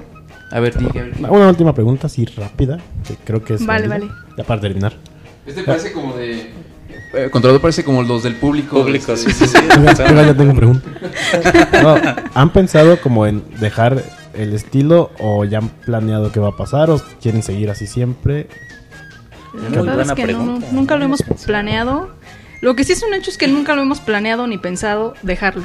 A 0.51 0.59
ver, 0.59 0.77
di, 0.77 0.85
a 0.97 1.03
ver. 1.03 1.13
Una 1.19 1.47
última 1.49 1.73
pregunta, 1.73 2.07
así 2.07 2.25
rápida, 2.25 2.79
que 3.07 3.15
creo 3.23 3.43
que 3.43 3.55
es... 3.55 3.65
Vale, 3.65 3.87
válida, 3.87 4.13
vale. 4.13 4.21
Ya 4.37 4.43
para 4.43 4.61
terminar. 4.61 4.93
Este 5.45 5.63
parece 5.63 5.91
como 5.93 6.15
de... 6.15 6.51
eh, 7.13 7.29
controlador 7.31 7.61
parece 7.61 7.83
como 7.83 8.01
los 8.03 8.23
del 8.23 8.35
público. 8.35 8.81
Público, 8.81 9.13
este, 9.13 9.31
sí, 9.31 9.45
sí, 9.45 9.57
sí. 9.57 9.57
Ya 9.97 10.33
tengo 10.35 10.53
pregunta. 10.53 10.87
No, 11.83 11.95
¿Han 12.33 12.51
pensado 12.51 12.99
como 13.01 13.25
en 13.25 13.43
dejar 13.59 14.03
el 14.33 14.53
estilo 14.53 15.11
o 15.19 15.45
ya 15.45 15.59
han 15.59 15.69
planeado 15.69 16.31
qué 16.31 16.39
va 16.39 16.49
a 16.49 16.57
pasar 16.57 16.89
o 16.89 16.99
quieren 17.21 17.43
seguir 17.43 17.69
así 17.69 17.87
siempre? 17.87 18.47
La 19.53 19.69
Muy 19.69 19.87
buena 19.87 20.03
es 20.03 20.11
que 20.13 20.33
no, 20.33 20.59
nunca 20.71 20.95
lo 20.97 21.05
hemos 21.05 21.23
planeado. 21.45 22.09
Lo 22.61 22.75
que 22.75 22.83
sí 22.83 22.93
es 22.93 23.03
un 23.03 23.13
hecho 23.13 23.31
es 23.31 23.37
que 23.37 23.47
nunca 23.47 23.75
lo 23.75 23.81
hemos 23.81 23.99
planeado 24.01 24.45
ni 24.47 24.57
pensado 24.57 25.13
dejarlo. 25.23 25.63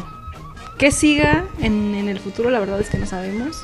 Que 0.79 0.91
siga 0.91 1.45
en, 1.61 1.95
en 1.95 2.09
el 2.09 2.19
futuro, 2.19 2.51
la 2.51 2.59
verdad 2.61 2.81
es 2.81 2.89
que 2.91 2.99
no 2.99 3.07
sabemos. 3.07 3.63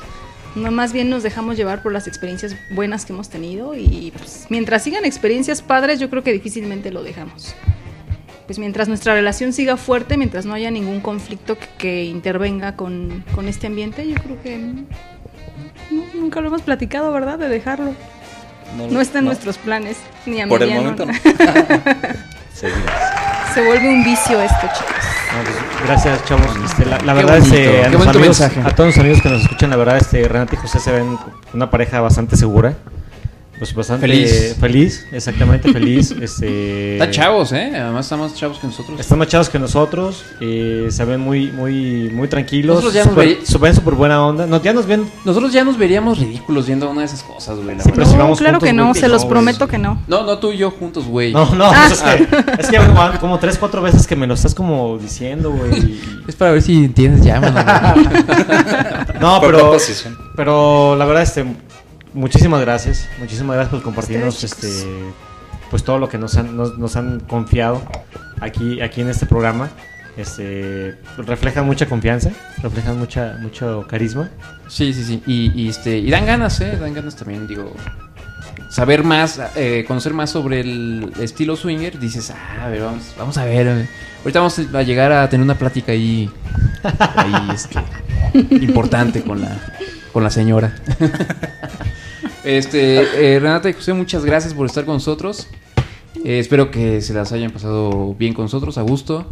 No, 0.55 0.69
más 0.71 0.91
bien 0.91 1.09
nos 1.09 1.23
dejamos 1.23 1.55
llevar 1.55 1.81
por 1.81 1.93
las 1.93 2.07
experiencias 2.07 2.55
buenas 2.71 3.05
que 3.05 3.13
hemos 3.13 3.29
tenido 3.29 3.73
y 3.73 4.11
pues, 4.17 4.47
mientras 4.49 4.83
sigan 4.83 5.05
experiencias 5.05 5.61
padres, 5.61 5.99
yo 5.99 6.09
creo 6.09 6.23
que 6.23 6.33
difícilmente 6.33 6.91
lo 6.91 7.03
dejamos. 7.03 7.55
Pues 8.47 8.59
mientras 8.59 8.89
nuestra 8.89 9.13
relación 9.13 9.53
siga 9.53 9.77
fuerte, 9.77 10.17
mientras 10.17 10.45
no 10.45 10.53
haya 10.53 10.69
ningún 10.69 10.99
conflicto 10.99 11.57
que, 11.57 11.67
que 11.77 12.03
intervenga 12.03 12.75
con, 12.75 13.23
con 13.33 13.47
este 13.47 13.67
ambiente, 13.67 14.05
yo 14.05 14.15
creo 14.15 14.41
que 14.41 14.57
no, 14.57 14.83
nunca 16.15 16.41
lo 16.41 16.47
hemos 16.47 16.61
platicado, 16.63 17.13
¿verdad? 17.13 17.39
De 17.39 17.47
dejarlo. 17.47 17.93
No 18.89 18.99
está 18.99 19.19
en 19.19 19.25
nuestros 19.25 19.57
planes, 19.57 19.97
ni 20.25 20.41
a 20.41 20.47
Por 20.47 20.63
el 20.63 20.69
mediano. 20.69 20.91
momento 20.91 21.05
no. 21.05 21.13
Seguimos. 22.53 22.91
Se 23.53 23.65
vuelve 23.65 23.87
un 23.89 24.03
vicio 24.03 24.41
esto, 24.41 24.67
chicos. 24.77 24.95
Gracias, 25.85 26.25
chavos. 26.25 26.45
Este, 26.65 26.85
la, 26.85 27.13
verdad, 27.13 27.39
bonito, 27.39 27.55
este, 27.55 27.89
los 27.89 28.07
amigos, 28.07 28.41
a 28.41 28.75
todos 28.75 28.87
los 28.87 28.97
amigos 28.97 29.21
que 29.21 29.29
nos 29.29 29.41
escuchan, 29.41 29.69
la 29.69 29.75
verdad, 29.77 29.97
este, 29.97 30.27
Renata 30.27 30.55
y 30.55 30.57
José 30.57 30.79
se 30.79 30.91
ven 30.91 31.17
una 31.53 31.69
pareja 31.69 32.01
bastante 32.01 32.37
segura. 32.37 32.75
Pues 33.61 33.75
bastante 33.75 34.07
Feliz. 34.07 34.55
feliz, 34.59 35.05
exactamente 35.11 35.71
feliz. 35.71 36.09
este, 36.19 36.93
Están 36.93 37.11
chavos, 37.11 37.51
¿eh? 37.51 37.71
Además 37.75 38.07
están 38.07 38.19
más 38.19 38.33
chavos 38.33 38.57
que 38.57 38.65
nosotros. 38.65 38.99
Están 38.99 39.19
más 39.19 39.27
chavos 39.27 39.49
que 39.49 39.59
nosotros, 39.59 40.25
eh, 40.39 40.87
se 40.89 41.05
ven 41.05 41.21
muy, 41.21 41.51
muy, 41.51 42.09
muy 42.11 42.27
tranquilos. 42.27 42.77
Nosotros 42.77 42.93
ya 42.95 43.05
nos 43.05 43.13
súper 43.75 43.93
buena 43.93 44.25
onda. 44.25 44.47
No, 44.47 44.59
ya 44.63 44.73
nos 44.73 44.87
ven. 44.87 45.05
Nosotros 45.25 45.53
ya 45.53 45.63
nos 45.63 45.77
veríamos 45.77 46.17
ridículos 46.17 46.65
viendo 46.65 46.89
una 46.89 47.01
de 47.01 47.05
esas 47.05 47.21
cosas, 47.21 47.57
güey. 47.59 47.77
la 47.77 47.83
Sí, 47.83 47.91
verdad. 47.91 47.93
pero 47.93 48.05
si 48.07 48.13
No, 48.13 48.23
vamos 48.23 48.39
claro 48.39 48.53
juntos, 48.55 48.67
que 48.67 48.73
no, 48.73 48.87
güey, 48.89 48.99
se 48.99 49.07
los 49.07 49.25
prometo 49.25 49.67
que 49.67 49.77
no. 49.77 50.01
No, 50.07 50.23
no 50.25 50.39
tú 50.39 50.51
y 50.53 50.57
yo 50.57 50.71
juntos, 50.71 51.05
güey. 51.05 51.31
No, 51.31 51.53
no, 51.53 51.65
Ah. 51.65 51.85
pues 51.87 52.01
es 52.01 52.01
que, 52.01 52.61
es 52.63 52.67
que 52.67 52.79
van 52.79 53.19
como 53.19 53.37
tres, 53.37 53.59
cuatro 53.59 53.83
veces 53.83 54.07
que 54.07 54.15
me 54.15 54.25
lo 54.25 54.33
estás 54.33 54.55
como 54.55 54.97
diciendo, 54.97 55.51
güey. 55.51 55.71
y- 55.79 56.01
Es 56.27 56.35
para 56.35 56.49
ver 56.53 56.63
si 56.63 56.77
entiendes 56.85 57.23
ya, 57.23 57.39
mano. 57.39 57.63
No, 59.21 59.39
Por 59.39 59.51
pero, 59.51 59.59
proposición. 59.59 60.17
pero 60.35 60.95
la 60.95 61.05
verdad, 61.05 61.21
este, 61.21 61.45
muchísimas 62.13 62.61
gracias. 62.61 63.07
Muchísimas 63.19 63.55
gracias 63.55 63.73
por 63.73 63.83
compartirnos 63.83 64.43
este, 64.43 64.67
pues 65.69 65.83
todo 65.83 65.97
lo 65.97 66.09
que 66.09 66.17
nos 66.17 66.37
han, 66.37 66.55
nos, 66.55 66.77
nos 66.77 66.95
han 66.95 67.19
confiado 67.21 67.81
aquí, 68.39 68.81
aquí 68.81 69.01
en 69.01 69.09
este 69.09 69.25
programa. 69.25 69.69
Este, 70.17 70.97
reflejan 71.17 71.65
mucha 71.65 71.85
confianza, 71.85 72.31
reflejan 72.61 72.99
mucha, 72.99 73.37
mucho 73.39 73.85
carisma. 73.87 74.29
Sí, 74.67 74.93
sí, 74.93 75.03
sí. 75.03 75.23
Y, 75.25 75.51
y, 75.55 75.69
este, 75.69 75.97
y 75.97 76.09
dan 76.11 76.25
ganas, 76.25 76.59
¿eh? 76.61 76.77
Dan 76.77 76.93
ganas 76.93 77.15
también, 77.15 77.47
digo. 77.47 77.73
Saber 78.69 79.03
más, 79.03 79.39
eh, 79.55 79.83
conocer 79.87 80.13
más 80.13 80.29
sobre 80.29 80.61
el 80.61 81.11
estilo 81.19 81.55
swinger. 81.55 81.97
Dices, 81.99 82.31
ah, 82.31 82.65
a 82.65 82.67
ver, 82.69 82.81
vamos, 82.81 83.13
vamos 83.17 83.37
a 83.37 83.45
ver. 83.45 83.87
Ahorita 84.19 84.39
vamos 84.39 84.59
a 84.59 84.83
llegar 84.83 85.11
a 85.11 85.29
tener 85.29 85.43
una 85.43 85.55
plática 85.55 85.91
ahí, 85.93 86.29
ahí 86.83 87.49
este, 87.53 87.79
importante 88.63 89.23
con 89.23 89.41
la, 89.41 89.57
con 90.11 90.23
la 90.23 90.29
señora. 90.29 90.73
Este, 92.43 93.35
eh, 93.35 93.39
Renata 93.39 93.69
y 93.69 93.73
José, 93.73 93.93
muchas 93.93 94.25
gracias 94.25 94.53
por 94.53 94.65
estar 94.65 94.85
con 94.85 94.95
nosotros. 94.95 95.47
Eh, 96.25 96.39
espero 96.39 96.71
que 96.71 97.01
se 97.01 97.13
las 97.13 97.31
hayan 97.31 97.51
pasado 97.51 98.13
bien 98.15 98.33
con 98.33 98.45
nosotros, 98.45 98.77
a 98.77 98.81
gusto. 98.81 99.27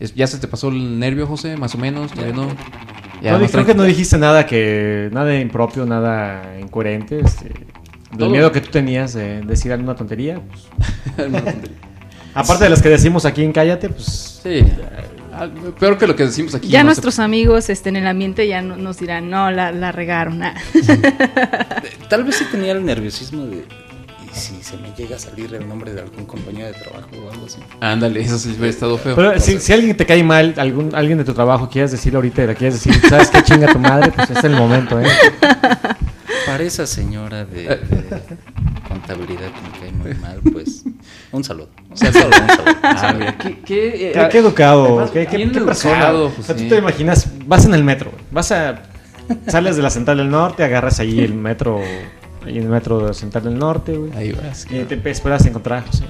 Es- 0.00 0.14
¿Ya 0.14 0.26
se 0.26 0.38
te 0.38 0.48
pasó 0.48 0.68
el 0.68 0.98
nervio, 0.98 1.26
José? 1.26 1.56
Más 1.56 1.74
o 1.74 1.78
menos, 1.78 2.10
todavía 2.12 2.34
no. 2.34 2.48
Ya, 3.22 3.38
no, 3.38 3.46
creo 3.46 3.66
que 3.66 3.74
no 3.74 3.82
dijiste 3.84 4.16
nada 4.18 4.46
que 4.46 5.10
nada 5.12 5.38
impropio, 5.38 5.84
nada 5.86 6.58
incoherente. 6.60 7.20
Este, 7.20 7.52
del 8.16 8.30
miedo 8.30 8.50
que 8.50 8.60
tú 8.60 8.70
tenías 8.70 9.12
de 9.14 9.42
decir 9.42 9.72
alguna 9.72 9.94
tontería. 9.94 10.40
pues, 10.40 11.28
aparte 12.34 12.64
de 12.64 12.70
las 12.70 12.82
que 12.82 12.88
decimos 12.88 13.24
aquí 13.26 13.44
en 13.44 13.52
Cállate, 13.52 13.88
pues 13.90 14.40
Sí, 14.42 14.64
peor 15.78 15.96
que 15.98 16.06
lo 16.06 16.16
que 16.16 16.24
decimos 16.26 16.54
aquí. 16.54 16.68
Ya 16.68 16.80
no 16.80 16.86
nuestros 16.86 17.18
amigos 17.18 17.70
este, 17.70 17.88
en 17.88 17.96
el 17.96 18.06
ambiente 18.06 18.46
ya 18.48 18.62
no- 18.62 18.76
nos 18.76 18.98
dirán, 18.98 19.30
no, 19.30 19.50
la, 19.50 19.72
la 19.72 19.92
regaron. 19.92 20.42
ah". 20.42 20.54
Tal 22.08 22.24
vez 22.24 22.36
sí 22.36 22.44
tenía 22.50 22.72
el 22.72 22.84
nerviosismo 22.84 23.46
de. 23.46 23.64
¿Y 24.32 24.36
si 24.38 24.62
se 24.62 24.76
me 24.76 24.92
llega 24.96 25.16
a 25.16 25.18
salir 25.18 25.52
el 25.54 25.66
nombre 25.68 25.92
de 25.92 26.02
algún 26.02 26.24
compañero 26.24 26.66
de 26.68 26.74
trabajo 26.74 27.08
o 27.26 27.30
algo 27.32 27.46
así? 27.46 27.58
Ándale, 27.80 28.20
eso 28.20 28.38
sí 28.38 28.50
hubiera 28.50 28.68
estado 28.68 28.96
feo. 28.96 29.16
Pero 29.16 29.40
si, 29.40 29.58
si 29.58 29.72
alguien 29.72 29.96
te 29.96 30.06
cae 30.06 30.22
mal, 30.22 30.54
algún, 30.56 30.94
alguien 30.94 31.18
de 31.18 31.24
tu 31.24 31.34
trabajo 31.34 31.68
quieres 31.68 31.90
decirle 31.90 32.16
ahorita 32.16 32.44
y 32.44 32.46
le 32.46 32.54
quieres 32.54 32.74
decir, 32.82 33.00
¿sabes 33.08 33.28
qué 33.30 33.42
chinga 33.42 33.72
tu 33.72 33.80
madre? 33.80 34.12
Pues 34.12 34.30
es 34.30 34.44
el 34.44 34.52
momento, 34.52 35.00
¿eh? 35.00 35.06
Para 36.46 36.62
esa 36.62 36.86
señora 36.86 37.44
de, 37.44 37.62
de 37.64 38.20
contabilidad 39.00 39.48
que 39.52 39.60
me 39.60 39.78
cae 39.78 39.92
muy 39.92 40.14
mal, 40.20 40.40
pues. 40.52 40.84
Un 41.32 41.44
saludo. 41.44 41.68
O 41.90 41.96
sea, 41.96 42.12
solo 42.12 42.26
un 42.26 42.32
saludo. 42.32 42.64
un 42.70 42.76
Ah, 42.82 42.98
saludo. 42.98 43.18
mira, 43.20 43.38
qué, 43.38 43.58
qué, 43.60 44.08
eh, 44.10 44.12
Qué, 44.14 44.28
qué 44.30 44.38
educado, 44.38 44.84
además, 44.86 45.10
qué, 45.10 45.26
qué- 45.26 45.36
bien 45.36 45.52
qué 45.52 45.60
persona. 45.60 45.94
educado, 45.94 46.32
O 46.38 46.42
sea, 46.42 46.56
tú 46.56 46.68
te 46.68 46.76
imaginas, 46.78 47.28
vas 47.46 47.64
en 47.64 47.74
el 47.74 47.84
metro, 47.84 48.10
güey, 48.10 48.22
vas 48.30 48.52
a. 48.52 48.82
Sales 49.46 49.76
de 49.76 49.82
la 49.82 49.90
Central 49.90 50.16
del 50.18 50.28
Norte, 50.28 50.64
agarras 50.64 50.98
ahí 50.98 51.20
el 51.20 51.34
metro, 51.34 51.80
ahí 52.44 52.56
en 52.58 52.64
el 52.64 52.68
metro 52.68 53.06
de 53.06 53.14
Central 53.14 53.44
del 53.44 53.56
Norte, 53.58 53.96
güey. 53.96 54.10
Ahí 54.16 54.32
vas. 54.32 54.66
Y 54.68 54.80
te 54.84 55.10
esperas 55.10 55.44
a 55.44 55.48
encontrar 55.48 55.78
a 55.78 55.82
José. 55.86 56.02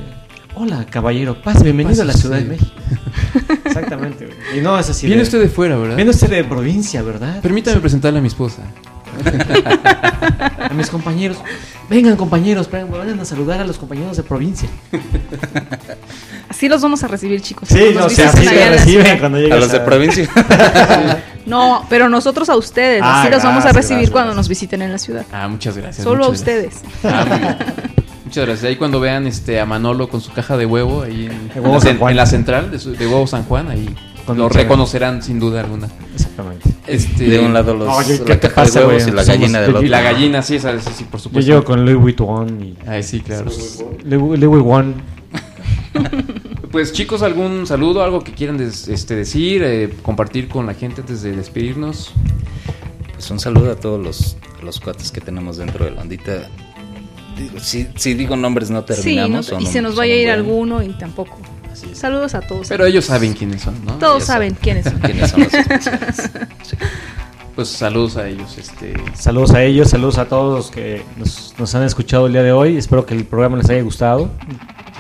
Hola, 0.55 0.87
caballero, 0.89 1.41
pase, 1.43 1.63
bienvenido 1.65 2.01
a 2.03 2.07
la 2.07 2.15
Ciudad 2.15 2.39
de. 2.39 2.45
México. 2.47 2.71
Exactamente, 3.65 4.25
güey. 4.27 4.59
Y 4.59 4.63
no 4.63 4.79
es 4.79 4.89
así. 4.89 5.07
Viene 5.07 5.21
de- 5.23 5.27
usted 5.27 5.39
de 5.41 5.49
fuera, 5.49 5.77
¿verdad? 5.77 5.97
Viene 5.97 6.11
usted 6.11 6.31
de 6.31 6.45
provincia, 6.45 7.03
¿verdad? 7.03 7.41
Permítame 7.43 7.79
presentarle 7.81 8.19
a 8.21 8.23
mi 8.23 8.29
esposa. 8.29 8.63
A 10.59 10.73
mis 10.75 10.89
compañeros. 10.91 11.39
Vengan, 11.89 12.17
compañeros, 12.17 12.71
vengan, 12.71 12.91
vayan 12.93 13.19
a 13.21 13.25
saludar 13.25 13.61
a 13.61 13.65
los 13.65 13.79
compañeros 13.79 14.17
de 14.17 14.23
provincia. 14.23 14.69
Así 16.49 16.69
los 16.69 16.83
vamos 16.83 17.03
a 17.03 17.09
recibir, 17.09 17.41
chicos. 17.41 17.69
Sí, 17.69 17.93
no, 17.95 18.05
así 18.05 18.17
te 18.17 18.71
reciben 18.71 19.19
cuando 19.19 19.39
A 19.39 19.41
llegas 19.41 19.61
los 19.61 19.73
de 19.73 19.81
provincia. 19.81 20.29
No, 21.47 21.85
pero 21.89 22.09
nosotros 22.11 22.49
a 22.51 22.55
ustedes. 22.57 23.01
Ah, 23.03 23.23
así 23.23 23.31
los 23.31 23.43
vamos 23.43 23.65
a 23.65 23.73
recibir 23.73 24.01
gracias, 24.03 24.11
cuando 24.11 24.27
gracias. 24.29 24.37
nos 24.37 24.49
visiten 24.49 24.83
en 24.83 24.93
la 24.93 24.99
ciudad. 24.99 25.25
Ah, 25.33 25.49
muchas 25.49 25.77
gracias. 25.77 26.05
Solo 26.05 26.27
a 26.27 26.29
gracias. 26.29 26.39
ustedes. 26.41 26.81
Ah, 27.03 27.25
muy 27.29 27.39
bien. 27.39 27.57
Muchas 28.27 28.47
gracias. 28.47 28.65
Ahí 28.69 28.77
cuando 28.77 29.01
vean 29.01 29.27
este 29.27 29.59
a 29.59 29.67
Manolo 29.67 30.09
con 30.09 30.21
su 30.21 30.31
caja 30.33 30.57
de 30.57 30.65
huevo 30.67 31.03
ahí 31.03 31.27
en, 31.27 31.51
huevo 31.65 31.79
en 31.83 32.17
la, 32.17 32.23
en 32.23 32.29
central 32.29 32.71
de, 32.71 32.79
su- 32.79 32.93
de 32.93 33.05
huevo 33.09 33.27
San 33.27 33.43
Juan, 33.43 33.69
ahí 33.71 33.93
Con 34.25 34.39
lo 34.39 34.49
reconocerán 34.49 35.21
sin 35.23 35.41
duda 35.41 35.61
alguna. 35.61 35.89
Exactamente. 36.15 36.71
Este, 36.91 37.25
De 37.25 37.39
un 37.39 37.53
lado 37.55 37.75
los, 37.75 37.89
Oye, 37.89 38.19
¿qué 38.25 38.35
la 38.35 38.41
te 38.41 38.49
caja 38.49 38.63
de 38.63 38.67
pasa, 38.67 38.81
huevos 38.81 39.03
güey? 39.03 39.13
y 39.13 39.17
la 39.17 39.25
Somos 39.25 39.39
gallina 39.41 39.61
del 39.61 39.71
de- 39.71 39.77
otro. 39.77 39.87
y 39.87 39.89
la 39.91 40.01
gallina, 40.01 40.43
sí, 40.43 40.57
esa, 40.57 40.73
esa 40.73 40.93
sí, 40.93 41.05
por 41.05 41.21
Yo 41.21 41.25
supuesto. 41.25 41.51
llego 41.51 41.65
con 41.65 41.85
Louis 41.85 41.97
Vuitton 41.99 42.63
y. 42.63 42.77
Ay, 42.87 43.03
sí, 43.03 43.21
claro. 43.21 43.47
Louis 44.05 44.41
Louis 44.41 44.63
Vuitton. 44.63 44.95
Pues 46.71 46.93
chicos, 46.93 47.23
algún 47.23 47.67
saludo, 47.67 48.03
algo 48.05 48.23
que 48.23 48.33
quieran 48.33 48.57
des- 48.57 48.87
este, 48.87 49.17
decir, 49.17 49.63
eh, 49.65 49.91
compartir 50.03 50.47
con 50.49 50.67
la 50.67 50.75
gente 50.75 51.01
antes 51.01 51.21
de 51.23 51.33
despedirnos. 51.33 52.13
Pues 53.13 53.29
un 53.33 53.41
saludo 53.41 53.73
a 53.73 53.77
todos 53.77 54.01
los, 54.03 54.37
los 54.63 54.79
cuates 54.79 55.11
que 55.11 55.21
tenemos 55.21 55.57
dentro 55.57 55.85
de 55.85 55.91
la 55.91 56.03
ondita. 56.03 56.49
Digo, 57.37 57.59
si, 57.59 57.89
si 57.97 58.15
digo 58.15 58.37
nombres 58.37 58.71
no 58.71 58.81
Sí, 58.83 58.87
terminamos. 58.87 59.51
no- 59.51 59.61
y 59.61 59.67
se 59.67 59.83
nos 59.83 59.95
son 59.95 59.99
vaya 59.99 60.15
a 60.15 60.17
ir 60.17 60.27
buenos. 60.29 60.47
alguno 60.47 60.83
y 60.85 60.89
tampoco. 60.97 61.39
Así 61.83 61.93
es. 61.93 61.99
Saludos 61.99 62.35
a 62.35 62.41
todos. 62.41 62.69
Pero 62.69 62.85
ellos 62.85 63.05
saben 63.07 63.33
quiénes 63.33 63.63
son, 63.63 63.75
¿no? 63.85 63.95
Todos 63.99 64.25
saben 64.25 64.55
saben. 64.55 64.63
quiénes 64.63 64.85
son. 64.85 64.99
¿Quiénes 65.01 65.31
son 65.31 65.41
los 65.45 65.55
especiales? 65.55 66.31
Sí. 66.63 66.77
pues 67.55 67.69
saludos 67.69 68.17
a 68.17 68.29
ellos. 68.29 68.57
Este, 68.59 68.95
Saludos 69.15 69.53
a 69.53 69.63
ellos, 69.63 69.89
saludos 69.91 70.19
a 70.19 70.27
todos 70.27 70.57
los 70.57 70.71
que 70.71 71.03
nos, 71.17 71.55
nos 71.59 71.75
han 71.75 71.83
escuchado 71.85 72.27
el 72.27 72.33
día 72.33 72.43
de 72.43 72.53
hoy. 72.53 72.77
Espero 72.77 73.07
que 73.07 73.15
el 73.15 73.25
programa 73.25 73.57
les 73.57 73.69
haya 73.71 73.83
gustado. 73.83 74.31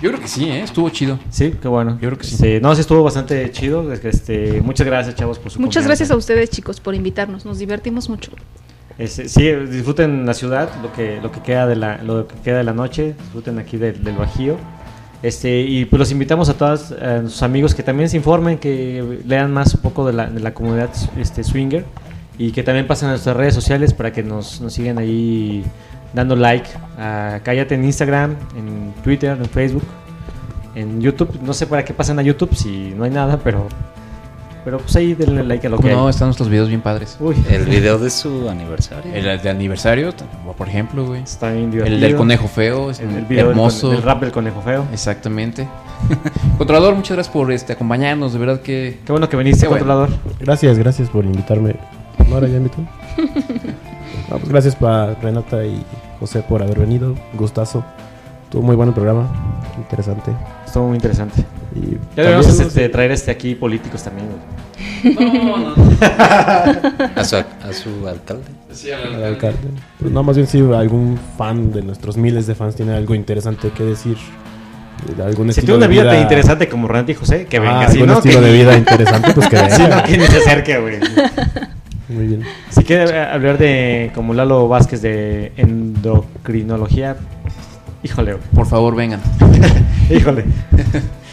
yo 0.02 0.10
creo 0.10 0.20
que 0.20 0.28
sí, 0.28 0.44
¿eh? 0.48 0.62
estuvo 0.62 0.88
chido. 0.90 1.18
Sí, 1.30 1.54
qué 1.60 1.68
bueno. 1.68 1.92
Yo 2.00 2.08
creo 2.08 2.18
que 2.18 2.24
sí. 2.24 2.34
Este, 2.34 2.60
no, 2.60 2.74
sí 2.74 2.80
estuvo 2.80 3.02
bastante 3.02 3.50
chido. 3.52 3.92
Este, 3.92 4.60
muchas 4.62 4.86
gracias, 4.86 5.14
chavos, 5.16 5.38
por 5.38 5.52
su 5.52 5.60
Muchas 5.60 5.82
confianza. 5.82 5.88
gracias 5.88 6.10
a 6.10 6.16
ustedes, 6.16 6.50
chicos, 6.50 6.80
por 6.80 6.94
invitarnos. 6.94 7.44
Nos 7.44 7.58
divertimos 7.58 8.08
mucho. 8.08 8.32
Este, 8.98 9.28
sí, 9.28 9.50
disfruten 9.50 10.26
la 10.26 10.34
ciudad, 10.34 10.68
lo 10.82 10.92
que, 10.92 11.20
lo 11.22 11.32
que 11.32 11.40
queda 11.40 11.66
de 11.66 11.76
la, 11.76 12.02
lo 12.02 12.26
que 12.26 12.34
queda 12.44 12.58
de 12.58 12.64
la 12.64 12.74
noche, 12.74 13.14
disfruten 13.18 13.58
aquí 13.58 13.78
del, 13.78 14.04
del 14.04 14.16
Bajío. 14.16 14.58
Este, 15.22 15.60
y 15.60 15.84
pues 15.84 15.98
los 15.98 16.10
invitamos 16.12 16.48
a 16.48 16.54
todos 16.54 16.92
a 16.92 17.22
sus 17.22 17.42
amigos 17.42 17.74
que 17.74 17.82
también 17.82 18.08
se 18.08 18.16
informen, 18.16 18.58
que 18.58 19.20
lean 19.26 19.52
más 19.52 19.74
un 19.74 19.80
poco 19.82 20.06
de 20.06 20.14
la, 20.14 20.26
de 20.30 20.40
la 20.40 20.54
comunidad 20.54 20.90
este, 21.18 21.44
swinger 21.44 21.84
y 22.38 22.52
que 22.52 22.62
también 22.62 22.86
pasen 22.86 23.08
a 23.08 23.10
nuestras 23.12 23.36
redes 23.36 23.54
sociales 23.54 23.92
para 23.92 24.12
que 24.12 24.22
nos, 24.22 24.62
nos 24.62 24.72
sigan 24.72 24.96
ahí 24.96 25.62
dando 26.14 26.36
like 26.36 26.68
a 26.98 27.40
Cállate 27.42 27.74
en 27.74 27.84
Instagram, 27.84 28.34
en 28.56 28.94
Twitter, 29.02 29.36
en 29.38 29.44
Facebook, 29.44 29.84
en 30.74 31.02
YouTube. 31.02 31.38
No 31.42 31.52
sé 31.52 31.66
para 31.66 31.84
qué 31.84 31.92
pasan 31.92 32.18
a 32.18 32.22
YouTube 32.22 32.54
si 32.54 32.94
no 32.96 33.04
hay 33.04 33.10
nada, 33.10 33.38
pero, 33.44 33.68
pero 34.64 34.78
pues 34.78 34.94
ahí 34.96 35.14
denle 35.14 35.42
like 35.44 35.66
a 35.66 35.70
lo 35.70 35.76
¿Cómo 35.76 35.88
que 35.88 35.94
no? 35.94 36.04
hay. 36.04 36.10
Están 36.10 36.28
nuestros 36.28 36.48
videos 36.48 36.68
bien 36.68 36.80
padres. 36.80 37.16
Uy, 37.20 37.34
El 37.48 37.64
video 37.66 37.98
de 37.98 38.10
su 38.10 38.48
aniversario. 38.48 39.12
El 39.14 39.40
de 39.42 39.50
aniversario, 39.50 40.12
por 40.56 40.68
ejemplo, 40.68 41.06
güey. 41.06 41.22
está 41.22 41.50
bien 41.52 41.70
divertido. 41.70 41.94
El 41.96 42.00
del 42.00 42.16
conejo 42.16 42.48
feo, 42.48 42.90
es 42.90 43.00
El, 43.00 43.10
el 43.10 43.24
video 43.24 43.44
del 43.46 43.50
hermoso. 43.56 43.88
con- 43.88 43.96
el 43.96 44.02
rap 44.02 44.20
del 44.20 44.32
conejo 44.32 44.60
feo. 44.62 44.84
Exactamente. 44.92 45.68
Controlador, 46.58 46.94
muchas 46.94 47.16
gracias 47.16 47.32
por 47.32 47.50
este, 47.52 47.72
acompañarnos. 47.72 48.32
De 48.32 48.38
verdad 48.38 48.60
que. 48.60 49.00
Qué 49.04 49.12
bueno 49.12 49.28
que 49.28 49.36
viniste, 49.36 49.62
Qué 49.62 49.68
bueno. 49.68 49.84
controlador. 49.86 50.10
Gracias, 50.40 50.78
gracias 50.78 51.08
por 51.10 51.24
invitarme. 51.24 51.76
¿No 52.28 52.34
ahora 52.34 52.48
ya 52.48 52.56
invitó? 52.56 52.78
No, 54.28 54.36
pues 54.38 54.48
gracias 54.48 54.76
para 54.76 55.14
Renata 55.14 55.64
y 55.64 55.84
José 56.20 56.42
por 56.42 56.62
haber 56.62 56.78
venido. 56.78 57.16
Gustazo. 57.34 57.82
Tuvo 58.48 58.62
muy 58.62 58.76
buen 58.76 58.92
programa. 58.92 59.28
Interesante. 59.76 60.30
Estuvo 60.64 60.86
muy 60.86 60.94
interesante. 60.96 61.44
Y 61.74 61.92
Ya 61.92 61.98
deberíamos 62.16 62.46
también- 62.48 62.68
este, 62.68 62.88
traer 62.88 63.10
este 63.12 63.30
aquí 63.30 63.54
políticos 63.54 64.02
también. 64.02 64.26
güey. 64.28 64.40
A 67.16 67.24
su, 67.24 67.36
a 67.36 67.44
su 67.72 68.08
alcalde. 68.08 68.44
al 69.14 69.24
alcalde. 69.24 69.58
Pues 69.98 70.10
no, 70.12 70.22
más 70.22 70.36
bien 70.36 70.46
si 70.48 70.58
algún 70.60 71.18
fan 71.36 71.72
de 71.72 71.82
nuestros 71.82 72.16
miles 72.16 72.46
de 72.46 72.54
fans 72.54 72.76
tiene 72.76 72.94
algo 72.94 73.14
interesante 73.14 73.70
que 73.70 73.82
decir. 73.84 74.16
de 75.16 75.22
algún 75.22 75.52
Si 75.52 75.60
estilo 75.60 75.76
tiene 75.78 75.86
una 75.86 75.86
de 75.86 75.92
vida 76.02 76.10
tan 76.12 76.22
interesante 76.22 76.68
como 76.68 76.88
Randy 76.88 77.12
y 77.12 77.14
José, 77.14 77.46
que 77.46 77.56
Ah, 77.58 77.60
venga. 77.60 77.88
si 77.88 77.92
algún 77.98 78.06
no, 78.08 78.14
estilo 78.18 78.40
que 78.40 78.46
de 78.46 78.52
ni- 78.52 78.58
vida 78.58 78.76
interesante, 78.78 79.32
pues 79.34 79.48
que 79.48 79.56
Si 79.70 79.82
venga. 79.82 79.96
no, 79.96 80.02
que 80.04 80.18
ni 80.18 80.24
se 80.26 80.36
acerque, 80.38 80.78
güey. 80.78 80.98
Muy 82.08 82.26
bien. 82.26 82.42
Si 82.70 82.82
quiere 82.84 83.18
hablar 83.20 83.56
de, 83.58 84.10
como 84.14 84.34
Lalo 84.34 84.66
Vázquez, 84.68 85.00
de 85.02 85.52
endocrinología, 85.56 87.16
híjole, 88.02 88.32
güey. 88.34 88.44
Por 88.54 88.66
favor, 88.66 88.94
vengan. 88.96 89.20
Híjole. 90.10 90.44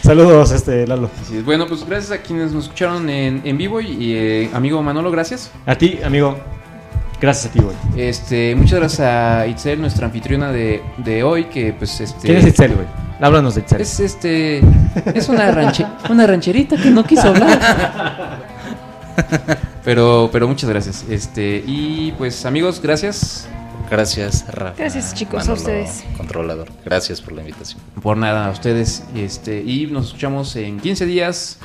Saludos, 0.02 0.52
este, 0.52 0.86
Lalo. 0.86 1.10
Así 1.20 1.36
es. 1.38 1.44
Bueno, 1.44 1.66
pues 1.66 1.84
gracias 1.84 2.12
a 2.12 2.22
quienes 2.22 2.52
nos 2.52 2.64
escucharon 2.64 3.08
en, 3.10 3.42
en 3.44 3.58
vivo 3.58 3.80
y, 3.80 3.86
y, 3.86 4.12
eh, 4.14 4.50
amigo 4.52 4.82
Manolo, 4.82 5.10
gracias. 5.10 5.50
A 5.66 5.74
ti, 5.74 5.98
amigo. 6.04 6.36
Gracias 7.20 7.50
a 7.50 7.52
ti, 7.52 7.60
güey. 7.60 7.76
Este, 7.96 8.54
muchas 8.54 8.78
gracias 8.78 9.00
a 9.00 9.46
Itzel, 9.46 9.80
nuestra 9.80 10.06
anfitriona 10.06 10.52
de, 10.52 10.82
de 10.98 11.22
hoy, 11.24 11.44
que 11.46 11.72
pues 11.72 12.00
este. 12.00 12.28
¿Quién 12.28 12.38
es 12.38 12.46
Itzel, 12.46 12.74
güey? 12.74 12.86
Háblanos 13.20 13.56
de 13.56 13.62
Itzel. 13.62 13.80
Es 13.80 13.98
este. 13.98 14.62
Es 15.14 15.28
una 15.28 15.50
ranche, 15.50 15.84
una 16.08 16.26
rancherita 16.26 16.76
que 16.76 16.90
no 16.90 17.04
quiso 17.04 17.28
hablar. 17.28 18.38
Pero, 19.84 20.28
pero 20.30 20.46
muchas 20.46 20.68
gracias. 20.68 21.04
Este, 21.08 21.64
y 21.66 22.12
pues 22.18 22.44
amigos, 22.44 22.80
gracias. 22.82 23.48
Gracias, 23.90 24.44
Rafa. 24.52 24.74
Gracias, 24.76 25.14
chicos, 25.14 25.48
a 25.48 25.52
ustedes. 25.54 26.04
Controlador. 26.16 26.68
Gracias 26.84 27.20
por 27.20 27.32
la 27.32 27.40
invitación. 27.42 27.80
Por 28.02 28.16
nada, 28.16 28.46
a 28.48 28.50
ustedes. 28.50 29.04
Este, 29.14 29.62
y 29.62 29.86
nos 29.86 30.06
escuchamos 30.08 30.54
en 30.56 30.78
15 30.78 31.06
días. 31.06 31.58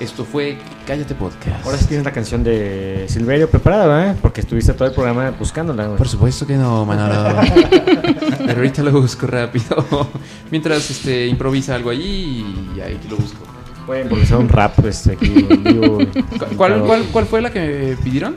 Esto 0.00 0.24
fue 0.24 0.56
Cállate 0.86 1.14
Podcast. 1.14 1.64
Ahora 1.64 1.76
sí 1.78 1.84
tienes 1.84 2.04
la 2.04 2.10
canción 2.10 2.42
de 2.42 3.04
Silverio 3.08 3.48
preparada, 3.48 3.86
¿verdad? 3.86 4.16
Porque 4.20 4.40
estuviste 4.40 4.72
todo 4.72 4.88
el 4.88 4.94
programa 4.94 5.30
buscándola. 5.38 5.94
Por 5.94 6.08
supuesto 6.08 6.46
que 6.46 6.56
no, 6.56 6.84
Manolo. 6.86 7.38
Pero 8.38 8.52
ahorita 8.56 8.82
lo 8.82 8.92
busco 8.92 9.26
rápido. 9.26 10.08
Mientras 10.50 10.90
este, 10.90 11.26
improvisa 11.28 11.74
algo 11.76 11.90
allí 11.90 12.44
y 12.76 12.80
ahí 12.80 12.98
lo 13.08 13.16
busco. 13.16 13.38
Pueden 13.86 14.04
improvisar 14.04 14.38
un 14.38 14.48
rap 14.48 14.84
este, 14.86 15.12
aquí 15.12 15.46
en 15.48 15.62
vivo. 15.64 15.98
¿Cu- 15.98 16.56
¿Cuál, 16.56 16.82
cuál, 16.82 17.02
cuál 17.12 17.26
fue 17.26 17.40
la 17.42 17.50
que 17.50 17.60
me 17.96 18.02
pidieron? 18.02 18.36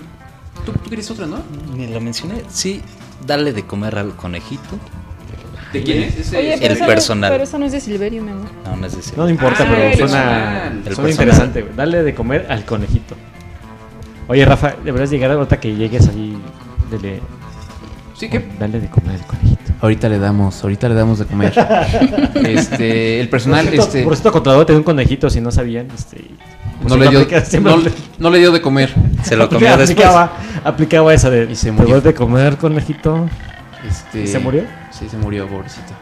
¿Tú, 0.66 0.72
tú 0.74 0.90
querías 0.90 1.10
otra, 1.12 1.26
no? 1.28 1.38
Ni 1.76 1.88
lo 1.88 2.02
mencioné. 2.02 2.42
Sí, 2.50 2.82
dale 3.26 3.54
de 3.54 3.64
comer 3.64 3.98
al 3.98 4.16
conejito. 4.16 4.78
¿De 5.74 5.84
quién 5.84 6.04
es? 6.04 6.18
Ese- 6.18 6.38
Oye, 6.38 6.56
pero 6.60 6.66
El 6.74 6.78
eso, 6.78 6.86
personal. 6.86 7.32
pero 7.32 7.44
eso 7.44 7.58
no 7.60 7.66
es 7.66 7.72
de 7.74 7.82
Silverio, 7.82 8.24
mi 8.24 8.32
amor. 8.32 8.48
No, 8.66 8.76
no 8.78 8.86
es 8.88 8.96
decir. 8.96 9.14
No, 9.18 9.24
no 9.26 9.30
importa, 9.30 9.64
Ah, 9.64 9.68
pero 9.70 9.82
el 9.84 9.98
suena. 9.98 10.74
El 10.86 10.96
suena 10.96 11.12
interesante, 11.12 11.62
güey. 11.64 11.76
Dale 11.76 12.04
de 12.04 12.16
comer 12.16 12.46
al 12.50 12.64
conejito. 12.66 13.16
Oye, 14.28 14.46
Rafa, 14.46 14.76
deberás 14.84 15.10
llegar 15.12 15.32
ahorita 15.32 15.60
que 15.60 15.76
llegues 15.76 16.08
ahí. 16.08 16.38
Dele, 16.90 17.20
Sí, 18.16 18.30
¿qué? 18.30 18.44
dale 18.60 18.80
de 18.80 18.88
comer 18.90 19.16
al 19.20 19.26
conejito. 19.28 19.74
Ahorita 19.82 20.08
le 20.08 20.18
damos, 20.20 20.64
ahorita 20.64 20.88
le 20.88 20.96
damos 20.96 21.20
de 21.20 21.26
comer. 21.26 21.54
este, 22.46 23.20
el 23.20 23.28
personal, 23.30 23.66
por 23.66 23.72
cierto, 23.74 23.88
este, 23.88 24.04
por 24.04 24.16
cierto, 24.16 24.32
controlador 24.32 24.66
tenía 24.66 24.78
un 24.80 24.84
conejito, 24.84 25.30
si 25.30 25.42
no 25.42 25.52
sabían. 25.52 25.88
Este, 25.94 26.24
pues 26.82 26.90
no 26.90 26.98
le, 26.98 27.10
dio, 27.10 27.20
no, 28.20 28.30
le 28.30 28.40
dio 28.40 28.52
de 28.52 28.62
comer. 28.62 28.94
Se 29.24 29.36
lo 29.36 29.50
comió 29.50 29.70
después. 29.78 29.92
aplicaba, 29.92 30.34
aplicaba 30.64 31.14
esa 31.14 31.30
de. 31.30 31.52
Y 31.52 31.56
se 31.56 31.68
¿te 31.68 31.72
murió. 31.72 32.02
de 32.02 32.14
comer 32.14 32.58
conejito? 32.58 33.28
Este, 33.88 34.22
¿Y 34.24 34.28
se 34.28 34.40
murió? 34.40 34.64
Sí, 34.92 35.08
se 35.10 35.18
murió, 35.18 35.48
pobrecito. 35.48 35.94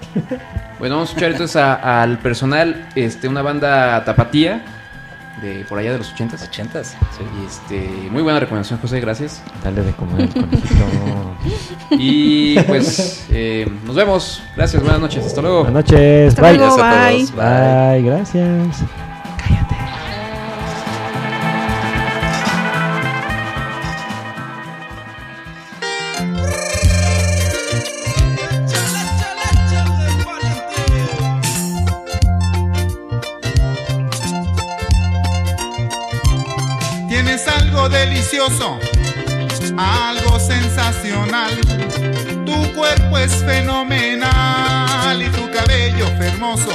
bueno, 0.80 0.95
vamos 0.95 1.10
a 1.10 1.12
escuchar 1.12 1.32
entonces 1.32 1.56
al 1.58 2.20
personal, 2.20 2.88
este, 2.95 3.28
una 3.28 3.41
banda 3.41 4.04
tapatía 4.06 4.64
de 5.41 5.66
por 5.66 5.80
allá 5.80 5.91
de 5.91 5.98
los 5.98 6.12
ochentas. 6.12 6.44
¿Ochentas? 6.44 6.95
Sí. 7.18 7.24
Y 7.41 7.45
este, 7.45 8.10
muy 8.10 8.22
buena 8.22 8.40
recomendación, 8.40 8.80
José, 8.80 9.00
gracias. 9.00 9.41
Dale 9.64 9.82
de 9.84 9.91
comer 9.94 10.30
conejito. 10.30 10.86
Y 11.91 12.58
pues 12.62 13.26
eh, 13.30 13.68
nos 13.86 13.95
vemos. 13.95 14.41
Gracias, 14.56 14.82
buenas 14.82 15.02
noches, 15.02 15.26
hasta 15.26 15.41
luego. 15.41 15.64
Buenas 15.64 15.84
noches. 15.84 16.30
Hasta 16.30 16.41
Bye. 16.41 16.58
luego, 16.58 16.78
Gracias 16.78 17.32
a 17.38 17.91
bye. 17.91 18.02
Bye, 18.02 18.10
gracias. 18.10 19.12
Algo 39.78 40.40
sensacional. 40.40 41.52
Tu 42.45 42.74
cuerpo 42.74 43.18
es 43.18 43.34
fenomenal 43.44 45.22
y 45.22 45.30
tu 45.30 45.52
cabello 45.52 46.08
hermoso. 46.22 46.72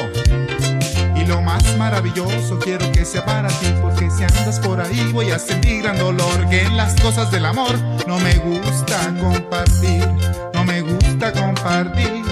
Y 1.17 1.25
lo 1.25 1.41
más 1.43 1.77
maravilloso 1.77 2.59
quiero 2.59 2.91
que 2.93 3.05
sea 3.05 3.25
para 3.25 3.49
ti, 3.49 3.75
porque 3.81 4.11
si 4.11 4.25
andas 4.25 4.61
por 4.61 4.81
ahí 4.81 5.11
voy 5.13 5.31
a 5.31 5.39
sentir 5.39 5.83
gran 5.83 5.99
dolor. 5.99 6.49
Que 6.49 6.63
en 6.63 6.77
las 6.77 7.01
cosas 7.01 7.31
del 7.31 7.47
amor 7.47 7.79
no 8.07 8.19
me 8.19 8.35
gusta 8.39 9.15
compartir, 9.21 10.07
no 10.55 10.65
me 10.65 10.83
gusta 10.83 11.33
compartir, 11.33 12.23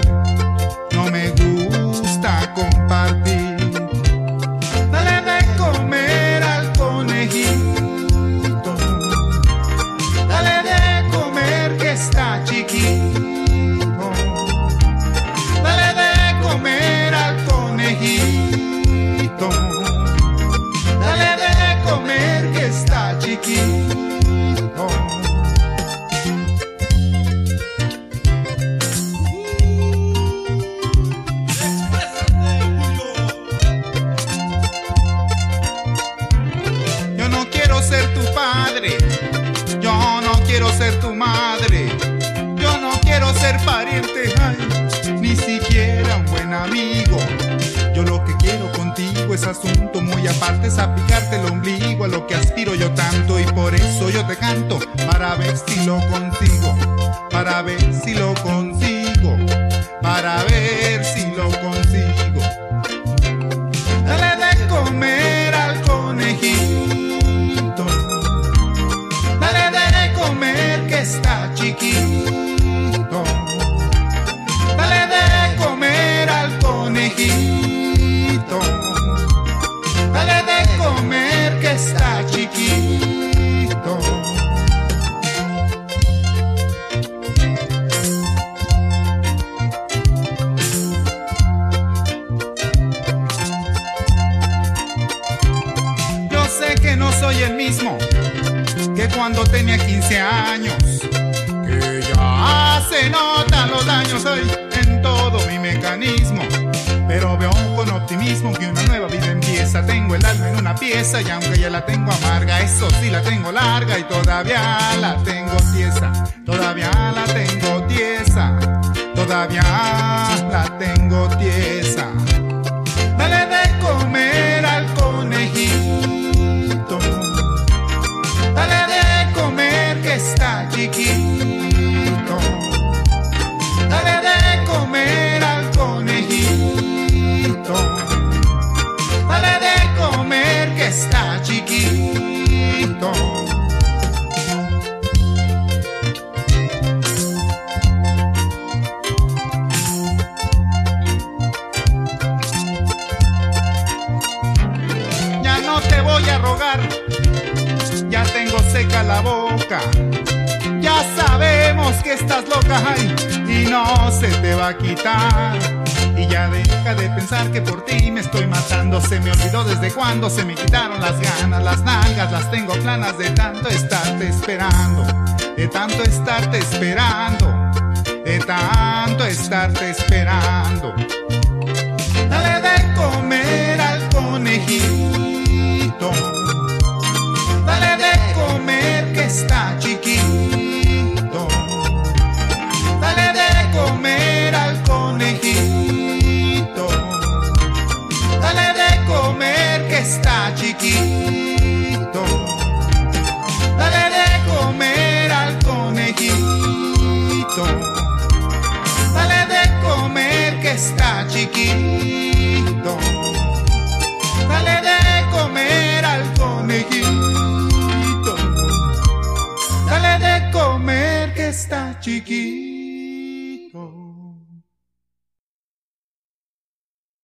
no 0.93 1.05
me 1.11 1.31
gusta 1.31 2.53
compartir. 2.55 3.26